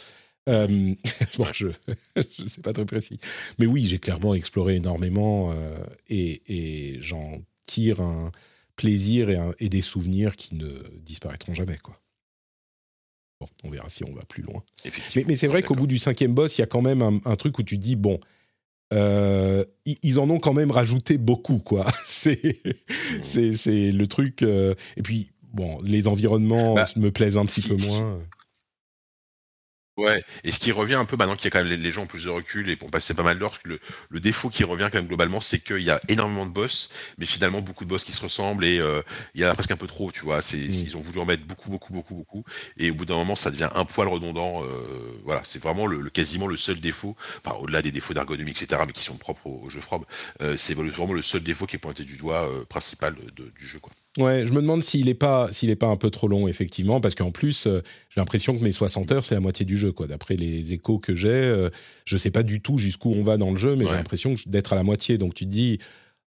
Euh, 0.49 0.95
bon, 1.39 1.47
je 1.53 1.69
je 2.17 2.47
sais 2.49 2.61
pas 2.63 2.73
très 2.73 2.85
précis. 2.85 3.19
Mais 3.59 3.67
oui, 3.67 3.87
j'ai 3.87 3.99
clairement 3.99 4.35
exploré 4.35 4.77
énormément 4.77 5.53
euh, 5.53 5.77
et, 6.09 6.43
et 6.95 7.03
j'en 7.03 7.43
tire 7.67 8.01
un 8.01 8.33
plaisir 8.77 9.31
et, 9.31 9.37
un- 9.37 9.55
et 9.61 9.69
des 9.69 9.83
souvenirs 9.83 10.37
qui 10.37 10.55
ne 10.57 10.83
disparaîtront 11.01 11.55
jamais. 11.55 11.79
Quoi. 11.79 11.99
Bon, 13.41 13.49
on 13.65 13.71
verra 13.71 13.89
si 13.89 14.05
on 14.05 14.13
va 14.15 14.25
plus 14.25 14.43
loin. 14.43 14.63
Mais, 15.27 15.37
c'est 15.37 15.47
vrai 15.49 15.63
qu'au 15.63 15.75
D'accord. 15.75 15.77
bout 15.79 15.87
du 15.87 15.99
cinquième 15.99 16.35
boss, 16.35 16.59
il 16.59 16.61
y 16.61 16.65
a 16.65 16.67
quand 16.67 16.83
même 16.83 17.03
un, 17.03 17.21
un 17.25 17.37
truc 17.37 17.59
où 17.59 17.63
tu 17.63 17.77
te 17.77 17.83
dis, 17.83 17.97
bon, 17.97 18.19
euh, 18.93 19.65
ils, 19.85 19.97
ils 20.03 20.19
en 20.19 20.29
ont 20.31 20.39
quand 20.39 20.53
même 20.55 20.71
rajouté 20.71 21.19
beaucoup. 21.19 21.59
quoi. 21.59 21.87
C'est 22.05 22.59
c'est- 23.23 23.91
le 23.93 24.07
truc. 24.07 24.43
et 24.43 25.03
puis, 25.03 25.31
bon, 25.53 25.79
les 25.83 26.09
environnements 26.09 26.75
Bah, 26.75 26.89
me 26.97 27.11
plaisent 27.11 27.39
un 27.39 27.47
petit 27.47 27.63
si- 27.63 27.69
peu 27.69 27.77
moins. 27.89 28.19
Ouais, 29.99 30.25
et 30.43 30.53
ce 30.53 30.59
qui 30.59 30.73
revient 30.73 30.95
un 30.95 31.05
peu 31.05 31.17
maintenant 31.19 31.37
qu'il 31.37 31.45
y 31.45 31.49
a 31.49 31.51
quand 31.51 31.63
même 31.63 31.69
les, 31.81 31.93
gens 31.93 32.05
ont 32.05 32.07
plus 32.07 32.25
de 32.25 32.31
recul 32.31 32.71
et 32.71 32.77
pour 32.77 32.91
passer 32.91 33.13
pas 33.13 33.23
mal 33.23 33.39
d'heures, 33.39 33.59
le, 33.65 33.79
le 34.09 34.21
défaut 34.21 34.49
qui 34.49 34.65
revient 34.65 34.89
quand 34.91 34.99
même 34.99 35.07
globalement, 35.07 35.43
c'est 35.43 35.59
qu'il 35.59 35.83
y 35.83 35.91
a 35.91 36.01
énormément 36.09 36.47
de 36.47 36.51
boss, 36.51 36.95
mais 37.19 37.27
finalement 37.27 37.61
beaucoup 37.61 37.85
de 37.85 37.91
boss 37.91 38.03
qui 38.03 38.13
se 38.13 38.23
ressemblent 38.23 38.65
et 38.65 38.79
euh, 38.81 39.03
il 39.35 39.43
y 39.43 39.45
en 39.45 39.51
a 39.51 39.55
presque 39.55 39.71
un 39.71 39.77
peu 39.77 39.87
trop, 39.87 40.11
tu 40.11 40.21
vois. 40.25 40.41
C'est, 40.41 40.57
Mm. 40.57 40.71
Ils 40.85 40.97
ont 40.97 41.01
voulu 41.03 41.19
en 41.21 41.27
mettre 41.27 41.45
beaucoup, 41.45 41.69
beaucoup, 41.69 41.93
beaucoup, 41.93 42.15
beaucoup, 42.15 42.43
et 42.79 42.91
au 42.91 42.95
bout 42.95 43.05
d'un 43.05 43.17
moment, 43.17 43.37
ça 43.37 43.51
devient 43.51 43.69
un 43.75 43.85
poil 43.85 44.09
redondant. 44.09 44.65
euh, 44.65 45.21
voilà, 45.25 45.43
c'est 45.45 45.59
vraiment 45.63 45.87
le, 45.87 46.01
le- 46.01 46.09
quasiment 46.11 46.47
le 46.47 46.57
seul 46.57 46.81
défaut, 46.81 47.15
enfin 47.45 47.57
au-delà 47.59 47.83
des 47.83 47.91
défauts 47.93 48.15
d'ergonomie, 48.15 48.53
etc., 48.53 48.87
mais 48.87 48.93
qui 48.95 49.05
sont 49.05 49.17
propres 49.19 49.47
au, 49.47 49.61
au 49.65 49.69
jeu 49.71 49.81
From, 49.83 50.05
euh, 50.41 50.57
c'est 50.57 50.73
vraiment 50.75 51.13
le 51.13 51.23
seul 51.23 51.43
défaut 51.43 51.67
qui 51.67 51.77
est 51.77 51.79
pointé 51.79 52.05
du 52.05 52.17
doigt 52.17 52.49
euh, 52.49 52.65
principal 52.65 53.15
de- 53.15 53.31
de- 53.45 53.51
du 53.51 53.67
jeu, 53.69 53.79
quoi. 53.79 53.93
Ouais, 54.19 54.47
je 54.47 54.53
me 54.53 54.61
demande 54.61 54.83
s'il 54.83 55.09
est 55.09 55.15
pas 55.15 55.49
est 55.63 55.77
pas 55.77 55.87
un 55.87 55.97
peu 55.97 56.11
trop 56.11 56.29
long 56.29 56.47
effectivement 56.47 57.01
parce 57.01 57.15
qu'en 57.15 57.31
plus 57.31 57.67
euh, 57.67 57.81
j'ai 58.11 58.21
l'impression 58.21 58.57
que 58.59 58.63
mes 58.63 58.71
60 58.73 59.11
heures 59.11 59.25
c'est 59.25 59.35
la 59.35 59.41
moitié 59.41 59.65
du 59.65 59.77
jeu 59.79 59.91
quoi. 59.91 60.07
D'après 60.07 60.37
les 60.37 60.75
échos 60.75 60.99
que 60.99 61.17
j'ai 61.17 61.29
euh, 61.31 61.71
je 62.05 62.17
sais 62.19 62.31
pas 62.31 62.43
du 62.43 62.61
tout 62.61 62.77
jusqu'où 62.77 63.11
on 63.17 63.23
va 63.23 63.39
dans 63.39 63.51
le 63.51 63.57
jeu 63.57 63.75
mais 63.75 63.87
j'ai 63.87 63.93
l'impression 63.97 64.35
d'être 64.47 64.75
à 64.75 64.77
la 64.77 64.83
moitié. 64.83 65.17
Donc 65.17 65.35
tu 65.35 65.47
te 65.47 65.51
dis 65.51 65.79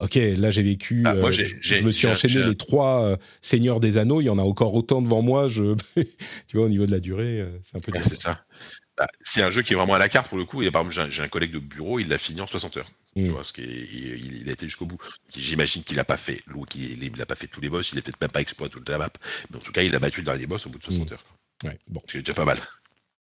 OK, 0.01 0.15
là 0.15 0.51
j'ai 0.51 0.63
vécu 0.63 1.03
Ah, 1.05 1.15
moi, 1.15 1.29
euh, 1.29 1.31
je- 1.61 1.83
me 1.85 1.91
suis 1.91 2.07
enchaîné 2.07 2.33
les 2.49 2.55
trois 2.55 3.17
seigneurs 3.41 3.79
des 3.79 3.97
anneaux, 3.97 4.19
il 4.19 4.25
y 4.25 4.29
en 4.29 4.39
a 4.39 4.43
encore 4.43 4.73
autant 4.73 5.01
devant 5.01 5.21
moi, 5.21 5.47
je 5.47 5.75
tu 6.47 6.57
vois 6.57 6.65
au 6.65 6.69
niveau 6.69 6.85
de 6.85 6.91
la 6.91 6.99
durée, 6.99 7.45
c'est 7.63 7.77
un 7.77 7.81
peu 7.81 7.91
Ouais, 7.93 7.99
c'est 8.03 8.15
ça. 8.17 8.43
Bah, 8.99 9.07
c'est 9.21 9.41
un 9.41 9.49
jeu 9.49 9.61
qui 9.61 9.71
est 9.73 9.75
vraiment 9.77 9.93
à 9.93 9.97
la 9.99 10.09
carte 10.09 10.27
pour 10.27 10.37
le 10.37 10.43
coup. 10.43 10.61
Et 10.61 10.69
par 10.71 10.85
exemple, 10.85 11.09
j'ai 11.09 11.23
un- 11.23 11.27
collègue 11.29 11.53
de 11.53 11.59
bureau, 11.59 11.99
il 11.99 12.09
l'a 12.09 12.17
fini 12.17 12.41
en 12.41 12.47
60 12.47 12.75
heures. 12.77 12.91
Mm. 13.15 13.23
Tu 13.23 13.29
vois, 13.31 13.43
ce 13.45 13.53
qui 13.53 13.61
est- 13.61 13.65
il, 13.93 14.41
il 14.41 14.49
a 14.49 14.51
été 14.51 14.65
jusqu'au 14.65 14.85
bout. 14.85 14.97
J'imagine 15.35 15.83
qu'il 15.83 15.97
a 15.99 16.03
pas 16.03 16.17
fait, 16.17 16.43
qu'il 16.69 17.01
il 17.03 17.21
a 17.21 17.25
pas 17.25 17.35
fait 17.35 17.47
tous 17.47 17.61
les 17.61 17.69
boss, 17.69 17.91
il 17.93 17.99
a 17.99 18.01
peut-être 18.01 18.19
même 18.19 18.29
pas 18.29 18.41
exploré 18.41 18.69
toute 18.69 18.87
la 18.89 18.97
map, 18.97 19.09
mais 19.49 19.57
en 19.57 19.61
tout 19.61 19.71
cas, 19.71 19.83
il 19.83 19.95
a 19.95 19.99
battu 19.99 20.19
le 20.19 20.25
dernier 20.25 20.47
boss 20.47 20.65
au 20.67 20.69
bout 20.69 20.79
de 20.79 20.83
60 20.83 21.09
Mm. 21.09 21.13
heures. 21.13 21.25
Ouais, 21.63 21.79
bon. 21.87 22.01
Ce 22.07 22.11
qui 22.11 22.17
est 22.17 22.21
déjà 22.21 22.35
pas 22.35 22.45
mal. 22.45 22.59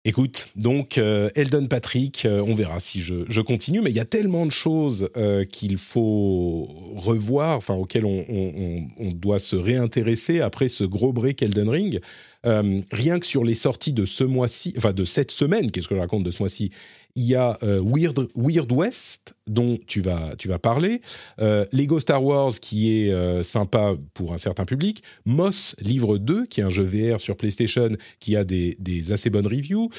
Écoute, 0.06 0.48
donc 0.56 0.96
euh, 0.96 1.28
Eldon 1.34 1.66
Patrick, 1.66 2.24
euh, 2.24 2.42
on 2.46 2.54
verra 2.54 2.80
si 2.80 3.02
je, 3.02 3.40
continue, 3.42 3.82
mais 3.82 3.90
il 3.90 3.96
y 3.96 4.00
a 4.00 4.06
tellement 4.06 4.46
de 4.46 4.50
choses 4.50 5.10
euh, 5.18 5.44
qu'il 5.44 5.76
faut 5.76 6.68
revoir, 6.96 7.58
enfin 7.58 7.74
auxquelles 7.74 8.06
on 8.06 9.10
doit 9.12 9.38
se 9.38 9.56
réintéresser 9.56 10.40
après 10.40 10.68
ce 10.68 10.84
gros 10.84 11.12
break 11.12 11.42
Elden 11.42 11.68
Ring. 11.68 12.00
Euh, 12.46 12.80
rien 12.90 13.18
que 13.18 13.26
sur 13.26 13.44
les 13.44 13.52
sorties 13.54 13.92
de 13.92 14.06
ce 14.06 14.24
mois-ci, 14.24 14.72
enfin 14.78 14.94
de 14.94 15.04
cette 15.04 15.30
semaine, 15.30 15.70
qu'est-ce 15.70 15.88
que 15.88 15.94
je 15.94 16.00
raconte 16.00 16.24
de 16.24 16.30
ce 16.30 16.42
mois-ci? 16.42 16.70
Il 17.16 17.24
y 17.24 17.34
a 17.34 17.58
euh, 17.62 17.82
Weird, 17.84 18.28
Weird 18.34 18.70
West 18.72 19.34
dont 19.46 19.78
tu 19.86 20.00
vas, 20.00 20.34
tu 20.38 20.48
vas 20.48 20.58
parler, 20.58 21.00
euh, 21.40 21.64
Lego 21.72 21.98
Star 21.98 22.22
Wars 22.22 22.52
qui 22.60 23.04
est 23.04 23.12
euh, 23.12 23.42
sympa 23.42 23.94
pour 24.14 24.32
un 24.32 24.38
certain 24.38 24.64
public, 24.64 25.02
Moss 25.24 25.74
Livre 25.80 26.18
2 26.18 26.46
qui 26.46 26.60
est 26.60 26.64
un 26.64 26.70
jeu 26.70 26.84
VR 26.84 27.20
sur 27.20 27.36
PlayStation 27.36 27.90
qui 28.20 28.36
a 28.36 28.44
des, 28.44 28.76
des 28.78 29.12
assez 29.12 29.30
bonnes 29.30 29.46
reviews, 29.46 29.90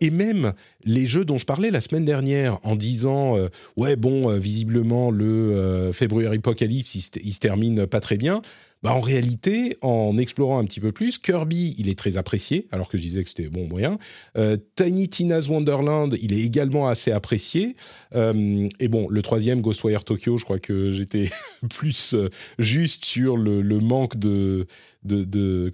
et 0.00 0.10
même 0.10 0.52
les 0.84 1.06
jeux 1.06 1.24
dont 1.24 1.38
je 1.38 1.44
parlais 1.44 1.70
la 1.70 1.80
semaine 1.80 2.04
dernière 2.04 2.58
en 2.62 2.76
disant 2.76 3.36
ouais 3.76 3.96
bon 3.96 4.38
visiblement 4.38 5.10
le 5.10 5.90
February 5.92 6.36
Apocalypse 6.36 6.94
il, 6.94 7.02
il 7.22 7.34
se 7.34 7.40
termine 7.40 7.86
pas 7.86 8.00
très 8.00 8.16
bien. 8.16 8.40
Bah, 8.86 8.94
en 8.94 9.00
réalité, 9.00 9.76
en 9.82 10.16
explorant 10.16 10.60
un 10.60 10.64
petit 10.64 10.78
peu 10.78 10.92
plus, 10.92 11.18
Kirby, 11.18 11.74
il 11.76 11.88
est 11.88 11.98
très 11.98 12.18
apprécié, 12.18 12.68
alors 12.70 12.88
que 12.88 12.96
je 12.96 13.02
disais 13.02 13.24
que 13.24 13.28
c'était 13.28 13.48
bon 13.48 13.66
moyen. 13.66 13.98
Euh, 14.38 14.56
Tiny 14.76 15.08
Tina's 15.08 15.48
Wonderland, 15.48 16.16
il 16.22 16.32
est 16.32 16.42
également 16.42 16.86
assez 16.86 17.10
apprécié. 17.10 17.74
Euh, 18.14 18.68
et 18.78 18.86
bon, 18.86 19.08
le 19.08 19.22
troisième, 19.22 19.60
Ghostwire 19.60 20.04
Tokyo, 20.04 20.38
je 20.38 20.44
crois 20.44 20.60
que 20.60 20.92
j'étais 20.92 21.30
plus 21.68 22.14
euh, 22.14 22.28
juste 22.60 23.04
sur 23.04 23.36
le, 23.36 23.60
manque 23.80 24.18
de, 24.18 24.68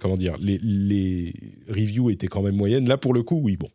comment 0.01 0.17
dire, 0.17 0.35
les, 0.39 1.33
reviews 1.69 2.09
étaient 2.09 2.25
quand 2.25 2.41
même 2.41 2.55
moyennes. 2.55 2.89
Là, 2.89 2.97
pour 2.97 3.13
le 3.13 3.21
coup, 3.21 3.39
oui, 3.43 3.57
bon, 3.57 3.69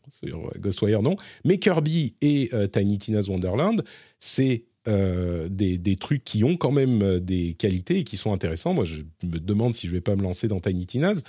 Ghostwire, 0.58 1.00
non. 1.00 1.14
Mais 1.44 1.58
Kirby 1.58 2.16
et 2.22 2.50
Tiny 2.72 2.98
Tina's 2.98 3.28
Wonderland, 3.28 3.84
c'est 4.18 4.64
euh, 4.88 5.48
des, 5.48 5.78
des 5.78 5.96
trucs 5.96 6.24
qui 6.24 6.42
ont 6.44 6.56
quand 6.56 6.72
même 6.72 7.02
euh, 7.02 7.20
des 7.20 7.54
qualités 7.54 7.98
et 7.98 8.04
qui 8.04 8.16
sont 8.16 8.32
intéressants. 8.32 8.74
Moi, 8.74 8.84
je 8.84 9.02
me 9.22 9.38
demande 9.38 9.74
si 9.74 9.86
je 9.86 9.92
vais 9.92 10.00
pas 10.00 10.16
me 10.16 10.22
lancer 10.22 10.48
dans 10.48 10.58
Tiny 10.60 10.86
Tina's. 10.86 11.22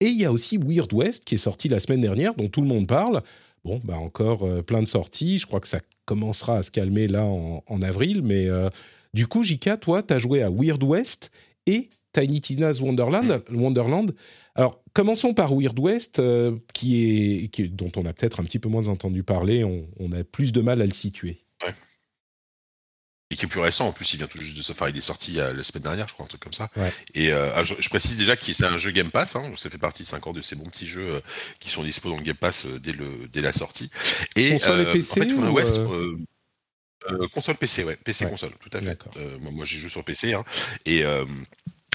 Et 0.00 0.06
il 0.06 0.18
y 0.18 0.24
a 0.24 0.32
aussi 0.32 0.58
Weird 0.58 0.92
West 0.92 1.24
qui 1.24 1.36
est 1.36 1.38
sorti 1.38 1.68
la 1.68 1.80
semaine 1.80 2.00
dernière, 2.00 2.34
dont 2.34 2.48
tout 2.48 2.60
le 2.60 2.66
monde 2.68 2.86
parle. 2.88 3.22
Bon, 3.64 3.80
bah 3.84 3.96
encore 3.96 4.42
euh, 4.42 4.60
plein 4.62 4.82
de 4.82 4.86
sorties. 4.88 5.38
Je 5.38 5.46
crois 5.46 5.60
que 5.60 5.68
ça 5.68 5.80
commencera 6.04 6.58
à 6.58 6.62
se 6.62 6.70
calmer 6.70 7.06
là 7.06 7.24
en, 7.24 7.62
en 7.66 7.80
avril. 7.82 8.20
Mais 8.22 8.46
euh, 8.48 8.68
du 9.14 9.26
coup, 9.26 9.42
Jika, 9.42 9.76
toi, 9.78 10.02
tu 10.02 10.12
as 10.12 10.18
joué 10.18 10.42
à 10.42 10.50
Weird 10.50 10.82
West 10.82 11.30
et 11.66 11.88
Tiny 12.12 12.40
Tina's 12.40 12.80
Wonderland. 12.80 13.42
Wonderland. 13.50 14.12
Alors, 14.54 14.82
commençons 14.92 15.32
par 15.34 15.54
Weird 15.54 15.78
West, 15.80 16.18
euh, 16.18 16.56
qui 16.74 17.02
est, 17.04 17.48
qui 17.48 17.62
est- 17.62 17.68
dont 17.68 17.90
on 17.96 18.04
a 18.04 18.12
peut-être 18.12 18.38
un 18.40 18.44
petit 18.44 18.58
peu 18.58 18.68
moins 18.68 18.86
entendu 18.88 19.22
parler. 19.22 19.64
On, 19.64 19.86
on 19.98 20.12
a 20.12 20.22
plus 20.24 20.52
de 20.52 20.60
mal 20.60 20.82
à 20.82 20.86
le 20.86 20.92
situer. 20.92 21.38
Et 23.34 23.36
qui 23.36 23.46
est 23.46 23.48
plus 23.48 23.58
récent, 23.58 23.88
en 23.88 23.92
plus, 23.92 24.12
il 24.12 24.18
vient 24.18 24.28
tout 24.28 24.40
juste 24.40 24.56
de 24.56 24.62
sortir. 24.62 24.84
Enfin, 24.84 24.92
il 24.92 24.96
est 24.96 25.00
sorti 25.00 25.40
euh, 25.40 25.52
la 25.52 25.64
semaine 25.64 25.82
dernière, 25.82 26.06
je 26.06 26.14
crois, 26.14 26.24
un 26.24 26.28
truc 26.28 26.40
comme 26.40 26.52
ça. 26.52 26.70
Ouais. 26.76 26.92
Et 27.14 27.32
euh, 27.32 27.64
je, 27.64 27.74
je 27.80 27.88
précise 27.88 28.16
déjà 28.16 28.36
que 28.36 28.52
c'est 28.52 28.64
un 28.64 28.78
jeu 28.78 28.92
Game 28.92 29.10
Pass, 29.10 29.34
hein, 29.34 29.42
donc 29.48 29.58
ça 29.58 29.68
fait 29.70 29.78
partie, 29.78 30.04
c'est 30.04 30.14
encore 30.14 30.34
de 30.34 30.40
ces 30.40 30.54
bons 30.54 30.66
petits 30.70 30.86
jeux 30.86 31.16
euh, 31.16 31.20
qui 31.58 31.68
sont 31.68 31.82
dispo 31.82 32.08
dans 32.08 32.16
le 32.16 32.22
Game 32.22 32.36
Pass 32.36 32.64
euh, 32.64 32.78
dès, 32.78 32.92
le, 32.92 33.08
dès 33.32 33.40
la 33.40 33.52
sortie. 33.52 33.90
Et, 34.36 34.52
Console 34.52 34.82
et 34.82 34.92
PC 34.92 35.20
en 35.20 35.24
fait, 35.24 35.32
ou, 35.32 35.52
West, 35.52 35.78
console 37.34 37.56
PC, 37.56 37.82
ouais, 37.82 37.96
PC 37.96 38.24
Ouais. 38.24 38.30
console, 38.30 38.52
tout 38.60 38.70
à 38.72 38.80
fait. 38.80 38.96
Moi, 39.40 39.50
moi, 39.50 39.64
j'ai 39.64 39.78
joué 39.78 39.90
sur 39.90 40.04
PC, 40.04 40.32
hein, 40.32 40.44
et 40.86 41.02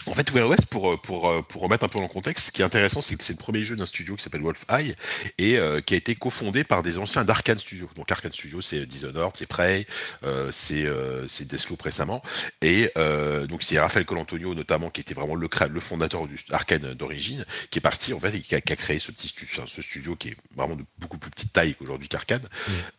en 0.05 0.13
fait, 0.13 0.29
Weird 0.31 0.49
West, 0.49 0.65
pour, 0.67 0.99
pour, 1.01 1.29
euh, 1.29 1.41
pour 1.41 1.61
remettre 1.61 1.83
un 1.83 1.87
peu 1.87 1.99
dans 1.99 2.03
le 2.03 2.09
contexte, 2.09 2.47
ce 2.47 2.51
qui 2.51 2.61
est 2.61 2.65
intéressant, 2.65 3.01
c'est 3.01 3.15
que 3.15 3.23
c'est 3.23 3.33
le 3.33 3.39
premier 3.39 3.63
jeu 3.63 3.75
d'un 3.75 3.85
studio 3.85 4.15
qui 4.15 4.23
s'appelle 4.23 4.41
Wolf 4.41 4.65
Eye 4.69 4.95
et 5.37 5.57
euh, 5.57 5.81
qui 5.81 5.93
a 5.93 5.97
été 5.97 6.15
cofondé 6.15 6.63
par 6.63 6.83
des 6.83 6.97
anciens 6.99 7.23
d'Arkane 7.23 7.57
Studio. 7.57 7.89
Donc 7.95 8.11
Arkane 8.11 8.31
Studio, 8.31 8.61
c'est 8.61 8.85
Dishonored, 8.85 9.35
c'est 9.35 9.47
Prey, 9.47 9.85
euh, 10.23 10.49
c'est 10.51 10.85
euh, 10.85 11.27
c'est 11.27 11.47
Deathloop 11.47 11.81
récemment. 11.81 12.21
Et 12.61 12.91
euh, 12.97 13.47
donc 13.47 13.63
c'est 13.63 13.79
Raphaël 13.79 14.05
Colantonio 14.05 14.53
notamment 14.55 14.89
qui 14.89 15.01
était 15.01 15.13
vraiment 15.13 15.35
le, 15.35 15.49
fondateur 15.79 16.27
du 16.27 16.37
Arkane 16.51 16.93
d'origine, 16.93 17.45
qui 17.71 17.79
est 17.79 17.81
parti 17.81 18.13
en 18.13 18.19
fait 18.19 18.35
et 18.35 18.41
qui 18.41 18.55
a, 18.55 18.61
qui 18.61 18.73
a 18.73 18.75
créé 18.75 18.99
ce 18.99 19.11
petit 19.11 19.27
studio, 19.27 19.53
enfin, 19.57 19.67
ce 19.67 19.81
studio 19.81 20.15
qui 20.15 20.29
est 20.29 20.37
vraiment 20.55 20.75
de 20.75 20.83
beaucoup 20.97 21.17
plus 21.17 21.31
petite 21.31 21.53
taille 21.53 21.75
qu'aujourd'hui 21.75 22.07
qu'Arkane. 22.07 22.47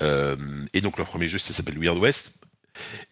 Euh, 0.02 0.36
et 0.72 0.80
donc 0.80 0.98
leur 0.98 1.06
premier 1.06 1.28
jeu, 1.28 1.38
ça 1.38 1.52
s'appelle 1.52 1.78
Weird 1.78 1.98
West. 1.98 2.34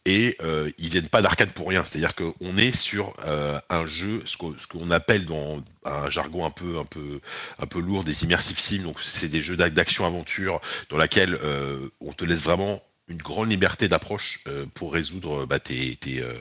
Et 0.05 0.37
euh, 0.43 0.71
ils 0.79 0.89
viennent 0.89 1.09
pas 1.09 1.23
d'Arkane 1.23 1.51
pour 1.51 1.69
rien, 1.69 1.85
c'est-à-dire 1.85 2.15
qu'on 2.15 2.57
est 2.57 2.75
sur 2.75 3.15
euh, 3.25 3.59
un 3.69 3.87
jeu, 3.87 4.23
ce 4.27 4.37
qu'on 4.37 4.91
appelle 4.91 5.27
dans 5.27 5.63
un 5.85 6.11
jargon 6.11 6.45
un 6.45 6.51
peu, 6.51 6.79
un 6.79 6.85
peu, 6.85 7.21
un 7.59 7.67
peu 7.67 7.81
lourd, 7.81 8.05
des 8.05 8.25
immersive 8.25 8.59
sims. 8.59 8.83
Donc 8.83 9.01
c'est 9.01 9.29
des 9.29 9.43
jeux 9.43 9.57
d'ac- 9.57 9.75
d'action-aventure 9.75 10.61
dans 10.89 10.97
laquelle 10.97 11.39
euh, 11.43 11.89
on 12.01 12.13
te 12.13 12.25
laisse 12.25 12.43
vraiment 12.43 12.83
une 13.09 13.19
grande 13.19 13.51
liberté 13.51 13.89
d'approche 13.89 14.41
euh, 14.47 14.67
pour 14.75 14.93
résoudre 14.93 15.47
bah, 15.47 15.59
euh, 15.71 16.41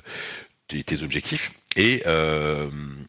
tes, 0.67 0.83
tes 0.83 1.03
objectifs. 1.03 1.51
Et, 1.75 2.03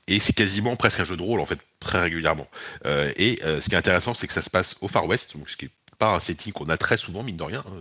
et 0.09 0.20
c'est 0.20 0.34
quasiment 0.34 0.76
presque 0.76 1.00
un 1.00 1.04
jeu 1.04 1.16
de 1.16 1.22
rôle 1.22 1.40
en 1.40 1.46
fait 1.46 1.59
très 1.80 2.02
régulièrement. 2.02 2.46
Et 2.84 3.40
ce 3.42 3.66
qui 3.66 3.74
est 3.74 3.78
intéressant, 3.78 4.12
c'est 4.12 4.26
que 4.26 4.34
ça 4.34 4.42
se 4.42 4.50
passe 4.50 4.76
au 4.82 4.88
Far 4.88 5.06
West, 5.06 5.34
donc 5.34 5.48
ce 5.48 5.56
qui 5.56 5.64
est 5.64 5.70
pas 5.99 6.14
un 6.14 6.20
setting 6.20 6.53
qu'on 6.53 6.68
a 6.68 6.76
très 6.76 6.96
souvent 6.96 7.22
mine 7.22 7.36
de 7.36 7.42
rien. 7.42 7.64
hein. 7.66 7.80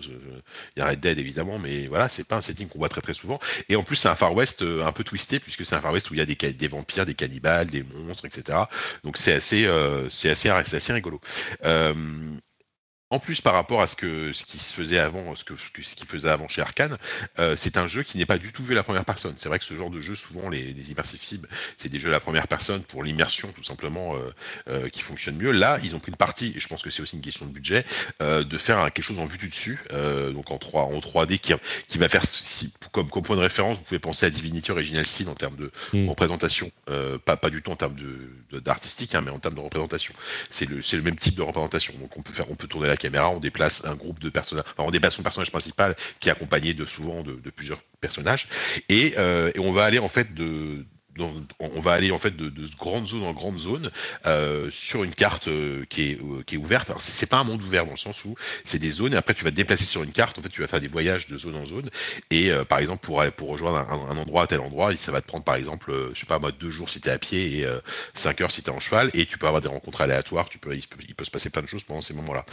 Il 0.76 0.80
y 0.80 0.82
a 0.82 0.88
Red 0.88 1.00
Dead 1.00 1.18
évidemment, 1.20 1.60
mais 1.60 1.88
voilà, 1.88 2.10
c'est 2.10 2.24
pas 2.28 2.36
un 2.38 2.42
setting 2.42 2.68
qu'on 2.68 2.80
voit 2.80 2.90
très 2.90 3.02
très 3.02 3.14
souvent. 3.14 3.40
Et 3.70 3.76
en 3.76 3.84
plus, 3.84 3.96
c'est 3.96 4.10
un 4.10 4.16
Far 4.16 4.34
West 4.34 4.62
euh, 4.62 4.86
un 4.86 4.92
peu 4.92 5.04
twisté 5.04 5.40
puisque 5.40 5.66
c'est 5.66 5.76
un 5.76 5.82
Far 5.82 5.94
West 5.94 6.10
où 6.12 6.14
il 6.14 6.18
y 6.18 6.22
a 6.22 6.26
des, 6.26 6.68
vampires, 6.68 7.06
des 7.06 7.16
cannibales, 7.16 7.68
des 7.68 7.84
monstres, 7.84 8.26
etc. 8.26 8.60
Donc 9.04 9.18
c'est 9.18 9.34
assez, 9.34 9.66
euh, 9.66 10.10
c'est 10.10 10.30
assez, 10.30 10.50
c'est 10.66 10.78
assez 10.78 10.94
rigolo. 10.94 11.20
Euh, 11.66 11.94
en 13.10 13.20
plus, 13.20 13.40
par 13.40 13.54
rapport 13.54 13.82
à 13.82 13.88
ce 13.88 13.96
que 13.96 14.34
ce 14.34 14.44
qui 14.44 14.58
se 14.58 14.74
faisait 14.74 15.00
avant, 15.00 15.34
ce 15.36 15.46
que 15.46 15.54
ce, 15.56 15.96
qui 15.96 16.06
faisait 16.06 16.30
avant 16.30 16.50
chez 16.50 16.62
Arkane, 16.62 16.98
euh, 17.40 17.56
c'est 17.58 17.78
un 17.78 17.88
jeu 17.88 18.04
qui 18.04 18.18
n'est 18.18 18.26
pas 18.26 18.38
du 18.38 18.52
tout 18.52 18.64
vu 18.64 18.74
à 18.74 18.76
la 18.76 18.84
première 18.84 19.06
personne. 19.06 19.34
C'est 19.38 19.48
vrai 19.48 19.60
que 19.60 19.66
ce 19.66 19.76
genre 19.76 19.90
de 19.90 20.02
jeu, 20.02 20.14
souvent 20.14 20.50
les, 20.50 20.74
les 20.74 20.92
immersive 20.92 21.24
sim, 21.24 21.42
c'est 21.78 21.88
des 21.88 22.02
jeux 22.02 22.10
à 22.10 22.12
la 22.12 22.20
première 22.20 22.50
personne 22.50 22.82
pour 22.82 23.04
l'immersion 23.04 23.50
tout 23.56 23.64
simplement 23.64 24.16
euh, 24.16 24.34
euh, 24.70 24.90
qui 24.90 25.02
fonctionne 25.02 25.38
mieux. 25.38 25.52
Là, 25.52 25.80
ils 25.84 25.96
ont 25.96 26.00
pris 26.00 26.12
le 26.12 26.18
parti, 26.18 26.52
et 26.54 26.60
je 26.60 26.68
pense 26.68 26.84
que 26.84 26.90
c'est 26.90 27.02
aussi 27.02 27.16
une 27.16 27.22
question 27.22 27.46
de 27.46 27.52
budget, 27.52 27.86
de 28.20 28.58
faire 28.58 28.92
quelque 28.92 29.06
chose 29.06 29.20
en 29.20 29.26
vue 29.26 29.38
du 29.38 29.48
dessus, 29.48 29.80
donc 30.34 30.52
en 30.52 30.58
3 30.58 30.84
en 30.84 31.00
3D 31.00 31.40
qui, 31.40 31.54
qui 31.88 31.98
va 31.98 32.10
faire 32.10 32.26
si, 32.26 32.74
comme, 32.92 33.10
comme 33.10 33.24
point 33.24 33.36
de 33.36 33.42
référence, 33.42 33.78
vous 33.78 33.84
pouvez 33.84 34.00
penser 34.00 34.26
à 34.26 34.30
Divinity 34.30 34.72
Original 34.72 35.06
Sin 35.06 35.28
en 35.28 35.36
termes 35.36 35.56
de 35.56 35.72
mm. 35.94 36.10
représentation, 36.10 36.70
pas 37.26 37.38
pas 37.38 37.50
du 37.50 37.62
tout 37.62 37.72
en 37.72 37.76
termes 37.76 37.96
de 37.96 38.60
d'artistique, 38.60 39.16
hein, 39.16 39.22
mais 39.22 39.32
en 39.32 39.40
termes 39.40 39.56
de 39.56 39.60
représentation. 39.60 40.14
C'est 40.50 40.68
le 40.68 40.82
c'est 40.82 40.98
le 40.98 41.04
même 41.04 41.16
type 41.16 41.36
de 41.36 41.42
représentation. 41.42 41.94
Donc 42.00 42.18
on 42.18 42.22
peut 42.22 42.34
faire 42.34 42.50
on 42.50 42.56
peut 42.56 42.68
tourner 42.68 42.88
la 42.88 42.97
caméra, 42.98 43.30
on 43.30 43.40
déplace 43.40 43.86
un 43.86 43.96
groupe 43.96 44.20
de 44.20 44.30
personnages, 44.30 44.66
on 44.78 44.92
déplace 44.92 45.16
son 45.16 45.24
personnage 45.24 45.52
principal 45.52 45.96
qui 46.20 46.30
est 46.30 46.32
accompagné 46.32 46.74
de 46.74 46.86
souvent 46.86 47.24
de, 47.24 47.50
plusieurs 47.50 47.80
personnages, 48.02 48.48
euh, 48.92 49.52
et, 49.56 49.60
on 49.60 49.72
va 49.72 49.86
aller 49.86 50.00
en 50.00 50.10
fait 50.10 50.34
de 50.34 50.86
on 51.60 51.80
va 51.80 51.94
aller 51.94 52.12
en 52.12 52.20
fait 52.20 52.36
de, 52.36 52.52
grande 52.78 53.08
zone 53.08 53.24
en 53.24 53.34
grande 53.34 53.58
zone 53.58 53.92
euh, 54.26 54.70
sur 54.72 55.04
une 55.04 55.14
carte 55.14 55.48
euh, 55.48 55.86
qui, 55.90 56.12
est, 56.12 56.22
euh, 56.22 56.44
qui 56.46 56.56
est 56.56 56.58
ouverte. 56.58 56.90
Alors 56.90 57.02
c'est 57.02 57.26
pas 57.26 57.38
un 57.38 57.44
monde 57.44 57.62
ouvert 57.62 57.86
dans 57.86 57.92
le 57.92 57.98
sens 57.98 58.26
où 58.26 58.36
c'est 58.66 58.80
des 58.80 58.90
zones 58.90 59.14
et 59.14 59.18
après 59.18 59.34
tu 59.34 59.44
vas 59.44 59.52
te 59.52 59.56
déplacer 59.56 59.86
sur 59.86 60.04
une 60.04 60.12
carte. 60.12 60.38
En 60.40 60.42
fait, 60.42 60.50
tu 60.50 60.62
vas 60.62 60.68
faire 60.68 60.82
des 60.82 60.88
voyages 60.88 61.28
de 61.28 61.38
zone 61.38 61.56
en 61.56 61.66
zone 61.66 61.90
et 62.32 62.52
par 62.70 62.80
exemple 62.80 63.06
pour 63.06 63.24
pour 63.36 63.50
rejoindre 63.50 63.78
un, 63.78 64.18
endroit 64.18 64.44
à 64.44 64.48
tel 64.48 64.60
endroit, 64.60 64.96
ça 64.96 65.12
va 65.12 65.22
te 65.22 65.28
prendre 65.28 65.44
par 65.44 65.56
exemple, 65.56 65.94
je 66.14 66.20
sais 66.20 66.26
pas 66.26 66.40
moi, 66.40 66.52
deux 66.52 66.72
jours 66.72 66.90
si 66.90 67.02
t'es 67.02 67.10
à 67.10 67.18
pied 67.18 67.60
et 67.60 67.68
cinq 68.14 68.42
heures 68.42 68.52
si 68.52 68.62
t'es 68.62 68.72
en 68.72 68.80
cheval 68.80 69.10
et 69.14 69.26
tu 69.26 69.38
peux 69.38 69.48
avoir 69.48 69.62
des 69.62 69.68
rencontres 69.68 70.02
aléatoires. 70.02 70.50
Tu 70.50 70.60
peux, 70.60 70.76
il 70.76 71.16
peut 71.16 71.24
se 71.24 71.32
passer 71.32 71.50
plein 71.50 71.62
de 71.62 71.68
choses 71.68 71.84
pendant 71.84 72.02
ces 72.02 72.14
moments-là 72.14 72.46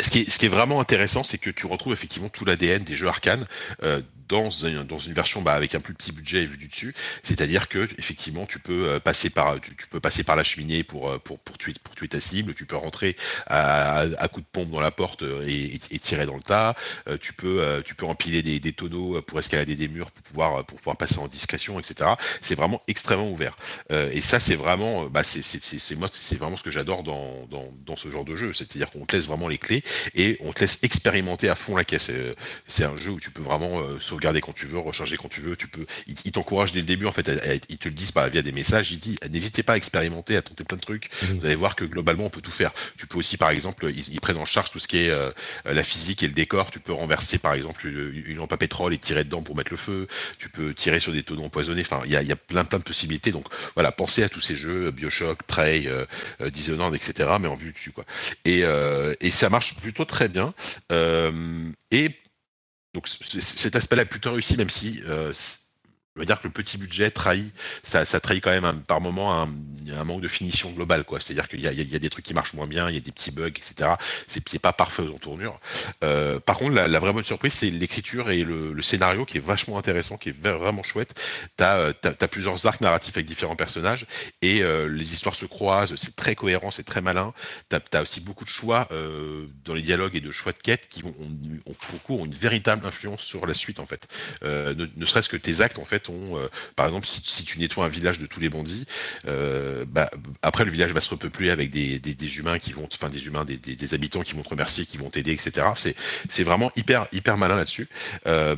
ce 0.00 0.10
qui, 0.10 0.18
est, 0.20 0.48
vraiment 0.48 0.80
intéressant, 0.80 1.24
c'est 1.24 1.38
que 1.38 1.50
tu 1.50 1.66
retrouves 1.66 1.92
effectivement 1.92 2.28
tout 2.28 2.44
l'ADN 2.44 2.84
des 2.84 2.94
jeux 2.94 3.08
arcanes 3.08 3.46
euh, 3.82 4.00
dans, 4.28 4.50
une 4.50 5.14
version 5.14 5.40
bah, 5.40 5.54
avec 5.54 5.74
un 5.74 5.80
plus 5.80 5.94
petit 5.94 6.12
budget 6.12 6.44
vu 6.44 6.58
du 6.58 6.68
dessus. 6.68 6.94
C'est-à-dire 7.22 7.68
que 7.68 7.88
effectivement, 7.98 8.44
tu 8.44 8.58
peux 8.58 8.90
euh, 8.90 9.00
passer 9.00 9.30
par 9.30 9.58
tu, 9.58 9.74
peux 9.90 10.00
passer 10.00 10.22
par 10.22 10.36
la 10.36 10.44
cheminée 10.44 10.82
pour 10.84 11.10
euh, 11.10 11.18
pour 11.18 11.38
pour 11.38 11.56
tuer 11.56 11.72
pour 11.82 11.94
tuer 11.96 12.08
ta 12.08 12.20
cible. 12.20 12.52
Tu 12.54 12.66
peux 12.66 12.76
rentrer 12.76 13.16
à, 13.46 14.00
à 14.00 14.28
coup 14.28 14.42
de 14.42 14.46
pompe 14.52 14.70
dans 14.70 14.80
la 14.80 14.90
porte 14.90 15.24
et, 15.46 15.80
et, 15.90 15.98
tirer 15.98 16.26
dans 16.26 16.36
le 16.36 16.42
tas. 16.42 16.74
tu 17.22 17.32
peux 17.32 17.82
tu 17.86 17.94
peux 17.94 18.04
empiler 18.04 18.42
des, 18.42 18.72
tonneaux 18.72 19.22
pour 19.22 19.40
escalader 19.40 19.74
des 19.74 19.88
murs 19.88 20.10
pour 20.10 20.22
pouvoir 20.24 20.64
pour 20.66 20.78
pouvoir 20.78 20.98
passer 20.98 21.18
en 21.18 21.26
discrétion, 21.26 21.80
etc. 21.80 22.10
C'est 22.42 22.54
vraiment 22.54 22.82
extrêmement 22.86 23.30
ouvert. 23.30 23.56
et 23.90 24.20
ça, 24.20 24.40
c'est 24.40 24.56
vraiment 24.56 25.06
bah, 25.06 25.22
c'est 25.24 26.36
vraiment 26.36 26.58
ce 26.58 26.62
que 26.62 26.70
j'adore 26.70 27.02
dans, 27.02 27.46
dans 27.46 27.72
dans 27.86 27.96
ce 27.96 28.10
genre 28.10 28.26
de 28.26 28.36
jeu. 28.36 28.52
C'est-à-dire 28.52 28.90
qu'on 28.90 29.06
te 29.06 29.16
laisse 29.16 29.26
vraiment 29.26 29.48
les 29.48 29.58
clés 29.58 29.77
et 30.14 30.36
on 30.40 30.52
te 30.52 30.60
laisse 30.60 30.78
expérimenter 30.82 31.48
à 31.48 31.54
fond 31.54 31.76
la 31.76 31.84
caisse. 31.84 32.08
Euh, 32.10 32.34
c'est 32.66 32.84
un 32.84 32.96
jeu 32.96 33.10
où 33.10 33.20
tu 33.20 33.30
peux 33.30 33.42
vraiment 33.42 33.80
euh, 33.80 33.98
sauvegarder 33.98 34.40
quand 34.40 34.52
tu 34.52 34.66
veux, 34.66 34.78
recharger 34.78 35.16
quand 35.16 35.28
tu 35.28 35.40
veux. 35.40 35.56
Tu 35.56 35.68
peux, 35.68 35.86
ils 36.06 36.32
t'encouragent 36.32 36.72
dès 36.72 36.80
le 36.80 36.86
début 36.86 37.06
en 37.06 37.12
fait. 37.12 37.30
ils 37.68 37.78
te 37.78 37.88
le 37.88 37.94
disent 37.94 38.12
pas 38.12 38.28
via 38.28 38.42
des 38.42 38.52
messages. 38.52 38.92
Ils 38.92 38.98
disent 38.98 39.18
n'hésitez 39.30 39.62
pas 39.62 39.74
à 39.74 39.76
expérimenter, 39.76 40.36
à 40.36 40.42
tenter 40.42 40.64
plein 40.64 40.76
de 40.76 40.82
trucs. 40.82 41.10
Mmh. 41.22 41.38
Vous 41.38 41.46
allez 41.46 41.54
voir 41.54 41.76
que 41.76 41.84
globalement 41.84 42.26
on 42.26 42.30
peut 42.30 42.40
tout 42.40 42.50
faire. 42.50 42.72
Tu 42.96 43.06
peux 43.06 43.18
aussi 43.18 43.36
par 43.36 43.50
exemple, 43.50 43.90
ils, 43.94 44.20
prennent 44.20 44.36
en 44.36 44.44
charge 44.44 44.70
tout 44.70 44.78
ce 44.78 44.88
qui 44.88 44.98
est 44.98 45.10
euh, 45.10 45.30
la 45.64 45.82
physique 45.82 46.22
et 46.22 46.26
le 46.26 46.32
décor. 46.32 46.70
Tu 46.70 46.80
peux 46.80 46.92
renverser 46.92 47.38
par 47.38 47.54
exemple 47.54 47.86
une, 47.86 48.36
lampe 48.36 48.52
à 48.52 48.56
pétrole 48.56 48.94
et 48.94 48.98
tirer 48.98 49.24
dedans 49.24 49.42
pour 49.42 49.56
mettre 49.56 49.72
le 49.72 49.76
feu. 49.76 50.08
Tu 50.38 50.48
peux 50.48 50.74
tirer 50.74 51.00
sur 51.00 51.12
des 51.12 51.22
tonneaux 51.22 51.44
empoisonnés. 51.44 51.82
Enfin, 51.82 52.02
il 52.04 52.10
y 52.10 52.16
a, 52.16 52.36
plein 52.36 52.64
plein 52.64 52.78
de 52.78 52.84
possibilités. 52.84 53.32
Donc 53.32 53.46
voilà, 53.74 53.92
pensez 53.92 54.22
à 54.22 54.28
tous 54.28 54.40
ces 54.40 54.56
jeux, 54.56 54.90
Bioshock, 54.90 55.42
Prey, 55.42 55.88
Dishonored, 56.52 56.94
etc. 56.94 57.28
Mais 57.40 57.48
en 57.48 57.56
vue 57.56 57.72
dessus 57.72 57.92
quoi. 57.92 58.04
Et, 58.44 58.62
et 59.20 59.30
ça 59.30 59.50
marche 59.50 59.67
plutôt 59.74 60.04
très 60.04 60.28
bien. 60.28 60.54
Euh, 60.92 61.70
et 61.90 62.16
donc 62.94 63.08
cet 63.08 63.76
aspect-là 63.76 64.02
est 64.02 64.06
plutôt 64.06 64.32
réussi, 64.32 64.56
même 64.56 64.70
si 64.70 65.02
euh, 65.06 65.32
on 66.18 66.22
va 66.22 66.26
dire 66.26 66.40
que 66.40 66.48
le 66.48 66.52
petit 66.52 66.78
budget 66.78 67.10
trahit, 67.10 67.54
ça, 67.84 68.04
trahit 68.20 68.42
quand 68.42 68.50
même 68.50 68.80
par 68.82 69.00
moment 69.00 69.40
un, 69.40 70.04
manque 70.04 70.20
de 70.20 70.28
finition 70.28 70.70
globale, 70.70 71.04
quoi. 71.04 71.20
C'est-à-dire 71.20 71.48
qu'il 71.48 71.60
y, 71.60 71.66
a 71.66 71.98
des 71.98 72.10
trucs 72.10 72.24
qui 72.24 72.34
marchent 72.34 72.54
moins 72.54 72.66
bien, 72.66 72.88
il 72.88 72.94
y 72.94 72.98
a 72.98 73.00
des 73.00 73.12
petits 73.12 73.30
bugs, 73.30 73.48
etc. 73.48 73.90
C'est 74.26 74.58
pas 74.58 74.72
parfait 74.72 75.02
aux 75.02 75.14
entournures. 75.14 75.60
Euh, 76.02 76.40
par 76.40 76.58
contre, 76.58 76.72
la, 76.74 76.98
vraie 76.98 77.12
bonne 77.12 77.24
surprise, 77.24 77.52
c'est 77.52 77.70
l'écriture 77.70 78.30
et 78.30 78.42
le, 78.42 78.82
scénario 78.82 79.24
qui 79.24 79.38
est 79.38 79.44
vachement 79.44 79.78
intéressant, 79.78 80.16
qui 80.16 80.30
est 80.30 80.40
vraiment 80.40 80.82
chouette. 80.82 81.14
Euh, 81.60 81.92
as, 82.02 82.08
as, 82.08 82.28
plusieurs 82.28 82.66
arcs 82.66 82.80
narratifs 82.80 83.16
avec 83.16 83.26
différents 83.26 83.56
personnages 83.56 84.06
et 84.42 84.62
euh, 84.62 84.88
les 84.88 85.12
histoires 85.12 85.34
se 85.34 85.46
croisent. 85.46 85.94
C'est 85.96 86.16
très 86.16 86.34
cohérent, 86.34 86.70
c'est 86.70 86.84
très 86.84 87.00
malin. 87.00 87.32
T'as 87.68 87.80
as 87.92 88.02
aussi 88.02 88.20
beaucoup 88.20 88.44
de 88.44 88.50
choix 88.50 88.88
euh, 88.92 89.46
dans 89.64 89.74
les 89.74 89.82
dialogues 89.82 90.16
et 90.16 90.20
de 90.20 90.30
choix 90.30 90.52
de 90.52 90.58
quêtes 90.58 90.88
qui 90.88 91.04
ont, 91.04 91.14
ont 92.08 92.24
une 92.24 92.34
véritable 92.34 92.86
influence 92.86 93.22
sur 93.22 93.46
la 93.46 93.54
suite, 93.54 93.80
en 93.80 93.86
fait. 93.86 94.08
Euh, 94.42 94.74
ne 94.96 95.06
serait-ce 95.06 95.28
que 95.28 95.36
tes 95.36 95.60
actes, 95.60 95.78
en 95.78 95.84
fait, 95.84 96.07
euh, 96.12 96.48
par 96.76 96.86
exemple, 96.86 97.06
si, 97.06 97.44
tu 97.44 97.58
nettoies 97.58 97.84
un 97.84 97.88
village 97.88 98.18
de 98.18 98.26
tous 98.26 98.40
les 98.40 98.48
bandits, 98.48 98.86
euh, 99.26 99.84
bah, 99.86 100.10
après 100.42 100.64
le 100.64 100.70
village 100.70 100.92
va 100.92 101.00
se 101.00 101.10
repeupler 101.10 101.50
avec 101.50 101.70
des, 101.70 102.38
humains 102.38 102.58
qui 102.58 102.72
vont, 102.72 102.88
enfin 102.92 103.08
des 103.08 103.26
humains, 103.26 103.44
des, 103.44 103.94
habitants 103.94 104.22
qui 104.22 104.34
vont 104.34 104.42
te 104.42 104.50
remercier, 104.50 104.84
qui 104.84 104.96
vont 104.96 105.10
t'aider, 105.10 105.32
etc. 105.32 105.66
C'est 106.28 106.44
vraiment 106.44 106.70
hyper 106.76 107.06
hyper 107.12 107.36
malin 107.38 107.56
là-dessus. 107.56 107.88
Euh, 108.26 108.56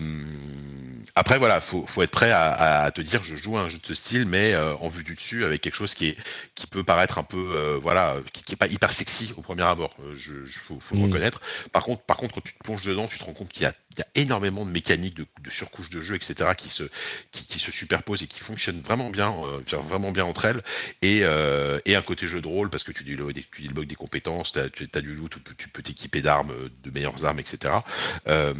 après 1.14 1.38
voilà, 1.38 1.60
faut, 1.60 1.86
faut 1.86 2.02
être 2.02 2.10
prêt 2.10 2.30
à, 2.30 2.90
te 2.94 3.00
dire 3.00 3.22
je 3.22 3.36
joue 3.36 3.58
un 3.58 3.68
jeu 3.68 3.78
de 3.78 3.86
ce 3.86 3.94
style, 3.94 4.26
mais 4.26 4.56
en 4.56 4.88
vue 4.88 5.04
du 5.04 5.14
dessus 5.14 5.44
avec 5.44 5.60
quelque 5.60 5.74
chose 5.76 5.94
qui 5.94 6.08
est 6.08 6.16
qui 6.54 6.66
peut 6.66 6.84
paraître 6.84 7.18
un 7.18 7.24
peu 7.24 7.78
voilà, 7.82 8.16
qui, 8.32 8.42
qui, 8.42 8.52
est 8.52 8.56
pas 8.56 8.68
hyper 8.68 8.92
sexy 8.92 9.32
au 9.36 9.42
premier 9.42 9.62
abord. 9.62 9.94
Je, 10.14 10.32
faut, 10.46 10.78
faut 10.80 10.94
le 10.94 11.02
mmh. 11.02 11.04
reconnaître. 11.04 11.40
Par 11.72 11.82
contre, 11.82 12.02
par 12.02 12.16
contre, 12.16 12.34
quand 12.34 12.40
tu 12.40 12.54
te 12.54 12.62
plonges 12.62 12.82
dedans, 12.82 13.06
tu 13.08 13.18
te 13.18 13.24
rends 13.24 13.32
compte 13.32 13.48
qu'il 13.48 13.62
y 13.62 13.66
a 13.66 13.74
il 13.92 13.98
y 13.98 14.02
a 14.02 14.06
énormément 14.14 14.64
de 14.64 14.70
mécaniques 14.70 15.14
de, 15.14 15.26
de 15.42 15.50
surcouches 15.50 15.90
de 15.90 16.00
jeu, 16.00 16.14
etc., 16.14 16.50
qui 16.56 16.68
se, 16.68 16.84
qui, 17.32 17.39
qui, 17.44 17.58
se 17.58 17.70
superposent 17.70 18.22
et 18.22 18.26
qui 18.26 18.40
fonctionnent 18.40 18.80
vraiment 18.80 19.10
bien, 19.10 19.34
euh, 19.44 19.60
vraiment 19.82 20.12
bien 20.12 20.24
entre 20.24 20.44
elles. 20.44 20.62
Et, 21.02 21.20
euh, 21.22 21.78
et, 21.84 21.96
un 21.96 22.02
côté 22.02 22.28
jeu 22.28 22.40
de 22.40 22.46
rôle, 22.46 22.70
parce 22.70 22.84
que 22.84 22.92
tu 22.92 23.04
dis 23.04 23.16
le, 23.16 23.32
tu 23.32 23.68
des 23.68 23.94
compétences, 23.94 24.52
tu 24.52 24.88
as, 24.94 25.00
du 25.00 25.14
loot, 25.14 25.36
tu 25.56 25.68
peux 25.68 25.82
t'équiper 25.82 26.22
d'armes, 26.22 26.54
de 26.82 26.90
meilleures 26.90 27.24
armes, 27.24 27.40
etc. 27.40 27.74
Euh, 28.28 28.54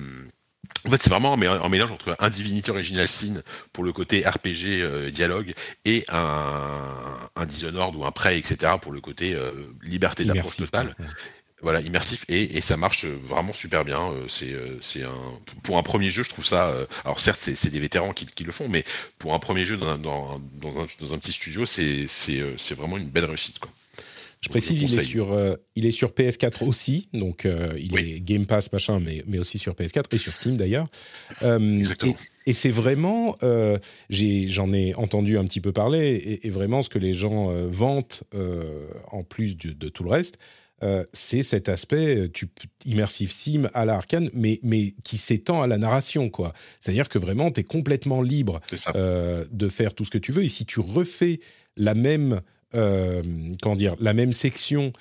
en 0.87 0.91
fait, 0.91 1.03
c'est 1.03 1.11
vraiment 1.11 1.35
un 1.35 1.69
mélange 1.69 1.91
entre 1.91 2.17
un 2.19 2.31
Divinity 2.31 2.71
Original 2.71 3.07
Sin 3.07 3.43
pour 3.73 3.85
le 3.85 3.93
côté 3.93 4.27
RPG 4.27 4.81
euh, 4.81 5.11
dialogue 5.11 5.53
et 5.85 6.05
un, 6.09 7.29
un 7.37 7.47
Dishonored 7.47 7.95
ou 7.97 8.05
un 8.05 8.13
Prey, 8.13 8.39
etc. 8.39 8.73
pour 8.81 8.93
le 8.93 9.01
côté 9.01 9.35
euh, 9.35 9.53
liberté 9.83 10.25
d'approche 10.25 10.57
totale. 10.57 10.95
Voilà, 11.63 11.81
immersif 11.81 12.25
et, 12.29 12.57
et, 12.57 12.61
ça 12.63 12.77
marche 12.77 13.05
vraiment 13.05 13.53
super 13.53 13.85
bien. 13.85 14.01
Euh, 14.01 14.25
c'est, 14.29 14.53
euh, 14.53 14.79
c'est 14.81 15.03
un 15.03 15.15
pour 15.63 15.77
un 15.77 15.83
premier 15.83 16.11
jeu, 16.11 16.23
je 16.23 16.31
trouve 16.31 16.47
ça. 16.47 16.69
Euh, 16.69 16.87
alors 17.05 17.21
certes, 17.21 17.39
c'est, 17.41 17.55
c'est 17.55 17.71
des 17.71 17.81
vétérans 17.81 18.13
qui, 18.15 18.25
qui, 18.27 18.45
le 18.45 18.53
font, 18.53 18.69
mais 18.69 18.85
pour 19.19 19.35
un 19.35 19.39
premier 19.39 19.67
jeu 19.67 19.77
dans, 19.77 19.99
dans, 19.99 20.41
dans, 20.61 20.81
un, 20.81 20.87
dans 21.01 21.15
un, 21.15 21.19
petit 21.19 21.33
studio, 21.33 21.67
c'est, 21.67 22.07
c'est, 22.09 22.43
c'est 22.57 22.75
vraiment 22.75 22.97
une 22.97 23.09
belle 23.09 23.27
réussite. 23.27 23.59
Quoi. 23.59 23.71
Je 24.41 24.49
précise, 24.49 24.81
il 24.81 24.99
est, 24.99 25.03
sur, 25.03 25.39
il 25.77 25.85
est 25.85 25.91
sur 25.91 26.13
PS4 26.13 26.65
aussi, 26.65 27.09
donc 27.13 27.47
il 27.77 27.99
est 27.99 28.21
Game 28.21 28.47
Pass 28.47 28.73
machin, 28.73 28.99
mais, 28.99 29.23
mais 29.27 29.39
aussi 29.39 29.59
sur 29.59 29.75
PS4 29.75 30.05
et 30.13 30.19
sur 30.19 30.35
Steam 30.35 30.57
d'ailleurs. 30.57 30.89
Exactement. 31.43 32.17
Et, 32.47 32.51
et 32.51 32.53
c'est 32.55 32.71
vraiment, 32.71 33.37
j'ai, 34.09 34.49
j'en 34.49 34.73
ai 34.73 34.95
entendu 34.95 35.37
un 35.37 35.45
petit 35.45 35.61
peu 35.61 35.73
parler, 35.73 36.15
et, 36.15 36.47
et 36.47 36.51
vraiment 36.51 36.81
ce 36.81 36.89
que 36.89 36.99
les 36.99 37.13
gens 37.13 37.51
vantent 37.67 38.25
en 39.11 39.25
plus 39.25 39.59
de, 39.59 39.73
de, 39.73 39.91
tout 39.91 40.05
le 40.05 40.11
reste, 40.11 40.39
euh, 40.83 41.05
c'est 41.13 41.43
cet 41.43 41.69
aspect 41.69 42.17
euh, 42.17 42.29
tu, 42.33 42.49
immersive 42.87 43.31
sim 43.33 43.69
à 43.75 43.85
la 43.85 43.95
arcane, 43.95 44.31
mais, 44.33 44.59
mais 44.63 44.93
qui 45.05 45.19
s'étend 45.19 45.63
à 45.63 45.67
la 45.67 45.79
narration. 45.79 46.31
quoi. 46.31 46.53
C'est-à-dire 46.81 47.09
que 47.09 47.19
vraiment, 47.19 47.51
tu 47.51 47.61
es 47.61 47.65
complètement 47.65 48.23
libre 48.23 48.61
euh, 48.95 49.45
de 49.51 49.69
faire 49.69 49.95
tout 49.95 50.05
ce 50.05 50.11
que 50.11 50.19
tu 50.19 50.33
veux. 50.33 50.45
Et 50.45 50.49
si 50.49 50.65
tu 50.65 50.81
refais 50.81 51.41
la 51.77 51.95
même, 51.95 52.41
comment 52.73 53.77
dire, 53.77 53.97
la 54.01 54.15
même 54.15 54.33
section 54.33 54.93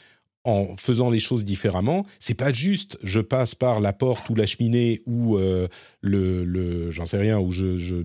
en 0.44 0.76
faisant 0.76 1.10
les 1.10 1.20
choses 1.20 1.46
différemment, 1.46 2.06
c'est 2.18 2.34
pas 2.34 2.52
juste 2.52 2.98
je 3.04 3.20
passe 3.20 3.54
par 3.54 3.80
la 3.80 3.94
porte 3.94 4.30
ou 4.30 4.36
la 4.36 4.46
cheminée 4.46 5.02
ou 5.06 5.38
le, 5.38 5.70
le 6.02 6.92
j'en 6.92 7.06
sais 7.06 7.18
rien, 7.18 7.44
je, 7.50 7.78
je, 7.78 7.96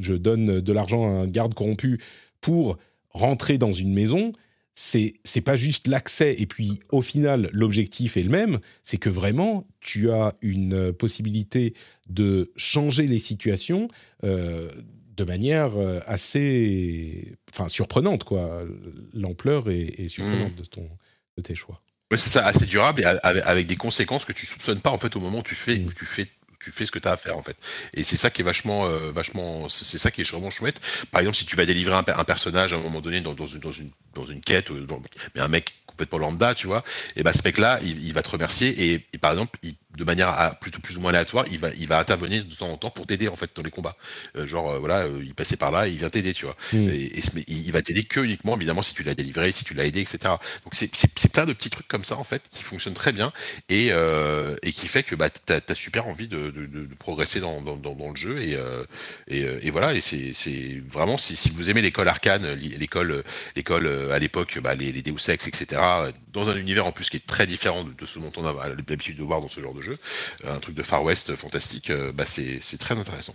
je 0.00 0.14
donne 0.14 0.60
de 0.60 0.72
l'argent 0.72 1.06
à 1.06 1.22
un 1.22 1.26
garde 1.26 1.54
corrompu 1.54 2.00
pour 2.40 2.78
rentrer 3.10 3.58
dans 3.58 3.72
une 3.72 3.92
maison 3.92 4.32
c'est 4.80 5.14
c'est 5.24 5.40
pas 5.40 5.56
juste 5.56 5.88
l'accès 5.88 6.36
et 6.38 6.46
puis 6.46 6.78
au 6.90 7.02
final 7.02 7.50
l'objectif 7.52 8.16
est 8.16 8.22
le 8.22 8.28
même, 8.30 8.60
c'est 8.84 8.96
que 8.96 9.10
vraiment 9.10 9.66
tu 9.80 10.08
as 10.12 10.36
une 10.40 10.92
possibilité 10.92 11.74
de 12.08 12.52
changer 12.54 13.08
les 13.08 13.18
situations 13.18 13.88
euh, 14.22 14.70
de 15.16 15.24
manière 15.24 15.76
euh, 15.76 15.98
assez 16.06 17.34
enfin 17.50 17.68
surprenante 17.68 18.22
quoi. 18.22 18.62
L'ampleur 19.12 19.68
est, 19.68 20.06
surprenante 20.06 20.52
mmh. 20.52 20.60
de 20.60 20.64
ton 20.66 20.88
de 21.36 21.42
tes 21.42 21.56
choix. 21.56 21.82
c'est 22.12 22.30
ça, 22.30 22.46
assez 22.46 22.66
durable 22.66 23.00
et 23.00 23.04
avec, 23.04 23.66
des 23.66 23.74
conséquences 23.74 24.24
que 24.24 24.32
tu 24.32 24.46
soupçonnes 24.46 24.80
pas 24.80 24.92
en 24.92 24.98
fait 24.98 25.16
au 25.16 25.20
moment 25.20 25.40
où 25.40 25.42
tu 25.42 25.56
fais, 25.56 25.80
mmh. 25.80 25.92
tu 25.92 26.04
fais 26.04 26.28
tu 26.60 26.72
fais 26.72 26.86
ce 26.86 26.90
que 26.90 26.98
tu 26.98 27.08
as 27.08 27.12
à 27.12 27.16
faire 27.16 27.36
en 27.36 27.42
fait. 27.42 27.56
Et 27.94 28.02
c'est 28.02 28.16
ça 28.16 28.30
qui 28.30 28.42
est 28.42 28.44
vachement, 28.44 28.86
euh, 28.86 29.10
vachement, 29.12 29.68
c'est 29.68 29.98
ça 29.98 30.10
qui 30.10 30.22
est 30.22 30.30
vraiment 30.30 30.50
chouette. 30.50 30.80
Par 31.10 31.20
exemple, 31.20 31.36
si 31.36 31.46
tu 31.46 31.56
vas 31.56 31.66
délivrer 31.66 31.94
un, 31.94 32.04
un 32.06 32.24
personnage 32.24 32.72
à 32.72 32.76
un 32.76 32.80
moment 32.80 33.00
donné 33.00 33.20
dans, 33.20 33.34
dans, 33.34 33.46
une, 33.46 33.60
dans, 33.60 33.72
une, 33.72 33.90
dans 34.14 34.26
une 34.26 34.40
quête, 34.40 34.70
euh, 34.70 34.86
mais 35.34 35.40
un 35.40 35.48
mec 35.48 35.74
complètement 35.86 36.18
lambda, 36.18 36.54
tu 36.54 36.66
vois, 36.66 36.84
et 37.16 37.22
bah 37.22 37.32
ce 37.32 37.42
mec-là, 37.44 37.80
il, 37.82 38.04
il 38.04 38.12
va 38.12 38.22
te 38.22 38.30
remercier 38.30 38.68
et, 38.68 39.06
et 39.12 39.18
par 39.18 39.32
exemple, 39.32 39.58
il, 39.62 39.74
de 39.96 40.04
manière 40.04 40.28
à, 40.28 40.54
plutôt 40.54 40.80
plus 40.80 40.96
ou 40.96 41.00
moins 41.00 41.10
aléatoire, 41.10 41.44
il 41.50 41.58
va, 41.58 41.70
il 41.78 41.88
va 41.88 41.98
intervenir 41.98 42.44
de 42.44 42.54
temps 42.54 42.70
en 42.70 42.76
temps 42.76 42.90
pour 42.90 43.06
t'aider 43.06 43.28
en 43.28 43.36
fait 43.36 43.50
dans 43.54 43.62
les 43.62 43.70
combats. 43.70 43.96
Euh, 44.36 44.46
genre 44.46 44.70
euh, 44.70 44.78
voilà, 44.78 45.00
euh, 45.06 45.20
il 45.24 45.34
passait 45.34 45.56
par 45.56 45.70
là, 45.70 45.88
et 45.88 45.92
il 45.92 45.98
vient 45.98 46.10
t'aider, 46.10 46.34
tu 46.34 46.44
vois. 46.44 46.56
Mm. 46.72 46.88
Et, 46.90 47.22
mais 47.34 47.44
il 47.48 47.72
va 47.72 47.82
t'aider 47.82 48.04
que 48.04 48.20
uniquement 48.20 48.56
évidemment 48.56 48.82
si 48.82 48.94
tu 48.94 49.02
l'as 49.02 49.14
délivré, 49.14 49.50
si 49.52 49.64
tu 49.64 49.74
l'as 49.74 49.86
aidé, 49.86 50.00
etc. 50.02 50.34
Donc 50.64 50.74
c'est 50.74 51.32
plein 51.32 51.46
de 51.46 51.52
petits 51.52 51.70
trucs 51.70 51.88
comme 51.88 52.04
ça 52.04 52.16
en 52.16 52.24
fait 52.24 52.42
qui 52.50 52.62
fonctionnent 52.62 52.94
très 52.94 53.12
bien 53.12 53.32
et, 53.68 53.88
et 53.88 54.72
qui 54.72 54.88
fait 54.88 55.02
que 55.02 55.14
bah, 55.14 55.30
tu 55.30 55.52
as, 55.52 55.74
super 55.74 56.06
envie 56.06 56.28
de, 56.28 56.50
de- 56.50 56.66
de- 56.66 56.86
de 56.86 56.94
progresser 56.94 57.40
dans, 57.40 57.60
dans- 57.62 57.76
dans- 57.76 57.94
dans 57.94 58.10
le 58.10 58.16
jeu 58.16 58.40
et, 59.28 59.70
voilà 59.70 59.94
et 59.94 60.00
c'est 60.00 60.82
vraiment 60.86 61.18
si, 61.18 61.36
si 61.36 61.50
vous 61.50 61.70
aimez 61.70 61.82
l'école 61.82 62.08
arcane, 62.08 62.52
l'école 62.54 63.22
l'école 63.56 63.86
à 64.12 64.18
l'époque, 64.18 64.58
bah, 64.62 64.74
les, 64.74 64.92
les 64.92 65.02
Deus 65.02 65.28
Ex, 65.28 65.46
etc. 65.46 65.80
Dans 66.32 66.48
un 66.48 66.56
univers 66.56 66.86
en 66.86 66.92
plus 66.92 67.08
qui 67.10 67.16
est 67.16 67.26
très 67.26 67.46
différent 67.46 67.84
de, 67.84 67.92
de 67.92 68.06
ce 68.06 68.18
dont 68.18 68.32
on 68.36 68.46
a 68.46 68.68
l'habitude 68.68 69.16
de 69.16 69.22
voir 69.22 69.40
dans 69.40 69.48
ce 69.48 69.60
genre 69.60 69.74
de 69.74 69.80
jeu, 69.82 69.87
euh, 70.44 70.56
un 70.56 70.60
truc 70.60 70.74
de 70.74 70.82
Far 70.82 71.02
West 71.04 71.34
fantastique, 71.36 71.90
euh, 71.90 72.12
bah, 72.12 72.24
c'est 72.26 72.60
très 72.78 72.96
intéressant. 72.98 73.34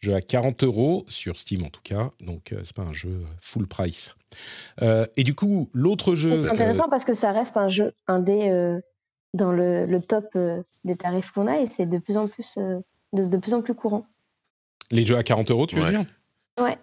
Jeu 0.00 0.14
à 0.14 0.20
40 0.20 0.64
euros 0.64 1.04
sur 1.08 1.38
Steam 1.38 1.62
en 1.64 1.70
tout 1.70 1.80
cas, 1.84 2.10
donc 2.20 2.52
euh, 2.52 2.60
c'est 2.64 2.74
pas 2.74 2.82
un 2.82 2.92
jeu 2.92 3.22
full 3.40 3.68
price. 3.68 4.16
Euh, 4.82 5.06
et 5.16 5.22
du 5.22 5.34
coup, 5.34 5.70
l'autre 5.72 6.14
jeu. 6.16 6.42
C'est 6.42 6.48
euh, 6.48 6.52
intéressant 6.52 6.88
parce 6.88 7.04
que 7.04 7.14
ça 7.14 7.30
reste 7.32 7.56
un 7.56 7.68
jeu 7.68 7.92
indé 8.08 8.48
euh, 8.50 8.80
dans 9.34 9.52
le, 9.52 9.86
le 9.86 10.00
top 10.02 10.26
euh, 10.34 10.60
des 10.84 10.96
tarifs 10.96 11.30
qu'on 11.30 11.46
a 11.46 11.58
et 11.60 11.68
c'est 11.68 11.86
de 11.86 11.98
plus 11.98 12.16
en 12.16 12.26
plus 12.26 12.54
euh, 12.58 12.80
de, 13.12 13.26
de 13.26 13.36
plus 13.36 13.54
en 13.54 13.62
plus 13.62 13.74
courant. 13.74 14.04
les 14.90 15.06
jeux 15.06 15.16
à 15.16 15.22
40 15.22 15.50
euros, 15.52 15.66
tu 15.68 15.76
veux 15.76 15.82
Ouais. 15.82 15.90
dire? 15.90 16.04
Ouais. 16.58 16.76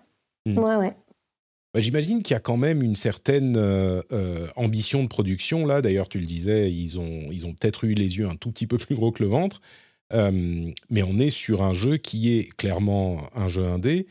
Mm. 0.46 0.58
Ouais, 0.58 0.76
ouais. 0.78 0.96
Bah, 1.80 1.84
J'imagine 1.84 2.22
qu'il 2.22 2.34
y 2.34 2.36
a 2.36 2.42
quand 2.42 2.58
même 2.58 2.84
une 2.84 2.98
certaine 2.98 3.56
euh, 3.56 4.02
euh, 4.12 4.48
ambition 4.58 5.02
de 5.02 5.08
production 5.08 5.66
là. 5.66 5.82
D'ailleurs, 5.82 6.10
tu 6.10 6.20
le 6.20 6.26
disais, 6.26 6.70
ils 6.70 7.00
ont, 7.00 7.22
ils 7.32 7.46
ont 7.46 7.54
peut-être 7.54 7.86
eu 7.86 7.94
les 7.94 8.18
yeux 8.18 8.28
un 8.28 8.36
tout 8.36 8.52
petit 8.52 8.68
peu 8.68 8.78
plus 8.78 8.96
gros 8.96 9.14
que 9.14 9.24
le 9.24 9.30
ventre. 9.30 9.62
Euh, 10.12 10.30
mais 10.90 11.04
on 11.04 11.18
est 11.20 11.30
sur 11.30 11.64
un 11.64 11.74
jeu 11.74 11.96
qui 11.96 12.34
est 12.38 12.50
clairement 12.58 13.22
un 13.34 13.48
jeu 13.48 13.64
indé, 13.66 14.08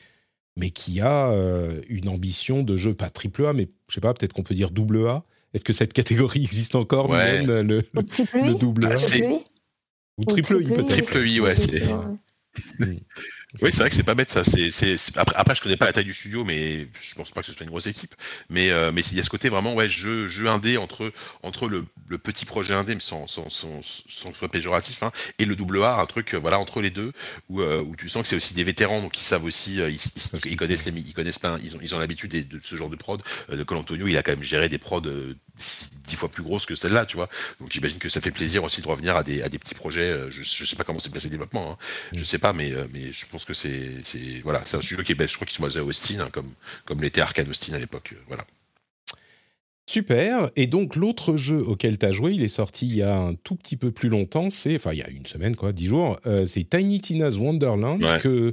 mais 0.56 0.70
qui 0.70 1.00
a 1.00 1.30
euh, 1.30 1.82
une 1.90 2.08
ambition 2.08 2.62
de 2.62 2.74
jeu 2.78 2.94
pas 2.94 3.10
triple 3.10 3.44
A, 3.44 3.52
mais 3.52 3.68
je 3.90 3.94
sais 3.96 4.00
pas, 4.00 4.14
peut-être 4.14 4.32
qu'on 4.32 4.44
peut 4.44 4.54
dire 4.54 4.70
double 4.70 5.06
A. 5.06 5.24
Est-ce 5.52 5.64
que 5.64 5.74
cette 5.74 5.92
catégorie 5.92 6.44
existe 6.44 6.74
encore, 6.74 7.10
Ouais. 7.10 7.42
Mylène, 7.42 7.82
le, 7.94 8.54
double 8.54 8.86
A? 8.86 8.94
I 8.96 9.24
ou 10.16 10.24
triple 10.24 10.62
I 10.62 10.68
peut-être 10.68 10.86
Triple 10.86 11.28
I, 11.28 11.40
ouais, 11.40 11.54
c'est- 11.54 11.82
Ouais. 12.80 12.96
Oui, 13.62 13.70
c'est 13.72 13.78
vrai 13.78 13.88
que 13.88 13.96
c'est 13.96 14.03
pas 14.03 14.14
bête 14.14 14.30
ça. 14.30 14.42
Après, 15.16 15.34
après, 15.34 15.55
je 15.55 15.62
connais 15.62 15.78
pas 15.78 15.86
la 15.86 15.92
taille 15.94 16.05
du 16.05 16.12
studio, 16.12 16.44
mais 16.44 16.86
je 17.01 17.14
pense 17.14 17.30
pas 17.30 17.40
que 17.40 17.46
ce 17.46 17.55
soit 17.55 17.64
une 17.64 17.70
grosse 17.70 17.86
équipe. 17.86 18.14
Mais, 18.51 18.70
euh, 18.70 18.92
mais 18.92 19.01
il 19.01 19.16
y 19.16 19.20
a 19.20 19.24
ce 19.24 19.30
côté 19.30 19.49
vraiment, 19.49 19.74
ouais, 19.74 19.88
jeu, 19.88 20.28
jeu 20.28 20.49
indé 20.49 20.76
entre, 20.76 21.11
entre 21.42 21.66
le, 21.66 21.86
le 22.09 22.18
petit 22.18 22.44
projet 22.44 22.74
indé, 22.74 22.94
mais 22.94 23.01
sans, 23.01 23.26
sans, 23.26 23.49
sans, 23.49 23.80
sans 23.82 24.28
que 24.28 24.34
ce 24.34 24.38
soit 24.40 24.51
péjoratif, 24.51 25.03
hein, 25.03 25.12
et 25.38 25.46
le 25.46 25.57
double 25.57 25.82
A, 25.82 25.99
un 25.99 26.05
truc, 26.05 26.34
euh, 26.34 26.38
voilà, 26.38 26.59
entre 26.59 26.82
les 26.82 26.90
deux, 26.90 27.12
où, 27.49 27.62
euh, 27.62 27.80
où 27.80 27.96
tu 27.96 28.11
sens 28.11 28.22
que 28.22 28.28
c'est 28.28 28.36
aussi 28.36 28.53
des 28.53 28.64
vétérans, 28.64 29.01
donc 29.01 29.18
ils 29.18 29.24
savent 29.24 29.44
aussi, 29.44 29.80
euh, 29.80 29.90
ils, 29.90 30.57
connaissent 30.59 30.84
les, 30.84 30.92
ils 30.92 31.14
connaissent 31.14 31.38
pas, 31.38 31.59
ils 31.62 31.74
ont, 31.74 31.78
ils 31.80 31.94
ont 31.94 31.99
l'habitude 31.99 32.30
de, 32.49 32.61
ce 32.62 32.76
genre 32.76 32.90
de 32.90 32.96
prod. 32.96 33.22
Euh, 33.51 33.57
de 33.57 33.62
Col 33.62 33.78
Antonio, 33.78 34.07
il 34.07 34.16
a 34.18 34.22
quand 34.22 34.32
même 34.32 34.42
géré 34.42 34.68
des 34.68 34.78
prods 34.78 35.03
euh, 35.07 35.34
dix 36.06 36.16
fois 36.16 36.28
plus 36.28 36.42
grosses 36.42 36.66
que 36.66 36.74
celle-là, 36.74 37.04
tu 37.06 37.16
vois. 37.16 37.28
Donc 37.61 37.70
j'imagine 37.72 37.98
que 37.98 38.09
ça 38.09 38.20
fait 38.20 38.30
plaisir 38.30 38.62
aussi 38.64 38.80
de 38.80 38.86
revenir 38.88 39.16
à 39.16 39.22
des, 39.22 39.42
à 39.42 39.48
des 39.48 39.59
petits 39.59 39.74
projets. 39.74 40.00
euh, 40.12 40.30
Je, 40.30 40.42
je 40.42 40.64
sais 40.64 40.76
pas 40.76 40.84
comment 40.84 41.00
c'est 41.00 41.12
passé 41.12 41.26
le 41.26 41.32
développement, 41.32 41.72
hein. 41.72 41.76
je 42.14 42.20
Mm. 42.20 42.24
sais 42.24 42.38
pas, 42.38 42.52
mais, 42.52 42.72
euh, 42.72 42.86
mais 42.92 43.12
je 43.12 43.26
pense 43.26 43.44
que 43.44 43.54
c'est, 43.54 43.90
c'est 44.04 44.40
voilà, 44.44 44.62
c'est 44.64 44.76
un 44.76 44.80
studio 44.82 45.02
qui 45.04 45.12
est, 45.12 45.14
ben, 45.14 45.28
je 45.28 45.34
crois 45.34 45.46
qu'ils 45.46 45.56
sont 45.56 45.62
basés 45.64 45.80
à 45.80 45.84
Austin, 45.84 46.20
hein, 46.20 46.28
comme, 46.32 46.52
comme 46.84 47.02
l'était 47.02 47.20
Arkane 47.20 47.48
Austin 47.48 47.74
à 47.74 47.78
l'époque. 47.78 48.11
euh, 48.14 48.20
Voilà. 48.28 48.44
Super. 49.86 50.50
Et 50.56 50.66
donc, 50.66 50.96
l'autre 50.96 51.36
jeu 51.38 51.61
auquel 51.62 51.96
tu 51.98 52.04
as 52.04 52.12
joué, 52.12 52.34
il 52.34 52.42
est 52.42 52.48
sorti 52.48 52.86
il 52.86 52.96
y 52.96 53.02
a 53.02 53.16
un 53.18 53.34
tout 53.34 53.54
petit 53.56 53.76
peu 53.78 53.90
plus 53.90 54.11
longtemps. 54.11 54.50
C'est, 54.50 54.76
enfin, 54.76 54.92
il 54.92 54.98
y 54.98 55.02
a 55.02 55.09
une 55.09 55.24
semaine, 55.24 55.56
quoi, 55.56 55.72
dix 55.72 55.86
jours. 55.86 56.18
Euh, 56.26 56.44
c'est 56.44 56.64
Tiny 56.68 57.00
Tina's 57.00 57.36
Wonderland, 57.38 58.02
Ouais. 58.02 58.18
que, 58.20 58.52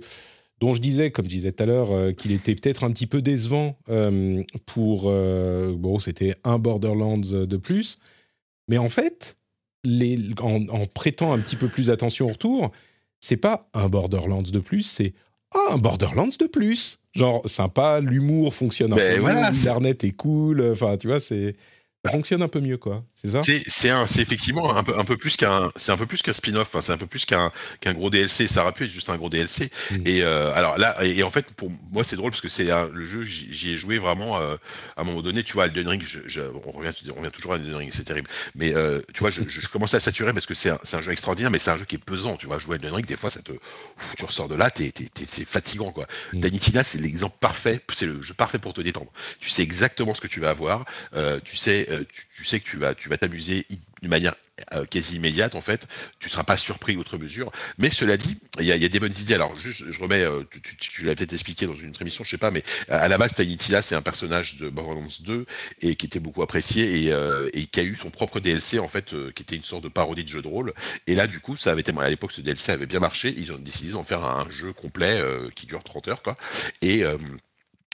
dont 0.60 0.74
je 0.74 0.82
disais, 0.82 1.12
comme 1.12 1.26
je 1.26 1.30
disais 1.30 1.52
tout 1.52 1.64
à 1.64 1.66
l'heure, 1.66 1.92
euh, 1.92 2.12
qu'il 2.12 2.32
était 2.32 2.56
peut-être 2.56 2.84
un 2.84 2.92
petit 2.92 3.08
peu 3.08 3.22
décevant 3.22 3.78
euh, 3.90 4.44
pour. 4.66 5.06
euh, 5.08 5.74
bon, 5.76 6.00
c'était 6.00 6.36
un 6.44 6.58
Borderlands 6.58 7.18
de 7.18 7.58
plus. 7.58 8.00
Mais 8.68 8.78
en 8.78 8.90
fait, 8.90 9.38
les, 9.84 10.20
en, 10.42 10.68
en 10.70 10.86
prêtant 10.88 11.34
un 11.34 11.40
petit 11.40 11.56
peu 11.56 11.68
plus 11.68 11.90
attention 11.90 12.26
au 12.28 12.30
retour, 12.30 12.72
c'est 13.20 13.38
pas 13.38 13.70
un 13.74 13.90
Borderlands 13.90 14.42
de 14.42 14.60
plus, 14.60 14.84
c'est 14.84 15.14
ah, 15.54 15.74
un 15.74 15.78
Borderlands 15.78 16.30
de 16.40 16.48
plus. 16.48 17.00
Genre, 17.14 17.48
sympa, 17.48 18.02
l'humour 18.02 18.54
fonctionne 18.54 18.94
un 18.94 18.98
Ben 18.98 19.16
peu 19.16 19.22
voilà, 19.22 19.52
mieux, 19.52 19.58
l'internet 19.58 20.04
est 20.04 20.12
cool. 20.12 20.62
Enfin, 20.72 20.98
tu 20.98 21.08
vois, 21.08 21.20
c'est 21.20 21.56
ça 22.04 22.12
fonctionne 22.12 22.44
un 22.44 22.48
peu 22.48 22.60
mieux, 22.60 22.78
quoi. 22.78 23.04
C'est 23.68 24.22
effectivement 24.22 24.76
un 24.76 24.84
peu, 24.84 24.98
un 24.98 25.04
peu 25.04 25.18
plus 25.18 25.38
qu'un, 25.38 25.70
c'est 25.76 25.92
un 25.92 25.98
peu 25.98 26.06
plus 26.06 26.22
qu'un 26.22 26.34
spin-off. 26.34 26.68
Enfin, 26.72 26.82
c'est 26.82 26.92
un 26.92 26.98
peu 26.98 27.08
plus 27.08 27.26
qu'un, 27.26 27.52
qu'un 27.82 27.94
gros 27.94 28.10
DLC. 28.10 28.48
Ça 28.48 28.64
aurait 28.64 28.72
pu 28.74 28.86
être 28.86 28.92
juste 28.92 29.10
un 29.10 29.18
gros 29.18 29.30
DLC. 29.30 29.70
Mm. 29.92 29.96
Et 30.06 30.24
euh, 30.24 30.54
alors 30.54 30.78
là, 30.78 30.96
et, 31.04 31.20
et 31.20 31.24
en 31.24 31.32
fait, 31.32 31.46
pour 31.52 31.72
moi, 31.92 32.04
c'est 32.04 32.16
drôle 32.16 32.32
parce 32.32 32.42
que 32.42 32.50
c'est 32.50 32.68
le 32.92 33.06
jeu. 33.06 33.24
J'y, 33.24 33.72
ai 33.74 33.78
joué 33.78 33.98
vraiment 33.98 34.40
euh, 34.40 34.56
à 34.98 35.02
un 35.02 35.04
moment 35.04 35.22
donné. 35.22 35.44
Tu 35.44 35.54
vois, 35.54 35.66
Elden 35.66 35.88
Ring. 35.88 36.04
Je, 36.06 36.20
je- 36.26 36.42
on 36.66 36.72
revient, 36.72 36.92
on 37.12 37.20
revient 37.20 37.32
toujours 37.32 37.54
à 37.54 37.56
Elden 37.58 37.76
Ring. 37.76 37.92
C'est 37.94 38.04
terrible. 38.04 38.30
Mais 38.56 38.74
euh, 38.76 39.02
tu 39.14 39.20
vois, 39.22 39.30
je, 39.30 39.42
je, 39.48 39.68
commençais 39.68 39.98
à 39.98 40.00
saturer 40.00 40.34
parce 40.34 40.46
que 40.46 40.54
c'est 40.54 40.70
un, 40.70 40.80
c'est 40.84 40.98
un 40.98 41.02
jeu 41.02 41.12
extraordinaire, 41.12 41.52
mais 41.52 41.60
c'est 41.60 41.72
un 41.72 41.78
jeu 41.78 41.86
qui 41.86 41.96
est 41.96 42.00
pesant. 42.00 42.38
Tu 42.38 42.48
vois, 42.48 42.60
jouer 42.60 42.74
à 42.74 42.76
Elden 42.78 42.94
Ring, 42.94 43.06
des 43.06 43.18
fois, 43.18 43.30
ça 43.30 43.42
te, 43.42 43.52
ouf, 43.52 44.16
tu 44.18 44.26
ressors 44.26 44.48
de 44.50 44.56
là, 44.56 44.70
t'es, 44.70 44.92
t'es, 44.92 45.06
t'es- 45.06 45.26
c'est 45.28 45.46
fatigant, 45.46 45.92
quoi. 45.92 46.08
Mm. 46.34 46.40
Danitina, 46.40 46.84
c'est 46.84 47.00
l'exemple 47.00 47.38
parfait. 47.40 47.80
C'est 47.94 48.06
le 48.06 48.22
jeu 48.22 48.34
parfait 48.34 48.60
pour 48.60 48.74
te 48.74 48.82
détendre. 48.82 49.12
Tu 49.40 49.50
sais 49.50 49.64
exactement 49.64 50.14
ce 50.14 50.22
que 50.22 50.28
tu 50.28 50.40
vas 50.40 50.50
avoir. 50.50 50.86
Tu 51.44 51.58
sais, 51.58 51.88
tu, 52.12 52.26
tu 52.38 52.44
sais 52.44 52.60
que 52.60 52.66
tu 52.66 52.78
vas, 52.78 52.94
tu 52.96 53.10
vas 53.10 53.15
t'amuser 53.18 53.66
d'une 54.02 54.10
manière 54.10 54.36
euh, 54.74 54.86
quasi 54.86 55.18
immédiate 55.18 55.56
en 55.56 55.62
fait. 55.62 55.88
Tu 56.20 56.30
seras 56.30 56.44
pas 56.44 56.58
surpris 56.58 56.96
outre 56.96 57.18
mesure. 57.18 57.52
Mais 57.78 57.90
cela 57.90 58.18
dit, 58.18 58.38
il 58.60 58.66
y 58.66 58.72
a, 58.72 58.90
des 58.90 59.00
bonnes 59.00 59.14
idées. 59.20 59.34
Alors 59.34 59.56
juste, 59.56 59.92
je 59.92 60.00
remets, 60.00 60.24
euh, 60.24 60.44
tu, 60.80 61.04
l'as 61.06 61.16
peut-être 61.16 61.34
expliqué 61.34 61.68
dans 61.68 61.76
une 61.76 61.90
autre 61.90 62.02
émission, 62.02 62.24
je 62.24 62.30
sais 62.30 62.38
pas, 62.38 62.52
mais 62.52 62.64
à 62.90 63.06
à 63.06 63.08
la 63.08 63.20
base, 63.20 63.36
Tiny 63.36 63.58
Tina, 63.58 63.84
c'est 63.84 63.94
un 63.94 64.02
personnage 64.02 64.58
de 64.58 64.68
Borderlands 64.70 65.08
2 65.26 65.46
et 65.82 65.96
qui 65.96 66.08
était 66.08 66.20
beaucoup 66.20 66.42
apprécié 66.42 67.04
et, 67.04 67.14
euh, 67.14 67.50
qui 67.52 67.80
a 67.80 67.84
eu 67.84 67.96
son 67.96 68.10
propre 68.10 68.40
DLC 68.40 68.80
en 68.80 68.88
fait, 68.88 69.14
euh, 69.14 69.32
qui 69.32 69.44
était 69.44 69.56
une 69.56 69.64
sorte 69.64 69.84
de 69.84 69.90
parodie 69.90 70.24
de 70.24 70.30
jeu 70.30 70.42
de 70.42 70.48
rôle. 70.48 70.74
Et 71.06 71.14
là, 71.14 71.28
du 71.28 71.40
coup, 71.40 71.56
ça 71.56 71.72
avait 71.72 71.82
été, 71.82 71.92
à 71.98 72.10
l'époque, 72.10 72.32
ce 72.32 72.42
DLC 72.42 72.72
avait 72.72 72.86
bien 72.88 73.00
marché. 73.00 73.34
Ils 73.38 73.52
ont 73.52 73.58
décidé 73.58 73.92
d'en 73.92 74.04
faire 74.04 74.26
un 74.26 74.50
jeu 74.50 74.74
complet 74.74 75.20
euh, 75.20 75.50
qui 75.56 75.66
dure 75.68 75.84
30 75.84 76.08
heures, 76.08 76.24
quoi. 76.24 76.38
Et 76.82 77.04
euh, 77.04 77.18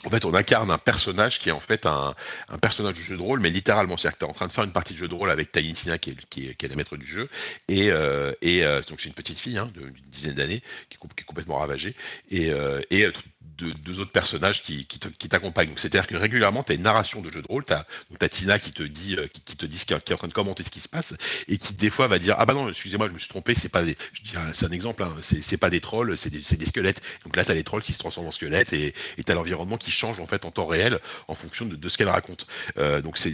en 0.06 0.10
fait, 0.10 0.26
on 0.26 0.34
incarne 0.34 0.72
un 0.72 0.78
personnage 0.78 1.39
qui 1.39 1.49
est 1.49 1.52
en 1.52 1.60
fait 1.60 1.86
un, 1.86 2.16
personnage 2.62 2.95
de 2.95 3.02
jeu 3.02 3.18
de 3.18 3.22
rôle, 3.22 3.39
mais 3.39 3.49
littéralement, 3.49 3.97
c'est-à-dire 3.97 4.18
que 4.18 4.26
tu 4.26 4.26
es 4.26 4.30
en 4.30 4.34
train 4.34 4.47
de 4.47 4.52
faire 4.52 4.64
une 4.64 4.72
partie 4.72 4.93
de 4.93 4.97
jeu 4.97 5.08
de 5.08 5.14
rôle 5.14 5.30
avec 5.30 5.52
Tiny 5.52 5.74
Tina, 5.74 5.97
qui 5.97 6.12
est, 6.12 6.26
qui 6.30 6.47
est, 6.47 6.68
la 6.68 6.76
maître 6.76 6.97
du 6.97 7.06
jeu, 7.06 7.30
et, 7.68 7.91
euh, 7.91 8.32
euh, 8.43 8.82
donc 8.88 9.02
c'est 9.02 9.10
une 9.10 9.16
petite 9.16 9.39
fille 9.39 9.58
hein, 9.58 9.68
d'une 9.74 9.93
dizaine 10.08 10.34
d'années, 10.34 10.62
qui, 10.89 10.97
est 10.97 11.24
complètement 11.24 11.58
ravagée, 11.58 11.95
et, 12.30 12.52
euh, 12.52 12.82
et 12.89 13.06
euh, 13.64 13.72
deux, 13.86 14.00
autres 14.00 14.12
personnages 14.12 14.64
qui, 14.64 14.86
qui 14.88 15.30
t'accompagnent. 15.30 15.70
Donc 15.70 15.80
c'est-à-dire 15.80 16.08
que 16.08 16.16
régulièrement, 16.16 16.64
tu 16.64 16.72
as 16.72 16.76
une 16.76 16.82
narration 16.82 17.22
de 17.22 17.32
jeu 17.32 17.42
de 17.42 17.48
rôle, 17.48 17.64
tu 17.66 17.74
as, 17.74 18.30
Tina 18.30 18.58
qui 18.60 18.72
te 18.72 18.82
dit, 18.84 19.16
euh, 19.18 19.28
qui, 19.28 19.42
qui 19.42 19.56
te 19.56 19.66
dit 19.66 19.78
ce 19.78 19.86
qui, 19.86 19.94
est- 19.94 20.04
qui 20.04 20.12
est 20.12 20.16
en 20.16 20.18
train 20.18 20.28
de 20.28 20.34
commenter 20.34 20.64
ce 20.64 20.70
qui 20.72 20.80
se 20.80 20.89
passe, 20.89 21.14
et 21.48 21.58
qui 21.58 21.74
des 21.74 21.89
fois 21.89 22.08
va 22.08 22.18
dire, 22.20 22.36
ah 22.39 22.46
bah 22.46 22.54
non, 22.54 22.70
excusez-moi, 22.70 23.08
je 23.08 23.14
me 23.14 23.20
suis 23.20 23.28
trompé, 23.30 23.54
c'est 23.56 23.70
pas 23.70 23.84
des, 23.84 23.96
ah, 24.36 24.39
c'est 24.54 24.66
un 24.66 24.72
exemple, 24.72 25.04
hein, 25.04 25.14
c'est 25.22 25.58
pas 25.58 25.70
des 25.70 25.82
trolls, 25.82 26.18
c'est 26.18 26.30
des, 26.32 26.39
des 26.58 26.66
squelettes. 26.66 27.02
Donc 27.24 27.36
là, 27.36 27.46
tu 27.46 27.52
as 27.52 27.56
les 27.56 27.64
trolls 27.64 27.84
qui 27.84 27.94
se 27.94 28.00
transforment 28.00 28.28
en 28.28 28.32
squelettes, 28.32 28.74
et 28.74 28.94
tu 29.24 29.32
as 29.32 29.36
l'environnement 29.36 29.78
qui 29.78 29.92
change 29.92 30.20
en 30.20 30.26
fait 30.28 30.46
en 30.46 30.52
temps 30.52 30.66
réel 30.66 31.00
en 31.28 31.36
fonction 31.36 31.66
de, 31.66 31.76
de 31.76 31.89
ce 31.89 31.98
qu'elle 31.98 32.10
raconte. 32.10 32.48
Euh, 32.78 33.02
donc 33.02 33.18
c'est 33.18 33.32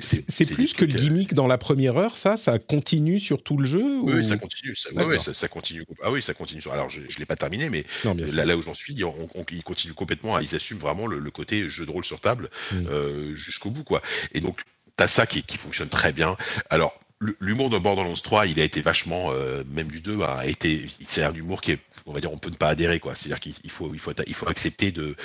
plus 0.54 0.74
que 0.74 0.86
le 0.86 0.94
euh, 0.94 0.98
gimmick 0.98 1.34
dans 1.34 1.48
la 1.48 1.58
première 1.58 1.98
heure, 1.98 2.18
ça 2.18 2.38
Ça 2.38 2.60
continue 2.60 3.20
sur 3.20 3.42
tout 3.44 3.58
le 3.58 3.66
jeu 3.66 3.82
Oui, 3.82 4.14
ou- 4.14 4.16
oui, 4.18 4.26
ça 4.26 4.38
continue. 4.38 4.76
Ça, 4.76 4.90
ouais, 4.90 4.96
D'accord. 4.96 5.12
ouais, 5.12 5.20
ça, 5.20 5.34
ça 5.34 5.48
continue. 5.48 5.86
Ah 6.04 6.12
oui, 6.12 6.22
ça 6.22 6.34
continue. 6.34 6.62
Alors 6.72 6.90
je, 6.90 7.02
je 7.08 7.18
l'ai 7.20 7.26
pas 7.26 7.36
terminé, 7.36 7.70
mais 7.70 7.86
Non, 8.04 8.14
là, 8.16 8.46
là 8.46 8.58
où 8.58 8.62
j'en 8.62 8.74
suis, 8.74 9.04
on, 9.04 9.14
on- 9.36 9.46
ils 9.52 9.64
continuent 9.64 9.94
complètement. 9.98 10.36
à- 10.38 10.42
Ils 10.42 10.56
assument 10.56 10.80
vraiment 10.80 11.08
le, 11.08 11.20
le 11.20 11.32
côté 11.32 11.68
jeu 11.68 11.86
de 11.86 11.92
rôle 11.92 12.06
sur 12.06 12.22
table 12.22 12.50
euh, 12.74 13.36
jusqu'au 13.36 13.70
bout, 13.72 13.84
quoi. 13.84 14.02
Et 14.34 14.40
donc 14.40 14.62
t'as 14.96 15.08
ça 15.10 15.26
qui, 15.26 15.44
qui 15.44 15.58
fonctionne 15.58 15.90
très 15.90 16.14
bien. 16.14 16.38
Alors 16.70 16.98
l'humour 17.40 17.70
de 17.72 17.80
Borderlands 17.80 18.14
3, 18.14 18.46
il 18.46 18.60
a 18.60 18.64
été 18.64 18.82
vachement, 18.82 19.32
euh, 19.32 19.64
même 19.74 19.88
du 19.88 20.02
2, 20.02 20.22
a 20.22 20.46
été, 20.46 20.86
c'est 21.08 21.24
un 21.24 21.34
humour 21.34 21.62
qui 21.62 21.72
est, 21.72 21.80
on 22.06 22.14
va 22.14 22.20
dire, 22.20 22.32
on 22.32 22.38
peut 22.38 22.52
ne 22.52 22.56
pas 22.56 22.70
adhérer, 22.70 23.00
quoi. 23.00 23.16
C'est-à-dire 23.16 23.40
qu'il 23.40 23.56
il 23.64 23.72
faut, 23.72 23.90
il 23.94 24.00
faut, 24.00 24.12
il 24.28 24.34
faut 24.36 24.48
accepter 24.48 24.92
de, 24.92 25.16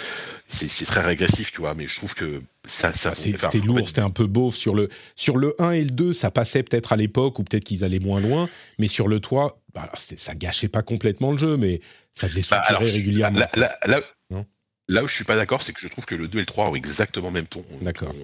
c'est 0.48 0.86
très 0.86 1.02
régressif, 1.02 1.52
tu 1.52 1.60
vois. 1.60 1.74
Mais 1.74 1.86
je 1.86 1.94
trouve 1.96 2.14
que 2.14 2.40
ça, 2.66 2.94
ça, 2.94 3.14
C'était 3.14 3.60
en 3.60 3.64
lourd, 3.66 3.78
fait, 3.80 3.86
c'était 3.88 4.00
un 4.00 4.08
peu 4.10 4.26
beauf. 4.26 4.54
Sur 4.56 4.74
le, 4.74 4.88
sur 5.16 5.36
le 5.36 5.54
1 5.58 5.72
et 5.72 5.84
le 5.84 5.90
2, 5.90 6.14
ça 6.14 6.30
passait 6.30 6.62
peut-être 6.62 6.94
à 6.94 6.96
l'époque, 6.96 7.38
ou 7.38 7.44
peut-être 7.44 7.64
qu'ils 7.64 7.84
allaient 7.84 7.98
moins 8.00 8.20
loin, 8.20 8.48
mais 8.78 8.88
sur 8.88 9.06
le 9.06 9.20
3, 9.20 9.60
bah, 9.74 9.82
alors, 9.82 9.98
ça 9.98 10.34
gâchait 10.34 10.68
pas 10.68 10.82
complètement 10.82 11.32
le 11.32 11.38
jeu, 11.38 11.58
mais 11.58 11.82
ça 12.14 12.26
faisait 12.26 12.42
Bah, 12.50 12.62
soupirer 12.66 12.86
je- 12.86 12.96
régulièrement. 12.96 13.38
Là, 13.38 13.50
là- 13.54 13.72
là- 13.86 14.00
Non 14.00 14.02
là 14.92 15.02
où 15.02 15.08
je 15.08 15.14
suis 15.14 15.24
pas 15.24 15.36
d'accord, 15.36 15.62
c'est 15.62 15.72
que 15.72 15.80
je 15.80 15.88
trouve 15.88 16.04
que 16.04 16.14
le 16.14 16.28
2 16.28 16.38
et 16.38 16.42
le 16.42 16.46
3 16.46 16.68
ont 16.68 16.74
exactement 16.74 17.28
le 17.28 17.34
même 17.34 17.46
ton. 17.46 17.64
On- 17.70 17.84
D'accord. 17.84 18.14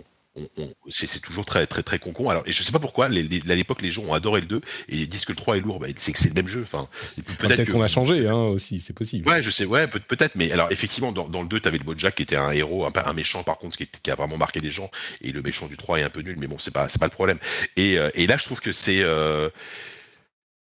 C'est 0.89 1.21
toujours 1.21 1.45
très 1.45 1.67
très 1.67 1.83
très 1.83 1.99
concon. 1.99 2.31
Alors 2.31 2.45
et 2.47 2.53
je 2.53 2.63
sais 2.63 2.71
pas 2.71 2.79
pourquoi, 2.79 3.09
les, 3.09 3.43
à 3.51 3.55
l'époque 3.57 3.83
les 3.83 3.91
gens 3.91 4.05
ont 4.05 4.13
adoré 4.13 4.41
le 4.41 4.47
2 4.47 4.61
et 4.89 5.07
disent 5.07 5.25
que 5.25 5.33
le 5.33 5.37
3 5.37 5.57
est 5.57 5.61
lourd, 5.61 5.81
bah, 5.81 5.89
c'est 5.97 6.13
que 6.13 6.19
c'est 6.21 6.29
le 6.29 6.35
même 6.35 6.47
jeu. 6.47 6.63
Enfin, 6.63 6.89
peut-être 7.39 7.73
qu'on 7.73 7.83
a 7.83 7.89
changé 7.89 8.29
hein, 8.29 8.37
aussi, 8.37 8.81
c'est 8.81 8.93
possible. 8.93 9.29
Ouais, 9.29 9.43
je 9.43 9.51
sais, 9.51 9.65
ouais, 9.65 9.89
peut-être, 9.89 10.37
mais 10.37 10.53
alors 10.53 10.71
effectivement 10.71 11.11
dans, 11.11 11.29
dans 11.29 11.43
le 11.43 11.49
2 11.49 11.59
t'avais 11.59 11.79
le 11.79 11.85
Bojack 11.85 12.15
qui 12.15 12.23
était 12.23 12.37
un 12.37 12.53
héros, 12.53 12.87
un, 12.87 12.93
un 13.05 13.13
méchant 13.15 13.43
par 13.43 13.59
contre 13.59 13.77
qui, 13.77 13.89
qui, 13.89 14.11
a 14.13 14.15
vraiment 14.15 14.37
marqué 14.37 14.61
des 14.61 14.71
gens 14.71 14.93
et 15.23 15.33
le 15.33 15.43
méchant 15.43 15.67
du 15.67 15.77
3 15.77 15.99
est 15.99 16.03
un 16.05 16.11
peu 16.11 16.21
nul, 16.21 16.37
mais 16.39 16.47
bon 16.47 16.59
c'est 16.61 16.73
pas 16.73 16.87
pas 16.87 17.07
le 17.07 17.11
problème. 17.11 17.39
Et, 17.77 17.99
euh, 17.99 18.11
et 18.15 18.29
là 18.29 18.37
je 18.37 18.45
trouve 18.45 18.61
que 18.61 18.71
c'est 18.71 19.01
euh, 19.03 19.51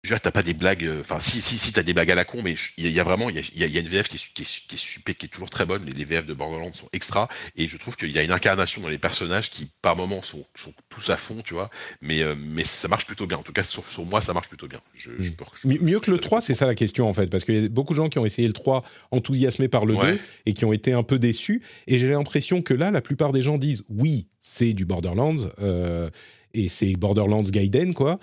je 0.05 0.15
t'as 0.15 0.31
pas 0.31 0.43
des 0.43 0.53
blagues. 0.53 0.85
Euh, 0.85 1.01
enfin, 1.01 1.19
si, 1.19 1.41
si, 1.41 1.57
si, 1.57 1.73
t'as 1.73 1.83
des 1.83 1.95
blagues 1.95 2.11
à 2.11 2.15
la 2.15 2.25
con, 2.25 2.43
mais 2.45 2.55
il 2.77 2.91
y, 2.91 3.01
a 3.01 3.03
vraiment, 3.03 3.31
il 3.31 3.37
y 3.37 3.65
a, 3.65 3.67
y 3.67 3.77
a, 3.77 3.81
une 3.81 3.89
VF 3.89 4.09
qui 4.09 4.17
est, 4.17 4.33
qui, 4.35 4.43
est, 4.43 4.67
qui, 4.69 4.75
est 4.75 4.79
super, 4.79 5.17
qui 5.17 5.27
est 5.27 5.29
toujours 5.31 5.49
très 5.49 5.65
bonne. 5.65 5.85
Les, 5.87 5.93
les 5.93 6.05
VF 6.05 6.27
de 6.27 6.35
Borderlands 6.35 6.75
sont 6.75 6.89
extra, 6.93 7.29
et 7.57 7.67
je 7.69 7.77
trouve 7.79 7.97
qu'il 7.97 8.11
y 8.11 8.19
a 8.19 8.23
une 8.23 8.31
incarnation 8.31 8.83
dans 8.83 8.89
les 8.89 8.99
personnages 8.99 9.51
qui, 9.51 9.71
par 9.81 9.97
moments, 9.97 10.23
sont, 10.23 10.45
sont 10.55 10.75
tous 10.91 11.09
à 11.09 11.17
fond, 11.17 11.41
tu 11.43 11.55
vois. 11.55 11.71
Mais, 12.03 12.23
euh, 12.23 12.35
mais 12.39 12.65
ça 12.65 12.87
marche 12.89 13.07
plutôt 13.07 13.27
bien. 13.27 13.39
En 13.39 13.43
tout 13.43 13.55
cas, 13.55 13.63
sur, 13.63 13.89
sur 13.89 14.05
moi, 14.05 14.21
ça 14.21 14.35
marche 14.35 14.49
plutôt 14.49 14.69
bien. 14.69 14.81
Je, 14.95 15.11
je 15.21 15.31
hmm. 15.31 15.79
Mieux 15.81 16.01
que 16.01 16.11
le 16.11 16.19
3, 16.19 16.43
c'est 16.43 16.55
ça 16.55 16.67
la 16.67 16.75
question, 16.75 17.09
en 17.09 17.15
fait, 17.15 17.29
parce 17.29 17.45
qu'il 17.45 17.63
y 17.63 17.65
a 17.65 17.69
beaucoup 17.71 17.95
de 17.95 17.97
gens 17.97 18.11
qui 18.11 18.19
ont 18.19 18.27
essayé 18.27 18.47
le 18.47 18.55
3 18.55 18.85
enthousiasmés 19.11 19.69
par 19.69 19.87
le 19.87 19.97
2 19.97 20.21
et 20.45 20.53
qui 20.53 20.67
ont 20.67 20.75
été 20.75 20.93
un 20.93 21.03
peu 21.03 21.19
déçus. 21.19 21.63
Et 21.87 21.97
j'ai 21.97 22.09
l'impression 22.09 22.61
que 22.61 22.75
là, 22.75 22.91
la 22.91 23.01
plupart 23.01 23.33
des 23.33 23.41
gens 23.41 23.57
disent 23.57 23.83
oui, 23.89 24.29
c'est 24.39 24.75
du 24.75 24.85
Borderlands, 24.85 25.49
euh, 25.61 26.11
et 26.53 26.69
c'est 26.69 26.93
Borderlands 26.93 27.43
Gaiden, 27.43 27.95
quoi. 27.95 28.19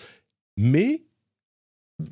Mais 0.58 1.04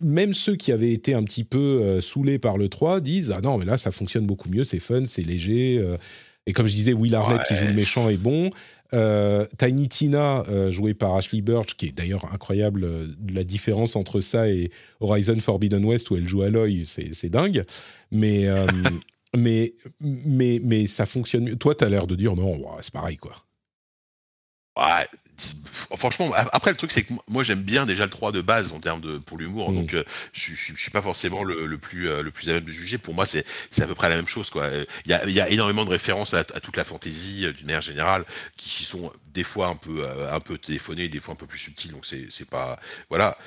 même 0.01 0.33
ceux 0.33 0.55
qui 0.55 0.71
avaient 0.71 0.91
été 0.91 1.13
un 1.13 1.23
petit 1.23 1.43
peu 1.43 1.57
euh, 1.57 2.01
saoulés 2.01 2.39
par 2.39 2.57
le 2.57 2.69
3 2.69 3.01
disent 3.01 3.33
Ah 3.35 3.41
non, 3.41 3.57
mais 3.57 3.65
là, 3.65 3.77
ça 3.77 3.91
fonctionne 3.91 4.25
beaucoup 4.25 4.49
mieux, 4.49 4.63
c'est 4.63 4.79
fun, 4.79 5.05
c'est 5.05 5.21
léger. 5.21 5.77
Euh. 5.77 5.97
et 6.45 6.53
comme 6.53 6.67
je 6.67 6.73
disais, 6.73 6.93
Will 6.93 7.15
Arnett 7.15 7.41
qui 7.47 7.55
joue 7.55 7.67
le 7.67 7.73
méchant 7.73 8.09
est 8.09 8.17
bon. 8.17 8.49
Euh, 8.93 9.45
Tiny 9.57 9.87
Tina, 9.87 10.43
joué 10.69 10.93
par 10.93 11.15
Ashley 11.15 11.41
Burch, 11.41 11.75
qui 11.75 11.87
est 11.87 11.91
d'ailleurs 11.91 12.25
incroyable, 12.33 12.87
la 13.31 13.43
différence 13.43 13.95
entre 13.95 14.19
ça 14.19 14.49
et 14.49 14.71
Horizon 14.99 15.39
Forbidden 15.39 15.85
West 15.85 16.09
où 16.09 16.15
elle 16.15 16.27
joue 16.27 16.41
Aloy, 16.41 16.83
c'est 16.85 17.29
dingue. 17.29 17.63
Mais, 18.11 18.47
mais, 19.37 19.73
mais, 20.01 20.59
mais 20.63 20.87
ça 20.87 21.05
fonctionne 21.05 21.43
mieux. 21.43 21.55
Toi, 21.55 21.75
tu 21.75 21.83
as 21.83 21.89
l'air 21.89 22.07
de 22.07 22.15
dire 22.15 22.35
non, 22.35 22.59
c'est 22.81 22.93
pareil, 22.93 23.17
quoi. 23.17 23.35
Ouais, 24.75 25.05
franchement, 25.97 26.31
après 26.51 26.71
le 26.71 26.77
truc 26.77 26.91
c'est 26.91 27.03
que 27.03 27.13
moi 27.27 27.43
j'aime 27.43 27.61
bien 27.61 27.85
déjà 27.85 28.05
le 28.05 28.09
3 28.09 28.31
de 28.31 28.41
base 28.41 28.71
en 28.71 28.79
termes 28.79 29.01
de 29.01 29.17
pour 29.17 29.37
l'humour, 29.37 29.71
mmh. 29.71 29.75
donc 29.75 29.93
euh, 29.93 30.03
je, 30.33 30.53
je, 30.53 30.75
suis 30.75 30.91
pas 30.91 31.01
forcément 31.01 31.43
le, 31.43 31.77
plus 31.77 32.09
euh, 32.09 32.21
le 32.21 32.31
plus 32.31 32.49
à 32.49 32.53
même 32.53 32.65
de 32.65 32.71
juger. 32.71 32.97
Pour 32.97 33.13
moi 33.13 33.25
c'est 33.25 33.45
à 33.79 33.87
peu 33.87 33.95
près 33.95 34.09
la 34.09 34.15
même 34.15 34.27
chose 34.27 34.49
quoi. 34.49 34.69
Il 35.05 35.11
y 35.11 35.13
a, 35.13 35.25
il 35.25 35.33
y 35.33 35.41
a 35.41 35.49
énormément 35.49 35.85
de 35.85 35.89
références 35.89 36.33
à, 36.33 36.43
toute 36.43 36.77
la 36.77 36.83
fantaisie 36.83 37.45
euh, 37.45 37.53
d'une 37.53 37.65
manière 37.65 37.81
générale 37.81 38.25
qui 38.57 38.83
sont 38.83 39.11
des 39.33 39.43
fois 39.43 39.67
un 39.67 39.75
peu 39.75 40.05
un 40.31 40.39
peu 40.39 40.57
téléphonées, 40.57 41.07
des 41.07 41.19
fois 41.19 41.33
un 41.33 41.37
peu 41.37 41.45
plus 41.45 41.59
subtiles. 41.59 41.91
Donc 41.91 42.05
c'est 42.05 42.49
pas 42.49 42.79
voilà 43.09 43.37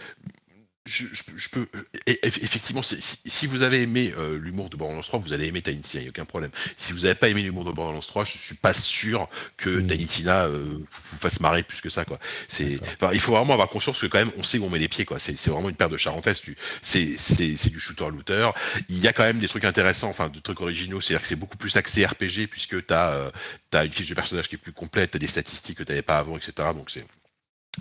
je, 0.85 1.07
je, 1.13 1.49
peux 1.49 1.69
effectivement 2.07 2.83
si, 2.83 3.47
vous 3.47 3.63
avez 3.63 3.83
aimé 3.83 4.13
euh, 4.19 4.37
l'humour 4.37 4.69
de 4.69 4.77
Borderlands 4.77 5.03
3 5.03 5.21
vous 5.21 5.33
allez 5.33 5.47
aimer 5.47 5.63
Tiny 5.63 5.79
Tina 5.79 6.01
il 6.01 6.05
n'y 6.05 6.09
a 6.09 6.11
aucun 6.11 6.25
problème. 6.25 6.51
Si 6.77 6.93
vous 6.93 7.01
n'avez 7.01 7.15
pas 7.15 7.29
aimé 7.29 7.43
l'humour 7.43 7.65
de 7.65 7.71
Borderlands 7.71 8.01
3 8.01 8.25
je 8.25 8.37
suis 8.37 8.57
pas 8.57 8.75
sûr 8.75 9.29
que 9.57 9.71
mmh. 9.71 9.87
Tiny 9.87 10.07
Tina 10.07 10.47
euh, 10.47 10.65
vous 10.65 11.19
fasse 11.19 11.39
marrer 11.39 11.63
plus 11.63 11.81
que 11.81 11.89
ça 11.89 12.05
quoi. 12.05 12.19
Il 12.59 13.21
faut 13.21 13.33
vraiment 13.33 13.53
avoir 13.53 13.69
conscience 13.69 14.01
que 14.01 14.07
quand 14.07 14.19
même 14.19 14.33
on 14.39 14.43
sait 14.43 14.59
où 14.59 14.65
on 14.65 14.71
met 14.71 14.81
les 14.81 14.89
pieds 14.89 15.05
quoi. 15.05 15.21
C'est 15.21 15.49
vraiment 15.49 15.69
une 15.69 15.77
paire 15.77 15.91
de 15.91 15.97
charentaises 15.97 16.43
c'est 16.83 17.71
du 17.71 17.81
shooter 17.81 18.09
looter. 18.11 18.51
Il 18.89 18.99
y 18.99 19.07
a 19.07 19.13
quand 19.13 19.25
même 19.25 19.39
des 19.39 19.49
trucs 19.49 19.65
intéressants 19.65 20.09
enfin 20.09 20.31
de 20.31 20.41
trucs 20.41 20.61
originaux 20.61 21.01
c'est 21.01 21.15
à 21.15 21.17
dire 21.17 21.23
que 21.23 21.29
c'est 21.29 21.37
beaucoup 21.37 21.59
plus 21.59 21.77
axé 21.77 22.05
RPG 22.05 22.49
puisque 22.51 22.85
tu 22.85 22.93
as, 22.93 23.13
euh, 23.13 23.31
as 23.73 23.85
une 23.85 23.93
fiche 23.93 24.09
de 24.09 24.15
personnage 24.15 24.49
qui 24.49 24.57
est 24.57 24.59
plus 24.59 24.73
complète 24.73 25.13
tu 25.13 25.17
as 25.17 25.21
des 25.21 25.29
statistiques 25.29 25.79
que 25.79 25.85
tu 25.85 25.93
n'avais 25.93 26.03
pas 26.03 26.19
avant 26.19 26.37
etc 26.37 26.53
donc 26.75 26.91
c'est 26.91 27.07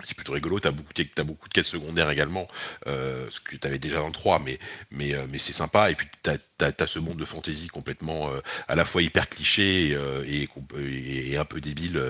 c'est 0.04 0.16
plutôt 0.16 0.32
rigolo, 0.32 0.58
tu 0.58 0.68
as, 0.68 0.70
as, 0.70 1.24
beaucoup 1.24 1.48
de 1.48 1.54
quêtes 1.54 1.66
secondaires 1.66 2.10
également, 2.10 2.48
euh, 2.86 3.26
ce 3.30 3.40
que 3.40 3.56
tu 3.56 3.66
avais 3.66 3.78
déjà 3.78 3.98
dans 3.98 4.06
le 4.06 4.12
3, 4.12 4.38
mais, 4.38 4.58
mais, 4.90 5.14
euh, 5.14 5.26
mais 5.28 5.38
c'est 5.38 5.52
sympa. 5.52 5.90
Et 5.90 5.94
puis 5.94 6.06
tu 6.22 6.30
as, 6.30 6.86
ce 6.86 6.98
monde 6.98 7.18
de 7.18 7.24
fantasy 7.24 7.68
complètement 7.68 8.32
euh, 8.32 8.40
à 8.68 8.74
la 8.74 8.84
fois 8.84 9.02
hyper 9.02 9.28
cliché 9.28 9.96
et, 10.26 10.48
et, 11.30 11.36
un 11.36 11.44
peu 11.44 11.60
débile 11.60 12.00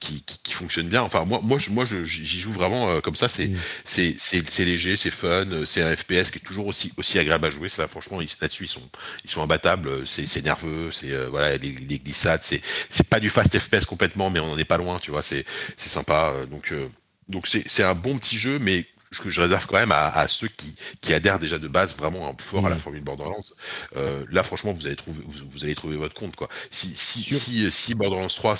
qui, 0.00 0.22
qui, 0.22 0.52
fonctionne 0.52 0.88
bien. 0.88 1.02
Enfin, 1.02 1.24
moi, 1.24 1.40
moi, 1.42 1.58
moi 1.70 1.84
j'y 1.84 2.38
joue 2.38 2.52
vraiment 2.52 3.00
comme 3.00 3.14
ça. 3.14 3.28
C'est 3.28 3.48
mmh. 3.48 4.14
c'est 4.18 4.64
léger, 4.64 4.96
c'est 4.96 5.10
fun, 5.10 5.46
c'est 5.64 5.82
un 5.82 5.96
FPS 5.96 6.30
qui 6.30 6.38
est 6.38 6.44
toujours 6.44 6.66
aussi, 6.66 6.92
aussi 6.96 7.18
agréable 7.18 7.46
à 7.46 7.50
jouer. 7.50 7.68
Ça, 7.68 7.88
franchement, 7.88 8.18
là-dessus, 8.40 8.64
ils 8.64 8.68
sont, 8.68 8.90
ils 9.24 9.30
sont 9.30 9.42
imbattables. 9.42 10.06
C'est 10.06 10.42
nerveux, 10.42 10.90
c'est 10.92 11.12
voilà, 11.26 11.56
les, 11.56 11.72
les 11.72 11.98
glissades, 11.98 12.42
c'est 12.42 12.62
pas 13.08 13.20
du 13.20 13.30
fast 13.30 13.58
FPS 13.58 13.86
complètement, 13.86 14.30
mais 14.30 14.40
on 14.40 14.48
n'en 14.48 14.58
est 14.58 14.64
pas 14.64 14.78
loin, 14.78 14.98
tu 14.98 15.10
vois, 15.10 15.22
c'est 15.22 15.44
sympa. 15.76 16.34
Donc, 16.50 16.72
donc 17.28 17.46
c'est 17.46 17.82
un 17.82 17.94
bon 17.94 18.18
petit 18.18 18.36
jeu, 18.36 18.58
mais 18.58 18.86
que 19.20 19.30
je 19.30 19.40
réserve 19.40 19.66
quand 19.66 19.78
même 19.78 19.92
à, 19.92 20.26
ceux 20.28 20.48
qui, 20.48 20.74
qui, 21.00 21.12
adhèrent 21.12 21.38
déjà 21.38 21.58
de 21.58 21.68
base 21.68 21.96
vraiment 21.96 22.28
un 22.28 22.34
fort 22.38 22.66
à 22.66 22.70
la 22.70 22.76
formule 22.76 23.02
Borderlands. 23.02 23.44
Euh, 23.96 24.24
là, 24.30 24.42
franchement, 24.42 24.72
vous 24.72 24.86
allez 24.86 24.96
trouver, 24.96 25.22
vous, 25.24 25.64
allez 25.64 25.74
trouver 25.74 25.96
votre 25.96 26.14
compte. 26.14 26.36
Quoi. 26.36 26.48
Si, 26.70 26.88
si, 26.88 27.22
si, 27.22 27.70
si 27.70 27.94
Borderlands 27.94 28.28
3, 28.28 28.56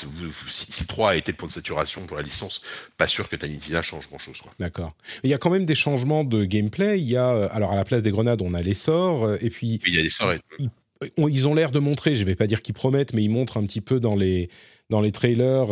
si, 0.48 0.86
3 0.86 1.10
a 1.10 1.16
été 1.16 1.32
le 1.32 1.36
point 1.36 1.48
de 1.48 1.52
saturation 1.52 2.02
pour 2.02 2.16
la 2.16 2.22
licence, 2.22 2.62
pas 2.96 3.08
sûr 3.08 3.28
que 3.28 3.36
Tanitina 3.36 3.82
change 3.82 4.08
grand-chose. 4.08 4.42
D'accord. 4.58 4.94
Il 5.22 5.30
y 5.30 5.34
a 5.34 5.38
quand 5.38 5.50
même 5.50 5.64
des 5.64 5.74
changements 5.74 6.24
de 6.24 6.44
gameplay. 6.44 7.00
Il 7.00 7.08
y 7.08 7.16
a, 7.16 7.30
euh, 7.30 7.48
alors 7.52 7.72
à 7.72 7.76
la 7.76 7.84
place 7.84 8.02
des 8.02 8.10
grenades, 8.10 8.42
on 8.42 8.54
a 8.54 8.62
les 8.62 8.74
sorts, 8.74 9.24
euh, 9.24 9.38
et 9.40 9.50
puis... 9.50 9.80
il 9.86 9.94
y 9.94 9.98
a 9.98 10.02
des 10.02 10.10
sorts. 10.10 10.34
Ils, 10.58 10.70
ils 11.16 11.48
ont 11.48 11.54
l'air 11.54 11.72
de 11.72 11.80
montrer, 11.80 12.14
je 12.14 12.20
ne 12.20 12.26
vais 12.26 12.36
pas 12.36 12.46
dire 12.46 12.62
qu'ils 12.62 12.74
promettent, 12.74 13.12
mais 13.12 13.24
ils 13.24 13.30
montrent 13.30 13.56
un 13.56 13.66
petit 13.66 13.80
peu 13.80 13.98
dans 13.98 14.14
les, 14.14 14.50
dans 14.88 15.00
les 15.00 15.10
trailers 15.10 15.66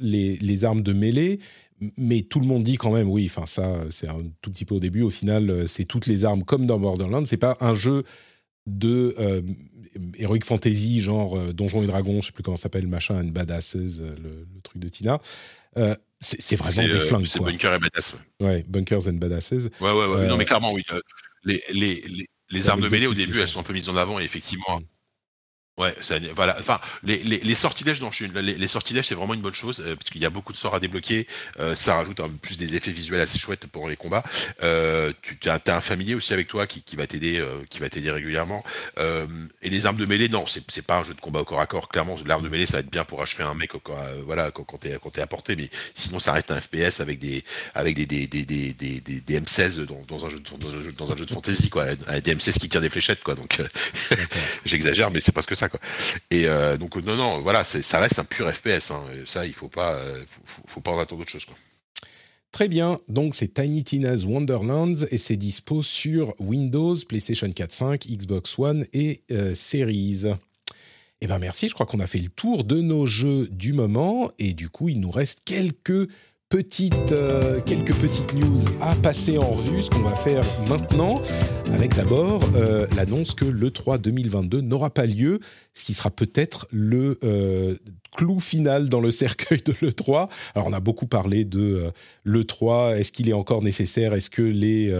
les, 0.00 0.36
les, 0.36 0.64
armes 0.64 0.80
de 0.80 0.94
mêlée 0.94 1.38
mais 1.96 2.22
tout 2.22 2.40
le 2.40 2.46
monde 2.46 2.62
dit 2.62 2.76
quand 2.76 2.92
même, 2.92 3.08
oui, 3.08 3.30
enfin 3.30 3.46
ça, 3.46 3.84
c'est 3.90 4.08
un 4.08 4.22
tout 4.42 4.50
petit 4.50 4.64
peu 4.64 4.74
au 4.74 4.80
début. 4.80 5.02
Au 5.02 5.10
final, 5.10 5.50
euh, 5.50 5.66
c'est 5.66 5.84
toutes 5.84 6.06
les 6.06 6.24
armes 6.24 6.44
comme 6.44 6.66
dans 6.66 6.78
Borderlands. 6.78 7.24
C'est 7.24 7.36
pas 7.36 7.56
un 7.60 7.74
jeu 7.74 8.04
de 8.66 9.14
euh, 9.18 9.40
heroic 10.18 10.44
fantasy 10.44 11.00
genre 11.00 11.36
euh, 11.36 11.52
Donjons 11.52 11.82
et 11.82 11.86
Dragons, 11.86 12.20
je 12.20 12.26
sais 12.26 12.32
plus 12.32 12.42
comment 12.42 12.56
ça 12.56 12.64
s'appelle, 12.64 12.86
machin, 12.86 13.22
and 13.22 13.28
badasses, 13.28 13.76
le, 13.76 14.46
truc 14.62 14.80
de 14.82 14.88
Tina. 14.88 15.20
c'est 16.20 16.56
vraiment 16.56 16.94
des 16.94 17.00
flingues. 17.00 17.26
C'est 17.26 17.40
Bunker 17.40 17.74
et 17.74 17.78
Badass. 17.78 18.16
Ouais. 18.40 18.64
Bunkers 18.68 19.08
and 19.08 19.14
Badasses. 19.14 19.52
Ouais, 19.52 19.70
ouais, 19.80 20.06
ouais. 20.06 20.26
non, 20.26 20.36
mais 20.36 20.44
clairement, 20.44 20.72
oui. 20.72 20.84
Les, 21.44 21.62
les, 21.72 22.02
les, 22.02 22.26
les 22.50 22.68
armes 22.68 22.82
de 22.82 22.88
mêlée, 22.88 23.06
au 23.06 23.14
début, 23.14 23.40
elles 23.40 23.48
sont 23.48 23.60
un 23.60 23.64
peu 23.64 23.72
mises 23.72 23.88
en 23.88 23.96
avant, 23.96 24.20
et 24.20 24.24
effectivement. 24.24 24.80
Ouais, 25.80 25.94
ça, 26.02 26.16
voilà. 26.36 26.58
Enfin, 26.60 26.78
les, 27.02 27.22
les, 27.22 27.38
les 27.38 27.54
sortilèges, 27.54 28.02
non, 28.02 28.10
les, 28.34 28.54
les 28.54 28.68
sortilèges, 28.68 29.06
c'est 29.06 29.14
vraiment 29.14 29.32
une 29.32 29.40
bonne 29.40 29.54
chose 29.54 29.80
euh, 29.80 29.96
parce 29.96 30.10
qu'il 30.10 30.20
y 30.20 30.26
a 30.26 30.30
beaucoup 30.30 30.52
de 30.52 30.58
sorts 30.58 30.74
à 30.74 30.80
débloquer. 30.80 31.26
Euh, 31.58 31.74
ça 31.74 31.94
rajoute 31.94 32.20
en 32.20 32.28
plus 32.28 32.58
des 32.58 32.76
effets 32.76 32.90
visuels 32.90 33.22
assez 33.22 33.38
chouettes 33.38 33.66
pendant 33.66 33.88
les 33.88 33.96
combats. 33.96 34.22
Euh, 34.62 35.14
tu 35.22 35.38
as, 35.48 35.58
as, 35.66 35.74
un 35.74 35.80
familier 35.80 36.14
aussi 36.14 36.34
avec 36.34 36.48
toi 36.48 36.66
qui, 36.66 36.82
qui 36.82 36.96
va 36.96 37.06
t'aider, 37.06 37.38
euh, 37.38 37.62
qui 37.70 37.78
va 37.78 37.88
t'aider 37.88 38.10
régulièrement. 38.10 38.62
Et 39.62 39.70
les 39.70 39.86
armes 39.86 39.96
de 39.96 40.04
mêlée, 40.04 40.28
non, 40.28 40.44
c'est, 40.46 40.84
pas 40.84 40.98
un 40.98 41.02
jeu 41.02 41.14
de 41.14 41.20
combat 41.20 41.40
au 41.40 41.44
corps 41.46 41.60
à 41.60 41.66
corps. 41.66 41.88
Clairement, 41.88 42.18
l'arme 42.26 42.44
de 42.44 42.50
mêlée, 42.50 42.66
ça 42.66 42.74
va 42.74 42.80
être 42.80 42.90
bien 42.90 43.06
pour 43.06 43.22
achever 43.22 43.44
un 43.44 43.54
mec, 43.54 43.72
voilà, 44.26 44.50
quand, 44.50 44.64
quand 44.64 44.78
t'es 44.78 45.22
à 45.22 45.26
portée, 45.26 45.56
mais 45.56 45.70
sinon, 45.94 46.20
ça 46.20 46.32
reste 46.32 46.50
un 46.50 46.60
FPS 46.60 47.00
avec 47.00 47.18
des 47.18 47.42
avec 47.74 47.94
des 47.96 48.04
des, 48.04 48.26
des, 48.26 48.44
des, 48.44 48.74
des, 48.74 49.00
des 49.00 49.40
M16 49.40 49.86
dans, 49.86 50.02
dans, 50.06 50.26
un 50.26 50.28
jeu 50.28 50.40
de, 50.40 50.58
dans 50.58 50.76
un 50.76 50.82
jeu 50.82 50.92
dans 50.92 51.10
un 51.10 51.16
jeu 51.16 51.24
de 51.24 51.32
fantasy, 51.32 51.70
quoi, 51.70 51.94
des 51.94 52.34
M16 52.34 52.58
qui 52.58 52.68
tirent 52.68 52.82
des 52.82 52.90
fléchettes, 52.90 53.22
quoi. 53.22 53.34
Donc, 53.34 53.58
j'exagère, 54.66 55.10
mais 55.10 55.22
c'est 55.22 55.32
parce 55.32 55.46
que 55.46 55.54
ça. 55.54 55.69
Et 56.30 56.46
euh, 56.46 56.76
donc 56.76 56.96
non, 56.96 57.16
non, 57.16 57.40
voilà, 57.40 57.64
ça 57.64 58.00
reste 58.00 58.18
un 58.18 58.24
pur 58.24 58.50
FPS. 58.52 58.90
Hein. 58.90 59.02
Ça, 59.26 59.46
il 59.46 59.52
faut 59.52 59.68
pas, 59.68 59.94
euh, 59.94 60.22
faut, 60.66 60.80
pas 60.80 60.90
en 60.90 60.98
attendre 60.98 61.22
autre 61.22 61.30
chose. 61.30 61.44
Quoi. 61.44 61.56
Très 62.52 62.66
bien, 62.66 62.98
donc 63.08 63.34
c'est 63.34 63.54
Tiny 63.54 63.84
Tina's 63.84 64.24
Wonderlands 64.24 65.04
et 65.10 65.18
c'est 65.18 65.36
dispo 65.36 65.82
sur 65.82 66.34
Windows, 66.40 66.96
PlayStation 67.08 67.50
4, 67.50 67.72
5, 67.72 68.06
Xbox 68.08 68.58
One 68.58 68.86
et 68.92 69.22
euh, 69.30 69.54
Series. 69.54 70.24
Eh 71.20 71.26
bien 71.26 71.38
merci, 71.38 71.68
je 71.68 71.74
crois 71.74 71.86
qu'on 71.86 72.00
a 72.00 72.06
fait 72.06 72.18
le 72.18 72.28
tour 72.28 72.64
de 72.64 72.80
nos 72.80 73.06
jeux 73.06 73.46
du 73.52 73.72
moment 73.72 74.32
et 74.38 74.52
du 74.52 74.68
coup 74.68 74.88
il 74.88 74.98
nous 75.00 75.10
reste 75.10 75.42
quelques 75.44 76.08
petites, 76.50 77.12
euh, 77.12 77.60
quelques 77.60 77.94
petites 77.94 78.34
news 78.34 78.56
à 78.80 78.96
passer 78.96 79.38
en 79.38 79.52
revue, 79.52 79.82
ce 79.82 79.88
qu'on 79.88 80.02
va 80.02 80.16
faire 80.16 80.44
maintenant, 80.68 81.22
avec 81.70 81.94
d'abord 81.94 82.42
euh, 82.56 82.88
l'annonce 82.96 83.34
que 83.34 83.44
l'E3 83.44 83.98
2022 84.00 84.60
n'aura 84.60 84.90
pas 84.90 85.06
lieu, 85.06 85.38
ce 85.74 85.84
qui 85.84 85.94
sera 85.94 86.10
peut-être 86.10 86.66
le 86.72 87.20
euh, 87.22 87.76
clou 88.16 88.40
final 88.40 88.88
dans 88.88 88.98
le 88.98 89.12
cercueil 89.12 89.62
de 89.64 89.72
l'E3. 89.80 90.28
Alors 90.56 90.66
on 90.66 90.72
a 90.72 90.80
beaucoup 90.80 91.06
parlé 91.06 91.44
de 91.44 91.92
l'E3, 92.24 92.96
est-ce 92.96 93.12
qu'il 93.12 93.28
est 93.28 93.32
encore 93.32 93.62
nécessaire, 93.62 94.12
est-ce 94.12 94.28
que 94.28 94.42
les 94.42 94.92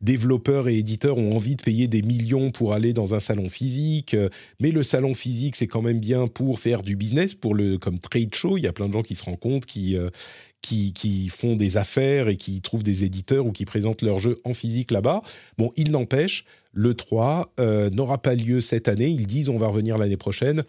développeurs 0.00 0.68
et 0.68 0.76
éditeurs 0.76 1.18
ont 1.18 1.36
envie 1.36 1.54
de 1.54 1.62
payer 1.62 1.86
des 1.86 2.02
millions 2.02 2.50
pour 2.50 2.72
aller 2.72 2.92
dans 2.92 3.14
un 3.14 3.20
salon 3.20 3.48
physique, 3.48 4.16
mais 4.58 4.72
le 4.72 4.82
salon 4.82 5.14
physique 5.14 5.54
c'est 5.54 5.68
quand 5.68 5.82
même 5.82 6.00
bien 6.00 6.26
pour 6.26 6.58
faire 6.58 6.82
du 6.82 6.96
business, 6.96 7.36
pour 7.36 7.54
le 7.54 7.78
comme 7.78 8.00
trade 8.00 8.34
show, 8.34 8.56
il 8.56 8.64
y 8.64 8.66
a 8.66 8.72
plein 8.72 8.88
de 8.88 8.92
gens 8.92 9.02
qui 9.02 9.14
se 9.14 9.22
rendent 9.22 9.38
compte, 9.38 9.66
qui 9.66 9.96
qui, 10.66 11.28
font 11.28 11.56
des 11.56 11.76
affaires 11.76 12.28
et 12.28 12.36
qui 12.36 12.60
trouvent 12.60 12.82
des 12.82 13.04
éditeurs 13.04 13.46
ou 13.46 13.52
qui 13.52 13.64
présentent 13.64 14.02
leurs 14.02 14.18
jeux 14.18 14.38
en 14.44 14.54
physique 14.54 14.90
là-bas. 14.90 15.22
Bon, 15.58 15.72
il 15.76 15.90
n'empêche, 15.90 16.44
le 16.72 16.94
3 16.94 17.52
euh, 17.60 17.90
n'aura 17.90 18.18
pas 18.18 18.34
lieu 18.34 18.60
cette 18.60 18.88
année. 18.88 19.08
Ils 19.08 19.26
disent 19.26 19.48
on 19.48 19.58
va 19.58 19.68
revenir 19.68 19.98
l'année 19.98 20.16
prochaine. 20.16 20.64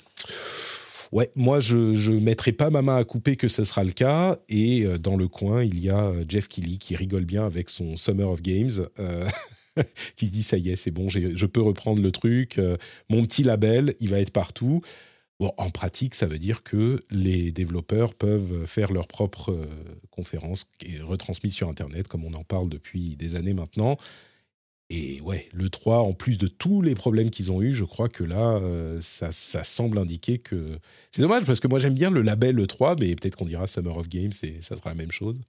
Ouais, 1.13 1.31
moi 1.35 1.61
je 1.61 1.77
ne 1.77 2.19
mettrai 2.19 2.51
pas 2.51 2.69
ma 2.69 2.81
main 2.81 2.97
à 2.97 3.03
couper 3.05 3.37
que 3.37 3.47
ce 3.47 3.63
sera 3.63 3.83
le 3.83 3.91
cas. 3.91 4.37
Et 4.49 4.83
euh, 4.83 4.97
dans 4.97 5.15
le 5.15 5.27
coin, 5.27 5.63
il 5.63 5.79
y 5.79 5.89
a 5.89 6.05
euh, 6.05 6.23
Jeff 6.27 6.47
Keighley 6.47 6.77
qui 6.77 6.95
rigole 6.95 7.25
bien 7.25 7.45
avec 7.45 7.69
son 7.69 7.95
Summer 7.95 8.29
of 8.29 8.41
Games, 8.41 8.87
qui 10.15 10.27
se 10.27 10.31
dit 10.31 10.43
ça 10.43 10.57
y 10.57 10.69
est, 10.69 10.75
c'est 10.75 10.91
bon, 10.91 11.07
je 11.09 11.45
peux 11.45 11.61
reprendre 11.61 12.01
le 12.01 12.11
truc. 12.11 12.59
mon 13.09 13.23
petit 13.23 13.43
label, 13.43 13.93
il 13.99 14.09
va 14.09 14.19
être 14.19 14.31
partout. 14.31 14.81
En 15.39 15.69
pratique, 15.69 16.15
ça 16.15 16.25
veut 16.25 16.39
dire 16.39 16.63
que 16.63 17.05
les 17.11 17.51
développeurs 17.51 18.15
peuvent 18.15 18.65
faire 18.65 18.91
leur 18.91 19.07
propre 19.07 19.51
euh, 19.51 19.67
conférence 20.09 20.65
qui 20.79 20.95
est 20.95 20.99
retransmise 20.99 21.53
sur 21.53 21.69
Internet, 21.69 22.07
comme 22.07 22.25
on 22.25 22.33
en 22.33 22.43
parle 22.43 22.69
depuis 22.69 23.15
des 23.15 23.35
années 23.35 23.53
maintenant. 23.53 23.97
Et 24.89 25.21
ouais, 25.21 25.47
le 25.53 25.69
3, 25.69 25.99
en 25.99 26.13
plus 26.13 26.39
de 26.39 26.47
tous 26.47 26.81
les 26.81 26.95
problèmes 26.95 27.29
qu'ils 27.29 27.51
ont 27.51 27.61
eus, 27.61 27.75
je 27.75 27.83
crois 27.83 28.09
que 28.09 28.23
là, 28.23 28.57
euh, 28.57 28.99
ça, 28.99 29.31
ça 29.31 29.63
semble 29.63 29.99
indiquer 29.99 30.39
que... 30.39 30.79
C'est 31.11 31.21
dommage, 31.21 31.45
parce 31.45 31.59
que 31.59 31.67
moi 31.67 31.77
j'aime 31.77 31.93
bien 31.93 32.09
le 32.09 32.21
label 32.21 32.55
le 32.55 32.65
3, 32.65 32.95
mais 32.99 33.13
peut-être 33.15 33.35
qu'on 33.35 33.45
dira 33.45 33.67
Summer 33.67 33.95
of 33.95 34.09
Games 34.09 34.33
et 34.41 34.59
ça 34.61 34.75
sera 34.75 34.89
la 34.89 34.95
même 34.95 35.11
chose. 35.11 35.39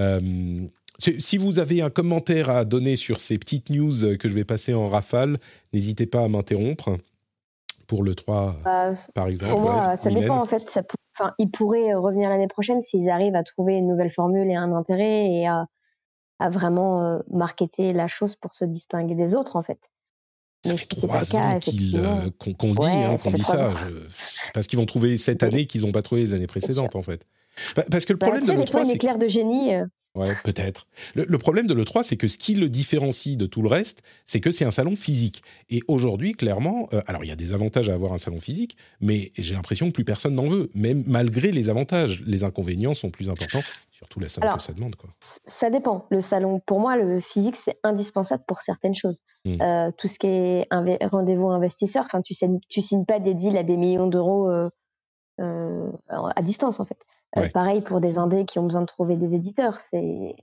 Euh, 0.00 0.68
si 1.00 1.38
vous 1.38 1.58
avez 1.58 1.82
un 1.82 1.90
commentaire 1.90 2.50
à 2.50 2.64
donner 2.64 2.94
sur 2.94 3.18
ces 3.18 3.36
petites 3.36 3.68
news 3.68 4.16
que 4.16 4.28
je 4.28 4.34
vais 4.34 4.44
passer 4.44 4.74
en 4.74 4.88
rafale, 4.88 5.38
n'hésitez 5.72 6.06
pas 6.06 6.22
à 6.22 6.28
m'interrompre. 6.28 6.98
Pour 7.86 8.02
le 8.04 8.14
3, 8.14 8.56
Bah, 8.64 8.92
par 9.14 9.26
exemple. 9.28 9.52
Pour 9.52 9.60
moi, 9.60 9.88
ouais, 9.88 9.96
ça 9.96 10.08
Mylène. 10.08 10.24
dépend 10.24 10.38
en 10.40 10.44
fait. 10.46 10.68
Ça 10.70 10.82
pour- 10.82 10.96
enfin, 11.18 11.34
ils 11.38 11.50
pourraient 11.50 11.92
euh, 11.92 11.98
revenir 11.98 12.28
l'année 12.30 12.48
prochaine 12.48 12.80
s'ils 12.82 13.10
arrivent 13.10 13.34
à 13.36 13.42
trouver 13.42 13.74
une 13.76 13.88
nouvelle 13.88 14.10
formule 14.10 14.48
et 14.48 14.54
un 14.54 14.72
intérêt 14.72 15.26
et 15.30 15.46
à, 15.46 15.66
à 16.38 16.48
vraiment 16.50 17.02
euh, 17.02 17.18
marketer 17.30 17.92
la 17.92 18.08
chose 18.08 18.36
pour 18.36 18.54
se 18.54 18.64
distinguer 18.64 19.14
des 19.14 19.34
autres 19.34 19.56
en 19.56 19.62
fait. 19.62 19.78
Ça 20.64 20.72
Mais 20.72 20.78
fait 20.78 20.84
si 20.94 21.00
trois 21.00 21.36
ans 21.36 21.58
qu'ils, 21.58 21.96
effectivement. 21.96 22.16
euh, 22.18 22.30
qu'on 22.38 22.52
qu'on 22.54 22.68
dit, 22.70 22.80
Ouais, 22.80 23.04
hein, 23.04 23.16
ça 23.18 23.24
qu'on 23.24 23.30
fait 23.32 23.36
dit 23.36 23.42
trois 23.42 23.56
ça. 23.56 23.68
ans. 23.68 23.74
Je- 23.74 24.50
Parce 24.54 24.66
qu'ils 24.68 24.78
vont 24.78 24.86
trouver 24.86 25.18
cette 25.18 25.42
année 25.42 25.66
qu'ils 25.66 25.82
n'ont 25.82 25.92
pas 25.92 26.02
trouvé 26.02 26.20
les 26.22 26.34
années 26.34 26.46
précédentes, 26.46 26.94
en 26.94 27.02
fait. 27.02 27.26
Pa- 27.74 27.84
Parce 27.90 28.04
que 28.04 28.12
le 28.12 28.18
Bah, 28.18 28.26
problème 28.26 28.44
tu 28.44 28.50
de 28.52 28.52
sais, 28.52 28.64
des 28.64 28.70
fois, 28.70 28.80
l'E3, 28.80 28.84
une 28.84 28.90
c'est 28.90 28.94
éclair 28.96 29.18
de 29.18 29.28
génie. 29.28 29.74
Ouais, 30.14 30.34
peut-être. 30.44 30.86
Le, 31.14 31.24
le 31.24 31.38
problème 31.38 31.66
de 31.66 31.72
l'E3, 31.72 32.02
c'est 32.02 32.18
que 32.18 32.28
ce 32.28 32.36
qui 32.36 32.54
le 32.54 32.68
différencie 32.68 33.36
de 33.36 33.46
tout 33.46 33.62
le 33.62 33.68
reste, 33.68 34.02
c'est 34.26 34.40
que 34.40 34.50
c'est 34.50 34.66
un 34.66 34.70
salon 34.70 34.94
physique. 34.94 35.42
Et 35.70 35.80
aujourd'hui, 35.88 36.34
clairement, 36.34 36.88
euh, 36.92 37.00
alors 37.06 37.24
il 37.24 37.28
y 37.28 37.32
a 37.32 37.36
des 37.36 37.54
avantages 37.54 37.88
à 37.88 37.94
avoir 37.94 38.12
un 38.12 38.18
salon 38.18 38.36
physique, 38.36 38.76
mais 39.00 39.32
j'ai 39.38 39.54
l'impression 39.54 39.86
que 39.86 39.92
plus 39.92 40.04
personne 40.04 40.34
n'en 40.34 40.48
veut, 40.48 40.70
même 40.74 41.02
malgré 41.06 41.50
les 41.50 41.70
avantages. 41.70 42.22
Les 42.26 42.44
inconvénients 42.44 42.92
sont 42.92 43.10
plus 43.10 43.30
importants, 43.30 43.62
surtout 43.90 44.20
la 44.20 44.28
somme 44.28 44.44
Alors, 44.44 44.56
que 44.56 44.62
ça 44.62 44.74
demande. 44.74 44.96
Quoi. 44.96 45.08
Ça 45.46 45.70
dépend. 45.70 46.06
Le 46.10 46.20
salon, 46.20 46.60
pour 46.66 46.78
moi, 46.78 46.98
le 46.98 47.20
physique, 47.20 47.56
c'est 47.56 47.78
indispensable 47.82 48.44
pour 48.46 48.60
certaines 48.60 48.94
choses. 48.94 49.20
Mm. 49.46 49.62
Euh, 49.62 49.90
tout 49.96 50.08
ce 50.08 50.18
qui 50.18 50.26
est 50.26 50.68
rendez-vous 50.70 51.48
investisseur, 51.48 52.06
tu 52.22 52.34
signes, 52.34 52.60
tu 52.68 52.82
signes 52.82 53.06
pas 53.06 53.18
des 53.18 53.32
deals 53.32 53.56
à 53.56 53.62
des 53.62 53.78
millions 53.78 54.08
d'euros 54.08 54.50
euh, 54.50 55.90
à 56.08 56.42
distance, 56.42 56.80
en 56.80 56.84
fait. 56.84 56.98
Euh, 57.36 57.42
Ouais. 57.42 57.50
pareil 57.50 57.80
pour 57.82 58.00
des 58.00 58.18
indés 58.18 58.44
qui 58.44 58.58
ont 58.58 58.64
besoin 58.64 58.82
de 58.82 58.86
trouver 58.86 59.16
des 59.16 59.34
éditeurs, 59.34 59.80
c'est, 59.80 60.34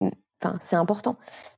enfin, 0.00 0.58
c'est 0.60 0.76
important. 0.76 1.16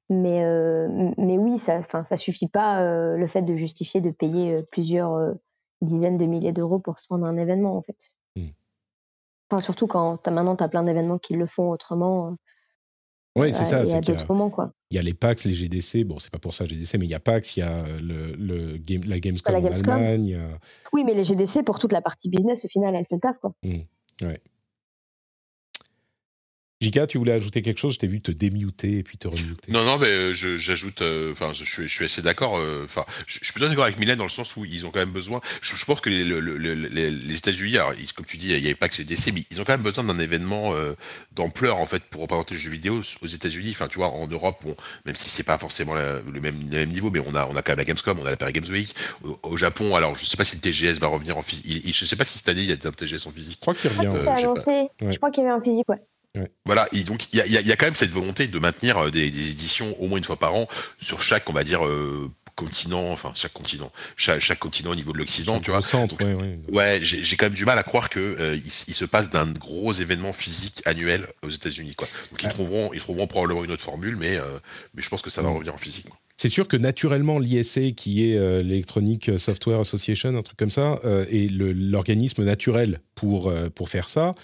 Mais, 0.09 0.43
euh, 0.43 1.11
mais 1.19 1.37
oui, 1.37 1.59
ça, 1.59 1.77
enfin, 1.79 2.05
ça 2.05 2.17
suffit 2.17 2.49
pas 2.49 2.81
euh, 2.83 3.17
le 3.17 3.27
fait 3.27 3.43
de 3.43 3.55
justifier 3.57 4.01
de 4.01 4.11
payer 4.11 4.57
plusieurs 4.73 5.35
dizaines 5.83 6.17
de 6.17 6.25
milliers 6.25 6.53
d'euros 6.53 6.79
pour 6.79 6.99
se 7.01 7.07
rendre 7.11 7.27
à 7.27 7.29
un 7.29 7.37
événement, 7.37 7.77
en 7.77 7.83
fait. 7.83 8.13
Mm. 8.37 8.49
Enfin, 9.51 9.63
surtout 9.63 9.87
quand 9.87 10.27
as, 10.27 10.31
maintenant 10.31 10.57
tu 10.57 10.65
as 10.65 10.69
plein 10.69 10.83
d'événements 10.83 11.19
qui 11.19 11.35
le 11.35 11.47
font 11.47 11.71
autrement. 11.71 12.29
euh, 12.29 12.35
Oui, 13.37 13.53
c'est 13.53 13.65
ça. 13.67 13.83
qu'il 13.85 13.93
y 13.93 13.97
a- 13.97 14.01
d'autres 14.01 14.27
moments, 14.33 14.49
quoi. 14.51 14.73
Il 14.91 14.97
y 14.97 14.99
a 14.99 15.03
les 15.03 15.13
PAX, 15.15 15.45
les 15.45 15.53
GDC. 15.55 16.05
Bon, 16.05 16.19
c'est 16.19 16.31
pas 16.33 16.39
pour 16.39 16.55
ça 16.55 16.65
GDC, 16.65 16.97
mais 16.99 17.05
il 17.05 17.11
y 17.11 17.15
a 17.15 17.21
PAX, 17.21 17.57
il 17.59 17.61
y 17.61 17.63
a 17.63 17.87
le, 18.01 18.33
le 18.33 18.79
game, 18.79 19.03
la 19.07 19.21
Gamescom 19.21 19.53
La 19.53 19.59
en 19.59 19.63
Gamescom. 19.63 19.93
Allemagne. 19.93 20.25
il 20.25 20.31
y 20.31 20.35
a- 20.35 20.59
Oui, 20.95 21.05
mais 21.05 21.13
les 21.13 21.25
GDC, 21.25 21.63
pour 21.63 21.79
toute 21.79 21.93
la 21.93 22.01
partie 22.01 22.31
business, 22.31 22.65
au 22.65 22.69
final, 22.69 22.95
elles 22.95 23.05
font 23.07 23.17
le 23.17 23.21
taf, 23.21 23.39
quoi. 23.39 23.53
Jika, 26.81 27.09
tu 27.09 27.19
voulais 27.19 27.33
ajouter 27.33 27.61
quelque 27.61 27.79
chose? 27.79 27.95
Je 27.95 27.99
t'ai 27.99 28.07
vu 28.07 28.21
te 28.21 28.31
démuter 28.31 28.99
et 28.99 29.03
puis 29.03 29.19
te 29.19 29.27
remuter. 29.27 29.73
Non, 29.73 29.85
non, 29.85 29.99
mais 29.99 30.07
euh, 30.07 30.33
j'ajoute, 30.33 31.03
euh, 31.03 31.33
enfin, 31.33 31.53
je, 31.53 31.65
suis- 31.65 31.89
je 31.89 31.93
suis 31.93 32.05
assez 32.05 32.23
d'accord. 32.23 32.57
euh, 32.57 32.85
Enfin, 32.85 33.05
je, 33.27 33.41
je 33.41 33.45
suis 33.47 33.53
plutôt 33.53 33.67
d'accord 33.69 33.83
avec 33.83 33.99
Mylène 33.99 34.19
dans 34.19 34.25
le 34.25 34.31
sens 34.31 34.55
où 34.57 34.65
ils 34.65 34.87
ont 34.87 34.93
quand 34.93 35.01
même 35.01 35.11
besoin. 35.11 35.41
Je, 35.61 35.75
je 35.75 35.85
pense 35.85 36.01
que 36.01 36.09
les, 36.09 36.23
le- 36.23 36.39
le- 36.39 36.57
le- 36.57 36.75
les, 36.75 37.11
les 37.11 37.35
États-Unis, 37.35 37.79
comme 38.15 38.27
tu 38.27 38.37
dis, 38.37 38.51
il 38.51 38.61
n'y 38.61 38.67
avait 38.67 38.77
pas 38.77 38.89
que 38.89 38.95
ces 38.95 39.03
décès, 39.03 39.33
mais 39.33 39.43
ils 39.51 39.61
ont 39.61 39.65
quand 39.65 39.73
même 39.73 39.83
besoin 39.83 40.05
d'un 40.05 40.21
événement 40.21 40.73
euh, 40.75 40.93
d'ampleur 41.33 41.79
en 41.79 41.87
fait 41.87 42.05
pour 42.05 42.23
représenter 42.23 42.55
le 42.55 42.61
jeu 42.61 42.71
vidéo 42.71 43.03
aux 43.23 43.27
États-Unis. 43.27 43.71
Enfin, 43.73 43.89
tu 43.89 43.99
vois, 43.99 44.11
en 44.11 44.29
Europe, 44.29 44.59
bon, 44.63 44.77
même 45.05 45.17
si 45.17 45.29
c'est 45.31 45.43
pas 45.43 45.59
forcément 45.59 45.95
la- 45.95 46.21
le 46.21 46.41
même, 46.41 46.61
le 46.71 46.77
même 46.77 46.91
niveau, 46.91 47.11
mais 47.11 47.19
on 47.27 47.35
a, 47.35 47.45
on 47.47 47.57
a 47.57 47.63
quand 47.63 47.73
même 47.73 47.79
la 47.79 47.85
Gamescom, 47.87 48.21
on 48.21 48.25
a 48.25 48.31
la 48.31 48.37
Paris 48.37 48.53
Games 48.53 48.71
Week. 48.71 48.95
Au, 49.25 49.37
au 49.43 49.57
Japon, 49.57 49.97
alors, 49.97 50.17
je 50.17 50.25
sais 50.25 50.37
pas 50.37 50.45
si 50.45 50.55
le 50.55 50.63
TGS 50.63 51.01
va 51.01 51.09
revenir 51.09 51.37
en 51.37 51.43
physique. 51.43 51.93
Je 51.93 52.05
sais 52.05 52.15
pas 52.15 52.25
si 52.25 52.39
cette 52.39 52.49
année 52.49 52.63
il 52.63 52.69
y 52.69 52.73
a 52.73 52.77
un 52.77 52.93
TGS 52.93 53.27
en 53.27 53.33
physique. 53.33 53.57
Je 53.57 53.61
crois 53.63 53.75
qu'il 53.75 53.91
Je 53.91 53.97
crois 53.97 54.11
revient. 54.13 54.29
Ouais. 55.03 55.13
Je 55.13 55.17
crois 55.17 55.31
qu'il 55.33 55.43
y 55.43 55.47
avait 55.49 55.57
un 55.57 55.61
physique, 55.61 55.89
ouais. 55.89 55.99
Voilà, 56.65 56.89
et 56.93 57.03
donc 57.05 57.27
il 57.33 57.39
y 57.39 57.43
a, 57.43 57.47
y 57.47 57.69
y 57.69 57.77
quand 57.77 57.87
même 57.87 57.95
cette 57.95 58.11
volonté 58.11 58.47
de 58.47 58.59
maintenir 58.59 58.99
euh, 58.99 59.11
des, 59.11 59.31
des 59.31 59.51
éditions 59.51 59.95
au 60.01 60.07
moins 60.07 60.19
une 60.19 60.25
fois 60.25 60.39
par 60.39 60.55
an 60.55 60.69
sur 60.99 61.23
chaque, 61.23 61.49
on 61.49 61.53
va 61.53 61.65
dire, 61.65 61.85
euh, 61.87 62.31
continent, 62.57 63.13
enfin 63.13 63.31
chaque 63.37 63.53
continent, 63.53 63.93
chaque, 64.17 64.41
chaque 64.41 64.59
continent 64.59 64.91
au 64.91 64.95
niveau 64.97 65.13
de 65.13 65.19
l'Occident, 65.19 65.61
tu 65.61 65.71
vois. 65.71 65.81
Centre, 65.81 66.17
Donc, 66.17 66.27
ouais, 66.27 66.35
ouais. 66.35 66.59
Ouais, 66.73 66.99
j'ai 67.03 67.37
quand 67.37 67.47
même 67.47 67.55
du 67.55 67.65
mal 67.65 67.79
à 67.79 67.85
croire 67.85 68.11
que 68.11 68.19
euh, 68.19 68.57
il, 68.57 68.95
se 68.95 69.05
passe 69.05 69.31
d'un 69.31 69.47
gros 69.53 69.93
événement 69.93 70.33
physique 70.33 70.83
annuel 70.85 71.27
aux 71.43 71.51
États-Unis, 71.51 71.95
quoi. 71.95 72.09
Donc 72.31 72.43
ils 72.43 72.47
Ouais. 72.47 72.53
trouveront, 72.53 72.91
ils 72.93 73.01
trouveront 73.01 73.27
probablement 73.29 73.65
une 73.65 73.71
autre 73.71 73.85
formule, 73.85 74.17
mais 74.17 74.37
euh, 74.37 74.59
mais 74.95 75.03
je 75.03 75.09
pense 75.09 75.23
que 75.23 75.31
ça 75.31 75.41
va 75.41 75.51
revenir 75.51 75.73
en 75.73 75.79
physique. 75.79 76.09
quoi. 76.09 76.19
C'est 76.37 76.49
sûr 76.49 76.69
que 76.69 76.77
naturellement, 76.77 77.39
l'ISA, 77.41 77.91
qui 77.97 78.31
est 78.31 78.37
euh, 78.37 78.63
l'Electronic 78.63 79.39
Software 79.39 79.81
Association, 79.81 80.37
un 80.37 80.43
truc 80.43 80.57
comme 80.57 80.71
ça, 80.71 81.01
euh, 81.05 81.27
est 81.31 81.51
l'organisme 81.51 82.45
naturel 82.45 83.01
pour, 83.15 83.49
euh, 83.49 83.69
pour 83.71 83.89
faire 83.89 84.09
ça. 84.09 84.35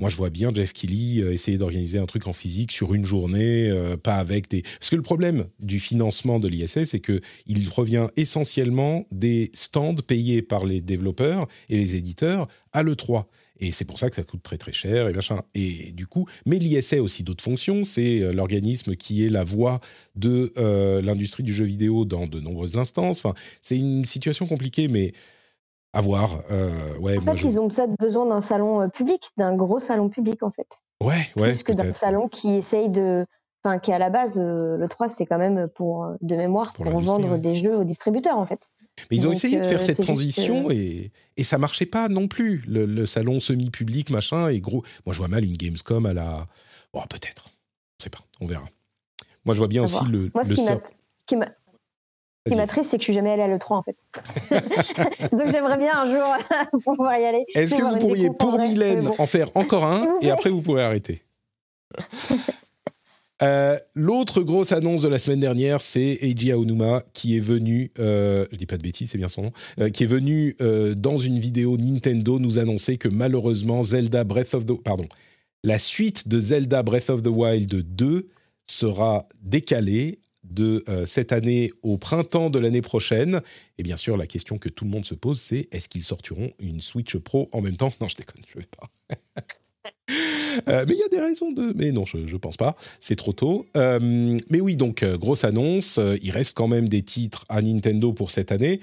Moi, 0.00 0.08
je 0.08 0.16
vois 0.16 0.30
bien 0.30 0.50
Jeff 0.52 0.72
Keighley 0.72 1.22
euh, 1.22 1.34
essayer 1.34 1.58
d'organiser 1.58 1.98
un 1.98 2.06
truc 2.06 2.26
en 2.26 2.32
physique 2.32 2.72
sur 2.72 2.94
une 2.94 3.04
journée, 3.04 3.68
euh, 3.68 3.98
pas 3.98 4.14
avec 4.14 4.48
des... 4.48 4.62
Parce 4.62 4.88
que 4.88 4.96
le 4.96 5.02
problème 5.02 5.44
du 5.60 5.78
financement 5.78 6.40
de 6.40 6.48
l'ISA, 6.48 6.86
c'est 6.86 7.00
que 7.00 7.20
il 7.46 7.68
provient 7.68 8.10
essentiellement 8.16 9.04
des 9.12 9.50
stands 9.52 9.94
payés 9.96 10.40
par 10.40 10.64
les 10.64 10.80
développeurs 10.80 11.48
et 11.68 11.76
les 11.76 11.96
éditeurs 11.96 12.48
à 12.72 12.82
l'E3. 12.82 13.26
Et 13.60 13.72
c'est 13.72 13.84
pour 13.84 13.98
ça 13.98 14.08
que 14.08 14.16
ça 14.16 14.22
coûte 14.22 14.42
très 14.42 14.56
très 14.56 14.72
cher 14.72 15.06
et 15.06 15.12
machin. 15.12 15.42
Et 15.54 15.92
du 15.92 16.06
coup, 16.06 16.26
mais 16.46 16.58
l'ISA 16.58 16.96
a 16.96 17.00
aussi 17.02 17.22
d'autres 17.22 17.44
fonctions. 17.44 17.84
C'est 17.84 18.20
euh, 18.20 18.32
l'organisme 18.32 18.96
qui 18.96 19.26
est 19.26 19.28
la 19.28 19.44
voix 19.44 19.80
de 20.16 20.50
l'industrie 21.04 21.42
du 21.42 21.52
jeu 21.52 21.66
vidéo 21.66 22.06
dans 22.06 22.26
de 22.26 22.40
nombreuses 22.40 22.78
instances. 22.78 23.18
Enfin, 23.18 23.34
c'est 23.60 23.76
une 23.76 24.06
situation 24.06 24.46
compliquée, 24.46 24.88
mais 24.88 25.12
à 25.92 26.00
voir. 26.00 26.40
Euh, 26.50 26.96
ouais, 26.98 27.18
En 27.18 27.22
moi, 27.22 27.32
fait, 27.34 27.38
je- 27.42 27.48
ils 27.48 27.58
ont 27.58 27.68
peut-être 27.68 27.94
besoin 27.98 28.26
d'un 28.26 28.40
salon 28.40 28.82
euh, 28.82 28.88
public, 28.88 29.30
d'un 29.36 29.54
gros 29.54 29.80
salon 29.80 30.08
public, 30.08 30.42
en 30.42 30.50
fait. 30.50 30.68
ouais, 31.02 31.26
ouais, 31.36 31.54
plus 31.54 31.62
que 31.64 31.72
d'un 31.72 31.92
salon 31.92 32.28
qui 32.28 32.50
essaye 32.54 32.88
de. 32.88 33.26
Enfin, 33.62 33.78
qui 33.78 33.92
à 33.92 33.98
la 33.98 34.08
base, 34.08 34.38
euh, 34.38 34.78
le 34.78 34.88
3, 34.88 35.10
c'était 35.10 35.26
quand 35.26 35.36
même 35.36 35.68
pour, 35.74 36.04
euh, 36.04 36.14
de 36.22 36.34
mémoire, 36.34 36.72
Pour 36.72 36.86
vendre 36.86 37.32
ouais. 37.32 37.38
des 37.38 37.54
jeux 37.56 37.76
aux 37.76 37.84
distributeurs, 37.84 38.38
en 38.38 38.46
fait. 38.46 38.70
Mais 39.10 39.18
ils 39.18 39.20
ont 39.20 39.24
Donc, 39.30 39.34
essayé 39.36 39.58
de 39.60 39.64
faire 39.66 39.80
euh, 39.80 39.84
cette 39.84 40.00
transition 40.00 40.68
que- 40.68 40.72
et, 40.72 41.12
et 41.36 41.44
ça 41.44 41.58
marchait 41.58 41.84
pas 41.86 42.08
non 42.08 42.26
plus. 42.26 42.62
Le, 42.66 42.86
le 42.86 43.04
salon 43.04 43.38
semi-public, 43.38 44.08
machin, 44.10 44.48
et 44.48 44.60
gros. 44.60 44.82
Moi, 45.04 45.12
je 45.12 45.18
vois 45.18 45.28
mal 45.28 45.44
une 45.44 45.56
Gamescom 45.58 46.06
à 46.06 46.14
la. 46.14 46.46
Bon, 46.94 47.00
peut-être. 47.10 47.50
On 48.00 48.02
sait 48.04 48.08
pas. 48.10 48.20
On 48.40 48.46
verra. 48.46 48.64
Moi, 49.44 49.54
je 49.54 49.58
vois 49.58 49.68
bien 49.68 49.82
À 49.82 49.84
aussi 49.84 49.96
voir. 49.98 50.08
le, 50.10 50.30
Moi, 50.34 50.44
ce 50.44 50.48
le 50.50 50.54
qui 50.54 50.62
ce 50.64 51.24
qui 51.26 51.36
ce 52.46 52.50
qui 52.52 52.56
Vas-y. 52.56 52.66
m'a 52.66 52.66
triste, 52.66 52.90
c'est 52.90 52.96
que 52.96 53.02
je 53.02 53.04
suis 53.04 53.14
jamais 53.14 53.32
allée 53.32 53.42
à 53.42 53.48
l'E3, 53.48 53.74
en 53.74 53.82
fait. 53.82 53.96
Donc, 55.32 55.50
j'aimerais 55.50 55.76
bien 55.76 55.92
un 55.94 56.10
jour 56.10 56.80
pouvoir 56.84 57.18
y 57.18 57.24
aller. 57.24 57.44
Est-ce 57.54 57.74
que 57.74 57.82
vous 57.82 57.96
pourriez, 57.98 58.30
pour 58.30 58.58
Mylène, 58.58 59.04
bon. 59.04 59.14
en 59.18 59.26
faire 59.26 59.50
encore 59.56 59.84
un 59.84 60.18
et 60.22 60.30
après 60.30 60.50
vous 60.50 60.62
pourrez 60.62 60.82
arrêter 60.82 61.22
Euh, 63.42 63.78
L'autre 63.94 64.42
grosse 64.42 64.72
annonce 64.72 65.02
de 65.02 65.08
la 65.08 65.18
semaine 65.18 65.40
dernière, 65.40 65.80
c'est 65.80 66.18
Eiji 66.20 66.52
Aonuma 66.52 67.02
qui 67.14 67.36
est 67.38 67.40
venu, 67.40 67.90
euh, 67.98 68.44
je 68.52 68.56
dis 68.58 68.66
pas 68.66 68.76
de 68.76 68.82
bêtises, 68.82 69.10
c'est 69.10 69.18
bien 69.18 69.28
son 69.28 69.42
nom, 69.44 69.52
euh, 69.78 69.88
qui 69.88 70.04
est 70.04 70.06
venu 70.06 70.56
euh, 70.60 70.94
dans 70.94 71.16
une 71.16 71.38
vidéo 71.38 71.78
Nintendo 71.78 72.38
nous 72.38 72.58
annoncer 72.58 72.98
que 72.98 73.08
malheureusement 73.08 73.82
Zelda 73.82 74.24
Breath 74.24 74.52
of 74.52 74.66
the, 74.66 74.74
pardon, 74.82 75.06
la 75.64 75.78
suite 75.78 76.28
de 76.28 76.38
Zelda 76.38 76.82
Breath 76.82 77.08
of 77.08 77.22
the 77.22 77.28
Wild 77.28 77.96
2 77.96 78.28
sera 78.66 79.26
décalée 79.42 80.18
de 80.50 80.84
euh, 80.88 81.06
cette 81.06 81.32
année 81.32 81.70
au 81.82 81.98
printemps 81.98 82.50
de 82.50 82.58
l'année 82.58 82.82
prochaine. 82.82 83.40
Et 83.78 83.82
bien 83.82 83.96
sûr, 83.96 84.16
la 84.16 84.26
question 84.26 84.58
que 84.58 84.68
tout 84.68 84.84
le 84.84 84.90
monde 84.90 85.06
se 85.06 85.14
pose, 85.14 85.40
c'est 85.40 85.68
est-ce 85.72 85.88
qu'ils 85.88 86.04
sortiront 86.04 86.52
une 86.58 86.80
Switch 86.80 87.16
Pro 87.16 87.48
en 87.52 87.60
même 87.60 87.76
temps? 87.76 87.92
Non, 88.00 88.08
je 88.08 88.16
déconne, 88.16 88.42
je 88.52 88.58
vais 88.58 88.66
pas. 88.66 88.90
Euh, 90.68 90.84
mais 90.88 90.94
il 90.94 90.98
y 90.98 91.02
a 91.02 91.08
des 91.08 91.20
raisons 91.20 91.52
de. 91.52 91.72
Mais 91.76 91.92
non, 91.92 92.04
je, 92.06 92.18
ne 92.18 92.38
pense 92.38 92.56
pas. 92.56 92.76
C'est 93.00 93.16
trop 93.16 93.32
tôt. 93.32 93.66
Euh, 93.76 94.36
mais 94.50 94.60
oui, 94.60 94.76
donc 94.76 95.02
euh, 95.02 95.16
grosse 95.16 95.44
annonce. 95.44 95.98
il 96.22 96.30
reste 96.30 96.56
quand 96.56 96.68
même 96.68 96.88
des 96.88 97.02
titres 97.02 97.44
à 97.48 97.62
Nintendo 97.62 98.12
pour 98.12 98.30
cette 98.30 98.52
année. 98.52 98.80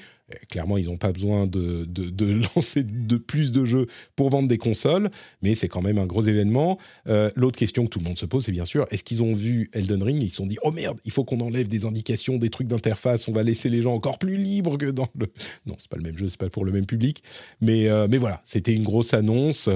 clairement, 0.49 0.77
ils 0.77 0.85
n'ont 0.85 0.97
pas 0.97 1.11
besoin 1.11 1.45
de, 1.45 1.85
de, 1.85 2.41
lancer 2.55 2.84
de 2.84 3.17
plus 3.17 3.51
de 3.51 3.65
jeux 3.65 3.88
pour 4.15 4.29
vendre 4.29 4.47
des 4.47 4.57
consoles, 4.57 5.09
mais 5.41 5.55
c'est 5.55 5.67
quand 5.67 5.81
même 5.81 5.97
un 5.97 6.05
gros 6.05 6.21
événement. 6.21 6.77
L'autre 7.35 7.57
question 7.57 7.85
que 7.85 7.89
tout 7.89 7.99
le 7.99 8.05
monde 8.05 8.17
se 8.17 8.25
pose, 8.25 8.45
c'est 8.45 8.51
bien 8.51 8.65
sûr 8.65 8.88
est-ce 8.91 9.03
qu'ils 9.03 9.23
ont 9.23 9.34
vu 9.34 9.69
Elden 9.73 10.03
Ring? 10.03 10.21
Ils 10.23 10.29
se 10.29 10.38
sont 10.38 10.47
dit 10.47 10.57
oh 10.63 10.71
merde, 10.71 10.99
il 11.05 11.11
faut 11.11 11.23
qu'on 11.23 11.39
enlève 11.39 11.67
des 11.67 11.85
indications, 11.85 12.38
des 12.38 12.49
trucs 12.49 12.67
d'interface, 12.67 13.27
on 13.27 13.31
va 13.31 13.43
laisser 13.43 13.69
les 13.69 13.81
gens 13.81 13.93
encore 13.93 14.19
plus 14.19 14.38
libres 14.38 14.77
que 14.77 14.91
dans 14.91 15.07
le. 15.17 15.27
Non, 15.65 15.75
c'est 15.77 15.89
pas 15.89 15.97
le 15.97 16.03
même 16.03 16.17
jeu, 16.17 16.27
c'est 16.27 16.39
pas 16.39 16.49
pour 16.49 16.65
le 16.65 16.71
même 16.71 16.85
public. 16.85 17.23
Mais, 17.61 17.88
mais 18.09 18.17
voilà, 18.17 18.41
c'était 18.43 18.73
une 18.73 18.84
grosse 18.84 19.13
annonce 19.13 19.69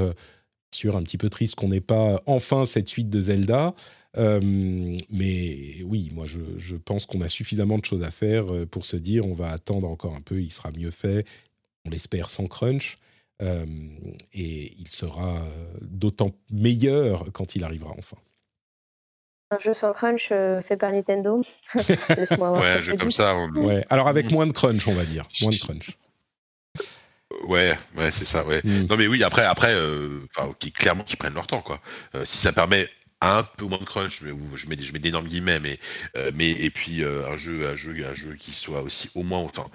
sûr, 0.73 0.95
un 0.95 1.03
petit 1.03 1.18
peu 1.18 1.30
triste 1.30 1.56
qu'on 1.56 1.69
n'ait 1.69 1.81
pas 1.81 2.22
enfin 2.26 2.65
cette 2.65 2.88
suite 2.88 3.10
de 3.10 3.19
Zelda. 3.19 3.73
Euh, 4.18 4.39
mais 5.10 5.81
oui, 5.85 6.11
moi 6.14 6.26
je, 6.27 6.76
pense 6.76 7.06
qu'on 7.06 7.22
a 7.22 7.30
suffisamment 7.30 7.77
de 7.77 7.85
choses 7.85 8.03
à 8.03 8.11
faire 8.11 8.53
euh, 8.53 8.65
pour 8.65 8.85
se 8.85 8.98
dire 8.98 9.26
on 9.26 9.34
va 9.34 9.52
attendre 9.52 9.88
encore 9.88 10.15
un 10.15 10.22
peu, 10.22 10.41
il 10.41 10.52
sera 10.52 10.72
mieux 10.72 10.91
fait, 10.91 11.26
on 11.85 11.89
l'espère 11.89 12.30
sans 12.30 12.48
crunch, 12.48 12.98
euh, 13.41 13.65
et 14.34 14.73
il 14.77 14.89
sera 14.89 15.41
d'autant 15.81 16.31
meilleur 16.52 17.31
quand 17.31 17.56
il 17.56 17.64
arrivera 17.64 17.93
enfin. 17.98 18.18
Un 19.52 19.60
jeu 19.60 19.73
sans 19.73 19.93
crunch 19.93 20.30
fait 20.30 20.77
par 20.77 20.91
Nintendo. 20.91 21.41
ouais, 21.76 22.69
un 22.69 22.81
jeu 22.81 22.95
comme 22.95 23.11
ça. 23.11 23.38
Ouais. 23.48 23.85
Alors 23.89 24.07
avec 24.07 24.31
moins 24.31 24.48
de 24.48 24.53
crunch, 24.53 24.88
on 24.88 24.93
va 24.93 25.03
dire, 25.03 25.26
moins 25.41 25.52
de 25.52 25.57
crunch. 25.57 25.98
Ouais, 27.43 27.77
ouais, 27.95 28.11
c'est 28.11 28.26
ça, 28.26 28.45
ouais. 28.45 28.61
Hmm. 28.63 28.85
Non, 28.89 28.97
mais 28.97 29.07
oui, 29.07 29.23
après, 29.23 29.43
après, 29.43 29.73
euh, 29.73 30.19
clairement 30.73 31.03
qu'ils 31.03 31.18
prennent 31.18 31.34
leur 31.34 31.47
temps, 31.47 31.61
quoi. 31.61 31.80
Euh, 32.15 32.26
si 32.26 32.38
ça 32.38 32.51
permet 32.51 32.88
un 33.22 33.43
peu 33.43 33.65
moins 33.65 33.77
de 33.77 33.85
crunch, 33.85 34.22
mais 34.22 34.31
je 34.55 34.68
mets, 34.68 34.77
je 34.80 34.93
mets 34.93 34.99
d'énormes 34.99 35.27
guillemets, 35.27 35.59
mais, 35.59 35.80
euh, 36.18 36.31
mais 36.34 36.51
et 36.51 36.69
puis 36.69 37.03
un 37.03 37.38
jeu, 37.38 37.68
un 37.68 37.76
jeu, 37.76 37.95
un 38.05 38.13
jeu 38.15 38.35
qui 38.35 38.51
soit 38.51 38.81
aussi 38.81 39.11
au 39.13 39.23
moins, 39.23 39.39
enfin, 39.39 39.68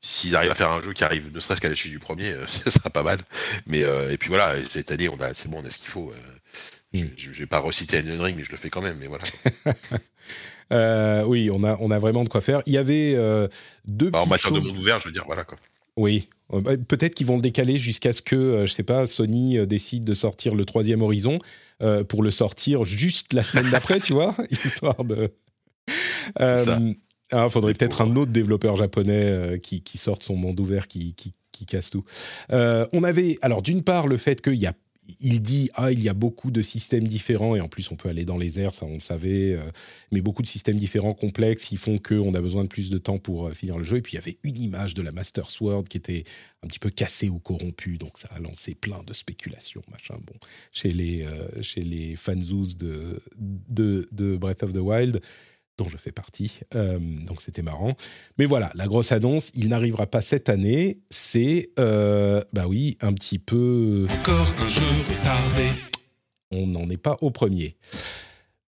s'ils 0.00 0.36
arrivent 0.36 0.50
à 0.50 0.54
faire 0.54 0.70
un 0.70 0.82
jeu 0.82 0.92
qui 0.92 1.04
arrive 1.04 1.30
ne 1.32 1.40
serait-ce 1.40 1.60
qu'à 1.60 1.68
l'échelle 1.68 1.92
du 1.92 1.98
premier, 1.98 2.34
ça 2.64 2.70
sera 2.70 2.90
pas 2.90 3.02
mal. 3.02 3.18
Mais 3.66 3.80
et 3.80 4.16
puis 4.16 4.28
voilà, 4.28 4.54
cette 4.68 4.90
année, 4.90 5.08
on 5.08 5.20
a, 5.20 5.34
c'est 5.34 5.50
bon, 5.50 5.60
on 5.62 5.66
a 5.66 5.70
ce 5.70 5.78
qu'il 5.78 5.88
faut. 5.88 6.12
Je, 6.94 7.04
hmm. 7.04 7.10
je, 7.16 7.30
vais 7.30 7.46
pas 7.46 7.58
reciter 7.58 7.98
Elden 7.98 8.20
Ring, 8.20 8.36
mais 8.38 8.44
je 8.44 8.52
le 8.52 8.56
fais 8.56 8.70
quand 8.70 8.82
même. 8.82 8.96
Mais 8.98 9.08
voilà. 9.08 9.24
oui, 11.26 11.50
on 11.52 11.62
a, 11.62 11.76
on 11.80 11.90
a 11.90 11.98
vraiment 11.98 12.24
de 12.24 12.28
quoi 12.30 12.40
faire. 12.40 12.62
Il 12.66 12.72
y 12.72 12.78
avait 12.78 13.14
deux. 13.84 14.10
Bah, 14.10 14.20
en 14.20 14.26
matière 14.26 14.52
de 14.52 14.60
monde 14.60 14.78
ouvert, 14.78 15.00
je 15.00 15.08
veux 15.08 15.12
dire, 15.12 15.24
voilà 15.26 15.44
quoi. 15.44 15.58
Oui, 15.96 16.28
euh, 16.28 16.33
peut-être 16.50 17.14
qu'ils 17.14 17.26
vont 17.26 17.36
le 17.36 17.42
décaler 17.42 17.78
jusqu'à 17.78 18.12
ce 18.12 18.22
que, 18.22 18.36
euh, 18.36 18.66
je 18.66 18.72
sais 18.72 18.82
pas, 18.82 19.06
Sony 19.06 19.58
euh, 19.58 19.66
décide 19.66 20.04
de 20.04 20.14
sortir 20.14 20.54
le 20.54 20.64
troisième 20.64 21.02
Horizon 21.02 21.38
pour 22.08 22.22
le 22.22 22.30
sortir 22.30 22.84
juste 22.84 23.34
la 23.34 23.42
semaine 23.42 23.70
d'après, 23.70 24.00
tu 24.00 24.14
vois, 24.14 24.34
histoire 24.64 25.04
de. 25.04 25.34
Il 26.40 26.96
ah, 27.30 27.48
faudrait 27.50 27.74
peut-être 27.74 28.00
un 28.00 28.16
autre 28.16 28.32
développeur 28.32 28.76
japonais 28.76 29.60
qui, 29.62 29.82
qui, 29.82 29.98
sorte 29.98 30.22
son 30.22 30.34
monde 30.36 30.58
ouvert, 30.60 30.88
qui, 30.88 31.14
qui, 31.14 31.34
qui 31.52 31.66
casse 31.66 31.90
tout. 31.90 32.04
on 32.48 33.02
avait, 33.02 33.36
alors 33.42 33.60
d'une 33.60 33.82
part, 33.82 34.06
le 34.06 34.16
fait 34.16 34.40
qu'il 34.40 34.54
y 34.54 34.66
a 34.66 34.72
il 35.20 35.42
dit 35.42 35.70
ah 35.74 35.92
il 35.92 36.00
y 36.00 36.08
a 36.08 36.14
beaucoup 36.14 36.50
de 36.50 36.62
systèmes 36.62 37.06
différents 37.06 37.54
et 37.56 37.60
en 37.60 37.68
plus 37.68 37.90
on 37.90 37.96
peut 37.96 38.08
aller 38.08 38.24
dans 38.24 38.38
les 38.38 38.58
airs 38.58 38.72
ça 38.72 38.86
on 38.86 38.94
le 38.94 39.00
savait 39.00 39.52
euh, 39.52 39.70
mais 40.12 40.20
beaucoup 40.20 40.42
de 40.42 40.46
systèmes 40.46 40.76
différents 40.76 41.12
complexes 41.12 41.66
qui 41.66 41.76
font 41.76 41.98
qu'on 41.98 42.32
a 42.34 42.40
besoin 42.40 42.64
de 42.64 42.68
plus 42.68 42.90
de 42.90 42.98
temps 42.98 43.18
pour 43.18 43.46
euh, 43.46 43.52
finir 43.52 43.76
le 43.76 43.84
jeu. 43.84 43.98
Et 43.98 44.02
puis 44.02 44.12
il 44.12 44.16
y 44.16 44.18
avait 44.18 44.38
une 44.42 44.60
image 44.60 44.94
de 44.94 45.02
la 45.02 45.12
Master 45.12 45.50
Sword 45.50 45.84
qui 45.84 45.98
était 45.98 46.24
un 46.62 46.68
petit 46.68 46.78
peu 46.78 46.90
cassée 46.90 47.28
ou 47.28 47.38
corrompue 47.38 47.98
donc 47.98 48.18
ça 48.18 48.28
a 48.30 48.40
lancé 48.40 48.74
plein 48.74 49.02
de 49.02 49.12
spéculations 49.12 49.82
machin 49.90 50.16
bon 50.26 50.34
chez 50.72 50.92
les 50.92 51.22
euh, 51.22 51.62
chez 51.62 51.82
les 51.82 52.16
fanzous 52.16 52.74
de, 52.78 53.22
de, 53.38 54.06
de 54.12 54.36
Breath 54.36 54.62
of 54.62 54.72
the 54.72 54.78
Wild 54.78 55.20
dont 55.78 55.88
je 55.88 55.96
fais 55.96 56.12
partie. 56.12 56.60
Euh, 56.74 56.98
donc 56.98 57.42
c'était 57.42 57.62
marrant. 57.62 57.96
Mais 58.38 58.46
voilà, 58.46 58.70
la 58.74 58.86
grosse 58.86 59.12
annonce, 59.12 59.50
il 59.54 59.68
n'arrivera 59.68 60.06
pas 60.06 60.22
cette 60.22 60.48
année. 60.48 60.98
C'est, 61.10 61.70
euh, 61.78 62.42
bah 62.52 62.66
oui, 62.68 62.96
un 63.00 63.12
petit 63.12 63.38
peu. 63.38 64.06
Encore 64.10 64.52
un 64.58 64.68
jeu 64.68 64.82
retardé. 65.08 65.68
On 66.50 66.66
n'en 66.66 66.88
est 66.88 66.96
pas 66.96 67.16
au 67.20 67.30
premier. 67.30 67.76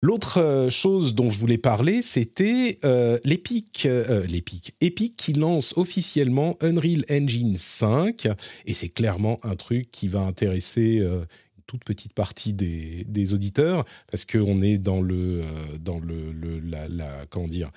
L'autre 0.03 0.41
euh, 0.41 0.71
chose 0.71 1.15
dont 1.15 1.31
je 1.31 1.39
voulais 1.39 1.59
parler, 1.59 2.03
c'était 2.03 2.79
l'Epic, 3.25 3.89
l'Epic, 4.29 4.75
Epic 4.81 5.17
qui 5.17 5.33
lance 5.33 5.75
officiellement 5.77 6.57
Unreal 6.61 7.05
Engine 7.11 7.57
5, 7.57 8.29
et 8.67 8.75
c'est 8.75 8.89
clairement 8.89 9.39
un 9.43 9.57
truc 9.57 9.91
qui 9.91 10.09
va 10.09 10.21
intéresser 10.21 11.03
toute 11.67 11.85
petite 11.85 12.13
partie 12.13 12.53
des, 12.53 13.33
auditeurs, 13.33 13.85
parce 14.11 14.25
qu'on 14.25 14.63
est 14.63 14.79
dans 14.79 15.03
le, 15.03 15.43
euh, 15.43 15.79
dans 15.81 15.99
le, 15.99 16.33
la, 16.61 17.27
comment 17.29 17.49
dire, 17.49 17.71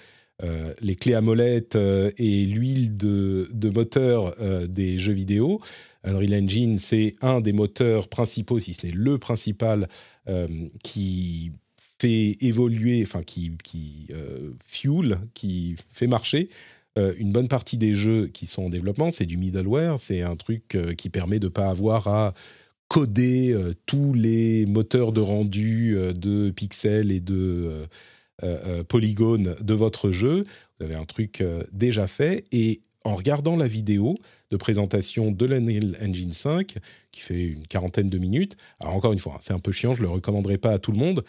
euh, 0.44 0.74
les 0.80 0.96
clés 0.96 1.16
à 1.16 1.22
molette 1.22 1.76
euh, 1.76 2.12
et 2.18 2.46
l'huile 2.46 2.96
de, 2.96 3.50
de, 3.52 3.70
moteur 3.70 4.36
des 4.68 5.00
jeux 5.00 5.14
vidéo. 5.14 5.60
Unreal 6.04 6.44
Engine, 6.44 6.80
c'est 6.80 7.14
un 7.22 7.42
des 7.42 7.52
moteurs 7.52 8.08
principaux, 8.08 8.60
si 8.60 8.74
ce 8.74 8.86
n'est 8.86 8.94
le 8.94 9.18
principal, 9.18 9.88
qui 10.84 11.52
fait 12.00 12.38
évoluer, 12.40 13.02
enfin 13.02 13.24
qui, 13.24 13.52
qui 13.64 14.08
fuel, 14.66 15.20
qui 15.34 15.76
fait 15.92 16.08
marcher 16.08 16.50
une 16.96 17.32
bonne 17.32 17.48
partie 17.48 17.78
des 17.78 17.96
jeux 17.96 18.28
qui 18.28 18.46
sont 18.46 18.66
en 18.66 18.70
développement. 18.70 19.10
C'est 19.10 19.26
du 19.26 19.38
middleware, 19.38 19.98
c'est 19.98 20.22
un 20.22 20.36
truc 20.36 20.78
qui 20.98 21.10
permet 21.10 21.40
de 21.40 21.48
ne 21.48 21.52
pas 21.52 21.70
avoir 21.70 22.08
à 22.08 22.34
coder 22.90 23.52
euh, 23.52 23.74
tous 23.86 24.14
les 24.14 24.66
moteurs 24.66 25.14
de 25.14 25.22
rendu 25.22 25.96
euh, 25.96 26.12
de 26.12 26.50
pixels 26.50 27.12
et 27.12 27.22
de 27.22 27.88
euh, 28.44 28.84
polygones 28.84 29.56
de 29.62 29.74
votre 29.74 30.12
jeu. 30.12 30.44
Vous 30.78 30.86
avez 30.86 30.96
un 30.96 31.04
truc 31.04 31.44
déjà 31.72 32.08
fait 32.08 32.44
et 32.52 32.82
en 33.06 33.16
regardant 33.16 33.56
la 33.56 33.68
vidéo 33.68 34.16
de 34.50 34.58
présentation 34.58 35.32
de 35.32 35.46
l'Unreal 35.46 35.96
Engine 36.02 36.34
5, 36.34 36.78
qui 37.12 37.22
fait 37.22 37.44
une 37.44 37.68
quarantaine 37.68 38.10
de 38.10 38.18
minutes, 38.18 38.58
alors 38.80 38.96
encore 38.96 39.14
une 39.14 39.20
fois, 39.20 39.36
hein, 39.36 39.40
c'est 39.42 39.54
un 39.54 39.60
peu 39.60 39.72
chiant, 39.72 39.94
je 39.94 40.02
ne 40.02 40.08
le 40.08 40.14
recommanderais 40.14 40.58
pas 40.58 40.72
à 40.72 40.80
tout 40.80 40.92
le 40.92 40.98
monde, 40.98 41.24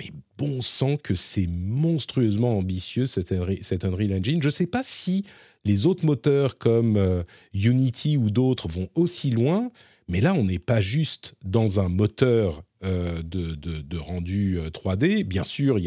mais 0.00 0.10
bon 0.38 0.60
sang 0.60 0.96
que 0.96 1.14
c'est 1.14 1.46
monstrueusement 1.48 2.56
ambitieux 2.56 3.06
cet 3.06 3.32
Unreal 3.32 4.12
Engine. 4.12 4.40
Je 4.40 4.48
ne 4.48 4.52
sais 4.52 4.66
pas 4.66 4.82
si 4.84 5.24
les 5.64 5.86
autres 5.86 6.04
moteurs 6.04 6.58
comme 6.58 7.24
Unity 7.52 8.16
ou 8.16 8.30
d'autres 8.30 8.68
vont 8.68 8.88
aussi 8.94 9.30
loin, 9.30 9.70
mais 10.08 10.20
là, 10.20 10.34
on 10.34 10.44
n'est 10.44 10.58
pas 10.58 10.80
juste 10.80 11.34
dans 11.42 11.80
un 11.80 11.88
moteur 11.88 12.62
euh, 12.84 13.22
de, 13.22 13.96
rendu 13.96 14.58
3D. 14.58 15.20
Euh, 15.20 15.24
Bien 15.24 15.44
sûr, 15.44 15.78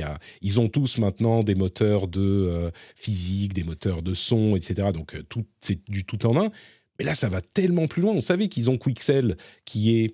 ils 0.41 0.59
ont 0.59 0.67
tous 0.67 0.97
maintenant 0.97 1.43
des 1.43 1.53
moteurs 1.53 2.07
de 2.07 2.21
euh, 2.21 2.71
physique, 2.95 3.53
des 3.53 3.63
moteurs 3.63 4.01
de 4.01 4.13
son, 4.13 4.55
etc. 4.55 4.89
Donc, 4.93 5.15
tout, 5.29 5.45
c'est 5.61 5.87
du 5.91 6.05
tout 6.05 6.25
en 6.25 6.41
un. 6.41 6.49
Mais 6.97 7.05
là, 7.05 7.13
ça 7.13 7.29
va 7.29 7.41
tellement 7.41 7.87
plus 7.87 8.01
loin. 8.01 8.13
On 8.13 8.21
savait 8.21 8.47
qu'ils 8.47 8.71
ont 8.71 8.77
Quixel, 8.79 9.37
qui 9.65 9.99
est 9.99 10.13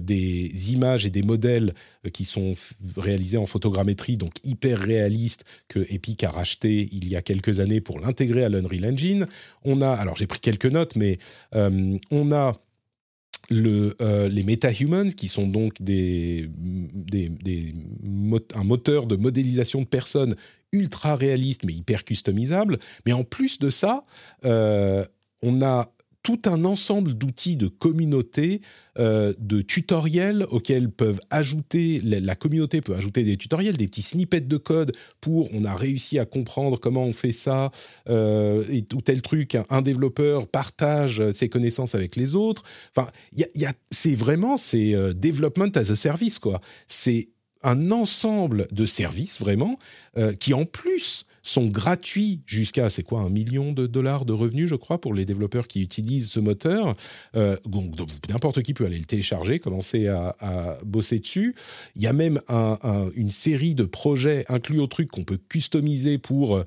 des 0.00 0.72
images 0.72 1.04
et 1.04 1.10
des 1.10 1.22
modèles 1.22 1.74
qui 2.12 2.24
sont 2.24 2.54
réalisés 2.96 3.38
en 3.38 3.46
photogrammétrie, 3.46 4.16
donc 4.16 4.34
hyper 4.44 4.78
réalistes, 4.78 5.44
que 5.66 5.80
Epic 5.92 6.22
a 6.22 6.30
racheté 6.30 6.88
il 6.92 7.08
y 7.08 7.16
a 7.16 7.22
quelques 7.22 7.58
années 7.58 7.80
pour 7.80 7.98
l'intégrer 7.98 8.44
à 8.44 8.48
l'Unreal 8.48 8.86
Engine. 8.86 9.26
On 9.64 9.80
a, 9.80 9.90
alors 9.90 10.16
j'ai 10.16 10.28
pris 10.28 10.40
quelques 10.40 10.66
notes, 10.66 10.96
mais 10.96 11.18
on 11.52 12.32
a 12.32 12.63
le, 13.50 13.96
euh, 14.00 14.28
les 14.28 14.42
MetaHumans, 14.42 15.12
qui 15.12 15.28
sont 15.28 15.46
donc 15.46 15.80
des, 15.80 16.48
un 18.54 18.64
moteur 18.64 19.06
de 19.06 19.16
modélisation 19.16 19.80
de 19.82 19.86
personnes 19.86 20.34
ultra 20.72 21.14
réaliste 21.16 21.64
mais 21.64 21.72
hyper 21.72 22.04
customisable. 22.04 22.78
Mais 23.06 23.12
en 23.12 23.24
plus 23.24 23.58
de 23.58 23.70
ça, 23.70 24.02
euh, 24.44 25.04
on 25.42 25.62
a 25.62 25.90
tout 26.24 26.40
un 26.46 26.64
ensemble 26.64 27.14
d'outils 27.14 27.56
de 27.56 27.68
communauté, 27.68 28.62
euh, 28.98 29.34
de 29.38 29.60
tutoriels 29.60 30.46
auxquels 30.50 30.90
peuvent 30.90 31.20
ajouter, 31.30 32.00
la, 32.02 32.34
communauté 32.34 32.80
peut 32.80 32.94
ajouter 32.94 33.24
des 33.24 33.36
tutoriels, 33.36 33.76
des 33.76 33.86
petits 33.86 34.02
snippets 34.02 34.40
de 34.40 34.56
code 34.56 34.92
pour 35.20 35.50
on 35.52 35.64
a 35.64 35.76
réussi 35.76 36.18
à 36.18 36.24
comprendre 36.24 36.80
comment 36.80 37.04
on 37.04 37.12
fait 37.12 37.30
ça, 37.30 37.70
euh, 38.08 38.64
et, 38.70 38.86
ou 38.94 39.02
tel 39.02 39.20
truc, 39.20 39.56
un, 39.68 39.82
développeur 39.82 40.46
partage 40.46 41.30
ses 41.30 41.50
connaissances 41.50 41.94
avec 41.94 42.16
les 42.16 42.34
autres. 42.34 42.62
Enfin, 42.96 43.10
y 43.32 43.66
a, 43.66 43.72
c'est 43.90 44.14
vraiment, 44.14 44.56
c'est 44.56 44.94
euh, 44.94 45.12
development 45.12 45.76
as 45.76 45.90
a 45.90 45.96
service, 45.96 46.38
quoi. 46.38 46.62
C'est 46.88 47.28
un 47.64 47.90
ensemble 47.90 48.68
de 48.70 48.86
services 48.86 49.40
vraiment 49.40 49.78
euh, 50.16 50.32
qui 50.32 50.54
en 50.54 50.64
plus 50.64 51.26
sont 51.42 51.66
gratuits 51.66 52.40
jusqu'à 52.46 52.88
c'est 52.88 53.02
quoi 53.02 53.20
un 53.20 53.30
million 53.30 53.72
de 53.72 53.86
dollars 53.86 54.24
de 54.24 54.32
revenus 54.32 54.68
je 54.68 54.76
crois 54.76 55.00
pour 55.00 55.12
les 55.12 55.24
développeurs 55.24 55.66
qui 55.66 55.82
utilisent 55.82 56.30
ce 56.30 56.40
moteur. 56.40 56.94
Euh, 57.36 57.56
donc, 57.66 57.98
n'importe 58.28 58.62
qui 58.62 58.74
peut 58.74 58.84
aller 58.84 58.98
le 58.98 59.04
télécharger 59.04 59.58
commencer 59.58 60.08
à, 60.08 60.36
bosser 60.84 61.18
dessus. 61.18 61.54
Il 61.96 62.02
y 62.02 62.06
a 62.06 62.12
même 62.12 62.40
une 63.14 63.30
série 63.30 63.74
de 63.74 63.84
projets 63.84 64.44
inclus 64.48 64.80
au 64.80 64.86
truc 64.86 65.10
qu'on 65.10 65.24
peut 65.24 65.38
customiser 65.48 66.18
pour 66.18 66.56
euh, 66.56 66.64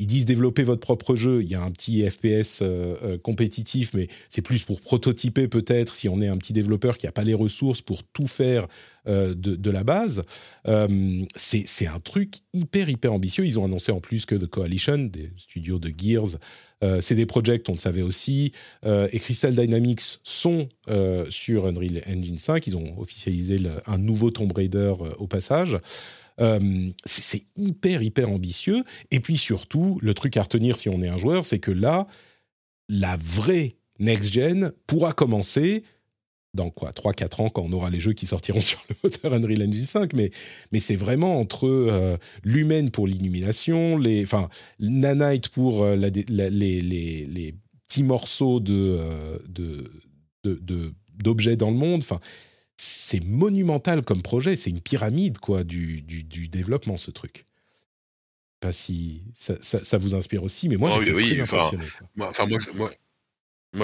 ils 0.00 0.06
disent 0.06 0.24
développer 0.24 0.64
votre 0.64 0.80
propre 0.80 1.14
jeu. 1.14 1.42
Il 1.42 1.48
y 1.48 1.54
a 1.54 1.62
un 1.62 1.70
petit 1.70 2.08
FPS 2.08 2.60
euh, 2.62 2.96
euh, 3.02 3.18
compétitif, 3.18 3.92
mais 3.94 4.08
c'est 4.28 4.42
plus 4.42 4.64
pour 4.64 4.80
prototyper 4.80 5.46
peut-être 5.46 5.94
si 5.94 6.08
on 6.08 6.20
est 6.20 6.26
un 6.26 6.36
petit 6.36 6.52
développeur 6.52 6.98
qui 6.98 7.06
n'a 7.06 7.12
pas 7.12 7.22
les 7.22 7.34
ressources 7.34 7.80
pour 7.80 8.02
tout 8.02 8.26
faire 8.26 8.66
euh, 9.06 9.34
de, 9.36 9.70
la 9.70 9.84
base. 9.84 10.22
c'est 11.36 11.86
un 11.86 12.00
truc 12.00 12.34
hyper, 12.52 12.88
hyper 12.88 13.12
ambitieux. 13.12 13.46
Ils 13.46 13.58
ont 13.58 13.64
annoncé 13.64 13.92
en 13.92 14.00
plus 14.00 14.26
que 14.26 14.34
The 14.34 14.46
Coalition, 14.46 14.98
des 14.98 15.30
studios 15.36 15.78
de 15.78 15.92
Gears, 15.96 16.38
CD 17.00 17.24
Projekt, 17.24 17.68
on 17.70 17.72
le 17.72 17.78
savait 17.78 18.02
aussi, 18.02 18.52
et 18.84 19.18
Crystal 19.18 19.54
Dynamics 19.54 20.20
sont 20.22 20.68
sur 21.28 21.66
Unreal 21.66 22.02
Engine 22.06 22.38
5. 22.38 22.66
Ils 22.66 22.76
ont 22.76 22.98
officialisé 23.00 23.58
un 23.86 23.98
nouveau 23.98 24.30
Tomb 24.30 24.52
Raider 24.52 24.94
au 25.18 25.26
passage. 25.26 25.78
Euh, 26.40 26.90
c'est 27.04 27.44
hyper, 27.56 28.02
hyper 28.02 28.30
ambitieux. 28.30 28.84
Et 29.10 29.20
puis 29.20 29.36
surtout, 29.36 29.98
le 30.02 30.14
truc 30.14 30.36
à 30.36 30.42
retenir 30.42 30.76
si 30.76 30.88
on 30.88 31.00
est 31.00 31.08
un 31.08 31.16
joueur, 31.16 31.46
c'est 31.46 31.60
que 31.60 31.70
là, 31.70 32.06
la 32.88 33.16
vraie 33.16 33.76
next-gen 33.98 34.72
pourra 34.86 35.12
commencer 35.12 35.84
dans 36.54 36.70
quoi 36.70 36.90
3-4 36.92 37.42
ans 37.42 37.48
quand 37.50 37.62
on 37.62 37.72
aura 37.72 37.90
les 37.90 38.00
jeux 38.00 38.12
qui 38.12 38.26
sortiront 38.26 38.60
sur 38.60 38.82
le 38.88 38.94
moteur 39.02 39.34
Unreal 39.34 39.68
Engine 39.68 39.86
5 39.86 40.12
mais, 40.12 40.30
mais 40.72 40.78
c'est 40.78 40.96
vraiment 40.96 41.38
entre 41.38 41.66
euh, 41.66 42.16
l'humaine 42.44 42.90
pour 42.90 43.08
l'illumination 43.08 43.98
les 43.98 44.22
enfin 44.22 44.48
nanite 44.78 45.48
pour 45.48 45.82
euh, 45.82 45.96
les, 45.96 46.10
les, 46.10 47.54
petits 47.88 48.04
morceaux 48.04 48.60
de, 48.60 48.98
de, 49.48 50.94
d'objets 51.16 51.56
dans 51.56 51.70
le 51.70 51.76
monde 51.76 52.02
enfin 52.02 52.20
c'est 52.76 53.22
monumental 53.22 54.02
comme 54.02 54.22
projet, 54.22 54.56
c'est 54.56 54.70
une 54.70 54.80
pyramide 54.80 55.38
quoi 55.38 55.64
du, 55.64 56.02
du, 56.02 56.48
développement 56.48 56.96
ce 56.96 57.10
truc. 57.10 57.46
Pas 58.60 58.72
si 58.72 59.24
ça, 59.34 59.54
ça, 59.60 59.98
vous 59.98 60.14
inspire 60.14 60.42
aussi, 60.42 60.68
mais 60.68 60.76
moi 60.76 60.90
oh, 60.96 61.02
j'ai 61.04 61.12
oui, 61.12 61.40
impressionné. 61.40 61.84
Enfin, 61.84 62.06
moi, 62.16 62.32
moi, 62.48 62.58
moi, 62.74 62.90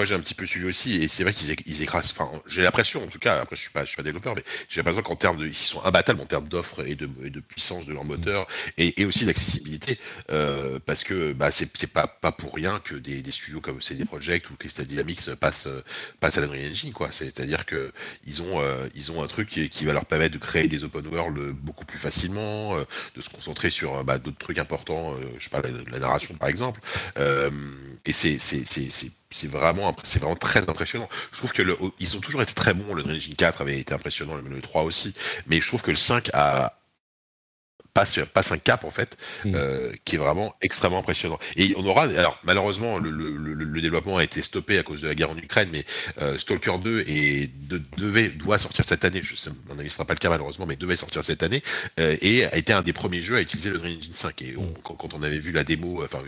j'ai 0.05 0.15
un 0.15 0.19
petit 0.19 0.33
peu 0.33 0.45
suivi 0.45 0.65
aussi, 0.65 1.03
et 1.03 1.07
c'est 1.07 1.23
vrai 1.23 1.33
qu'ils 1.33 1.55
ils 1.65 1.81
écrasent. 1.81 2.13
Enfin, 2.17 2.31
j'ai 2.47 2.63
l'impression, 2.63 3.03
en 3.03 3.07
tout 3.07 3.19
cas, 3.19 3.41
après, 3.41 3.55
je 3.55 3.61
suis 3.61 3.71
pas, 3.71 3.81
je 3.83 3.89
suis 3.89 3.97
pas 3.97 4.03
développeur, 4.03 4.35
mais 4.35 4.43
j'ai 4.69 4.79
l'impression 4.79 5.01
qu'en 5.01 5.15
termes 5.15 5.37
de, 5.37 5.47
ils 5.47 5.55
sont 5.55 5.83
imbattables 5.83 6.21
en 6.21 6.25
termes 6.25 6.47
d'offres 6.47 6.85
et 6.85 6.95
de, 6.95 7.05
de, 7.05 7.39
puissance 7.39 7.85
de 7.85 7.93
leur 7.93 8.05
moteur, 8.05 8.47
et, 8.77 9.01
et 9.01 9.05
aussi 9.05 9.25
d'accessibilité, 9.25 9.99
euh, 10.31 10.79
parce 10.85 11.03
que 11.03 11.33
bah, 11.33 11.51
c'est, 11.51 11.87
pas, 11.87 12.07
pas 12.07 12.31
pour 12.31 12.53
rien 12.53 12.79
que 12.79 12.95
des, 12.95 13.23
studios 13.31 13.61
comme 13.61 13.81
CD 13.81 14.05
Projekt 14.05 14.49
ou 14.49 14.55
Crystal 14.55 14.85
Dynamics 14.85 15.33
passent, 15.35 15.67
passent 16.19 16.37
à 16.37 16.41
l'Unreal 16.41 16.71
Engine, 16.71 16.93
quoi. 16.93 17.09
C'est-à-dire 17.11 17.65
que 17.65 17.91
ils 18.25 18.41
ont, 18.41 18.61
euh, 18.61 18.87
ils 18.95 19.11
ont 19.11 19.23
un 19.23 19.27
truc 19.27 19.49
qui, 19.49 19.85
va 19.85 19.93
leur 19.93 20.05
permettre 20.05 20.33
de 20.33 20.39
créer 20.39 20.67
des 20.67 20.83
open 20.83 21.07
world 21.07 21.37
beaucoup 21.55 21.85
plus 21.85 21.99
facilement, 21.99 22.75
euh, 22.77 22.83
de 23.15 23.21
se 23.21 23.29
concentrer 23.29 23.69
sur 23.69 24.03
bah, 24.03 24.17
d'autres 24.19 24.37
trucs 24.37 24.59
importants, 24.59 25.13
euh, 25.13 25.17
je 25.37 25.43
sais 25.45 25.49
pas, 25.49 25.61
la, 25.61 25.99
narration 25.99 26.35
par 26.35 26.49
exemple, 26.49 26.81
et 28.05 28.13
c'est, 28.13 28.37
c'est, 29.31 29.47
vraiment, 29.47 29.95
c'est 30.03 30.19
vraiment 30.19 30.35
très 30.35 30.69
impressionnant. 30.69 31.09
Je 31.31 31.37
trouve 31.37 31.51
que 31.51 31.61
le, 31.61 31.77
ils 31.99 32.15
ont 32.15 32.19
toujours 32.19 32.41
été 32.41 32.53
très 32.53 32.73
bons. 32.73 32.93
Le 32.93 33.03
Engine 33.03 33.35
4 33.35 33.61
avait 33.61 33.79
été 33.79 33.93
impressionnant, 33.93 34.35
le 34.35 34.61
3 34.61 34.83
aussi. 34.83 35.13
Mais 35.47 35.61
je 35.61 35.67
trouve 35.67 35.81
que 35.81 35.91
le 35.91 35.97
5 35.97 36.29
a, 36.33 36.73
passe, 37.93 38.19
passe 38.33 38.51
un 38.51 38.57
cap 38.57 38.83
en 38.83 38.91
fait 38.91 39.17
euh, 39.45 39.91
qui 40.05 40.15
est 40.15 40.19
vraiment 40.19 40.55
extrêmement 40.61 40.99
impressionnant. 40.99 41.39
Et 41.55 41.73
on 41.77 41.85
aura, 41.85 42.03
alors 42.03 42.39
malheureusement 42.43 42.97
le, 42.97 43.09
le, 43.09 43.35
le, 43.35 43.81
développement 43.81 44.17
a 44.17 44.23
été 44.23 44.41
stoppé 44.41 44.77
à 44.77 44.83
cause 44.83 45.01
de 45.01 45.07
la 45.07 45.15
guerre 45.15 45.31
en 45.31 45.37
Ukraine, 45.37 45.69
mais 45.71 45.85
euh, 46.21 46.37
Stalker 46.37 46.77
2 46.83 47.05
est, 47.07 47.49
de, 47.67 47.81
devait, 47.97 48.29
doit 48.29 48.57
sortir 48.57 48.85
cette 48.85 49.05
année. 49.05 49.21
Je 49.23 49.35
sais, 49.35 49.49
mon 49.67 49.77
avis, 49.79 49.89
ce 49.89 49.95
sera 49.95 50.05
pas 50.05 50.13
le 50.13 50.19
cas 50.19 50.29
malheureusement, 50.29 50.65
mais 50.65 50.75
devait 50.75 50.95
sortir 50.95 51.23
cette 51.23 51.43
année 51.43 51.63
euh, 51.99 52.15
et 52.21 52.45
a 52.45 52.55
été 52.57 52.73
un 52.73 52.81
des 52.81 52.93
premiers 52.93 53.21
jeux 53.21 53.37
à 53.37 53.41
utiliser 53.41 53.69
le 53.69 53.77
Unreal 53.77 53.97
Engine 53.97 54.13
5. 54.13 54.41
Et 54.41 54.55
quand, 54.83 55.13
on 55.13 55.23
avait 55.23 55.39
vu 55.39 55.51
la 55.51 55.63
démo, 55.63 56.03
enfin 56.03 56.21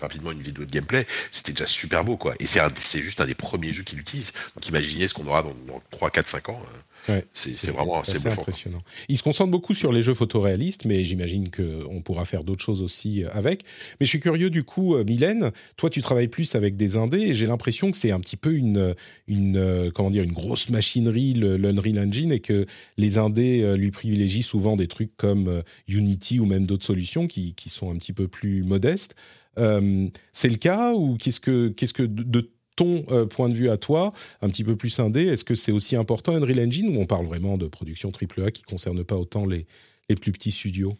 rapidement 0.00 0.32
une 0.32 0.42
vidéo 0.42 0.64
de 0.64 0.70
gameplay, 0.70 1.06
c'était 1.30 1.52
déjà 1.52 1.66
super 1.66 2.04
beau 2.04 2.16
quoi. 2.16 2.34
Et 2.40 2.46
c'est 2.46 3.02
juste 3.02 3.20
un 3.20 3.26
des 3.26 3.34
premiers 3.34 3.72
jeux 3.72 3.82
qu'il 3.82 3.98
utilise. 3.98 4.32
Donc 4.54 4.68
imaginez 4.68 5.08
ce 5.08 5.14
qu'on 5.14 5.26
aura 5.26 5.42
dans, 5.42 5.54
dans 5.66 5.82
3, 5.90 6.10
4, 6.10 6.28
5 6.28 6.48
ans. 6.50 6.62
Hein. 6.64 6.78
Ouais, 7.08 7.24
c'est 7.34 7.70
vraiment 7.70 8.00
assez 8.00 8.26
impressionnant. 8.26 8.82
Il 9.08 9.18
se 9.18 9.22
concentre 9.22 9.50
beaucoup 9.50 9.74
sur 9.74 9.92
les 9.92 10.02
jeux 10.02 10.14
photoréalistes, 10.14 10.86
mais 10.86 11.04
j'imagine 11.04 11.50
qu'on 11.50 12.00
pourra 12.00 12.24
faire 12.24 12.44
d'autres 12.44 12.64
choses 12.64 12.80
aussi 12.80 13.24
euh, 13.24 13.28
avec. 13.32 13.62
Mais 14.00 14.06
je 14.06 14.08
suis 14.08 14.20
curieux 14.20 14.48
du 14.48 14.64
coup, 14.64 14.94
euh, 14.94 15.04
Mylène, 15.04 15.50
toi 15.76 15.90
tu 15.90 16.00
travailles 16.00 16.28
plus 16.28 16.54
avec 16.54 16.76
des 16.76 16.96
indés 16.96 17.20
et 17.20 17.34
j'ai 17.34 17.46
l'impression 17.46 17.90
que 17.90 17.96
c'est 17.96 18.10
un 18.10 18.20
petit 18.20 18.36
peu 18.36 18.54
une, 18.54 18.94
une, 19.28 19.56
euh, 19.58 19.90
comment 19.90 20.10
dire, 20.10 20.22
une 20.22 20.32
grosse 20.32 20.70
machinerie, 20.70 21.34
l'Unreal 21.34 21.98
Engine, 21.98 22.32
et 22.32 22.40
que 22.40 22.64
les 22.96 23.18
indés 23.18 23.76
lui 23.76 23.90
privilégient 23.90 24.42
souvent 24.42 24.76
des 24.76 24.88
trucs 24.88 25.14
comme 25.16 25.62
Unity 25.88 26.40
ou 26.40 26.46
même 26.46 26.64
d'autres 26.64 26.86
solutions 26.86 27.26
qui, 27.26 27.54
qui, 27.54 27.68
sont 27.68 27.90
un 27.90 27.96
petit 27.96 28.12
peu 28.12 28.28
plus 28.28 28.62
modestes. 28.62 29.14
C'est 29.56 30.48
le 30.48 30.56
cas 30.56 30.92
ou 30.92 31.16
qu'est-ce 31.16 31.40
que, 31.40 31.68
qu'est-ce 31.68 31.92
que 31.94 32.02
de, 32.02 32.50
ton 32.76 33.04
euh, 33.10 33.26
point 33.26 33.48
de 33.48 33.54
vue 33.54 33.70
à 33.70 33.76
toi, 33.76 34.12
un 34.42 34.48
petit 34.48 34.64
peu 34.64 34.76
plus 34.76 34.98
indé, 34.98 35.26
est-ce 35.26 35.44
que 35.44 35.54
c'est 35.54 35.72
aussi 35.72 35.96
important 35.96 36.34
Unreal 36.34 36.60
Engine 36.60 36.96
ou 36.96 37.00
on 37.00 37.06
parle 37.06 37.26
vraiment 37.26 37.56
de 37.56 37.66
production 37.66 38.10
AAA 38.10 38.50
qui 38.50 38.62
ne 38.62 38.70
concerne 38.70 39.04
pas 39.04 39.16
autant 39.16 39.46
les, 39.46 39.66
les 40.08 40.16
plus 40.16 40.32
petits 40.32 40.50
studios? 40.50 40.94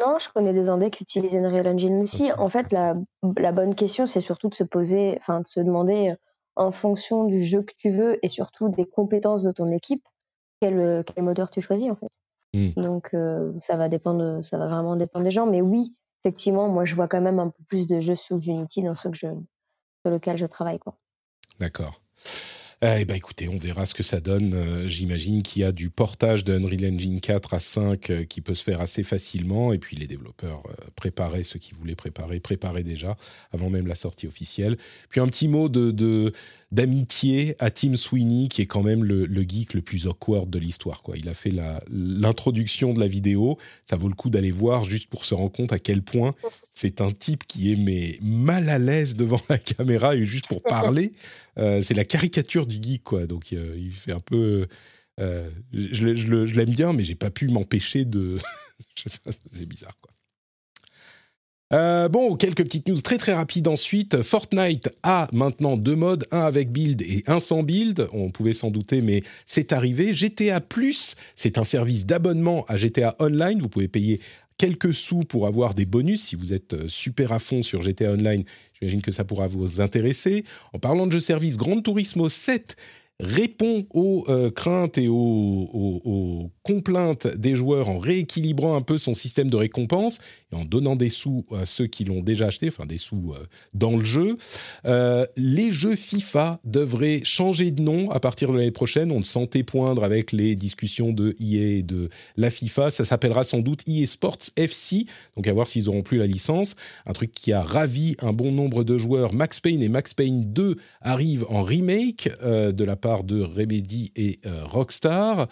Non, 0.00 0.18
je 0.18 0.28
connais 0.32 0.52
des 0.52 0.68
indés 0.68 0.90
qui 0.90 1.02
utilisent 1.02 1.34
Unreal 1.34 1.68
Engine 1.68 2.02
aussi. 2.02 2.32
En 2.32 2.48
fait, 2.48 2.72
la, 2.72 2.94
la 3.36 3.52
bonne 3.52 3.74
question, 3.74 4.06
c'est 4.06 4.20
surtout 4.20 4.48
de 4.48 4.54
se 4.54 4.64
poser, 4.64 5.16
enfin 5.20 5.40
de 5.40 5.46
se 5.46 5.60
demander 5.60 6.10
euh, 6.10 6.14
en 6.56 6.72
fonction 6.72 7.24
du 7.24 7.44
jeu 7.44 7.62
que 7.62 7.74
tu 7.76 7.90
veux 7.90 8.24
et 8.24 8.28
surtout 8.28 8.68
des 8.68 8.86
compétences 8.86 9.42
de 9.42 9.52
ton 9.52 9.68
équipe, 9.68 10.04
quel, 10.60 10.78
euh, 10.78 11.02
quel 11.02 11.22
moteur 11.24 11.50
tu 11.50 11.60
choisis 11.60 11.90
en 11.90 11.96
fait. 11.96 12.10
Hmm. 12.52 12.70
Donc 12.82 13.14
ça 13.60 13.76
va 13.76 13.88
dépendre, 13.88 14.44
ça 14.44 14.58
va 14.58 14.66
vraiment 14.66 14.96
dépendre 14.96 15.24
des 15.24 15.30
gens. 15.30 15.46
Mais 15.46 15.60
oui, 15.60 15.94
effectivement, 16.24 16.68
moi 16.68 16.84
je 16.84 16.94
vois 16.94 17.08
quand 17.08 17.20
même 17.20 17.38
un 17.38 17.48
peu 17.48 17.62
plus 17.68 17.86
de 17.86 18.00
jeux 18.00 18.16
sous 18.16 18.40
Unity 18.40 18.82
dans 18.82 18.96
ceux 18.96 19.10
que 19.10 19.16
je, 19.16 19.26
sur 19.26 20.12
lequel 20.12 20.36
je 20.36 20.46
travaille. 20.46 20.78
D'accord. 21.58 22.00
Eh 22.82 23.04
ben 23.04 23.14
écoutez, 23.14 23.46
on 23.46 23.58
verra 23.58 23.84
ce 23.84 23.92
que 23.92 24.02
ça 24.02 24.20
donne. 24.20 24.54
Euh, 24.54 24.86
j'imagine 24.86 25.42
qu'il 25.42 25.60
y 25.60 25.64
a 25.66 25.72
du 25.72 25.90
portage 25.90 26.44
de 26.44 26.54
Unreal 26.54 26.94
Engine 26.94 27.20
4 27.20 27.52
à 27.52 27.60
5 27.60 28.08
euh, 28.08 28.24
qui 28.24 28.40
peut 28.40 28.54
se 28.54 28.64
faire 28.64 28.80
assez 28.80 29.02
facilement. 29.02 29.74
Et 29.74 29.78
puis 29.78 29.98
les 29.98 30.06
développeurs 30.06 30.62
euh, 30.66 30.86
préparaient 30.96 31.42
ceux 31.42 31.58
qui 31.58 31.74
voulaient 31.74 31.94
préparer, 31.94 32.40
préparaient 32.40 32.82
déjà 32.82 33.16
avant 33.52 33.68
même 33.68 33.86
la 33.86 33.94
sortie 33.94 34.26
officielle. 34.26 34.78
Puis 35.10 35.20
un 35.20 35.26
petit 35.26 35.46
mot 35.46 35.68
de, 35.68 35.90
de 35.90 36.32
d'amitié 36.72 37.56
à 37.58 37.70
Tim 37.70 37.96
Sweeney, 37.96 38.48
qui 38.48 38.62
est 38.62 38.66
quand 38.66 38.82
même 38.82 39.04
le, 39.04 39.42
geek 39.42 39.74
le 39.74 39.82
plus 39.82 40.06
awkward 40.06 40.48
de 40.48 40.58
l'histoire. 40.58 41.02
Quoi. 41.02 41.16
Il 41.16 41.28
a 41.28 41.34
fait 41.34 41.52
l'introduction 41.90 42.94
de 42.94 43.00
la 43.00 43.08
vidéo. 43.08 43.58
Ça 43.84 43.96
vaut 43.96 44.08
le 44.08 44.14
coup 44.14 44.30
d'aller 44.30 44.52
voir 44.52 44.84
juste 44.84 45.08
pour 45.08 45.24
se 45.24 45.34
rendre 45.34 45.52
compte 45.52 45.72
à 45.72 45.78
quel 45.78 46.02
point 46.02 46.34
c'est 46.74 47.00
un 47.00 47.10
type 47.10 47.44
qui 47.46 47.72
est 47.72 48.20
mal 48.22 48.68
à 48.68 48.78
l'aise 48.78 49.16
devant 49.16 49.40
la 49.48 49.58
caméra 49.58 50.14
et 50.14 50.24
juste 50.24 50.46
pour 50.46 50.62
parler. 50.62 51.12
Euh, 51.58 51.82
c'est 51.82 51.94
la 51.94 52.04
caricature 52.04 52.66
du 52.66 52.76
geek, 52.80 53.02
quoi. 53.02 53.26
Donc 53.26 53.52
euh, 53.52 53.74
il 53.76 53.92
fait 53.92 54.12
un 54.12 54.20
peu. 54.20 54.68
Euh, 55.18 55.50
je, 55.72 56.14
je 56.14 56.54
l'aime 56.54 56.70
bien, 56.70 56.92
mais 56.92 57.04
j'ai 57.04 57.16
pas 57.16 57.30
pu 57.30 57.48
m'empêcher 57.48 58.04
de. 58.04 58.38
c'est 59.50 59.66
bizarre, 59.66 59.98
quoi. 60.00 60.12
Euh, 61.72 62.08
bon, 62.08 62.34
quelques 62.34 62.64
petites 62.64 62.88
news 62.88 63.00
très 63.00 63.16
très 63.16 63.32
rapides 63.32 63.68
ensuite. 63.68 64.22
Fortnite 64.22 64.90
a 65.04 65.28
maintenant 65.32 65.76
deux 65.76 65.94
modes, 65.94 66.26
un 66.32 66.40
avec 66.40 66.72
build 66.72 67.00
et 67.02 67.22
un 67.28 67.38
sans 67.38 67.62
build. 67.62 68.08
On 68.12 68.30
pouvait 68.30 68.52
s'en 68.52 68.70
douter, 68.70 69.02
mais 69.02 69.22
c'est 69.46 69.72
arrivé. 69.72 70.12
GTA 70.12 70.60
Plus, 70.60 71.14
c'est 71.36 71.58
un 71.58 71.64
service 71.64 72.06
d'abonnement 72.06 72.64
à 72.66 72.76
GTA 72.76 73.14
Online. 73.20 73.60
Vous 73.60 73.68
pouvez 73.68 73.86
payer 73.86 74.20
quelques 74.56 74.92
sous 74.92 75.20
pour 75.20 75.46
avoir 75.46 75.74
des 75.74 75.86
bonus 75.86 76.24
si 76.24 76.34
vous 76.34 76.52
êtes 76.52 76.74
euh, 76.74 76.88
super 76.88 77.30
à 77.32 77.38
fond 77.38 77.62
sur 77.62 77.82
GTA 77.82 78.12
Online. 78.12 78.42
J'imagine 78.78 79.00
que 79.00 79.12
ça 79.12 79.24
pourra 79.24 79.46
vous 79.46 79.80
intéresser. 79.80 80.44
En 80.72 80.80
parlant 80.80 81.06
de 81.06 81.12
jeux 81.12 81.20
service, 81.20 81.56
Grand 81.56 81.80
Turismo 81.80 82.28
7 82.28 82.76
répond 83.22 83.86
aux 83.92 84.24
euh, 84.28 84.50
craintes 84.50 84.98
et 84.98 85.08
aux, 85.08 86.50
complaintes 86.62 87.26
des 87.26 87.56
joueurs 87.56 87.88
en 87.88 87.98
rééquilibrant 87.98 88.76
un 88.76 88.80
peu 88.80 88.98
son 88.98 89.12
système 89.12 89.50
de 89.50 89.56
récompense 89.56 90.18
et 90.52 90.56
en 90.56 90.64
donnant 90.64 90.96
des 90.96 91.08
sous 91.08 91.44
à 91.52 91.64
ceux 91.64 91.86
qui 91.86 92.04
l'ont 92.04 92.22
déjà 92.22 92.46
acheté, 92.46 92.68
enfin 92.68 92.86
des 92.86 92.98
sous 92.98 93.32
euh, 93.32 93.46
dans 93.74 93.96
le 93.96 94.04
jeu. 94.04 94.36
Euh, 94.86 95.24
les 95.36 95.72
jeux 95.72 95.96
FIFA 95.96 96.60
devraient 96.64 97.22
changer 97.24 97.70
de 97.72 97.82
nom 97.82 98.10
à 98.10 98.20
partir 98.20 98.50
de 98.52 98.56
l'année 98.56 98.70
prochaine. 98.70 99.10
On 99.10 99.18
le 99.18 99.24
sentait 99.24 99.62
poindre 99.62 100.04
avec 100.04 100.32
les 100.32 100.56
discussions 100.56 101.12
de 101.12 101.34
EA 101.40 101.78
et 101.78 101.82
de 101.82 102.08
la 102.36 102.50
FIFA. 102.50 102.90
Ça 102.90 103.04
s'appellera 103.04 103.44
sans 103.44 103.60
doute 103.60 103.80
EA 103.86 104.06
Sports 104.06 104.38
FC, 104.56 105.06
donc 105.36 105.46
à 105.46 105.52
voir 105.52 105.66
s'ils 105.66 105.88
auront 105.88 106.02
plus 106.02 106.18
la 106.18 106.26
licence. 106.26 106.76
Un 107.06 107.12
truc 107.12 107.32
qui 107.32 107.52
a 107.52 107.62
ravi 107.62 108.16
un 108.20 108.32
bon 108.32 108.52
nombre 108.52 108.84
de 108.84 108.98
joueurs. 108.98 109.32
Max 109.32 109.60
Payne 109.60 109.82
et 109.82 109.88
Max 109.88 110.14
Payne 110.14 110.52
2 110.52 110.76
arrivent 111.00 111.46
en 111.48 111.62
remake 111.62 112.28
de 112.42 112.84
la 112.84 112.96
part 112.96 113.09
de 113.18 113.42
Remedy 113.42 114.12
et 114.16 114.40
euh, 114.46 114.64
Rockstar. 114.64 115.48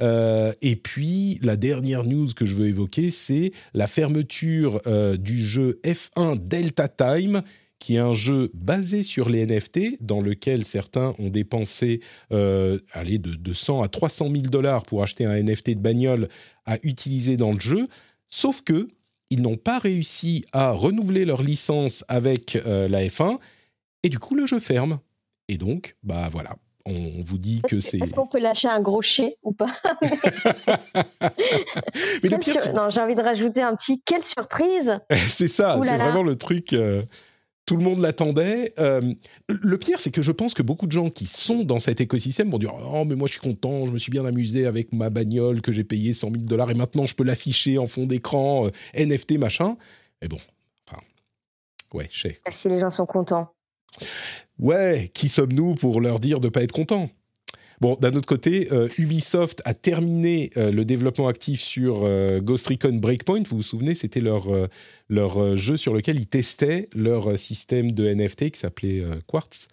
Euh, 0.00 0.52
et 0.62 0.76
puis, 0.76 1.38
la 1.42 1.56
dernière 1.56 2.04
news 2.04 2.28
que 2.34 2.46
je 2.46 2.54
veux 2.54 2.68
évoquer, 2.68 3.10
c'est 3.10 3.52
la 3.74 3.86
fermeture 3.86 4.80
euh, 4.86 5.16
du 5.16 5.38
jeu 5.38 5.80
F1 5.84 6.38
Delta 6.46 6.88
Time, 6.88 7.42
qui 7.78 7.96
est 7.96 7.98
un 7.98 8.14
jeu 8.14 8.50
basé 8.54 9.02
sur 9.02 9.28
les 9.28 9.46
NFT, 9.46 10.02
dans 10.02 10.20
lequel 10.20 10.64
certains 10.64 11.14
ont 11.18 11.30
dépensé 11.30 12.00
allez, 12.30 13.18
de, 13.18 13.34
de 13.34 13.52
100 13.54 13.82
à 13.82 13.88
300 13.88 14.26
000 14.30 14.38
dollars 14.42 14.82
pour 14.82 15.02
acheter 15.02 15.24
un 15.24 15.42
NFT 15.42 15.70
de 15.70 15.80
bagnole 15.80 16.28
à 16.66 16.76
utiliser 16.82 17.38
dans 17.38 17.52
le 17.52 17.60
jeu. 17.60 17.88
Sauf 18.28 18.60
que 18.60 18.88
ils 19.30 19.42
n'ont 19.42 19.56
pas 19.56 19.78
réussi 19.78 20.44
à 20.52 20.72
renouveler 20.72 21.24
leur 21.24 21.42
licence 21.42 22.04
avec 22.08 22.56
euh, 22.56 22.88
la 22.88 23.04
F1, 23.04 23.38
et 24.02 24.08
du 24.08 24.18
coup 24.18 24.34
le 24.34 24.46
jeu 24.46 24.60
ferme. 24.60 24.98
Et 25.48 25.56
donc, 25.56 25.96
bah 26.02 26.28
voilà, 26.30 26.56
on 26.86 27.22
vous 27.22 27.38
dit 27.38 27.60
que 27.68 27.78
c'est. 27.80 27.98
Est-ce 27.98 28.14
qu'on 28.14 28.26
peut 28.26 28.38
lâcher 28.40 28.68
un 28.68 28.80
gros 28.80 29.02
chai 29.02 29.36
ou 29.42 29.52
pas 29.52 29.66
Mais 32.22 32.28
le 32.28 32.38
pire, 32.38 32.60
c'est- 32.60 32.72
Non, 32.72 32.90
j'ai 32.90 33.00
envie 33.00 33.14
de 33.14 33.22
rajouter 33.22 33.62
un 33.62 33.74
petit 33.76 34.00
quelle 34.04 34.24
surprise 34.24 34.98
c'est 35.28 35.48
ça, 35.48 35.78
c'est 35.82 35.96
vraiment 35.96 36.22
le 36.22 36.36
truc. 36.36 36.72
euh, 36.72 37.02
tout 37.66 37.76
le 37.76 37.84
monde 37.84 38.00
l'attendait. 38.00 38.74
Euh, 38.80 39.14
le 39.48 39.78
pire, 39.78 40.00
c'est 40.00 40.10
que 40.10 40.22
je 40.22 40.32
pense 40.32 40.54
que 40.54 40.62
beaucoup 40.62 40.86
de 40.86 40.92
gens 40.92 41.08
qui 41.08 41.26
sont 41.26 41.62
dans 41.62 41.78
cet 41.78 42.00
écosystème 42.00 42.50
vont 42.50 42.58
dire 42.58 42.72
Oh, 42.92 43.04
mais 43.04 43.14
moi 43.14 43.28
je 43.28 43.32
suis 43.34 43.40
content, 43.40 43.86
je 43.86 43.92
me 43.92 43.98
suis 43.98 44.10
bien 44.10 44.24
amusé 44.24 44.66
avec 44.66 44.92
ma 44.92 45.08
bagnole 45.08 45.60
que 45.60 45.70
j'ai 45.70 45.84
payé 45.84 46.12
100 46.12 46.32
000 46.32 46.44
dollars 46.46 46.70
et 46.70 46.74
maintenant 46.74 47.06
je 47.06 47.14
peux 47.14 47.22
l'afficher 47.22 47.78
en 47.78 47.86
fond 47.86 48.06
d'écran, 48.06 48.66
euh, 48.66 48.70
NFT, 48.94 49.38
machin. 49.38 49.76
Mais 50.20 50.26
bon, 50.26 50.38
enfin. 50.88 51.00
Ouais, 51.92 52.08
je 52.10 52.20
sais. 52.22 52.38
Si 52.50 52.68
les 52.68 52.80
gens 52.80 52.90
sont 52.90 53.06
contents. 53.06 53.52
Ouais, 54.60 55.10
qui 55.14 55.28
sommes-nous 55.28 55.74
pour 55.74 56.02
leur 56.02 56.20
dire 56.20 56.38
de 56.38 56.50
pas 56.50 56.62
être 56.62 56.72
contents? 56.72 57.08
Bon, 57.80 57.96
d'un 57.98 58.12
autre 58.12 58.26
côté, 58.26 58.68
euh, 58.72 58.88
Ubisoft 58.98 59.62
a 59.64 59.72
terminé 59.72 60.50
euh, 60.58 60.70
le 60.70 60.84
développement 60.84 61.28
actif 61.28 61.62
sur 61.62 62.02
euh, 62.04 62.38
Ghost 62.40 62.66
Recon 62.66 62.96
Breakpoint. 62.96 63.42
Vous 63.48 63.56
vous 63.56 63.62
souvenez, 63.62 63.94
c'était 63.94 64.20
leur, 64.20 64.48
leur 65.08 65.56
jeu 65.56 65.78
sur 65.78 65.94
lequel 65.94 66.18
ils 66.18 66.26
testaient 66.26 66.90
leur 66.94 67.38
système 67.38 67.92
de 67.92 68.12
NFT 68.12 68.50
qui 68.50 68.60
s'appelait 68.60 69.02
Quartz. 69.26 69.68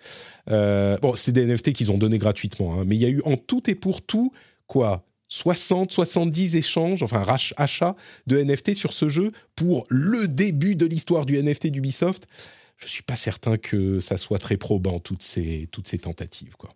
Bon, 0.48 1.16
c'était 1.16 1.46
des 1.46 1.54
NFT 1.54 1.74
qu'ils 1.74 1.92
ont 1.92 1.98
donnés 1.98 2.18
gratuitement, 2.18 2.80
hein, 2.80 2.84
mais 2.88 2.96
il 2.96 3.02
y 3.02 3.06
a 3.06 3.10
eu 3.10 3.22
en 3.26 3.36
tout 3.36 3.70
et 3.70 3.76
pour 3.76 4.02
tout, 4.02 4.32
quoi 4.68 5.04
60, 5.28 5.92
70 5.92 6.56
échanges, 6.56 7.04
enfin 7.04 7.26
achats 7.58 7.98
de 8.28 8.42
NFT 8.42 8.74
sur 8.74 8.94
ce 8.94 9.10
jeu 9.10 9.34
pour 9.58 9.86
le 9.90 10.30
début 10.30 10.78
de 10.78 10.86
l'histoire 10.86 11.26
du 11.26 11.38
NFT 11.38 11.68
d'Ubisoft 11.68 12.30
je 12.78 12.88
suis 12.88 13.04
pas 13.04 13.16
certain 13.16 13.58
que 13.58 14.00
ça 14.00 14.18
soit 14.18 14.40
très 14.40 14.58
probant 14.58 15.00
toutes 15.00 15.24
ces 15.24 15.68
toutes 15.72 15.88
ces 15.88 15.98
tentatives 15.98 16.56
quoi. 16.58 16.70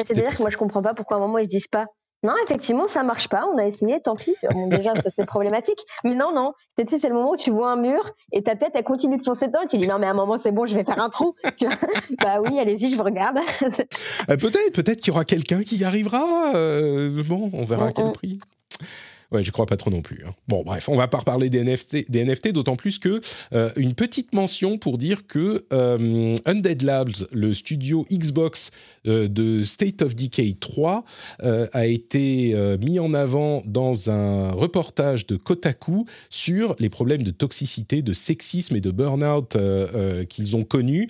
Et 0.00 0.04
C'est-à-dire 0.06 0.34
que 0.34 0.40
moi, 0.40 0.48
je 0.50 0.56
comprends 0.56 0.80
pas 0.82 0.94
pourquoi 0.94 1.18
à 1.18 1.20
un 1.20 1.22
moment, 1.22 1.36
ils 1.38 1.44
se 1.44 1.50
disent 1.50 1.68
pas. 1.68 1.84
Non, 2.24 2.32
effectivement, 2.44 2.86
ça 2.86 3.02
marche 3.02 3.28
pas. 3.28 3.46
On 3.52 3.58
a 3.58 3.66
essayé, 3.66 4.00
tant 4.00 4.14
pis. 4.16 4.34
Bon, 4.52 4.68
déjà, 4.68 4.94
ça 4.94 5.10
c'est 5.10 5.26
problématique. 5.26 5.80
Mais 6.04 6.14
non, 6.14 6.32
non. 6.32 6.52
C'est 6.78 6.84
tu 6.86 6.92
sais, 6.94 6.98
c'est 7.00 7.08
le 7.08 7.14
moment 7.14 7.32
où 7.32 7.36
tu 7.36 7.50
vois 7.50 7.72
un 7.72 7.76
mur 7.76 8.10
et 8.32 8.42
ta 8.42 8.54
tête, 8.56 8.70
elle 8.74 8.84
continue 8.84 9.18
de 9.18 9.24
foncer 9.24 9.48
dedans. 9.48 9.60
Et 9.64 9.66
tu 9.66 9.76
dis 9.76 9.86
non, 9.88 9.98
mais 9.98 10.06
à 10.06 10.10
un 10.12 10.14
moment, 10.14 10.38
c'est 10.38 10.52
bon, 10.52 10.64
je 10.64 10.74
vais 10.74 10.84
faire 10.84 11.00
un 11.00 11.10
trou. 11.10 11.34
Tu 11.58 11.66
vois? 11.66 11.76
Bah 12.22 12.40
oui, 12.40 12.58
allez-y, 12.58 12.88
je 12.90 12.96
vous 12.96 13.02
regarde. 13.02 13.38
Euh, 14.30 14.36
peut-être 14.36 14.72
peut-être 14.72 15.00
qu'il 15.00 15.08
y 15.08 15.10
aura 15.10 15.24
quelqu'un 15.26 15.62
qui 15.62 15.76
y 15.76 15.84
arrivera. 15.84 16.54
euh, 16.54 17.22
bon, 17.24 17.50
on 17.52 17.64
verra 17.64 17.86
à 17.86 17.90
Mm, 17.90 17.92
quel 17.94 18.06
mm. 18.06 18.12
prix. 18.12 18.38
Ouais, 19.32 19.42
je 19.42 19.50
crois 19.50 19.66
pas 19.66 19.76
trop 19.78 19.90
non 19.90 20.02
plus. 20.02 20.24
hein. 20.26 20.32
Bon, 20.46 20.62
bref, 20.62 20.88
on 20.88 20.96
va 20.96 21.08
pas 21.08 21.18
reparler 21.18 21.48
des 21.48 21.64
NFT, 21.64 22.52
d'autant 22.52 22.76
plus 22.76 22.98
que 22.98 23.20
euh, 23.54 23.70
une 23.76 23.94
petite 23.94 24.34
mention 24.34 24.76
pour 24.76 24.98
dire 24.98 25.26
que 25.26 25.64
euh, 25.72 26.34
Undead 26.44 26.82
Labs, 26.82 27.28
le 27.32 27.54
studio 27.54 28.04
Xbox 28.12 28.70
euh, 29.06 29.28
de 29.28 29.62
State 29.62 30.02
of 30.02 30.14
Decay 30.14 30.54
3, 30.60 31.04
euh, 31.44 31.66
a 31.72 31.86
été 31.86 32.54
mis 32.80 32.98
en 32.98 33.14
avant 33.14 33.62
dans 33.64 34.10
un 34.10 34.50
reportage 34.52 35.26
de 35.26 35.36
Kotaku 35.36 36.04
sur 36.28 36.76
les 36.78 36.90
problèmes 36.90 37.22
de 37.22 37.30
toxicité, 37.30 38.02
de 38.02 38.12
sexisme 38.12 38.76
et 38.76 38.80
de 38.80 38.90
burn-out 38.90 39.56
qu'ils 40.28 40.56
ont 40.56 40.64
connus. 40.64 41.08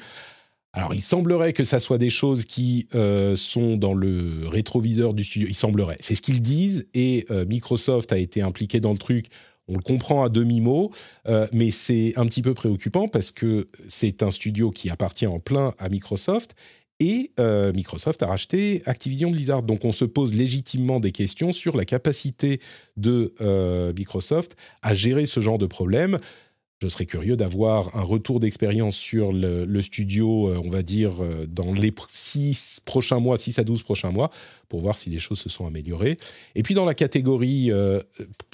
Alors, 0.75 0.95
il 0.95 1.03
semblerait 1.03 1.53
que 1.53 1.65
ça 1.65 1.81
soit 1.81 1.99
des 1.99 2.09
choses 2.09 2.47
qui 2.47 2.89
euh, 2.95 3.37
sont 3.37 3.77
dans 3.77 3.93
le 3.93 4.49
rétroviseur 4.49 5.13
du 5.13 5.23
studio. 5.23 5.47
Il 5.49 5.55
semblerait. 5.55 5.99
C'est 6.01 6.15
ce 6.15 6.23
qu'ils 6.23 6.41
disent. 6.41 6.87
Et 6.95 7.27
euh, 7.31 7.45
Microsoft 7.45 8.11
a 8.13 8.19
été 8.19 8.41
impliqué 8.41 8.81
dans 8.81 8.93
le 8.93 8.99
truc. 8.99 9.27
On 9.69 9.75
le 9.75 9.83
comprend 9.83 10.25
à 10.25 10.29
demi-mot, 10.29 10.91
euh, 11.29 11.47
mais 11.53 11.71
c'est 11.71 12.15
un 12.17 12.27
petit 12.27 12.43
peu 12.43 12.55
préoccupant 12.55 13.07
parce 13.07 13.31
que 13.31 13.69
c'est 13.87 14.23
un 14.23 14.31
studio 14.31 14.71
qui 14.71 14.89
appartient 14.89 15.27
en 15.27 15.41
plein 15.41 15.75
à 15.79 15.89
Microsoft. 15.89 16.55
Et 17.01 17.33
Microsoft 17.75 18.23
a 18.23 18.29
racheté 18.29 18.81
Activision 18.87 19.33
Blizzard. 19.33 19.65
Donc 19.65 19.85
on 19.85 19.91
se 19.91 20.05
pose 20.05 20.35
légitimement 20.35 21.01
des 21.01 21.11
questions 21.11 21.51
sur 21.51 21.77
la 21.77 21.85
capacité 21.85 22.61
de 22.97 23.35
Microsoft 23.97 24.57
à 24.83 24.95
gérer 24.95 25.27
ce 25.27 25.41
genre 25.41 25.59
de 25.59 25.67
problème. 25.67 26.21
Je 26.83 26.89
serais 26.89 27.07
curieux 27.07 27.37
d'avoir 27.37 27.97
un 27.97 28.03
retour 28.03 28.41
d'expérience 28.41 28.97
sur 28.97 29.33
le, 29.33 29.83
studio, 29.83 30.49
euh, 30.49 30.61
on 30.65 30.69
va 30.69 30.83
dire, 30.83 31.23
euh, 31.23 31.47
dans 31.47 31.73
les 31.73 31.95
6 32.09 32.81
prochains 32.85 33.21
mois, 33.21 33.37
6 33.37 33.61
à 33.61 33.63
12 33.63 33.85
prochains 33.85 34.11
mois, 34.11 34.33
pour 34.73 34.81
voir 34.81 34.97
si 34.97 35.11
les 35.11 35.19
choses 35.19 35.39
se 35.39 35.51
sont 35.51 35.67
améliorées. 35.67 36.19
Et 36.55 36.63
puis 36.65 36.75
dans 36.75 36.87
la 36.87 36.95
catégorie 36.95 37.71
euh, 37.71 38.01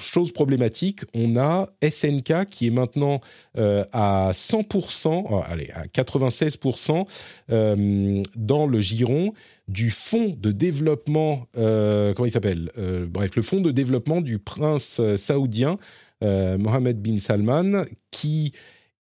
choses 0.01 0.33
problématiques, 0.33 1.03
on 1.15 1.37
a 1.37 1.69
SNK 1.81 2.45
qui 2.51 2.67
est 2.67 2.71
maintenant 2.71 3.21
euh, 3.57 3.85
à 3.93 4.33
100%, 4.33 5.27
oh, 5.31 5.41
allez, 5.47 5.71
à 5.73 5.87
96% 5.87 7.07
euh, 7.51 8.23
dans 8.37 8.67
le 8.67 8.81
giron 8.81 9.33
du 9.69 9.91
fonds 9.91 10.35
de 10.37 10.51
développement, 10.51 11.47
euh, 11.57 12.13
comment 12.15 12.27
il 12.27 12.31
s'appelle 12.33 12.73
Euh, 12.79 13.07
Bref, 13.09 13.37
le 13.37 13.43
fonds 13.43 13.61
de 13.61 13.71
développement 13.71 14.21
du 14.21 14.39
prince 14.39 14.99
euh, 14.99 15.17
saoudien 15.17 15.73
euh, 15.73 15.77
Mohamed 16.23 17.01
bin 17.01 17.19
Salman, 17.19 17.85
qui 18.11 18.53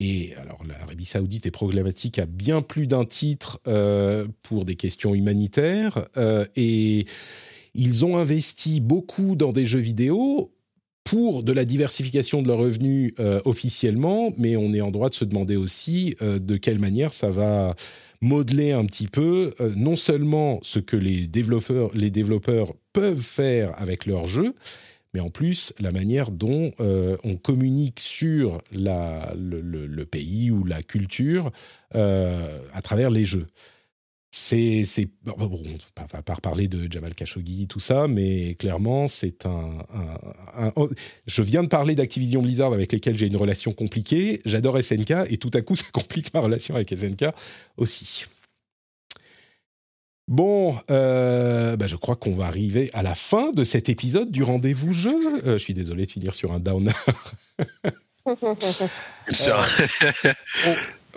est, 0.00 0.34
alors 0.36 0.62
l'Arabie 0.66 1.04
saoudite 1.04 1.46
est 1.46 1.50
problématique 1.50 2.18
à 2.18 2.26
bien 2.26 2.62
plus 2.62 2.86
d'un 2.86 3.04
titre 3.04 3.60
euh, 3.66 4.26
pour 4.42 4.64
des 4.64 4.74
questions 4.74 5.14
humanitaires, 5.14 6.08
euh, 6.16 6.44
et 6.56 7.06
ils 7.74 8.04
ont 8.04 8.16
investi 8.16 8.80
beaucoup 8.80 9.36
dans 9.36 9.52
des 9.52 9.66
jeux 9.66 9.80
vidéo 9.80 10.50
pour 11.04 11.42
de 11.42 11.52
la 11.52 11.64
diversification 11.64 12.40
de 12.42 12.48
leurs 12.48 12.58
revenus 12.58 13.12
euh, 13.20 13.40
officiellement, 13.44 14.32
mais 14.38 14.56
on 14.56 14.72
est 14.72 14.80
en 14.80 14.90
droit 14.90 15.10
de 15.10 15.14
se 15.14 15.24
demander 15.24 15.56
aussi 15.56 16.16
euh, 16.22 16.38
de 16.38 16.56
quelle 16.56 16.78
manière 16.78 17.12
ça 17.12 17.30
va 17.30 17.74
modeler 18.22 18.72
un 18.72 18.86
petit 18.86 19.06
peu 19.06 19.52
euh, 19.60 19.70
non 19.76 19.96
seulement 19.96 20.60
ce 20.62 20.78
que 20.78 20.96
les 20.96 21.26
développeurs, 21.26 21.90
les 21.94 22.10
développeurs 22.10 22.72
peuvent 22.94 23.20
faire 23.20 23.74
avec 23.76 24.06
leurs 24.06 24.26
jeux, 24.26 24.54
mais 25.14 25.20
en 25.20 25.30
plus 25.30 25.72
la 25.78 25.92
manière 25.92 26.30
dont 26.30 26.72
euh, 26.80 27.16
on 27.22 27.36
communique 27.36 28.00
sur 28.00 28.60
le, 28.72 30.04
pays 30.04 30.50
ou 30.50 30.64
la 30.64 30.82
culture 30.82 31.50
euh, 31.94 32.58
à 32.72 32.82
travers 32.82 33.10
les 33.10 33.24
jeux. 33.24 33.46
C'est, 34.36 34.84
on 35.26 35.46
va 35.46 36.22
pas, 36.22 36.34
reparler 36.34 36.66
de 36.66 36.90
Jamal 36.90 37.14
Khashoggi, 37.14 37.68
tout 37.68 37.78
ça, 37.78 38.08
mais 38.08 38.56
clairement, 38.56 39.06
c'est 39.06 39.46
un, 39.46 39.78
Je 41.26 41.42
viens 41.42 41.62
de 41.62 41.68
parler 41.68 41.94
d'Activision 41.94 42.42
Blizzard 42.42 42.72
avec 42.72 42.90
lesquels 42.90 43.16
j'ai 43.16 43.28
une 43.28 43.36
relation 43.36 43.70
compliquée. 43.70 44.40
J'adore 44.44 44.82
SNK 44.82 45.30
et 45.30 45.36
tout 45.36 45.52
à 45.54 45.60
coup, 45.60 45.76
ça 45.76 45.86
complique 45.92 46.34
ma 46.34 46.40
relation 46.40 46.74
avec 46.74 46.90
SNK 46.90 47.26
aussi. 47.76 48.24
Bon, 50.26 50.74
euh, 50.90 51.76
bah, 51.76 51.86
je 51.86 51.96
crois 51.96 52.16
qu'on 52.16 52.34
va 52.34 52.46
arriver 52.46 52.88
à 52.94 53.02
la 53.02 53.14
fin 53.14 53.50
de 53.50 53.62
cet 53.62 53.90
épisode 53.90 54.30
du 54.30 54.42
rendez-vous 54.42 54.94
jeu. 54.94 55.14
Euh, 55.46 55.52
je 55.54 55.58
suis 55.58 55.74
désolé 55.74 56.06
de 56.06 56.10
finir 56.10 56.34
sur 56.34 56.52
un 56.52 56.60
downer. 56.60 56.92
On- 58.26 58.34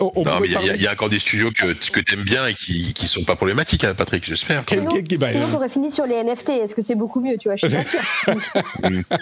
on 0.00 0.22
non, 0.24 0.40
mais 0.40 0.46
il 0.48 0.52
y 0.52 0.56
a- 0.70 0.76
y, 0.76 0.80
y 0.82 0.88
encore 0.88 1.10
des 1.10 1.18
studios 1.18 1.50
que, 1.50 1.72
que 1.72 2.00
tu 2.00 2.14
aimes 2.14 2.22
bien 2.22 2.46
et 2.46 2.54
qui, 2.54 2.92
qui 2.94 3.06
sont 3.08 3.24
pas 3.24 3.36
problématiques, 3.36 3.84
hein, 3.84 3.94
Patrick, 3.94 4.24
j'espère. 4.24 4.64
Quel- 4.64 4.80
Sinon, 4.80 5.02
quel- 5.06 5.18
bah, 5.18 5.32
sinon 5.32 5.48
euh, 5.48 5.52
t'aurais 5.52 5.68
fini 5.68 5.90
sur 5.90 6.06
les 6.06 6.14
NFT. 6.22 6.50
Est-ce 6.50 6.74
que 6.74 6.82
c'est 6.82 6.94
beaucoup 6.94 7.20
mieux 7.20 7.36
Tu 7.38 7.48
vois, 7.48 7.56
je 7.56 7.66
suis 7.66 7.76
pas. 7.76 8.92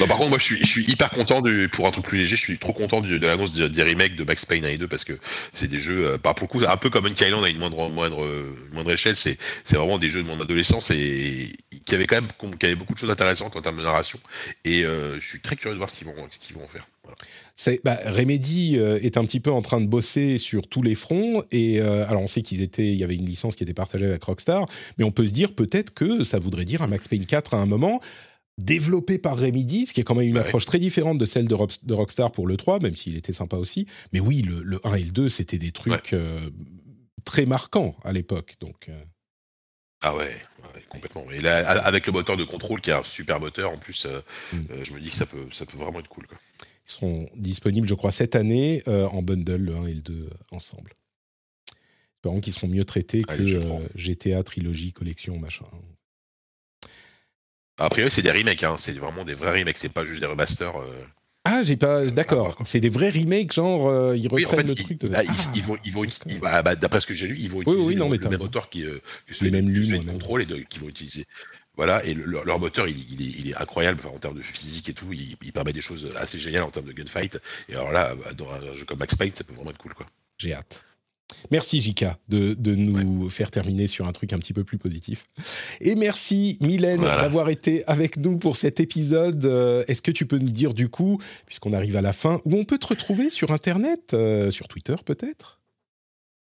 Bah, 0.00 0.06
par 0.06 0.18
contre, 0.18 0.28
moi, 0.28 0.38
je 0.38 0.44
suis, 0.44 0.56
je 0.58 0.66
suis 0.66 0.84
hyper 0.90 1.08
content 1.10 1.40
du, 1.40 1.68
pour 1.72 1.86
un 1.86 1.90
truc 1.90 2.04
plus 2.04 2.18
léger. 2.18 2.36
Je 2.36 2.40
suis 2.42 2.58
trop 2.58 2.72
content 2.74 3.00
du- 3.00 3.18
de 3.18 3.26
l'annonce 3.26 3.52
de- 3.54 3.66
des 3.68 3.82
remakes 3.82 4.14
de 4.16 4.24
Max 4.24 4.44
Payne 4.44 4.64
1 4.66 4.68
et 4.68 4.76
2 4.76 4.86
parce 4.88 5.04
que 5.04 5.14
c'est 5.54 5.68
des 5.68 5.80
jeux, 5.80 6.06
euh, 6.06 6.18
pas 6.18 6.34
beaucoup, 6.34 6.60
un 6.66 6.76
peu 6.76 6.90
comme 6.90 7.04
Monkey 7.04 7.26
Island 7.26 7.42
à 7.44 7.48
une 7.48 7.58
moindre, 7.58 7.88
moindre, 7.88 8.26
moindre 8.72 8.92
échelle. 8.92 9.16
C'est, 9.16 9.38
c'est 9.64 9.76
vraiment 9.76 9.98
des 9.98 10.10
jeux 10.10 10.22
de 10.22 10.28
mon 10.28 10.38
adolescence 10.40 10.90
et 10.90 11.50
qui 11.86 11.94
avaient 11.94 12.06
quand 12.06 12.16
même, 12.16 12.28
qui 12.58 12.66
avaient 12.66 12.74
beaucoup 12.74 12.92
de 12.94 12.98
choses 12.98 13.10
intéressantes 13.10 13.56
en 13.56 13.62
termes 13.62 13.78
de 13.78 13.82
narration. 13.82 14.18
Et 14.66 14.84
euh, 14.84 15.18
je 15.18 15.26
suis 15.26 15.40
très 15.40 15.56
curieux 15.56 15.74
de 15.74 15.78
voir 15.78 15.88
ce 15.88 15.96
qu'ils 15.96 16.06
vont, 16.06 16.14
ce 16.30 16.38
qu'ils 16.38 16.54
vont 16.56 16.64
en 16.64 16.68
faire. 16.68 16.86
Voilà. 17.04 17.16
Bah, 17.84 17.98
Remedy 18.06 18.78
euh, 18.78 18.98
est 19.00 19.16
un 19.16 19.24
petit 19.24 19.40
peu 19.40 19.50
en 19.52 19.62
train 19.62 19.80
de 19.80 19.86
bosser 19.86 20.38
sur 20.38 20.68
tous 20.68 20.82
les 20.82 20.94
fronts 20.94 21.42
et 21.50 21.80
euh, 21.80 22.06
alors 22.08 22.22
on 22.22 22.26
sait 22.26 22.42
qu'ils 22.42 22.62
étaient, 22.62 22.92
il 22.92 22.98
y 22.98 23.04
avait 23.04 23.14
une 23.14 23.26
licence 23.26 23.56
qui 23.56 23.62
était 23.62 23.74
partagée 23.74 24.06
avec 24.06 24.22
Rockstar, 24.24 24.68
mais 24.98 25.04
on 25.04 25.12
peut 25.12 25.26
se 25.26 25.32
dire 25.32 25.54
peut-être 25.54 25.92
que 25.94 26.24
ça 26.24 26.38
voudrait 26.38 26.64
dire 26.64 26.82
un 26.82 26.86
Max 26.86 27.08
Payne 27.08 27.26
4 27.26 27.54
à 27.54 27.58
un 27.58 27.66
moment 27.66 28.00
développé 28.58 29.18
par 29.18 29.38
Remedy, 29.38 29.86
ce 29.86 29.94
qui 29.94 30.00
est 30.00 30.04
quand 30.04 30.14
même 30.14 30.28
une 30.28 30.36
approche 30.36 30.66
très 30.66 30.78
différente 30.78 31.18
de 31.18 31.24
celle 31.24 31.48
de, 31.48 31.54
Rockstar 31.94 32.30
pour 32.32 32.46
le 32.46 32.56
3, 32.56 32.80
même 32.80 32.94
s'il 32.94 33.16
était 33.16 33.32
sympa 33.32 33.56
aussi. 33.56 33.86
Mais 34.12 34.20
oui, 34.20 34.42
le, 34.42 34.62
le 34.62 34.78
1 34.84 34.94
et 34.96 35.04
le 35.04 35.10
2, 35.10 35.28
c'était 35.30 35.58
des 35.58 35.72
trucs 35.72 36.12
euh, 36.12 36.50
très 37.24 37.46
marquants 37.46 37.96
à 38.04 38.12
l'époque. 38.12 38.56
Donc, 38.60 38.90
Ah 40.02 40.14
ouais, 40.14 40.36
ouais, 40.74 40.82
complètement. 40.88 41.24
Et 41.30 41.40
là, 41.40 41.58
a- 41.68 41.78
avec 41.86 42.06
le 42.06 42.12
moteur 42.12 42.36
de 42.36 42.44
contrôle 42.44 42.80
qui 42.80 42.90
est 42.90 42.94
un 42.94 43.04
super 43.04 43.40
moteur, 43.40 43.70
en 43.72 43.78
plus, 43.78 44.06
euh, 44.06 44.20
Mm. 44.52 44.56
euh, 44.70 44.84
je 44.84 44.92
me 44.92 45.00
dis 45.00 45.10
que 45.10 45.16
ça 45.16 45.26
peut, 45.26 45.46
ça 45.50 45.66
peut 45.66 45.76
vraiment 45.78 46.00
être 46.00 46.08
cool. 46.08 46.26
Quoi. 46.26 46.38
ils 46.86 46.90
seront 46.92 47.28
disponibles, 47.36 47.86
je 47.88 47.94
crois, 47.94 48.10
cette 48.12 48.34
année 48.36 48.82
euh, 48.88 49.06
en 49.08 49.22
bundle, 49.22 49.56
le 49.62 49.76
1 49.76 49.86
et 49.86 49.94
le 49.94 50.02
2 50.02 50.12
euh, 50.24 50.30
ensemble. 50.50 50.92
Espérons 52.16 52.40
qu'ils 52.40 52.52
seront 52.52 52.68
mieux 52.68 52.84
traités 52.84 53.22
Allez, 53.28 53.52
que. 53.54 53.98
GTA, 53.98 54.42
trilogie, 54.44 54.92
collection, 54.92 55.38
machin. 55.38 55.66
Après, 57.78 58.08
c'est 58.10 58.22
des 58.22 58.30
remakes, 58.30 58.62
hein. 58.62 58.76
c'est 58.78 58.92
vraiment 58.98 59.24
des 59.24 59.34
vrais 59.34 59.58
remakes, 59.58 59.78
c'est 59.78 59.92
pas 59.92 60.04
juste 60.04 60.20
des 60.20 60.26
remasters. 60.26 60.76
Euh. 61.46 61.50
Ah, 61.50 61.62
j'ai 61.64 61.76
pas. 61.76 62.06
D'accord. 62.06 62.56
C'est 62.64 62.80
des 62.80 62.88
vrais 62.88 63.10
remakes, 63.10 63.52
genre 63.52 63.88
euh, 63.88 64.16
ils 64.16 64.28
Oui, 64.32 64.44
en 64.44 64.48
reprennent 64.48 64.68
fait, 64.68 64.74
le 64.74 64.80
ils, 64.80 64.84
truc 64.84 65.00
de. 65.00 65.08
bah, 65.08 65.22
ils- 65.24 65.28
Ah, 65.30 65.52
ils 65.54 65.62
vont, 65.64 65.76
ils 65.84 65.92
vont, 65.92 66.04
ils- 66.04 66.38
bah, 66.40 66.62
bah, 66.62 66.76
d'après 66.76 67.00
ce 67.00 67.06
que 67.06 67.14
j'ai 67.14 67.26
lu, 67.26 67.36
ils 67.38 67.50
vont 67.50 67.58
Oui, 67.58 67.62
utiliser 67.64 67.88
oui, 67.88 67.96
non, 67.96 68.08
le, 68.08 68.18
même 68.18 68.38
moteur 68.38 68.70
qui, 68.70 68.84
euh, 68.84 68.98
que 69.26 69.34
celui 69.34 69.50
de 69.50 69.56
ouais, 69.96 70.04
contrôle 70.04 70.42
et 70.42 70.64
qu'ils 70.64 70.80
vont 70.80 70.88
utiliser. 70.88 71.24
Voilà, 71.76 72.04
et 72.04 72.12
le- 72.14 72.26
leur, 72.44 72.58
moteur, 72.60 72.86
il, 72.86 72.96
il 73.12 73.22
est, 73.22 73.40
il 73.40 73.50
est 73.50 73.56
incroyable 73.56 73.98
enfin, 74.04 74.14
en 74.14 74.18
termes 74.18 74.36
de 74.36 74.42
physique 74.42 74.88
et 74.90 74.92
tout. 74.92 75.12
Il, 75.12 75.36
il 75.42 75.52
permet 75.52 75.72
des 75.72 75.80
choses 75.80 76.10
assez 76.16 76.38
géniales 76.38 76.64
en 76.64 76.70
termes 76.70 76.86
de 76.86 76.92
gunfight. 76.92 77.38
Et 77.68 77.74
alors 77.74 77.92
là, 77.92 78.14
bah, 78.14 78.32
dans 78.34 78.50
un 78.52 78.74
jeu 78.74 78.84
comme 78.84 78.98
Max 78.98 79.14
Payne, 79.16 79.32
ça 79.34 79.42
peut 79.42 79.54
vraiment 79.54 79.70
être 79.70 79.78
cool, 79.78 79.94
quoi. 79.94 80.06
J'ai 80.38 80.52
hâte. 80.54 80.82
Merci 81.50 81.80
Jika 81.80 82.18
de, 82.28 82.54
de 82.54 82.74
nous 82.74 83.28
faire 83.30 83.50
terminer 83.50 83.86
sur 83.86 84.06
un 84.06 84.12
truc 84.12 84.32
un 84.32 84.38
petit 84.38 84.52
peu 84.52 84.64
plus 84.64 84.78
positif. 84.78 85.24
Et 85.80 85.94
merci 85.94 86.58
Mylène 86.60 87.00
Voilà. 87.00 87.22
d'avoir 87.22 87.48
été 87.48 87.84
avec 87.86 88.16
nous 88.16 88.38
pour 88.38 88.56
cet 88.56 88.80
épisode. 88.80 89.44
Euh, 89.44 89.84
Est-ce 89.88 90.02
que 90.02 90.10
tu 90.10 90.26
peux 90.26 90.38
nous 90.38 90.50
dire 90.50 90.74
du 90.74 90.88
coup, 90.88 91.20
puisqu'on 91.46 91.72
arrive 91.72 91.96
à 91.96 92.02
la 92.02 92.12
fin, 92.12 92.40
où 92.44 92.54
on 92.56 92.64
peut 92.64 92.78
te 92.78 92.86
retrouver 92.88 93.30
sur 93.30 93.50
Internet, 93.52 94.14
euh, 94.14 94.50
sur 94.50 94.68
Twitter 94.68 94.96
peut-être? 95.04 95.60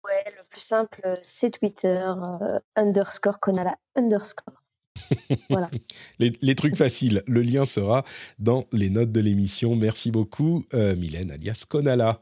Ouais, 0.05 0.23
le 0.37 0.43
plus 0.49 0.61
simple, 0.61 1.01
euh, 1.05 1.15
c'est 1.23 1.49
Twitter, 1.49 1.99
euh, 1.99 2.59
underscore 2.75 3.39
Konala, 3.39 3.75
underscore. 3.95 4.61
Voilà. 5.49 5.67
les, 6.19 6.33
les 6.41 6.55
trucs 6.55 6.75
faciles. 6.77 7.21
Le 7.27 7.41
lien 7.41 7.65
sera 7.65 8.05
dans 8.39 8.63
les 8.71 8.89
notes 8.89 9.11
de 9.11 9.19
l'émission. 9.19 9.75
Merci 9.75 10.09
beaucoup 10.11 10.63
euh, 10.73 10.95
Mylène 10.95 11.31
alias 11.31 11.65
Konala. 11.67 12.21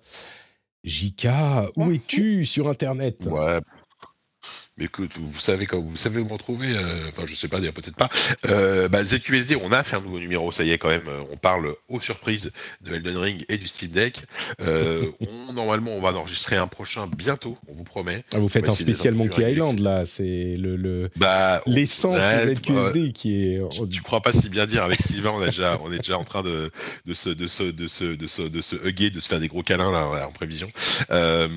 Jika, 0.84 1.66
où 1.78 1.92
es-tu 1.92 2.46
sur 2.46 2.68
Internet? 2.68 3.26
Ouais. 3.26 3.60
Mais 4.78 4.86
écoute, 4.86 5.12
vous 5.18 5.40
savez 5.40 5.68
quand 5.68 5.80
vous 5.80 5.96
savez 5.98 6.20
où 6.20 6.26
me 6.26 6.34
retrouver. 6.34 6.68
euh, 6.76 7.10
Enfin, 7.10 7.24
je 7.28 7.36
sais 7.36 7.48
pas, 7.48 7.60
peut-être 7.60 7.96
pas. 7.96 8.10
Euh, 8.48 8.88
bah, 8.90 9.04
ZQSD, 9.04 9.56
on 9.62 9.72
a 9.72 9.84
fait 9.84 9.98
un 9.98 10.02
nouveau 10.02 10.18
numéro. 10.20 10.52
Ça 10.52 10.64
y 10.64 10.72
est, 10.72 10.80
quand 10.80 10.90
même. 10.90 11.08
euh, 11.08 11.22
On 11.32 11.38
parle 11.38 11.76
aux 11.90 12.00
surprises 12.00 12.52
de 12.82 12.96
Elden 12.96 13.18
Ring 13.18 13.46
et 13.50 13.58
du 13.60 13.68
Steam 13.68 13.92
Deck. 13.92 14.24
On, 14.60 15.54
normalement, 15.54 15.92
on 15.92 16.02
va 16.02 16.10
en 16.10 16.16
enregistrer 16.16 16.56
un 16.56 16.68
prochain 16.68 17.08
bientôt. 17.08 17.58
On 17.68 17.74
vous 17.76 17.84
promet. 17.84 18.24
Ah, 18.34 18.40
Vous 18.40 18.48
faites 18.48 18.68
un 18.70 18.76
spécial 18.76 19.14
Monkey. 19.14 19.52
Island 19.52 19.80
là, 19.80 20.06
c'est 20.06 20.56
le- 20.58 20.76
le, 20.76 21.10
Bah, 21.18 21.62
l'essence 21.68 22.18
ouais, 22.18 22.48
de 22.48 22.56
ZQSD 22.56 23.12
qui 23.14 23.46
est. 23.54 23.70
Tu, 23.70 23.88
tu 23.90 24.02
crois 24.02 24.22
pas 24.22 24.34
si 24.34 24.50
bien 24.50 24.66
dire 24.66 24.84
avec 24.84 25.02
Sylvain, 25.02 25.32
on, 25.36 25.42
a 25.42 25.46
déjà, 25.48 25.80
on 25.84 25.92
est 25.92 25.98
déjà 26.00 26.18
en 26.18 26.24
train 26.24 26.42
de, 26.42 26.72
de, 27.06 27.14
se, 27.14 27.30
de, 27.30 27.48
se, 27.48 27.64
de, 27.64 27.88
se, 27.88 28.04
de, 28.06 28.28
se, 28.28 28.42
de 28.42 28.62
se 28.62 28.76
hugger, 28.88 29.10
de 29.12 29.20
se 29.20 29.28
faire 29.28 29.40
des 29.40 29.48
gros 29.48 29.62
câlins 29.64 29.92
là, 29.92 30.28
en 30.28 30.32
prévision. 30.32 30.72
Euh, 31.12 31.48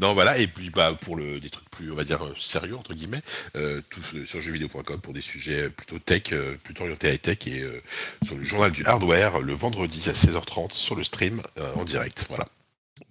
non, 0.00 0.14
voilà, 0.14 0.38
et 0.38 0.46
puis 0.46 0.70
bah, 0.70 0.96
pour 1.02 1.16
le, 1.16 1.38
des 1.40 1.50
trucs 1.50 1.68
plus, 1.70 1.90
on 1.92 1.94
va 1.94 2.04
dire, 2.04 2.24
euh, 2.24 2.32
entre 2.72 2.94
guillemets, 2.94 3.22
euh, 3.56 3.80
tout 3.90 4.00
euh, 4.14 4.24
sur 4.24 4.40
jeuxvideo.com 4.40 5.00
pour 5.00 5.12
des 5.12 5.20
sujets 5.20 5.68
plutôt 5.70 5.98
tech, 5.98 6.22
euh, 6.32 6.54
plutôt 6.62 6.84
orientés 6.84 7.10
à 7.10 7.18
tech, 7.18 7.38
et 7.46 7.64
sur 8.24 8.36
le 8.36 8.44
journal 8.44 8.70
du 8.70 8.84
hardware, 8.84 9.40
le 9.40 9.54
vendredi 9.54 10.08
à 10.08 10.12
16h30 10.12 10.72
sur 10.72 10.94
le 10.94 11.04
stream 11.04 11.42
en 11.76 11.84
direct. 11.84 12.26
Voilà. 12.28 12.46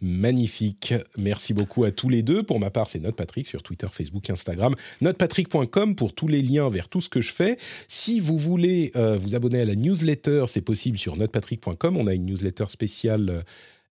Magnifique. 0.01 0.93
Merci 1.17 1.53
beaucoup 1.53 1.83
à 1.83 1.91
tous 1.91 2.09
les 2.09 2.23
deux. 2.23 2.43
Pour 2.43 2.59
ma 2.59 2.69
part, 2.69 2.89
c'est 2.89 2.99
Note 2.99 3.15
Patrick 3.15 3.47
sur 3.47 3.61
Twitter, 3.61 3.87
Facebook, 3.91 4.29
Instagram. 4.29 4.73
Notepatrick.com 5.01 5.95
pour 5.95 6.13
tous 6.13 6.27
les 6.27 6.41
liens 6.41 6.69
vers 6.69 6.87
tout 6.87 7.01
ce 7.01 7.09
que 7.09 7.21
je 7.21 7.33
fais. 7.33 7.57
Si 7.87 8.19
vous 8.19 8.37
voulez 8.37 8.91
vous 8.95 9.35
abonner 9.35 9.61
à 9.61 9.65
la 9.65 9.75
newsletter, 9.75 10.45
c'est 10.47 10.61
possible 10.61 10.97
sur 10.97 11.17
notepatrick.com. 11.17 11.97
On 11.97 12.07
a 12.07 12.13
une 12.13 12.25
newsletter 12.25 12.65
spéciale 12.69 13.43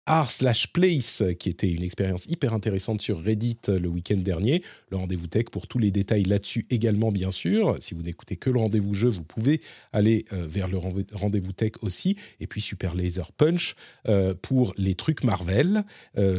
art 0.07 0.31
slash 0.31 0.69
place 0.73 1.23
qui 1.39 1.49
était 1.49 1.71
une 1.71 1.83
expérience 1.83 2.27
hyper 2.27 2.55
intéressante 2.55 3.03
sur 3.03 3.23
Reddit 3.23 3.59
euh, 3.69 3.79
le 3.79 3.89
week-end 3.89 4.17
dernier. 4.17 4.63
Le 4.91 4.97
rendez-vous 4.97 5.27
tech 5.27 5.47
pour 5.47 5.67
tous 5.67 5.79
les 5.79 5.91
détails 5.91 6.23
là-dessus 6.23 6.65
également, 6.71 7.11
bien 7.11 7.31
sûr. 7.33 7.77
Si 7.81 7.93
vous 7.95 8.03
n'écoutez 8.03 8.37
que 8.37 8.49
le 8.51 8.61
rendez-vous 8.61 8.95
jeu, 8.95 9.09
vous 9.09 9.25
pouvez 9.25 9.61
aller 9.93 10.25
euh, 10.33 10.47
vers 10.49 10.69
le 10.69 10.79
rendez- 10.79 11.07
rendez-vous 11.13 11.53
tech 11.53 11.73
aussi. 11.83 12.17
Et 12.41 12.47
puis 12.47 12.61
Super 12.61 12.95
Laser 12.95 13.33
Punch 13.33 13.75
euh, 14.09 14.35
pour 14.41 14.75
les 14.77 14.95
trucs 14.95 15.25
Marvel. 15.25 15.85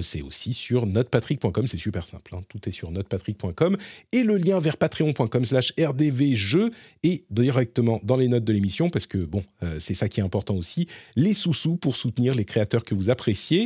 C'est 0.01 0.21
aussi 0.21 0.53
sur 0.53 0.85
notepatrick.com, 0.85 1.67
c'est 1.67 1.77
super 1.77 2.07
simple, 2.07 2.35
hein. 2.35 2.41
tout 2.49 2.67
est 2.67 2.71
sur 2.71 2.91
notepatrick.com 2.91 3.77
et 4.11 4.23
le 4.23 4.37
lien 4.37 4.59
vers 4.59 4.77
patreon.com 4.77 5.45
slash 5.45 5.73
rdvjeux 5.79 6.71
est 7.03 7.25
directement 7.29 7.99
dans 8.03 8.15
les 8.15 8.27
notes 8.27 8.43
de 8.43 8.53
l'émission 8.53 8.89
parce 8.89 9.05
que 9.05 9.17
bon, 9.17 9.43
c'est 9.79 9.93
ça 9.93 10.09
qui 10.09 10.19
est 10.19 10.23
important 10.23 10.55
aussi, 10.55 10.87
les 11.15 11.33
sous-sous 11.33 11.77
pour 11.77 11.95
soutenir 11.95 12.33
les 12.33 12.45
créateurs 12.45 12.83
que 12.83 12.95
vous 12.95 13.09
appréciez. 13.09 13.56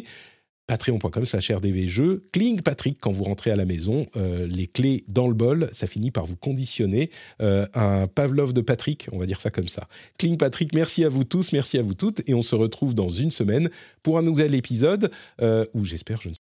Patreon.com 0.72 1.26
slash 1.26 1.52
rdvjeux, 1.52 2.30
cling 2.32 2.62
Patrick 2.62 2.98
quand 3.02 3.12
vous 3.12 3.26
rentrez 3.26 3.52
à 3.52 3.58
la 3.58 3.66
maison, 3.66 4.06
euh, 4.16 4.48
les 4.48 4.68
clés 4.68 5.04
dans 5.10 5.28
le 5.28 5.34
bol, 5.34 5.70
ça 5.74 5.86
finit 5.86 6.12
par 6.12 6.26
vous 6.26 6.38
conditionner. 6.38 7.10
Euh, 7.42 7.66
un 7.74 8.08
Pavlov 8.08 8.54
de 8.54 8.62
Patrick, 8.62 9.10
on 9.12 9.20
va 9.20 9.26
dire 9.26 9.42
ça 9.42 9.50
comme 9.50 9.68
ça. 9.68 9.90
Cling 10.18 10.38
Patrick, 10.38 10.74
merci 10.74 11.04
à 11.04 11.10
vous 11.10 11.26
tous, 11.26 11.52
merci 11.52 11.78
à 11.78 11.82
vous 11.82 11.94
toutes, 11.94 12.22
et 12.30 12.34
on 12.34 12.42
se 12.42 12.56
retrouve 12.56 12.96
dans 12.96 13.10
une 13.10 13.32
semaine 13.32 13.70
pour 14.02 14.18
un 14.18 14.22
nouvel 14.22 14.56
épisode 14.56 15.12
euh, 15.42 15.66
où 15.74 15.84
j'espère, 15.84 16.22
je 16.22 16.30
ne 16.30 16.41